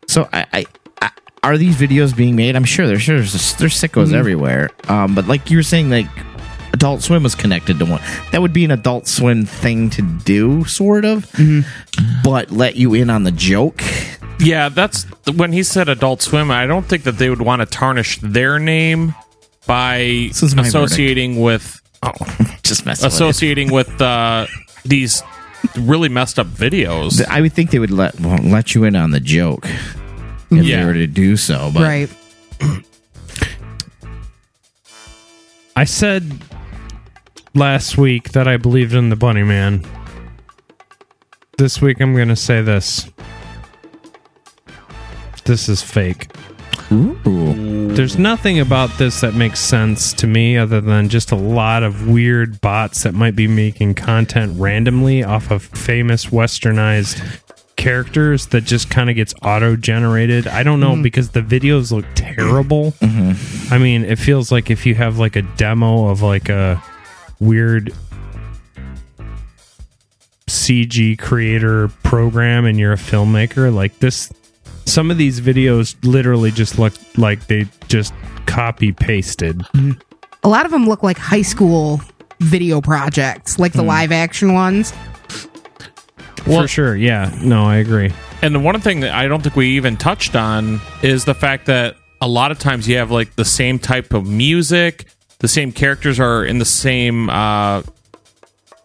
So 0.08 0.28
I, 0.34 0.46
I, 0.54 0.66
I 1.02 1.12
are 1.44 1.58
these 1.58 1.76
videos 1.76 2.16
being 2.16 2.36
made? 2.36 2.56
I'm 2.56 2.66
sure 2.66 2.88
there's 2.88 3.02
sure 3.02 3.18
there's, 3.18 3.54
there's 3.56 3.74
sickos 3.74 4.14
everywhere. 4.14 4.70
Um. 4.88 5.16
But 5.16 5.28
like 5.28 5.50
you 5.50 5.58
were 5.58 5.64
saying, 5.64 5.90
like 5.90 6.08
Adult 6.74 7.02
Swim 7.02 7.24
was 7.24 7.36
connected 7.36 7.80
to 7.80 7.86
one. 7.86 8.02
That 8.32 8.42
would 8.42 8.54
be 8.54 8.66
an 8.66 8.72
Adult 8.72 9.08
Swim 9.08 9.46
thing 9.46 9.90
to 9.92 10.02
do, 10.02 10.64
sort 10.66 11.06
of. 11.06 11.30
But 12.24 12.52
let 12.52 12.76
you 12.76 12.94
in 12.94 13.10
on 13.10 13.24
the 13.24 13.32
joke. 13.32 13.82
Yeah, 14.40 14.70
that's 14.70 15.04
when 15.36 15.52
he 15.52 15.64
said 15.64 15.90
Adult 15.90 16.22
Swim. 16.22 16.52
I 16.52 16.66
don't 16.66 16.86
think 16.86 17.04
that 17.04 17.18
they 17.18 17.30
would 17.30 17.42
want 17.42 17.62
to 17.62 17.66
tarnish 17.66 18.20
their 18.20 18.60
name 18.60 19.14
by 19.68 19.98
is 19.98 20.56
my 20.56 20.64
associating 20.64 21.42
with 21.42 21.82
oh, 22.02 22.12
Just 22.64 22.86
mess 22.86 23.04
with 23.04 23.14
associating 23.14 23.72
with 23.72 24.02
uh, 24.02 24.48
these 24.86 25.22
really 25.78 26.10
messed 26.10 26.40
up 26.40 26.48
videos. 26.48 27.24
I 27.26 27.42
would 27.42 27.54
think 27.54 27.72
they 27.72 27.80
would 27.80 27.92
let 27.92 28.20
well, 28.20 28.38
let 28.44 28.74
you 28.76 28.84
in 28.86 28.96
on 28.96 29.12
the 29.12 29.20
joke 29.20 29.66
if 29.66 30.64
Yeah. 30.64 30.80
they 30.80 30.86
were 30.86 30.94
to 30.94 31.08
do 31.08 31.36
so. 31.38 31.72
But 31.74 31.84
right. 31.84 32.10
I 35.76 35.84
said 35.86 36.44
last 37.56 37.98
week 37.98 38.32
that 38.32 38.48
I 38.48 38.58
believed 38.58 38.94
in 38.94 39.10
the 39.10 39.16
Bunny 39.16 39.44
Man. 39.44 39.86
This 41.58 41.82
week 41.82 42.00
I'm 42.02 42.16
going 42.16 42.28
to 42.30 42.36
say 42.36 42.62
this. 42.62 43.10
This 45.46 45.68
is 45.70 45.82
fake. 45.82 46.28
Ooh. 46.92 47.94
There's 47.94 48.18
nothing 48.18 48.60
about 48.60 48.98
this 48.98 49.22
that 49.22 49.34
makes 49.34 49.60
sense 49.60 50.14
to 50.14 50.28
me 50.28 50.58
other 50.58 50.82
than 50.82 51.10
just 51.10 51.32
a 51.32 51.36
lot 51.36 51.84
of 51.84 52.08
weird 52.08 52.62
bots 52.62 53.04
that 53.04 53.14
might 53.14 53.36
be 53.36 53.48
making 53.48 53.96
content 53.96 54.60
randomly 54.60 55.24
off 55.24 55.52
of 55.52 55.64
famous 55.64 56.28
westernized 56.28 57.22
characters 57.76 58.48
that 58.48 58.62
just 58.66 58.90
kind 58.90 59.10
of 59.10 59.16
gets 59.16 59.34
auto 59.42 59.76
generated. 59.76 60.48
I 60.48 60.64
don't 60.64 60.80
know 60.80 60.96
hmm. 60.96 61.02
because 61.02 61.32
the 61.32 61.42
videos 61.42 61.92
look 61.92 62.06
terrible. 62.16 62.92
Mm-hmm. 62.94 63.74
I 63.74 63.78
mean, 63.78 64.04
it 64.04 64.18
feels 64.18 64.52
like 64.52 64.70
if 64.70 64.86
you 64.86 64.96
have 64.96 65.18
like 65.18 65.36
a 65.36 65.42
demo 65.42 66.08
of 66.10 66.22
like 66.22 66.50
a 66.50 66.84
weird 67.40 67.94
CG 70.48 71.18
creator 71.20 71.88
program 72.04 72.66
and 72.66 72.78
you're 72.78 72.94
a 72.94 72.98
filmmaker, 72.98 73.74
like 73.74 74.00
this 74.00 74.32
some 74.90 75.12
of 75.12 75.18
these 75.18 75.40
videos 75.42 75.96
literally 76.04 76.52
just 76.52 76.78
look 76.80 76.94
like 77.18 77.48
they 77.48 77.68
just 77.88 78.14
copy 78.46 78.92
pasted. 78.92 79.62
A 80.44 80.50
lot 80.50 80.66
of 80.66 80.72
them 80.72 80.88
look 80.88 81.04
like 81.04 81.18
high 81.18 81.42
school 81.42 82.02
video 82.40 82.82
projects, 82.82 83.60
like 83.60 83.74
the 83.74 83.84
live 83.84 84.12
action 84.12 84.54
ones. 84.54 84.94
For 86.46 86.68
sure. 86.68 86.96
Yeah. 86.96 87.38
No, 87.42 87.66
I 87.66 87.78
agree. 87.78 88.12
And 88.42 88.56
the 88.56 88.60
one 88.60 88.80
thing 88.80 89.02
that 89.02 89.14
I 89.14 89.28
don't 89.28 89.42
think 89.44 89.56
we 89.56 89.68
even 89.76 89.98
touched 89.98 90.36
on 90.36 90.80
is 91.04 91.26
the 91.26 91.34
fact 91.36 91.66
that 91.68 91.96
a 92.22 92.28
lot 92.28 92.52
of 92.52 92.60
times 92.60 92.88
you 92.88 92.98
have 92.98 93.12
like 93.12 93.36
the 93.36 93.46
same 93.46 93.78
type 93.78 94.14
of 94.14 94.26
music, 94.26 95.06
the 95.40 95.48
same 95.48 95.72
characters 95.72 96.20
are 96.20 96.44
in 96.46 96.58
the 96.60 96.66
same 96.66 97.30
uh 97.30 97.82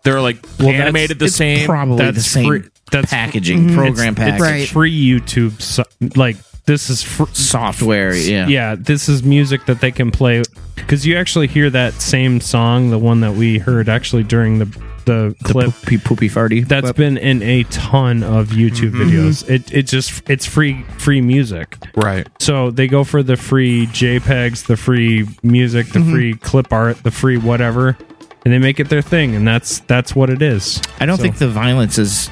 they're 0.03 0.21
like 0.21 0.43
that's- 0.43 0.81
animated 0.81 1.19
the 1.19 1.27
It's 1.27 1.37
same. 1.37 1.67
probably 1.67 1.97
the 2.05 2.13
That's 2.13 2.27
same 2.27 2.47
free- 2.47 2.69
that's- 2.91 3.11
packaging, 3.11 3.67
mm-hmm. 3.67 3.77
program 3.77 4.09
It's 4.13 4.19
package, 4.19 4.41
Right. 4.41 4.69
free 4.69 5.07
YouTube. 5.11 5.61
So, 5.61 5.85
like 6.17 6.37
this 6.67 6.89
is 6.89 7.03
fr- 7.03 7.25
software. 7.33 8.15
Yeah. 8.15 8.47
yeah. 8.47 8.75
This 8.79 9.09
is 9.09 9.23
music 9.23 9.67
that 9.67 9.81
they 9.81 9.91
can 9.91 10.11
play 10.11 10.43
because 10.75 11.07
you 11.07 11.17
actually 11.17 11.47
hear 11.47 11.69
that 11.71 11.95
same 12.01 12.41
song, 12.41 12.91
the 12.91 12.99
one 12.99 13.21
that 13.21 13.35
we 13.35 13.59
heard 13.59 13.89
actually 13.89 14.23
during 14.23 14.59
the 14.59 14.67
the 15.05 15.37
The 15.39 15.45
clip. 15.45 15.67
poopy, 15.75 15.99
poopy 15.99 16.29
farty. 16.31 16.67
That's 16.67 16.85
clip. 16.85 16.97
been 16.97 17.19
in 17.19 17.43
a 17.43 17.65
ton 17.65 18.23
of 18.23 18.49
YouTube 18.49 18.93
mm-hmm. 18.93 19.03
videos. 19.03 19.47
It 19.49 19.71
it 19.71 19.83
just 19.83 20.23
it's 20.31 20.47
free 20.47 20.83
free 20.97 21.21
music. 21.21 21.77
Right. 21.95 22.27
So 22.39 22.71
they 22.71 22.87
go 22.87 23.05
for 23.05 23.23
the 23.23 23.37
free 23.37 23.87
JPEGs, 23.89 24.65
the 24.67 24.79
free 24.79 25.27
music, 25.43 25.89
the 25.89 25.99
mm-hmm. 25.99 26.13
free 26.13 26.35
clip 26.35 26.73
art, 26.73 27.03
the 27.03 27.11
free 27.11 27.37
whatever, 27.37 27.99
and 28.47 28.55
they 28.55 28.59
make 28.59 28.81
it 28.81 28.89
their 28.89 29.03
thing, 29.03 29.35
and 29.35 29.47
that's 29.47 29.81
that's 29.81 30.17
what 30.17 30.31
it 30.31 30.41
is. 30.41 30.81
I 30.99 31.05
don't 31.05 31.19
So- 31.19 31.23
think 31.25 31.37
the 31.37 31.49
violence 31.49 31.99
is. 31.99 32.31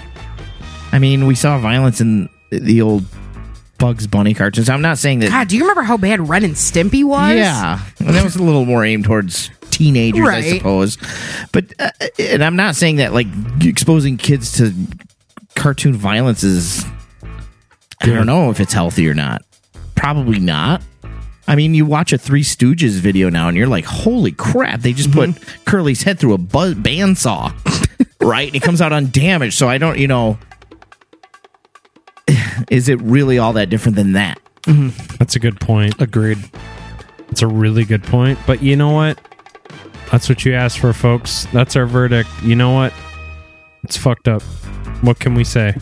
I 0.92 0.98
mean, 0.98 1.26
we 1.26 1.34
saw 1.34 1.58
violence 1.58 2.00
in 2.00 2.28
the 2.50 2.82
old 2.82 3.04
Bugs 3.78 4.06
Bunny 4.06 4.34
cartoons. 4.34 4.68
I'm 4.68 4.82
not 4.82 4.98
saying 4.98 5.20
that. 5.20 5.30
God, 5.30 5.48
do 5.48 5.56
you 5.56 5.62
remember 5.62 5.82
how 5.82 5.96
bad 5.96 6.28
Ren 6.28 6.44
and 6.44 6.54
Stimpy 6.54 7.02
was? 7.02 7.34
Yeah, 7.34 7.80
and 7.98 8.10
that 8.10 8.22
was 8.22 8.36
a 8.36 8.42
little 8.42 8.64
more 8.64 8.84
aimed 8.84 9.04
towards 9.04 9.50
teenagers, 9.70 10.28
I 10.28 10.42
suppose. 10.42 10.98
But 11.52 11.72
uh, 11.80 11.90
and 12.18 12.44
I'm 12.44 12.56
not 12.56 12.76
saying 12.76 12.96
that 12.96 13.12
like 13.12 13.26
exposing 13.62 14.18
kids 14.18 14.52
to 14.58 14.72
cartoon 15.56 15.94
violence 15.94 16.44
is. 16.44 16.84
I 18.00 18.06
don't 18.06 18.26
know 18.26 18.50
if 18.50 18.58
it's 18.60 18.72
healthy 18.72 19.08
or 19.08 19.14
not. 19.14 19.42
Probably 19.94 20.40
not. 20.40 20.82
I 21.46 21.54
mean, 21.54 21.74
you 21.74 21.86
watch 21.86 22.12
a 22.12 22.18
Three 22.18 22.42
Stooges 22.42 22.98
video 22.98 23.30
now, 23.30 23.48
and 23.48 23.56
you're 23.56 23.66
like, 23.66 23.84
"Holy 23.84 24.32
crap!" 24.32 24.80
They 24.80 24.92
just 24.92 25.10
put 25.12 25.30
Curly's 25.64 26.02
head 26.02 26.18
through 26.18 26.34
a 26.34 26.38
buzz- 26.38 26.74
bandsaw, 26.74 27.52
right? 28.20 28.46
And 28.48 28.56
it 28.56 28.62
comes 28.62 28.80
out 28.80 28.92
undamaged. 28.92 29.54
So 29.54 29.68
I 29.68 29.78
don't, 29.78 29.98
you 29.98 30.08
know, 30.08 30.38
is 32.70 32.88
it 32.88 33.00
really 33.02 33.38
all 33.38 33.52
that 33.54 33.70
different 33.70 33.96
than 33.96 34.12
that? 34.12 34.38
Mm-hmm. 34.62 35.16
That's 35.16 35.36
a 35.36 35.38
good 35.38 35.60
point. 35.60 36.00
Agreed. 36.00 36.38
It's 37.30 37.42
a 37.42 37.46
really 37.46 37.84
good 37.84 38.04
point. 38.04 38.38
But 38.46 38.62
you 38.62 38.76
know 38.76 38.90
what? 38.90 39.18
That's 40.10 40.28
what 40.28 40.44
you 40.44 40.54
asked 40.54 40.78
for, 40.78 40.92
folks. 40.92 41.46
That's 41.52 41.74
our 41.76 41.86
verdict. 41.86 42.28
You 42.42 42.54
know 42.54 42.74
what? 42.74 42.92
It's 43.84 43.96
fucked 43.96 44.28
up. 44.28 44.42
What 45.00 45.18
can 45.18 45.34
we 45.34 45.42
say? 45.42 45.74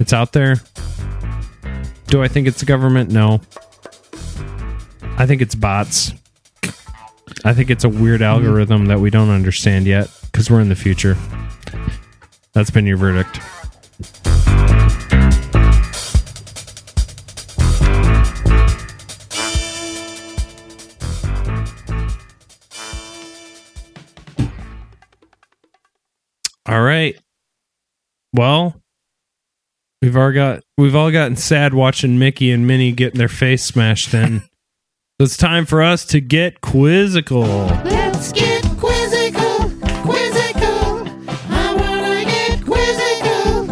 It's 0.00 0.12
out 0.12 0.32
there. 0.32 0.56
Do 2.06 2.22
I 2.22 2.28
think 2.28 2.48
it's 2.48 2.60
the 2.60 2.66
government? 2.66 3.10
No. 3.10 3.40
I 5.18 5.26
think 5.26 5.42
it's 5.42 5.54
bots. 5.54 6.12
I 7.44 7.54
think 7.54 7.70
it's 7.70 7.84
a 7.84 7.88
weird 7.88 8.20
mm-hmm. 8.20 8.44
algorithm 8.44 8.86
that 8.86 9.00
we 9.00 9.10
don't 9.10 9.30
understand 9.30 9.86
yet 9.86 10.10
because 10.22 10.50
we're 10.50 10.60
in 10.60 10.68
the 10.68 10.76
future. 10.76 11.16
That's 12.54 12.70
been 12.70 12.86
your 12.86 12.96
verdict. 12.96 13.40
All 26.72 26.80
right. 26.80 27.20
Well, 28.32 28.80
we've 30.00 30.16
all 30.16 30.32
got 30.32 30.62
we've 30.78 30.96
all 30.96 31.10
gotten 31.10 31.36
sad 31.36 31.74
watching 31.74 32.18
Mickey 32.18 32.50
and 32.50 32.66
Minnie 32.66 32.92
getting 32.92 33.18
their 33.18 33.28
face 33.28 33.62
smashed 33.62 34.14
in. 34.14 34.40
so 34.40 34.46
it's 35.20 35.36
time 35.36 35.66
for 35.66 35.82
us 35.82 36.06
to 36.06 36.22
get 36.22 36.62
quizzical. 36.62 37.42
Let's 37.42 38.32
get 38.32 38.64
quizzical, 38.78 39.70
quizzical. 40.00 41.06
I 41.50 41.74
wanna 41.76 42.24
get 42.24 42.64
quizzical. 42.64 43.66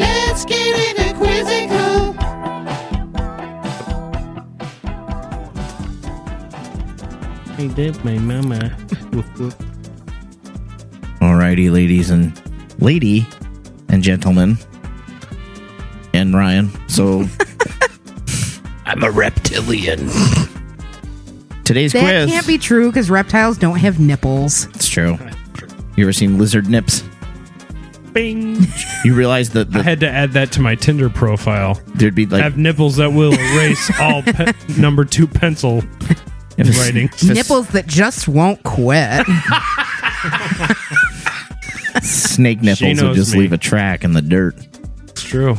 Let's 0.00 0.46
get 0.46 0.88
into 0.88 1.12
quizzical. 1.18 2.14
Hey, 7.56 7.66
that's 7.66 8.02
my 8.02 8.16
mama. 8.16 8.74
Alrighty, 11.52 11.70
ladies 11.70 12.08
and 12.08 12.32
lady 12.80 13.26
and 13.90 14.02
gentlemen, 14.02 14.56
and 16.14 16.34
Ryan. 16.34 16.70
So 16.88 17.26
I'm 18.86 19.02
a 19.04 19.10
reptilian. 19.10 20.08
today's 21.64 21.92
That 21.92 22.00
quiz. 22.04 22.30
can't 22.30 22.46
be 22.46 22.56
true 22.56 22.86
because 22.88 23.10
reptiles 23.10 23.58
don't 23.58 23.76
have 23.80 24.00
nipples. 24.00 24.64
It's 24.74 24.88
true. 24.88 25.18
You 25.96 26.04
ever 26.06 26.12
seen 26.14 26.38
lizard 26.38 26.68
nips? 26.70 27.04
Bing. 28.14 28.56
You 29.04 29.14
realize 29.14 29.50
that 29.50 29.76
I 29.76 29.82
had 29.82 30.00
to 30.00 30.08
add 30.08 30.32
that 30.32 30.52
to 30.52 30.62
my 30.62 30.74
Tinder 30.74 31.10
profile. 31.10 31.78
there'd 31.96 32.14
be 32.14 32.24
like 32.24 32.42
Have 32.42 32.56
nipples 32.56 32.96
that 32.96 33.10
will 33.12 33.34
erase 33.34 33.90
all 34.00 34.22
pe- 34.26 34.54
number 34.78 35.04
two 35.04 35.26
pencil 35.26 35.78
if 36.56 36.60
it's- 36.60 36.78
writing. 36.78 37.10
Nipples 37.22 37.68
that 37.68 37.86
just 37.86 38.26
won't 38.26 38.62
quit. 38.62 39.26
snake 42.02 42.62
nipples 42.62 43.02
would 43.02 43.14
just 43.14 43.32
me. 43.34 43.40
leave 43.40 43.52
a 43.52 43.58
track 43.58 44.04
in 44.04 44.12
the 44.12 44.22
dirt. 44.22 44.54
It's 45.08 45.22
true. 45.22 45.56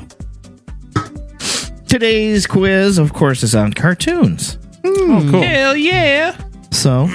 Today's 1.87 2.47
quiz, 2.47 2.97
of 2.97 3.13
course, 3.13 3.43
is 3.43 3.53
on 3.55 3.73
cartoons. 3.73 4.57
Oh, 4.83 5.27
cool. 5.31 5.41
Hell 5.41 5.75
yeah. 5.77 6.35
So, 6.71 7.07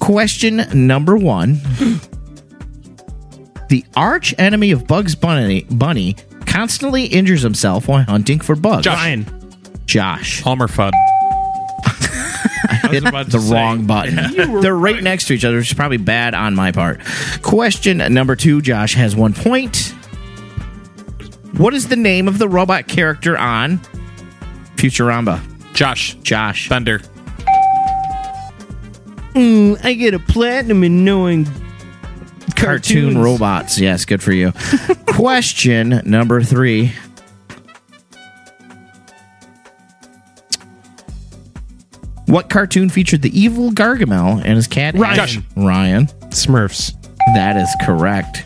question 0.00 0.64
number 0.72 1.16
one. 1.16 1.60
The 3.68 3.84
arch 3.94 4.34
enemy 4.38 4.70
of 4.70 4.86
Bugs 4.86 5.14
Bunny, 5.14 5.64
Bunny 5.70 6.16
constantly 6.46 7.04
injures 7.04 7.42
himself 7.42 7.86
while 7.86 8.02
hunting 8.02 8.40
for 8.40 8.56
bugs. 8.56 8.84
Josh. 8.84 9.18
Josh. 9.84 10.46
Elmer 10.46 10.68
Fudd. 10.68 10.92
Hit 12.92 13.04
about 13.06 13.26
to 13.26 13.32
the 13.32 13.40
say. 13.40 13.54
wrong 13.54 13.86
button. 13.86 14.60
They're 14.60 14.76
right 14.76 15.02
next 15.02 15.26
to 15.28 15.34
each 15.34 15.44
other, 15.44 15.56
which 15.58 15.70
is 15.70 15.74
probably 15.74 15.96
bad 15.98 16.34
on 16.34 16.54
my 16.54 16.72
part. 16.72 17.00
Question 17.42 17.98
number 18.12 18.36
two 18.36 18.60
Josh 18.60 18.94
has 18.94 19.14
one 19.16 19.32
point. 19.34 19.94
What 21.56 21.74
is 21.74 21.88
the 21.88 21.96
name 21.96 22.28
of 22.28 22.38
the 22.38 22.48
robot 22.48 22.86
character 22.88 23.36
on 23.36 23.78
Futurama? 24.76 25.40
Josh. 25.74 26.14
Josh. 26.22 26.68
Thunder. 26.68 27.00
Mm, 29.34 29.84
I 29.84 29.94
get 29.94 30.14
a 30.14 30.18
platinum 30.18 30.82
in 30.84 31.04
knowing 31.04 31.44
Cartoon 32.56 33.12
cartoons. 33.14 33.16
robots. 33.16 33.78
Yes, 33.78 34.04
good 34.04 34.22
for 34.22 34.32
you. 34.32 34.52
Question 35.06 36.02
number 36.04 36.42
three. 36.42 36.92
What 42.28 42.50
cartoon 42.50 42.90
featured 42.90 43.22
the 43.22 43.38
evil 43.38 43.70
Gargamel 43.70 44.36
and 44.44 44.56
his 44.56 44.66
cat 44.66 44.94
Ryan. 44.94 45.18
Ash? 45.20 45.38
Ryan. 45.56 46.06
Smurfs. 46.28 46.92
That 47.34 47.56
is 47.56 47.68
correct. 47.82 48.44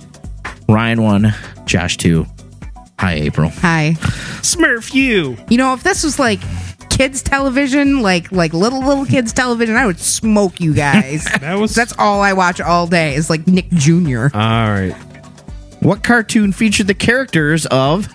Ryan 0.69 1.03
one, 1.03 1.35
Josh 1.67 1.97
two. 1.97 2.25
Hi, 3.01 3.15
April. 3.15 3.51
Hi. 3.51 3.97
Smurf 4.43 4.95
you. 4.95 5.37
You 5.49 5.59
know, 5.59 5.75
if 5.75 5.83
this 5.83 6.05
was 6.05 6.19
like 6.21 6.39
kids 6.91 7.23
television, 7.23 8.01
like 8.03 8.31
like 8.31 8.53
little 8.55 8.81
little 8.85 9.05
kids 9.05 9.33
television, 9.33 9.75
I 9.75 9.87
would 9.87 9.99
smoke 9.99 10.61
you 10.61 10.73
guys. 10.75 11.25
That 11.41 11.59
was 11.59 11.75
That's 11.75 11.95
all 11.99 12.21
I 12.21 12.33
watch 12.35 12.61
all 12.61 12.87
day 12.87 13.15
is 13.17 13.29
like 13.29 13.47
Nick 13.49 13.69
Jr. 13.71 14.27
all 14.33 14.71
right. 14.71 14.95
What 15.81 16.05
cartoon 16.05 16.53
featured 16.53 16.87
the 16.87 16.95
characters 16.95 17.67
of 17.67 18.07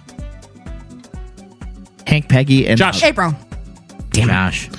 Hank, 2.06 2.30
Peggy, 2.30 2.66
and 2.68 2.78
Josh. 2.78 3.04
April. 3.04 3.34
Damn 4.12 4.30
Josh? 4.30 4.70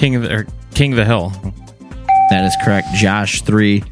King 0.00 0.14
of 0.14 0.22
the 0.22 0.32
or 0.34 0.46
King 0.72 0.94
of 0.94 0.96
the 0.96 1.04
Hill. 1.04 1.28
That 2.30 2.46
is 2.46 2.56
correct. 2.64 2.88
Josh 2.94 3.42
three, 3.42 3.84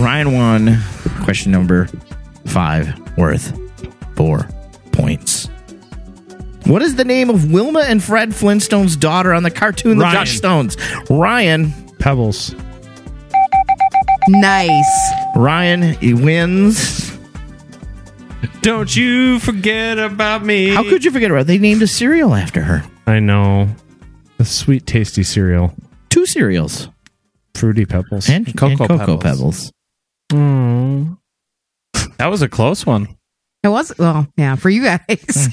Ryan 0.00 0.32
one. 0.32 0.78
Question 1.22 1.52
number 1.52 1.86
five 2.46 2.98
worth 3.18 3.52
four 4.16 4.48
points. 4.92 5.50
What 6.64 6.80
is 6.80 6.96
the 6.96 7.04
name 7.04 7.28
of 7.28 7.52
Wilma 7.52 7.80
and 7.80 8.02
Fred 8.02 8.34
Flintstone's 8.34 8.96
daughter 8.96 9.34
on 9.34 9.42
the 9.42 9.50
cartoon 9.50 9.98
The 9.98 10.04
Ryan. 10.04 10.26
Flintstones? 10.26 11.10
Ryan. 11.10 11.72
Pebbles. 11.98 12.54
Nice. 14.28 15.10
Ryan 15.36 15.82
he 16.00 16.14
wins. 16.14 17.14
Don't 18.62 18.96
you 18.96 19.40
forget 19.40 19.98
about 19.98 20.42
me. 20.42 20.70
How 20.70 20.84
could 20.84 21.04
you 21.04 21.10
forget 21.10 21.30
about? 21.30 21.42
it? 21.42 21.46
They 21.48 21.58
named 21.58 21.82
a 21.82 21.86
cereal 21.86 22.34
after 22.34 22.62
her. 22.62 22.82
I 23.06 23.20
know. 23.20 23.68
The 24.38 24.44
sweet, 24.44 24.86
tasty 24.86 25.22
cereal. 25.22 25.74
Two 26.10 26.26
cereals 26.26 26.88
Fruity 27.54 27.84
Pebbles. 27.86 28.28
and 28.28 28.46
Cocoa 28.56 28.66
and 28.70 28.78
Cocoa 28.78 29.16
Pebbles. 29.18 29.22
Pebbles. 29.22 29.72
Mm. 30.32 31.18
That 32.18 32.26
was 32.26 32.42
a 32.42 32.48
close 32.48 32.84
one. 32.86 33.08
It 33.62 33.68
was 33.68 33.92
well, 33.98 34.26
yeah, 34.36 34.56
for 34.56 34.68
you 34.70 34.82
guys. 34.84 35.48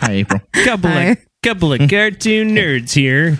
Hi, 0.00 0.12
April. 0.12 0.40
Couple 0.52 0.90
Hi. 0.90 1.02
of, 1.04 1.18
couple 1.42 1.72
of 1.72 1.88
cartoon 1.88 2.48
nerds 2.56 2.92
here. 2.94 3.38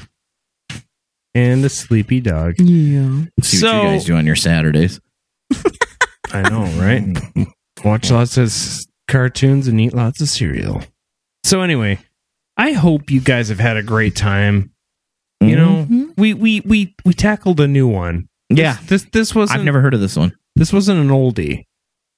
And 1.34 1.64
the 1.64 1.68
sleepy 1.68 2.20
dog. 2.20 2.54
yeah. 2.58 3.24
See 3.42 3.56
So- 3.58 3.66
what 3.78 3.82
you 3.84 3.88
guys 3.90 4.04
do 4.04 4.16
on 4.16 4.26
your 4.26 4.36
Saturdays. 4.36 5.00
I 6.32 6.48
know, 6.48 6.64
right? 6.80 7.04
Watch 7.84 8.10
lots 8.10 8.36
of 8.38 8.52
cartoons 9.08 9.68
and 9.68 9.80
eat 9.80 9.92
lots 9.94 10.20
of 10.20 10.28
cereal. 10.28 10.82
So 11.44 11.60
anyway, 11.60 11.98
I 12.56 12.72
hope 12.72 13.10
you 13.10 13.20
guys 13.20 13.48
have 13.50 13.58
had 13.60 13.76
a 13.76 13.82
great 13.82 14.16
time. 14.16 14.70
You 15.48 15.56
know, 15.56 16.08
we 16.16 16.34
we 16.34 16.60
we 16.60 16.94
we 17.04 17.12
tackled 17.14 17.60
a 17.60 17.68
new 17.68 17.88
one. 17.88 18.28
Yeah. 18.50 18.78
This 18.86 19.04
this 19.12 19.34
was 19.34 19.50
I've 19.50 19.64
never 19.64 19.80
heard 19.80 19.94
of 19.94 20.00
this 20.00 20.16
one. 20.16 20.32
this 20.56 20.72
wasn't 20.72 21.00
an 21.00 21.08
oldie. 21.08 21.64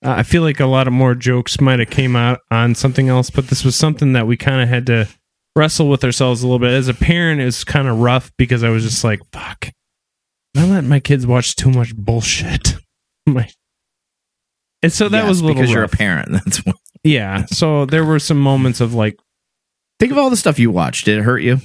Uh, 0.05 0.15
I 0.19 0.23
feel 0.25 0.43
like 0.43 0.61
a 0.61 0.67
lot 0.67 0.87
of 0.87 0.93
more 0.93 1.15
jokes 1.15 1.61
might 1.61 1.79
have 1.79 1.89
came 1.91 2.15
out 2.17 2.41
on 2.51 2.75
something 2.75 3.09
else, 3.09 3.31
but 3.31 3.49
this 3.49 3.65
was 3.65 3.75
something 3.77 4.13
that 4.13 4.27
we 4.27 4.37
kind 4.37 4.61
of 4.61 4.69
had 4.69 4.87
to 4.87 5.09
wrestle 5.57 5.89
with 5.89 6.05
ourselves 6.05 6.43
a 6.43 6.47
little 6.47 6.59
bit. 6.59 6.71
As 6.73 6.89
a 6.89 6.95
parent, 6.95 7.41
it 7.41 7.47
was 7.47 7.65
kind 7.65 7.89
of 7.89 7.99
rough 8.01 8.31
because 8.37 8.63
I 8.63 8.69
was 8.69 8.85
just 8.85 9.03
like, 9.05 9.21
"Fuck, 9.33 9.71
am 10.55 10.65
I 10.65 10.69
letting 10.75 10.91
my 10.91 11.01
kids 11.01 11.27
watch 11.27 11.57
too 11.57 11.71
much 11.71 11.97
bullshit?" 11.97 12.77
my, 13.27 13.49
and 14.83 14.93
so 14.93 15.09
that 15.09 15.21
Yes, 15.21 15.29
was 15.29 15.41
a 15.41 15.45
little 15.47 15.63
because 15.63 15.73
you're 15.73 15.83
a 15.85 15.89
parent. 15.89 16.31
That's 16.45 16.59
what. 16.67 16.77
yeah. 17.03 17.47
So 17.47 17.87
there 17.87 18.05
were 18.05 18.19
some 18.19 18.39
moments 18.41 18.81
of 18.83 18.93
like, 18.95 19.19
Think 19.99 20.13
of 20.13 20.19
all 20.19 20.29
the 20.29 20.37
stuff 20.37 20.59
you 20.59 20.71
watched. 20.71 21.07
Did 21.07 21.19
it 21.19 21.23
hurt 21.23 21.39
you? 21.39 21.59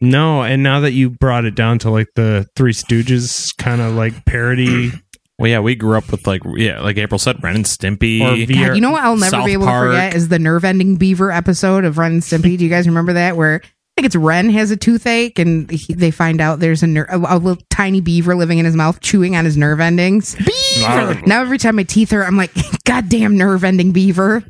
No. 0.00 0.42
And 0.42 0.62
now 0.62 0.80
that 0.80 0.92
you 0.92 1.10
brought 1.10 1.44
it 1.44 1.54
down 1.54 1.78
to 1.80 1.90
like 1.90 2.08
the 2.14 2.46
Three 2.56 2.72
Stooges 2.72 3.56
kind 3.56 3.80
of 3.80 3.94
like 3.94 4.24
parody 4.24 4.92
Well, 5.36 5.50
yeah, 5.50 5.58
we 5.58 5.74
grew 5.74 5.98
up 5.98 6.12
with 6.12 6.28
like 6.28 6.42
yeah, 6.54 6.80
like 6.80 6.96
April 6.96 7.18
said, 7.18 7.42
Ren 7.42 7.56
and 7.56 7.64
Stimpy. 7.64 8.20
or 8.20 8.36
God, 8.52 8.74
you 8.76 8.80
know 8.80 8.92
what 8.92 9.02
I'll 9.02 9.16
never 9.16 9.30
South 9.30 9.46
be 9.46 9.52
able 9.54 9.66
Park. 9.66 9.88
to 9.88 9.90
forget 9.90 10.14
is 10.14 10.28
the 10.28 10.38
nerve 10.38 10.64
ending 10.64 10.94
beaver 10.94 11.32
episode 11.32 11.84
of 11.84 11.98
Ren 11.98 12.12
and 12.12 12.22
Stimpy. 12.22 12.56
Do 12.56 12.62
you 12.64 12.70
guys 12.70 12.86
remember 12.86 13.14
that? 13.14 13.36
Where 13.36 13.60
I 13.64 13.66
think 13.96 14.06
it's 14.06 14.14
Ren 14.14 14.48
has 14.50 14.70
a 14.70 14.76
toothache 14.76 15.40
and 15.40 15.68
he, 15.72 15.92
they 15.92 16.12
find 16.12 16.40
out 16.40 16.60
there's 16.60 16.84
a, 16.84 16.86
ner- 16.86 17.08
a, 17.10 17.16
a 17.18 17.38
little 17.38 17.60
tiny 17.68 18.00
beaver 18.00 18.36
living 18.36 18.58
in 18.58 18.64
his 18.64 18.76
mouth 18.76 19.00
chewing 19.00 19.34
on 19.34 19.44
his 19.44 19.56
nerve 19.56 19.80
endings. 19.80 20.36
Beaver! 20.36 21.20
Now 21.26 21.40
every 21.40 21.58
time 21.58 21.74
my 21.76 21.82
teeth 21.82 22.12
hurt, 22.12 22.24
I'm 22.28 22.36
like, 22.36 22.52
goddamn 22.86 23.36
nerve 23.36 23.64
ending 23.64 23.90
beaver. 23.90 24.44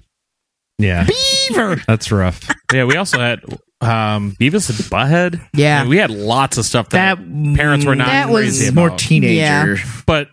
yeah, 0.79 1.07
Beaver. 1.49 1.77
that's 1.87 2.13
rough. 2.13 2.47
yeah, 2.75 2.85
we 2.85 2.97
also 2.97 3.19
had 3.19 3.41
um 3.85 4.37
Beavis 4.41 4.69
and 4.71 4.79
Butthead. 4.91 5.47
Yeah. 5.55 5.81
And 5.81 5.89
we 5.89 5.97
had 5.99 6.11
lots 6.11 6.59
of 6.59 6.65
stuff 6.65 6.89
that, 6.91 7.19
That 7.19 7.57
parents 7.57 7.85
were 7.87 7.95
not 7.95 8.07
That 8.09 8.29
was- 8.31 8.43
crazy 8.45 8.67
It's 8.67 8.75
more 8.75 8.89
about, 8.89 8.99
teenager. 8.99 9.77
but 10.07 10.29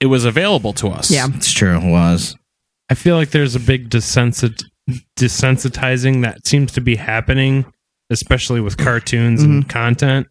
it 0.00 0.06
was 0.06 0.24
available 0.24 0.72
to 0.74 0.88
us. 0.88 1.10
Yeah. 1.10 1.26
It's 1.34 1.52
true. 1.52 1.76
It 1.76 1.90
was. 1.90 2.36
I 2.90 2.94
feel 2.94 3.16
like 3.16 3.30
there's 3.30 3.54
a 3.56 3.60
big 3.60 3.88
desensit- 3.90 4.62
desensitizing 5.18 6.22
that 6.22 6.46
seems 6.46 6.72
to 6.72 6.80
be 6.80 6.96
happening, 6.96 7.64
especially 8.10 8.60
with 8.60 8.76
cartoons 8.76 9.42
and 9.42 9.68
content. 9.68 10.26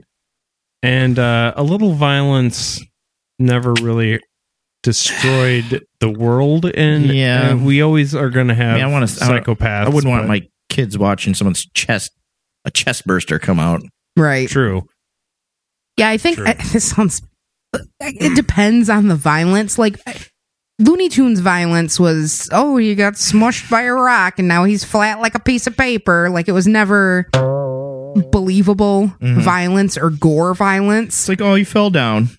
And 0.81 1.17
uh, 1.17 1.53
a 1.55 1.63
little 1.63 1.93
violence 1.93 2.79
never 3.39 3.73
really 3.81 4.19
destroyed 4.83 5.83
the 5.99 6.09
world. 6.09 6.65
And 6.65 7.05
Yeah. 7.07 7.51
uh, 7.51 7.57
we 7.57 7.81
always 7.81 8.13
are 8.13 8.29
going 8.29 8.49
to 8.49 8.53
have 8.53 8.73
I 8.73 8.75
mean, 8.75 8.83
I 8.83 8.87
wanna- 8.87 9.05
I 9.05 9.39
psychopaths. 9.39 9.85
I 9.85 9.89
wouldn't 9.89 10.11
want 10.11 10.23
but- 10.23 10.27
my 10.29 10.41
kids 10.69 10.97
watching 10.97 11.33
someone's 11.33 11.65
chest, 11.73 12.11
a 12.65 12.71
chest 12.71 13.05
burster, 13.05 13.39
come 13.39 13.59
out. 13.59 13.81
Right. 14.15 14.47
True. 14.49 14.87
Yeah, 15.97 16.09
I 16.09 16.17
think 16.17 16.39
I, 16.39 16.53
this 16.71 16.91
sounds. 16.91 17.21
It 17.99 18.35
depends 18.35 18.89
on 18.89 19.07
the 19.07 19.15
violence. 19.15 19.77
Like 19.79 19.99
Looney 20.79 21.09
Tunes 21.09 21.39
violence 21.39 21.99
was, 21.99 22.49
oh, 22.51 22.77
he 22.77 22.95
got 22.95 23.13
smushed 23.13 23.69
by 23.69 23.83
a 23.83 23.93
rock 23.93 24.39
and 24.39 24.47
now 24.47 24.63
he's 24.63 24.83
flat 24.83 25.19
like 25.19 25.35
a 25.35 25.39
piece 25.39 25.67
of 25.67 25.75
paper. 25.75 26.29
Like 26.29 26.47
it 26.47 26.51
was 26.51 26.67
never 26.67 27.27
believable 28.31 29.07
mm-hmm. 29.19 29.39
violence 29.41 29.97
or 29.97 30.09
gore 30.09 30.53
violence. 30.53 31.21
It's 31.21 31.29
like, 31.29 31.41
oh, 31.41 31.55
you 31.55 31.65
fell 31.65 31.89
down. 31.89 32.29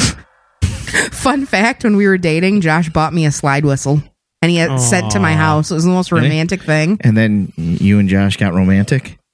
Fun 1.12 1.46
fact: 1.46 1.84
When 1.84 1.96
we 1.96 2.06
were 2.06 2.18
dating, 2.18 2.60
Josh 2.62 2.88
bought 2.88 3.12
me 3.12 3.24
a 3.26 3.30
slide 3.30 3.64
whistle, 3.64 4.02
and 4.42 4.50
he 4.50 4.56
had 4.56 4.78
sent 4.80 5.10
to 5.12 5.20
my 5.20 5.34
house. 5.34 5.70
It 5.70 5.74
was 5.74 5.84
the 5.84 5.90
most 5.90 6.12
romantic 6.12 6.62
thing. 6.62 6.98
And 7.02 7.16
then 7.16 7.52
you 7.56 7.98
and 7.98 8.08
Josh 8.08 8.36
got 8.36 8.54
romantic. 8.54 9.18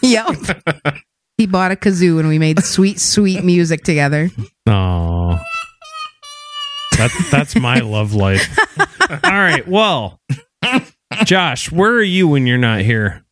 Yep. 0.00 0.36
he 1.36 1.46
bought 1.46 1.72
a 1.72 1.76
kazoo, 1.76 2.20
and 2.20 2.28
we 2.28 2.38
made 2.38 2.62
sweet, 2.62 3.00
sweet 3.00 3.42
music 3.44 3.82
together. 3.82 4.30
Oh, 4.66 5.38
that's 6.96 7.30
that's 7.30 7.56
my 7.56 7.80
love 7.80 8.14
life. 8.14 8.56
All 9.10 9.18
right. 9.32 9.66
Well, 9.66 10.20
Josh, 11.24 11.70
where 11.72 11.90
are 11.92 12.02
you 12.02 12.28
when 12.28 12.46
you're 12.46 12.58
not 12.58 12.82
here? 12.82 13.24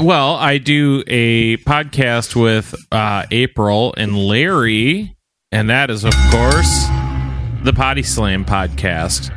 Well, 0.00 0.34
I 0.34 0.58
do 0.58 1.02
a 1.06 1.56
podcast 1.58 2.34
with 2.40 2.74
uh, 2.92 3.24
April 3.30 3.94
and 3.96 4.16
Larry, 4.16 5.16
and 5.52 5.70
that 5.70 5.90
is, 5.90 6.04
of 6.04 6.14
course, 6.30 6.86
the 7.64 7.72
Potty 7.72 8.02
Slam 8.02 8.44
podcast. 8.44 9.34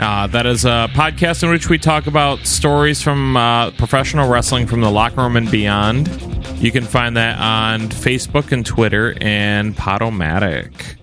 Uh, 0.00 0.26
that 0.26 0.44
is 0.44 0.64
a 0.64 0.88
podcast 0.92 1.44
in 1.44 1.50
which 1.50 1.68
we 1.68 1.78
talk 1.78 2.08
about 2.08 2.40
stories 2.40 3.00
from 3.00 3.36
uh, 3.36 3.70
professional 3.72 4.28
wrestling 4.28 4.66
from 4.66 4.80
the 4.80 4.90
locker 4.90 5.20
room 5.20 5.36
and 5.36 5.48
beyond. 5.50 6.08
You 6.56 6.72
can 6.72 6.84
find 6.84 7.16
that 7.16 7.38
on 7.38 7.88
Facebook 7.88 8.50
and 8.50 8.66
Twitter 8.66 9.16
and 9.20 9.76
Podomatic. 9.76 10.96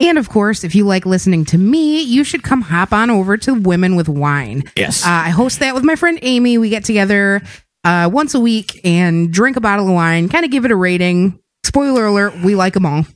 And 0.00 0.16
of 0.16 0.30
course, 0.30 0.64
if 0.64 0.74
you 0.74 0.84
like 0.84 1.04
listening 1.04 1.44
to 1.46 1.58
me, 1.58 2.00
you 2.00 2.24
should 2.24 2.42
come 2.42 2.62
hop 2.62 2.94
on 2.94 3.10
over 3.10 3.36
to 3.36 3.54
Women 3.54 3.94
with 3.94 4.08
Wine. 4.08 4.64
Yes. 4.74 5.04
Uh, 5.04 5.10
I 5.10 5.28
host 5.28 5.60
that 5.60 5.74
with 5.74 5.84
my 5.84 5.96
friend 5.96 6.18
Amy. 6.22 6.56
We 6.56 6.70
get 6.70 6.84
together 6.84 7.42
uh, 7.84 8.08
once 8.10 8.34
a 8.34 8.40
week 8.40 8.80
and 8.84 9.30
drink 9.30 9.58
a 9.58 9.60
bottle 9.60 9.86
of 9.86 9.94
wine, 9.94 10.30
kind 10.30 10.46
of 10.46 10.50
give 10.50 10.64
it 10.64 10.70
a 10.70 10.76
rating. 10.76 11.38
Spoiler 11.62 12.06
alert: 12.06 12.34
we 12.42 12.54
like 12.54 12.74
them 12.74 12.86
all, 12.86 13.06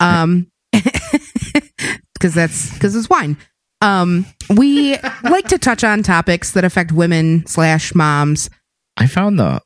um, 0.00 0.46
because 2.14 2.34
that's 2.34 2.72
because 2.74 2.94
it's 2.96 3.08
wine. 3.10 3.36
Um, 3.80 4.26
we 4.56 4.96
like 5.22 5.48
to 5.48 5.58
touch 5.58 5.84
on 5.84 6.02
topics 6.02 6.52
that 6.52 6.64
affect 6.64 6.92
women 6.92 7.46
slash 7.46 7.94
moms. 7.94 8.48
I 8.96 9.06
found 9.06 9.38
the 9.38 9.60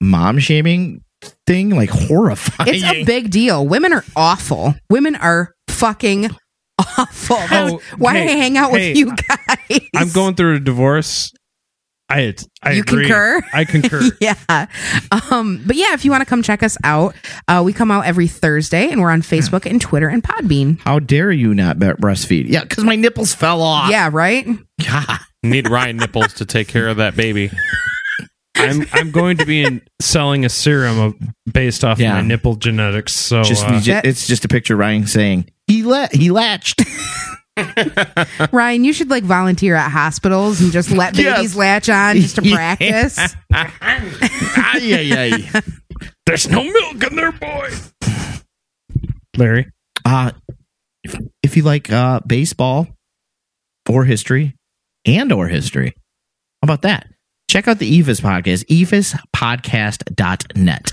mom 0.00 0.38
shaming 0.38 1.02
thing 1.46 1.70
like 1.70 1.90
horrifying. 1.90 2.74
It's 2.74 2.84
a 2.84 3.04
big 3.04 3.30
deal. 3.30 3.66
Women 3.66 3.92
are 3.92 4.04
awful. 4.14 4.74
Women 4.90 5.16
are 5.16 5.54
fucking 5.68 6.30
awful. 6.78 7.36
That's 7.36 7.72
Oh, 7.72 7.80
why 7.96 8.14
hey, 8.14 8.24
I 8.24 8.36
hang 8.36 8.56
out 8.58 8.70
hey, 8.72 8.90
with 8.90 8.96
you 8.98 9.16
guys. 9.16 9.80
I'm 9.96 10.10
going 10.10 10.34
through 10.34 10.56
a 10.56 10.60
divorce. 10.60 11.32
I 12.08 12.34
I 12.62 12.72
You 12.72 12.82
agree. 12.82 13.04
concur? 13.06 13.42
I 13.52 13.64
concur. 13.64 14.02
yeah. 14.20 14.66
Um, 15.30 15.62
but 15.66 15.74
yeah, 15.76 15.92
if 15.94 16.04
you 16.04 16.10
want 16.12 16.20
to 16.22 16.26
come 16.26 16.42
check 16.42 16.62
us 16.62 16.76
out, 16.84 17.14
uh, 17.48 17.62
we 17.64 17.72
come 17.72 17.90
out 17.90 18.06
every 18.06 18.28
Thursday 18.28 18.90
and 18.90 19.00
we're 19.00 19.10
on 19.10 19.22
Facebook 19.22 19.68
and 19.68 19.80
Twitter 19.80 20.08
and 20.08 20.22
Podbean. 20.22 20.78
How 20.80 21.00
dare 21.00 21.32
you 21.32 21.52
not 21.54 21.78
breastfeed? 21.78 22.44
Yeah, 22.48 22.62
because 22.62 22.84
my 22.84 22.94
nipples 22.94 23.34
fell 23.34 23.60
off. 23.60 23.90
Yeah, 23.90 24.08
right? 24.12 24.46
God. 24.86 25.18
Need 25.42 25.68
Ryan 25.68 25.96
Nipples 25.96 26.34
to 26.34 26.44
take 26.46 26.68
care 26.68 26.88
of 26.88 26.96
that 26.98 27.16
baby. 27.16 27.50
I'm 28.56 28.86
I'm 28.92 29.10
going 29.10 29.36
to 29.36 29.44
be 29.44 29.62
in, 29.64 29.82
selling 30.00 30.44
a 30.44 30.48
serum 30.48 30.98
of, 30.98 31.14
based 31.52 31.84
off 31.84 31.98
Yeah. 31.98 32.10
of 32.18 32.24
my 32.24 32.28
nipple 32.28 32.56
genetics. 32.56 33.12
So 33.14 33.42
Just, 33.42 33.64
uh, 33.64 33.80
it's 34.02 34.26
just 34.26 34.44
a 34.44 34.48
picture 34.48 34.74
of 34.74 34.80
Ryan 34.80 35.06
saying 35.06 35.50
he 35.66 35.82
la- 35.82 36.08
he 36.12 36.30
latched. 36.30 36.82
Ryan, 38.52 38.84
you 38.84 38.92
should 38.92 39.08
like 39.10 39.24
volunteer 39.24 39.74
at 39.74 39.90
hospitals 39.90 40.60
and 40.60 40.70
just 40.72 40.90
let 40.90 41.16
Yes. 41.16 41.36
babies 41.36 41.56
latch 41.56 41.88
on 41.88 42.16
just 42.16 42.36
to 42.36 42.42
practice. 42.52 43.18
Ay, 43.52 44.94
ay, 44.94 45.12
ay. 45.12 45.50
There's 46.26 46.48
no 46.48 46.62
milk 46.62 47.02
in 47.04 47.16
there, 47.16 47.32
boy. 47.32 47.70
Larry, 49.36 49.66
Uh, 50.04 50.30
if, 51.04 51.16
if 51.42 51.56
you 51.56 51.62
like 51.62 51.90
uh, 51.92 52.20
baseball 52.26 52.88
or 53.88 54.04
history 54.04 54.54
and 55.04 55.32
or 55.32 55.48
history, 55.48 55.94
how 56.62 56.66
about 56.66 56.82
that? 56.82 57.06
Check 57.50 57.68
out 57.68 57.78
the 57.78 58.02
EVIS 58.02 58.20
podcast, 58.20 58.64
evispodcast.net. 58.66 60.92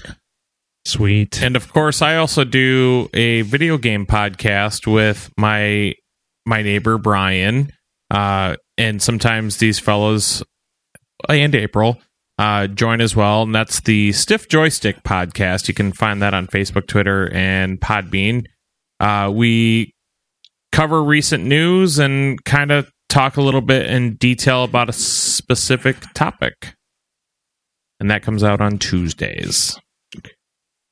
sweet. 0.86 1.42
And 1.42 1.56
of 1.56 1.72
course, 1.74 2.02
I 2.02 2.18
also 2.18 2.44
do 2.44 3.10
a 3.14 3.42
video 3.44 3.78
game 3.78 4.06
podcast 4.06 4.86
with 4.86 5.32
my 5.38 5.96
my 6.46 6.62
neighbor 6.62 6.98
Brian, 6.98 7.72
uh, 8.12 8.56
and 8.78 9.02
sometimes 9.02 9.58
these 9.58 9.80
fellows 9.80 10.44
and 11.30 11.56
April 11.56 12.02
uh, 12.38 12.68
join 12.68 13.02
as 13.02 13.16
well, 13.16 13.44
and 13.44 13.54
that's 13.54 13.82
the 13.82 14.12
Stiff 14.12 14.48
Joystick 14.48 15.04
podcast. 15.04 15.68
You 15.68 15.74
can 15.74 15.92
find 15.92 16.22
that 16.22 16.34
on 16.34 16.48
Facebook, 16.48 16.88
Twitter, 16.88 17.32
and 17.34 17.80
Podbean. 17.80 18.46
Uh, 19.00 19.32
we 19.34 19.94
cover 20.72 21.04
recent 21.04 21.44
news 21.46 22.00
and 22.00 22.44
kind 22.46 22.72
of 22.72 22.92
talk 23.10 23.38
a 23.38 23.42
little 23.42 23.62
bit 23.62 23.86
in 23.86 24.16
detail 24.16 24.64
about 24.64 24.90
a 24.90 24.94
specific 24.94 25.98
topic, 26.14 26.74
and 28.00 28.10
that 28.10 28.24
comes 28.24 28.44
out 28.44 28.60
on 28.62 28.80
Tuesdays. 28.80 29.78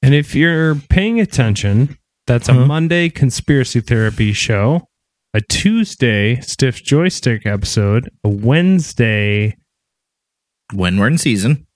And 0.03 0.13
if 0.13 0.33
you're 0.35 0.75
paying 0.75 1.19
attention, 1.19 1.97
that's 2.27 2.49
a 2.49 2.53
Huh? 2.53 2.65
Monday 2.65 3.09
conspiracy 3.09 3.81
therapy 3.81 4.33
show, 4.33 4.87
a 5.33 5.41
Tuesday 5.41 6.39
stiff 6.41 6.83
joystick 6.83 7.45
episode, 7.45 8.09
a 8.23 8.29
Wednesday 8.29 9.55
When 10.73 10.99
we're 10.99 11.07
in 11.07 11.17
season, 11.17 11.67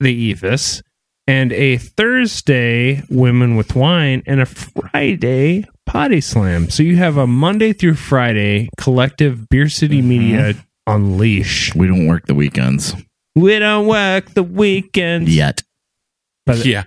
the 0.00 0.34
Evis, 0.34 0.82
and 1.26 1.52
a 1.52 1.76
Thursday 1.76 3.02
women 3.10 3.56
with 3.56 3.74
wine, 3.76 4.22
and 4.26 4.40
a 4.40 4.46
Friday 4.46 5.64
potty 5.86 6.20
slam. 6.20 6.70
So 6.70 6.82
you 6.82 6.96
have 6.96 7.16
a 7.16 7.26
Monday 7.26 7.72
through 7.72 7.94
Friday 7.94 8.68
collective 8.78 9.48
Beer 9.48 9.68
City 9.68 10.02
Media 10.02 10.54
unleash. 10.86 11.74
we 11.74 11.86
don't 11.86 12.06
work 12.06 12.26
the 12.26 12.34
weekends 12.34 12.94
We 13.36 13.58
don't 13.58 13.86
work 13.86 14.30
the 14.34 14.42
weekends. 14.42 15.34
yet. 15.34 15.62
But 16.44 16.64
yeah. 16.64 16.84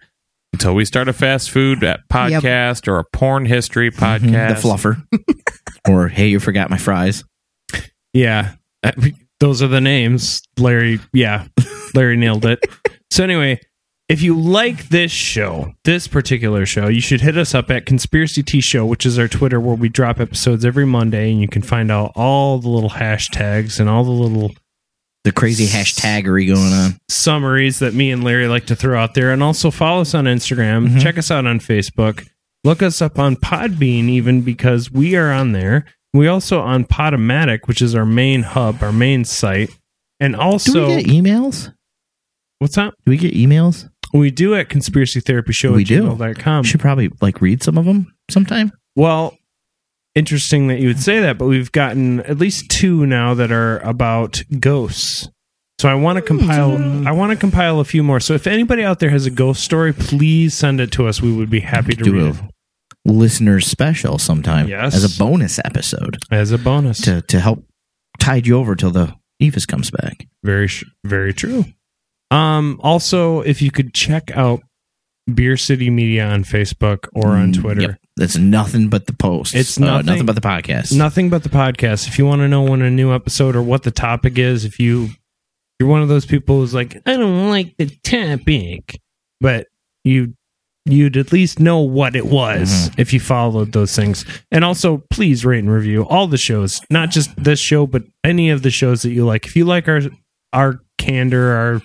Until 0.53 0.73
we 0.75 0.85
start 0.85 1.07
a 1.09 1.13
fast 1.13 1.49
food 1.51 1.83
uh, 1.83 1.97
podcast 2.09 2.87
or 2.87 2.97
a 2.97 3.03
porn 3.11 3.45
history 3.45 3.91
podcast. 3.91 4.61
The 4.61 4.67
fluffer. 4.67 5.03
or, 5.87 6.07
hey, 6.07 6.27
you 6.27 6.39
forgot 6.39 6.69
my 6.69 6.77
fries. 6.77 7.23
Yeah, 8.13 8.53
uh, 8.83 8.91
those 9.39 9.61
are 9.61 9.67
the 9.67 9.81
names. 9.81 10.41
Larry, 10.57 10.99
yeah, 11.13 11.47
Larry 11.93 12.17
nailed 12.17 12.45
it. 12.45 12.59
So 13.11 13.23
anyway, 13.23 13.59
if 14.07 14.21
you 14.21 14.39
like 14.39 14.89
this 14.89 15.11
show, 15.11 15.73
this 15.83 16.07
particular 16.07 16.65
show, 16.65 16.87
you 16.87 17.01
should 17.01 17.21
hit 17.21 17.37
us 17.37 17.53
up 17.55 17.69
at 17.71 17.85
Conspiracy 17.85 18.43
T 18.43 18.61
Show, 18.61 18.85
which 18.85 19.05
is 19.05 19.17
our 19.19 19.27
Twitter 19.27 19.59
where 19.59 19.75
we 19.75 19.89
drop 19.89 20.19
episodes 20.19 20.63
every 20.63 20.85
Monday, 20.85 21.31
and 21.31 21.41
you 21.41 21.47
can 21.47 21.61
find 21.61 21.91
out 21.91 22.11
all 22.15 22.59
the 22.59 22.69
little 22.69 22.91
hashtags 22.91 23.79
and 23.79 23.89
all 23.89 24.03
the 24.03 24.11
little 24.11 24.51
The 25.23 25.31
crazy 25.31 25.65
hashtaggery 25.65 26.47
going 26.47 26.71
on. 26.71 26.97
summaries 27.09 27.79
that 27.79 27.93
me 27.95 28.11
and 28.11 28.23
Larry 28.23 28.47
like 28.47 28.67
to 28.67 28.75
throw 28.75 28.97
out 29.01 29.13
there. 29.15 29.31
And 29.31 29.41
also 29.41 29.71
follow 29.71 30.01
us 30.01 30.13
on 30.13 30.25
Instagram. 30.25 30.87
Mhm. 30.89 31.01
Check 31.01 31.17
us 31.17 31.31
out 31.31 31.45
on 31.47 31.59
Facebook. 31.59 32.27
Look 32.65 32.81
us 32.81 32.99
up 32.99 33.19
on 33.19 33.35
Podbean, 33.35 34.09
even 34.09 34.41
because 34.41 34.91
we 34.91 35.15
are 35.15 35.31
on 35.31 35.51
there. 35.51 35.85
We 36.15 36.27
also 36.27 36.61
on 36.61 36.83
Podomatic, 36.85 37.67
which 37.67 37.79
is 37.79 37.93
our 37.93 38.07
main 38.07 38.41
hub, 38.41 38.81
our 38.81 38.91
main 38.91 39.23
site. 39.23 39.69
And 40.19 40.33
Do 40.33 40.39
also, 40.39 40.87
we 40.87 41.03
get 41.03 41.05
emails? 41.11 41.71
what's 42.57 42.75
up? 42.77 42.95
Do 43.05 43.11
we 43.11 43.17
get 43.17 43.35
emails? 43.35 43.87
We 44.13 44.31
do 44.31 44.55
at 44.55 44.69
conspiracy 44.69 45.19
therapy 45.19 45.53
show 45.53 45.73
We 45.73 45.83
do. 45.83 46.03
gmail.com. 46.03 46.63
Should 46.63 46.79
probably 46.79 47.11
like 47.21 47.39
read 47.39 47.61
some 47.61 47.77
of 47.77 47.85
them 47.85 48.11
sometime. 48.31 48.71
Well, 48.95 49.37
interesting 50.15 50.67
that 50.69 50.79
you 50.79 50.87
would 50.87 50.99
say 50.99 51.19
that, 51.19 51.37
but 51.37 51.45
we've 51.45 51.71
gotten 51.71 52.21
at 52.21 52.39
least 52.39 52.71
two 52.71 53.05
now 53.05 53.35
that 53.35 53.51
are 53.51 53.77
about 53.79 54.41
ghosts. 54.59 55.29
So 55.79 55.87
I 55.89 55.93
want 55.93 56.15
to 56.15 56.23
compile. 56.23 57.07
I 57.07 57.11
want 57.11 57.31
to 57.31 57.37
compile 57.37 57.79
a 57.79 57.85
few 57.85 58.01
more. 58.01 58.19
So 58.19 58.33
if 58.33 58.47
anybody 58.47 58.83
out 58.83 58.99
there 58.99 59.09
has 59.11 59.27
a 59.27 59.31
ghost 59.31 59.63
story, 59.63 59.93
please 59.93 60.55
send 60.55 60.79
it 60.81 60.91
to 60.93 61.05
us. 61.05 61.21
We 61.21 61.31
would 61.31 61.51
be 61.51 61.59
happy 61.59 61.93
to 61.93 62.03
Do 62.03 62.13
read 62.13 62.35
it 62.35 62.54
listener 63.05 63.59
special 63.59 64.17
sometime 64.17 64.67
Yes. 64.67 64.95
as 64.95 65.03
a 65.15 65.19
bonus 65.19 65.59
episode 65.63 66.17
as 66.31 66.51
a 66.51 66.57
bonus. 66.57 66.99
to 67.01 67.21
to 67.23 67.39
help 67.39 67.63
tide 68.19 68.47
you 68.47 68.57
over 68.57 68.75
till 68.75 68.91
the 68.91 69.13
Evis 69.41 69.67
comes 69.67 69.91
back. 69.91 70.27
Very, 70.43 70.69
very 71.05 71.33
true. 71.33 71.65
Um. 72.31 72.79
Also, 72.83 73.41
if 73.41 73.61
you 73.61 73.69
could 73.71 73.93
check 73.93 74.31
out 74.35 74.61
Beer 75.31 75.57
City 75.57 75.89
Media 75.89 76.25
on 76.25 76.43
Facebook 76.43 77.07
or 77.13 77.29
on 77.31 77.51
Mm, 77.53 77.61
Twitter. 77.61 77.81
Yep. 77.81 77.99
That's 78.17 78.37
nothing 78.37 78.87
but 78.89 79.07
the 79.07 79.13
post. 79.13 79.53
It's 79.55 79.77
Uh, 79.77 79.85
nothing- 79.85 80.05
nothing 80.05 80.25
but 80.25 80.35
the 80.35 80.41
podcast. 80.41 80.95
Nothing 80.95 81.29
but 81.29 81.43
the 81.43 81.49
podcast. 81.49 82.07
If 82.07 82.17
you 82.17 82.25
want 82.25 82.39
to 82.41 82.47
know 82.47 82.61
when 82.63 82.81
a 82.81 82.89
new 82.89 83.13
episode 83.13 83.55
or 83.55 83.61
what 83.61 83.83
the 83.83 83.91
topic 83.91 84.37
is, 84.37 84.63
if 84.65 84.79
you 84.79 85.09
you're 85.79 85.89
one 85.89 86.01
of 86.01 86.07
those 86.07 86.25
people 86.25 86.59
who's 86.61 86.73
like, 86.73 86.95
I 87.05 87.17
don't 87.17 87.49
like 87.49 87.75
the 87.77 87.87
topic, 88.03 89.01
but 89.41 89.67
you 90.05 90.33
you'd 90.85 91.17
at 91.17 91.31
least 91.31 91.59
know 91.59 91.79
what 91.79 92.15
it 92.15 92.25
was 92.25 92.69
mm-hmm. 92.71 93.01
if 93.01 93.11
you 93.11 93.19
followed 93.19 93.71
those 93.71 93.95
things. 93.95 94.23
And 94.51 94.63
also, 94.63 95.03
please 95.09 95.45
rate 95.45 95.59
and 95.59 95.71
review 95.71 96.05
all 96.05 96.27
the 96.27 96.37
shows, 96.37 96.81
not 96.89 97.09
just 97.09 97.35
this 97.35 97.59
show, 97.59 97.87
but 97.87 98.03
any 98.23 98.49
of 98.49 98.61
the 98.61 98.69
shows 98.69 99.01
that 99.01 99.11
you 99.11 99.25
like. 99.25 99.45
If 99.45 99.55
you 99.55 99.65
like 99.65 99.87
our 99.87 100.01
our 100.53 100.79
candor, 100.97 101.51
our 101.53 101.81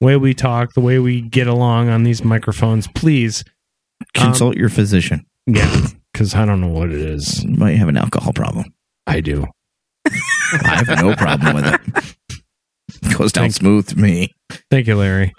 way 0.00 0.16
we 0.16 0.34
talk, 0.34 0.74
the 0.74 0.80
way 0.80 0.98
we 0.98 1.20
get 1.20 1.46
along 1.46 1.88
on 1.88 2.02
these 2.02 2.24
microphones, 2.24 2.88
please, 2.88 3.44
Consult 4.14 4.56
um, 4.56 4.60
your 4.60 4.68
physician. 4.68 5.24
yeah, 5.46 5.86
because 6.12 6.34
I 6.34 6.44
don't 6.44 6.60
know 6.60 6.68
what 6.68 6.90
it 6.90 7.00
is. 7.00 7.44
You 7.44 7.56
might 7.56 7.76
have 7.76 7.88
an 7.88 7.96
alcohol 7.96 8.32
problem. 8.32 8.66
I 9.06 9.20
do. 9.20 9.46
I 10.06 10.84
have 10.86 11.02
no 11.02 11.14
problem 11.14 11.54
with 11.54 11.66
it. 11.66 13.16
Goes 13.16 13.32
down 13.32 13.44
Thank- 13.44 13.54
smooth 13.54 13.88
to 13.88 13.98
me. 13.98 14.34
Thank 14.70 14.86
you, 14.86 14.96
Larry. 14.96 15.32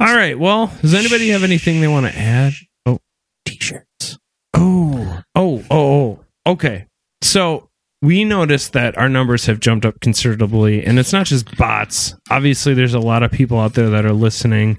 All 0.00 0.14
right. 0.14 0.38
Well, 0.38 0.72
does 0.80 0.94
anybody 0.94 1.28
have 1.30 1.44
anything 1.44 1.80
they 1.80 1.88
want 1.88 2.06
to 2.06 2.16
add? 2.16 2.52
Oh, 2.84 2.98
T-shirts. 3.44 4.18
oh, 4.54 5.22
oh, 5.34 5.64
oh, 5.70 5.70
oh. 5.70 6.24
Okay. 6.46 6.86
So 7.22 7.68
we 8.02 8.24
noticed 8.24 8.74
that 8.74 8.98
our 8.98 9.08
numbers 9.08 9.46
have 9.46 9.60
jumped 9.60 9.86
up 9.86 10.00
considerably, 10.00 10.84
and 10.84 10.98
it's 10.98 11.12
not 11.12 11.26
just 11.26 11.56
bots. 11.56 12.14
Obviously, 12.30 12.74
there's 12.74 12.94
a 12.94 13.00
lot 13.00 13.22
of 13.22 13.30
people 13.30 13.58
out 13.58 13.74
there 13.74 13.88
that 13.90 14.04
are 14.04 14.12
listening. 14.12 14.76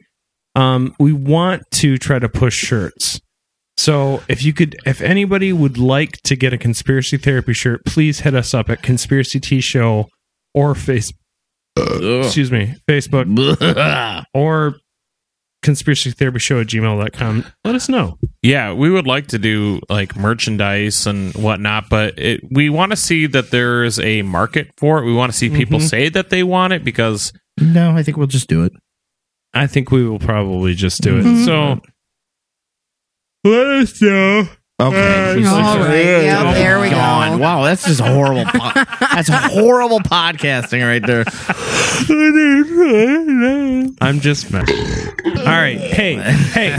Um, 0.56 0.96
we 1.00 1.12
want 1.12 1.64
to 1.76 1.98
try 1.98 2.20
to 2.20 2.30
push 2.30 2.56
shirts. 2.56 3.20
So 3.78 4.22
if 4.30 4.44
you 4.44 4.54
could, 4.54 4.76
if 4.86 5.02
anybody 5.02 5.52
would 5.52 5.78
like 5.78 6.22
to 6.24 6.36
get 6.36 6.54
a 6.54 6.58
conspiracy 6.58 7.18
therapy 7.18 7.54
shirt, 7.54 7.84
please 7.86 8.20
hit 8.22 8.34
us 8.36 8.54
up 8.54 8.70
at 8.70 8.82
conspiracy 8.84 9.40
t 9.40 9.60
show 9.60 10.08
or 10.54 10.76
face. 10.76 11.12
excuse 11.76 12.52
me, 12.52 12.76
Facebook 12.88 13.26
or 14.34 14.76
conspiracy 15.66 16.12
therapy 16.12 16.40
show 16.40 16.62
at 16.62 16.68
gmail.com. 16.68 17.46
Let 17.66 17.76
us 17.76 17.90
know. 17.90 18.18
Yeah, 18.42 18.72
we 18.74 18.90
would 18.90 19.08
like 19.08 19.28
to 19.28 19.40
do 19.40 19.82
like 19.90 20.16
merchandise 20.16 21.06
and 21.08 21.34
whatnot, 21.36 21.90
but 21.90 22.18
it, 22.18 22.42
we 22.50 22.70
want 22.70 22.92
to 22.92 22.96
see 22.96 23.26
that 23.28 23.52
there's 23.52 24.00
a 24.00 24.22
market 24.22 24.72
for 24.78 25.00
it. 25.00 25.06
We 25.06 25.14
want 25.14 25.32
to 25.32 25.38
see 25.38 25.50
people 25.50 25.80
Mhm. 25.80 25.90
say 25.90 26.10
that 26.10 26.30
they 26.30 26.44
want 26.44 26.72
it 26.74 26.84
because 26.86 27.34
No, 27.60 27.92
I 27.98 28.04
think 28.04 28.16
we'll 28.18 28.28
just 28.28 28.48
do 28.48 28.64
it. 28.64 28.72
I 29.54 29.68
think 29.68 29.90
we 29.92 30.08
will 30.08 30.20
probably 30.20 30.76
just 30.76 31.02
do 31.02 31.18
it. 31.18 31.24
Mhm. 31.26 31.46
So 31.46 31.82
let 33.44 33.68
us 33.68 34.02
know. 34.02 34.48
Okay. 34.77 35.43
Uh, 35.45 35.56
All 35.56 35.80
right. 35.80 35.95
Yep, 35.95 36.53
there 36.56 36.81
we 36.81 36.89
God, 36.89 37.38
go. 37.38 37.43
Wow, 37.43 37.64
that's 37.64 37.85
just 37.85 38.02
horrible. 38.02 38.43
po- 38.43 38.84
that's 38.99 39.30
horrible 39.30 40.02
podcasting 40.02 40.85
right 40.85 41.02
there. 41.06 41.23
I'm 44.02 44.19
just 44.19 44.52
messing. 44.52 44.77
All 45.38 45.43
right. 45.45 45.77
Hey, 45.80 46.15
hey, 46.15 46.72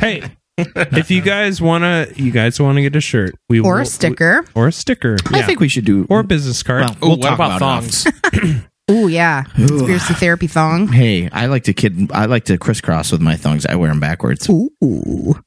hey. 0.00 0.22
If 0.58 1.10
you 1.10 1.20
guys 1.22 1.60
wanna, 1.60 2.08
you 2.16 2.32
guys 2.32 2.58
wanna 2.58 2.82
get 2.82 2.96
a 2.96 3.00
shirt, 3.00 3.34
we 3.48 3.60
Or 3.60 3.74
will- 3.74 3.80
a 3.82 3.86
sticker. 3.86 4.44
or 4.54 4.66
a 4.68 4.72
sticker, 4.72 5.16
I 5.26 5.42
think 5.42 5.60
we 5.60 5.68
should 5.68 5.84
do. 5.84 6.06
or 6.10 6.20
a 6.20 6.24
business 6.24 6.62
card. 6.64 6.80
Well, 6.82 6.96
we'll 7.00 7.10
what 7.18 7.22
talk 7.28 7.34
about, 7.34 7.56
about 7.58 7.84
it 7.84 7.90
thongs? 7.90 8.64
Ooh, 8.90 9.08
yeah. 9.08 9.42
Conspiracy 9.54 10.14
therapy 10.14 10.46
thong. 10.46 10.88
Hey, 10.88 11.28
I 11.30 11.46
like 11.46 11.64
to 11.64 11.74
kid. 11.74 12.10
I 12.12 12.26
like 12.26 12.44
to 12.46 12.56
crisscross 12.58 13.12
with 13.12 13.20
my 13.20 13.36
thongs. 13.36 13.66
I 13.66 13.74
wear 13.76 13.90
them 13.90 14.00
backwards. 14.00 14.48
Ooh. 14.48 15.40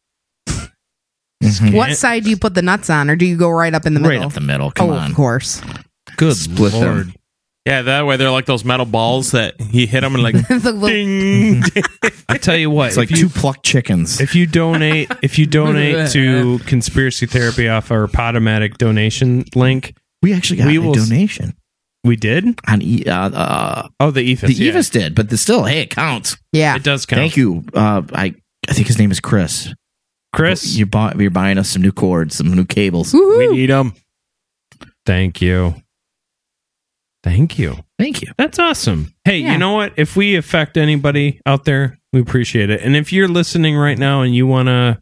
Mhm. 1.43 1.73
What 1.73 1.95
side 1.95 2.23
do 2.25 2.29
you 2.29 2.37
put 2.37 2.53
the 2.53 2.61
nuts 2.61 2.89
on, 2.89 3.09
or 3.09 3.15
do 3.15 3.25
you 3.25 3.37
go 3.37 3.49
right 3.49 3.73
up 3.73 3.85
in 3.85 3.93
the 3.93 3.99
middle? 3.99 4.17
Right 4.17 4.25
up 4.25 4.33
the 4.33 4.41
middle. 4.41 4.71
Come 4.71 4.89
oh, 4.89 4.93
on. 4.93 5.11
of 5.11 5.15
course. 5.15 5.61
Good 6.17 6.35
Split 6.35 6.73
them. 6.73 7.13
yeah, 7.65 7.81
that 7.83 8.05
way 8.05 8.17
they're 8.17 8.29
like 8.31 8.45
those 8.45 8.65
metal 8.65 8.85
balls 8.85 9.31
that 9.31 9.55
you 9.73 9.87
hit 9.87 10.01
them 10.01 10.15
and 10.15 10.23
like 10.23 10.35
The 10.49 10.71
little- 10.73 10.87
ding. 10.89 11.63
I 12.27 12.37
tell 12.37 12.57
you 12.57 12.69
what, 12.69 12.89
It's 12.89 12.97
like 12.97 13.09
you, 13.09 13.15
two 13.15 13.29
plucked 13.29 13.63
chickens. 13.63 14.19
if 14.19 14.35
you 14.35 14.45
donate 14.47 15.09
if 15.21 15.39
you 15.39 15.45
donate 15.45 16.11
to 16.11 16.59
conspiracy 16.65 17.25
therapy 17.25 17.69
off 17.69 17.89
our 17.91 18.07
podomatic 18.07 18.77
donation 18.77 19.45
link 19.55 19.95
We 20.21 20.33
actually 20.33 20.57
got 20.57 20.67
We 20.67 20.75
a 20.77 20.81
will 20.81 20.97
s- 20.97 21.07
donation 21.07 21.53
We 22.03 22.17
did. 22.17 22.59
on 22.67 22.81
e- 22.81 23.05
uh, 23.05 23.29
uh, 23.29 23.87
Oh, 24.01 24.11
the 24.11 24.29
Ephus. 24.33 24.57
the 24.57 24.65
yeah. 24.65 24.73
Evis 24.73 24.91
did, 24.91 25.15
but 25.15 25.29
the, 25.29 25.37
still, 25.37 25.63
hey, 25.63 25.81
it 25.83 25.89
counts. 25.89 26.35
Yeah. 26.51 26.75
It 26.75 26.83
does 26.83 27.05
count. 27.05 27.19
Thank 27.19 27.37
you. 27.37 27.63
Uh, 27.73 28.01
I 28.13 28.35
I 28.67 28.73
think 28.73 28.87
his 28.87 28.99
name 28.99 29.11
is 29.11 29.19
Chris. 29.21 29.73
Chris. 30.33 30.75
You 30.75 30.85
bought 30.85 31.19
you're 31.19 31.31
buying 31.31 31.57
us 31.57 31.69
some 31.69 31.81
new 31.81 31.91
cords, 31.91 32.35
some 32.35 32.53
new 32.53 32.65
cables. 32.65 33.13
We 33.13 33.47
need 33.47 33.69
them. 33.69 33.93
Thank 35.05 35.41
you. 35.41 35.75
Thank 37.23 37.59
you. 37.59 37.75
Thank 37.97 38.21
you. 38.21 38.29
That's 38.37 38.59
awesome. 38.59 39.13
Hey, 39.25 39.39
Yeah. 39.39 39.53
you 39.53 39.57
know 39.57 39.73
what? 39.73 39.93
If 39.97 40.15
we 40.15 40.35
affect 40.35 40.77
anybody 40.77 41.41
out 41.45 41.65
there, 41.65 41.99
we 42.13 42.21
appreciate 42.21 42.69
it. 42.69 42.81
And 42.81 42.95
if 42.95 43.11
you're 43.11 43.27
listening 43.27 43.75
right 43.75 43.97
now 43.97 44.21
and 44.21 44.33
you 44.33 44.47
want 44.47 44.67
to 44.67 45.01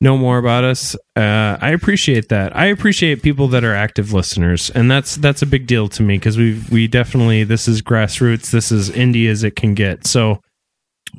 know 0.00 0.16
more 0.16 0.38
about 0.38 0.64
us, 0.64 0.94
uh, 1.16 1.58
I 1.60 1.70
appreciate 1.72 2.30
that. 2.30 2.56
I 2.56 2.66
appreciate 2.66 3.22
people 3.22 3.48
that 3.48 3.62
are 3.64 3.74
active 3.74 4.14
listeners, 4.14 4.70
and 4.70 4.90
that's 4.90 5.16
that's 5.16 5.42
a 5.42 5.46
big 5.46 5.66
deal 5.66 5.88
to 5.88 6.02
me 6.02 6.16
because 6.16 6.38
we 6.38 6.58
we 6.72 6.86
definitely 6.88 7.44
this 7.44 7.68
is 7.68 7.82
grassroots. 7.82 8.50
This 8.50 8.72
is 8.72 8.88
indie 8.90 9.28
as 9.28 9.44
it 9.44 9.54
can 9.56 9.74
get. 9.74 10.06
So 10.06 10.40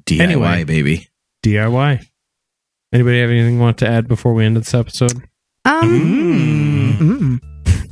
DIY 0.06 0.22
Anyway. 0.22 0.64
baby. 0.64 1.08
DIY. 1.44 2.08
Anybody 2.94 3.22
have 3.22 3.30
anything 3.30 3.58
want 3.60 3.78
to 3.80 3.88
add 3.88 4.08
before 4.08 4.34
we 4.34 4.44
end 4.46 4.58
this 4.58 4.74
episode? 4.74 5.14
Um, 5.64 7.40
mm. 7.40 7.40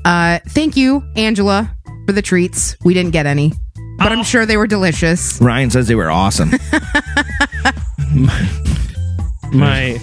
Uh, 0.04 0.40
thank 0.50 0.76
you, 0.76 1.04
Angela, 1.16 1.74
for 2.06 2.12
the 2.12 2.22
treats. 2.22 2.76
We 2.84 2.94
didn't 2.94 3.12
get 3.12 3.26
any, 3.26 3.54
but 3.98 4.12
I'm 4.12 4.24
sure 4.24 4.46
they 4.46 4.58
were 4.58 4.68
delicious. 4.68 5.40
Ryan 5.42 5.70
says 5.70 5.88
they 5.88 5.96
were 5.96 6.12
awesome. 6.12 6.50
my 9.54 9.98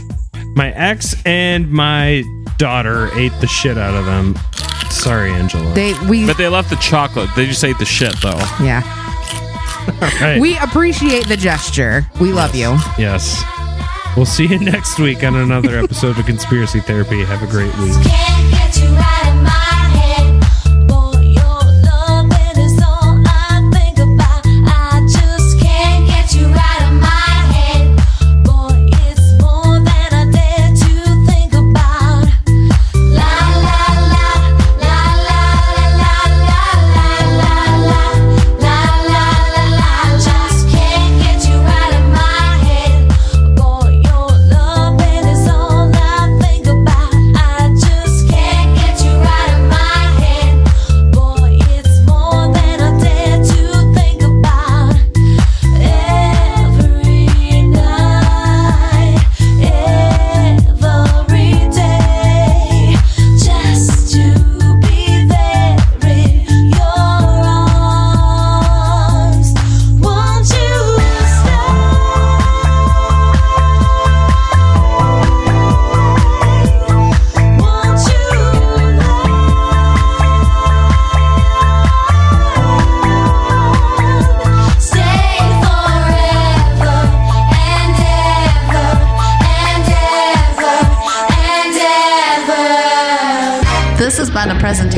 my 0.55 0.73
ex 0.73 1.15
and 1.27 1.71
my 1.71 2.23
daughter 2.57 3.11
ate 3.19 3.33
the 3.41 3.47
shit 3.47 3.77
out 3.77 3.95
of 3.95 4.07
them. 4.07 4.35
Sorry, 4.91 5.31
Angela. 5.31 5.75
They 5.75 5.93
we 6.09 6.27
But 6.27 6.39
they 6.39 6.49
left 6.49 6.71
the 6.71 6.77
chocolate. 6.77 7.29
They 7.37 7.45
just 7.47 7.63
ate 7.65 7.79
the 7.79 7.85
shit 7.85 8.15
though. 8.23 8.39
yeah. 8.63 8.83
Right. 10.21 10.41
We 10.41 10.59
appreciate 10.59 11.29
the 11.29 11.37
gesture. 11.37 12.05
We 12.21 12.33
love 12.33 12.55
you. 12.57 12.77
yes. 12.99 13.45
We'll 14.17 14.27
see 14.27 14.47
you 14.47 14.59
next 14.73 14.99
week 14.99 15.23
on 15.25 15.37
another 15.37 15.79
episode 15.79 16.19
of 16.19 16.27
Conspiracy 16.27 16.81
Therapy. 16.81 17.23
Have 17.25 17.43
a 17.43 17.47
great 17.47 17.75
week. 17.79 19.66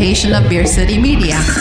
of 0.09 0.49
Beer 0.49 0.65
City 0.65 0.97
Media. 0.97 1.58